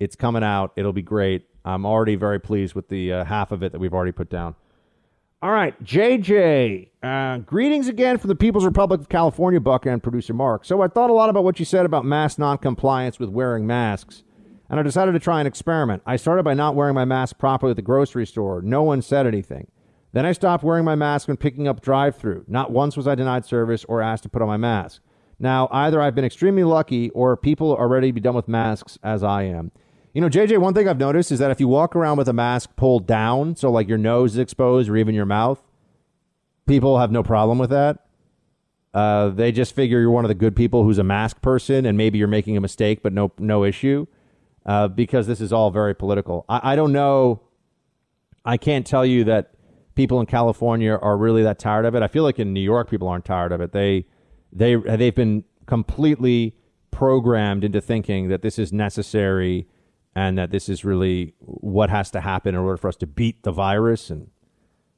it's 0.00 0.16
coming 0.16 0.42
out. 0.42 0.72
It'll 0.76 0.94
be 0.94 1.02
great. 1.02 1.46
I'm 1.64 1.84
already 1.84 2.16
very 2.16 2.40
pleased 2.40 2.74
with 2.74 2.88
the 2.88 3.12
uh, 3.12 3.24
half 3.24 3.52
of 3.52 3.62
it 3.62 3.72
that 3.72 3.78
we've 3.78 3.92
already 3.92 4.12
put 4.12 4.30
down. 4.30 4.54
All 5.40 5.52
right, 5.52 5.80
JJ. 5.84 6.88
Uh, 7.00 7.38
greetings 7.38 7.86
again 7.86 8.18
from 8.18 8.26
the 8.26 8.34
People's 8.34 8.64
Republic 8.64 9.00
of 9.00 9.08
California, 9.08 9.60
Buck 9.60 9.86
and 9.86 10.02
producer 10.02 10.34
Mark. 10.34 10.64
So 10.64 10.82
I 10.82 10.88
thought 10.88 11.10
a 11.10 11.12
lot 11.12 11.30
about 11.30 11.44
what 11.44 11.60
you 11.60 11.64
said 11.64 11.86
about 11.86 12.04
mass 12.04 12.38
noncompliance 12.38 13.20
with 13.20 13.28
wearing 13.28 13.64
masks, 13.64 14.24
and 14.68 14.80
I 14.80 14.82
decided 14.82 15.12
to 15.12 15.20
try 15.20 15.40
an 15.40 15.46
experiment. 15.46 16.02
I 16.04 16.16
started 16.16 16.42
by 16.42 16.54
not 16.54 16.74
wearing 16.74 16.96
my 16.96 17.04
mask 17.04 17.38
properly 17.38 17.70
at 17.70 17.76
the 17.76 17.82
grocery 17.82 18.26
store. 18.26 18.60
No 18.62 18.82
one 18.82 19.00
said 19.00 19.28
anything. 19.28 19.68
Then 20.12 20.26
I 20.26 20.32
stopped 20.32 20.64
wearing 20.64 20.84
my 20.84 20.96
mask 20.96 21.28
when 21.28 21.36
picking 21.36 21.68
up 21.68 21.82
drive-through. 21.82 22.46
Not 22.48 22.72
once 22.72 22.96
was 22.96 23.06
I 23.06 23.14
denied 23.14 23.44
service 23.44 23.84
or 23.84 24.02
asked 24.02 24.24
to 24.24 24.28
put 24.28 24.42
on 24.42 24.48
my 24.48 24.56
mask. 24.56 25.02
Now, 25.38 25.68
either 25.70 26.02
I've 26.02 26.16
been 26.16 26.24
extremely 26.24 26.64
lucky 26.64 27.10
or 27.10 27.36
people 27.36 27.76
are 27.76 27.86
ready 27.86 28.08
to 28.08 28.12
be 28.12 28.20
done 28.20 28.34
with 28.34 28.48
masks 28.48 28.98
as 29.04 29.22
I 29.22 29.44
am. 29.44 29.70
You 30.14 30.20
know, 30.20 30.28
JJ, 30.28 30.58
one 30.58 30.74
thing 30.74 30.88
I've 30.88 30.98
noticed 30.98 31.30
is 31.30 31.38
that 31.38 31.50
if 31.50 31.60
you 31.60 31.68
walk 31.68 31.94
around 31.94 32.16
with 32.16 32.28
a 32.28 32.32
mask 32.32 32.74
pulled 32.76 33.06
down, 33.06 33.56
so 33.56 33.70
like 33.70 33.88
your 33.88 33.98
nose 33.98 34.32
is 34.32 34.38
exposed 34.38 34.88
or 34.88 34.96
even 34.96 35.14
your 35.14 35.26
mouth, 35.26 35.62
people 36.66 36.98
have 36.98 37.12
no 37.12 37.22
problem 37.22 37.58
with 37.58 37.70
that. 37.70 38.06
Uh, 38.94 39.28
they 39.28 39.52
just 39.52 39.74
figure 39.74 40.00
you're 40.00 40.10
one 40.10 40.24
of 40.24 40.28
the 40.28 40.34
good 40.34 40.56
people 40.56 40.82
who's 40.82 40.98
a 40.98 41.04
mask 41.04 41.42
person, 41.42 41.84
and 41.84 41.98
maybe 41.98 42.18
you're 42.18 42.26
making 42.26 42.56
a 42.56 42.60
mistake, 42.60 43.02
but 43.02 43.12
no, 43.12 43.30
no 43.38 43.64
issue, 43.64 44.06
uh, 44.64 44.88
because 44.88 45.26
this 45.26 45.40
is 45.40 45.52
all 45.52 45.70
very 45.70 45.94
political. 45.94 46.44
I, 46.48 46.72
I 46.72 46.76
don't 46.76 46.92
know. 46.92 47.42
I 48.44 48.56
can't 48.56 48.86
tell 48.86 49.04
you 49.04 49.24
that 49.24 49.52
people 49.94 50.20
in 50.20 50.26
California 50.26 50.92
are 50.92 51.18
really 51.18 51.42
that 51.42 51.58
tired 51.58 51.84
of 51.84 51.94
it. 51.94 52.02
I 52.02 52.08
feel 52.08 52.22
like 52.22 52.38
in 52.38 52.54
New 52.54 52.62
York, 52.62 52.88
people 52.88 53.08
aren't 53.08 53.26
tired 53.26 53.52
of 53.52 53.60
it. 53.60 53.72
They, 53.72 54.06
they, 54.52 54.74
they've 54.76 55.14
been 55.14 55.44
completely 55.66 56.54
programmed 56.90 57.62
into 57.62 57.80
thinking 57.80 58.28
that 58.28 58.40
this 58.40 58.58
is 58.58 58.72
necessary 58.72 59.66
and 60.18 60.36
that 60.36 60.50
this 60.50 60.68
is 60.68 60.84
really 60.84 61.32
what 61.38 61.90
has 61.90 62.10
to 62.10 62.20
happen 62.20 62.52
in 62.52 62.60
order 62.60 62.76
for 62.76 62.88
us 62.88 62.96
to 62.96 63.06
beat 63.06 63.44
the 63.44 63.52
virus. 63.52 64.10
And 64.10 64.30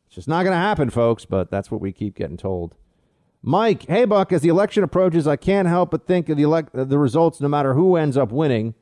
it's 0.06 0.14
just 0.14 0.28
not 0.28 0.44
going 0.44 0.54
to 0.54 0.58
happen, 0.58 0.88
folks, 0.88 1.26
but 1.26 1.50
that's 1.50 1.70
what 1.70 1.82
we 1.82 1.92
keep 1.92 2.14
getting 2.16 2.38
told. 2.38 2.74
Mike, 3.42 3.86
hey, 3.86 4.06
Buck, 4.06 4.32
as 4.32 4.40
the 4.40 4.48
election 4.48 4.82
approaches, 4.82 5.26
I 5.26 5.36
can't 5.36 5.68
help 5.68 5.90
but 5.90 6.06
think 6.06 6.30
of 6.30 6.38
the, 6.38 6.42
elect- 6.44 6.70
the 6.72 6.98
results 6.98 7.38
no 7.38 7.48
matter 7.48 7.74
who 7.74 7.96
ends 7.96 8.16
up 8.16 8.32
winning, 8.32 8.74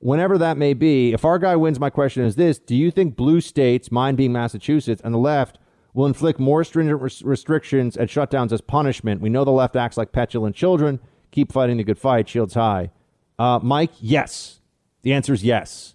whenever 0.00 0.36
that 0.36 0.58
may 0.58 0.74
be. 0.74 1.14
If 1.14 1.24
our 1.24 1.38
guy 1.38 1.56
wins, 1.56 1.80
my 1.80 1.88
question 1.88 2.24
is 2.24 2.36
this 2.36 2.58
Do 2.58 2.76
you 2.76 2.90
think 2.90 3.16
blue 3.16 3.40
states, 3.40 3.90
mine 3.90 4.16
being 4.16 4.32
Massachusetts, 4.32 5.00
and 5.02 5.14
the 5.14 5.18
left 5.18 5.58
will 5.94 6.04
inflict 6.04 6.38
more 6.38 6.62
stringent 6.62 7.00
res- 7.00 7.22
restrictions 7.22 7.96
and 7.96 8.10
shutdowns 8.10 8.52
as 8.52 8.60
punishment? 8.60 9.22
We 9.22 9.30
know 9.30 9.46
the 9.46 9.50
left 9.50 9.76
acts 9.76 9.96
like 9.96 10.12
petulant 10.12 10.56
children. 10.56 11.00
Keep 11.30 11.52
fighting 11.52 11.78
the 11.78 11.84
good 11.84 11.98
fight, 11.98 12.28
shields 12.28 12.52
high. 12.52 12.90
Uh, 13.38 13.60
Mike, 13.62 13.92
yes. 13.98 14.59
The 15.02 15.12
answer 15.12 15.32
is 15.32 15.42
yes. 15.42 15.94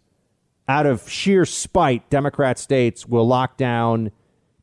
Out 0.68 0.86
of 0.86 1.10
sheer 1.10 1.45
spite, 1.45 2.10
Democrat 2.10 2.57
states 2.57 3.06
will 3.06 3.27
lock 3.27 3.57
down 3.57 4.11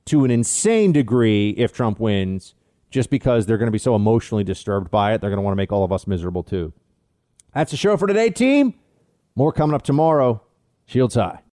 to 0.07 0.25
an 0.25 0.31
insane 0.31 0.93
degree 0.93 1.51
if 1.51 1.73
Trump 1.73 2.01
wins, 2.01 2.55
just 2.91 3.09
because 3.09 3.47
they're 3.47 3.59
going 3.59 3.69
to 3.69 3.73
be 3.73 3.79
so 3.79 3.95
emotionally 3.95 4.43
disturbed 4.43 4.91
by 4.91 5.15
it. 5.15 5.21
They're 5.21 5.31
going 5.31 5.39
to 5.39 5.43
want 5.43 5.53
to 5.53 5.57
make 5.57 5.71
all 5.71 5.85
of 5.85 5.93
us 5.93 6.07
miserable 6.07 6.43
too. 6.43 6.73
That's 7.55 7.71
the 7.71 7.77
show 7.77 7.97
for 7.97 8.09
today, 8.09 8.31
team. 8.31 8.75
More 9.37 9.53
coming 9.53 9.75
up 9.75 9.83
tomorrow. 9.83 10.43
Shields 10.87 11.15
high. 11.15 11.43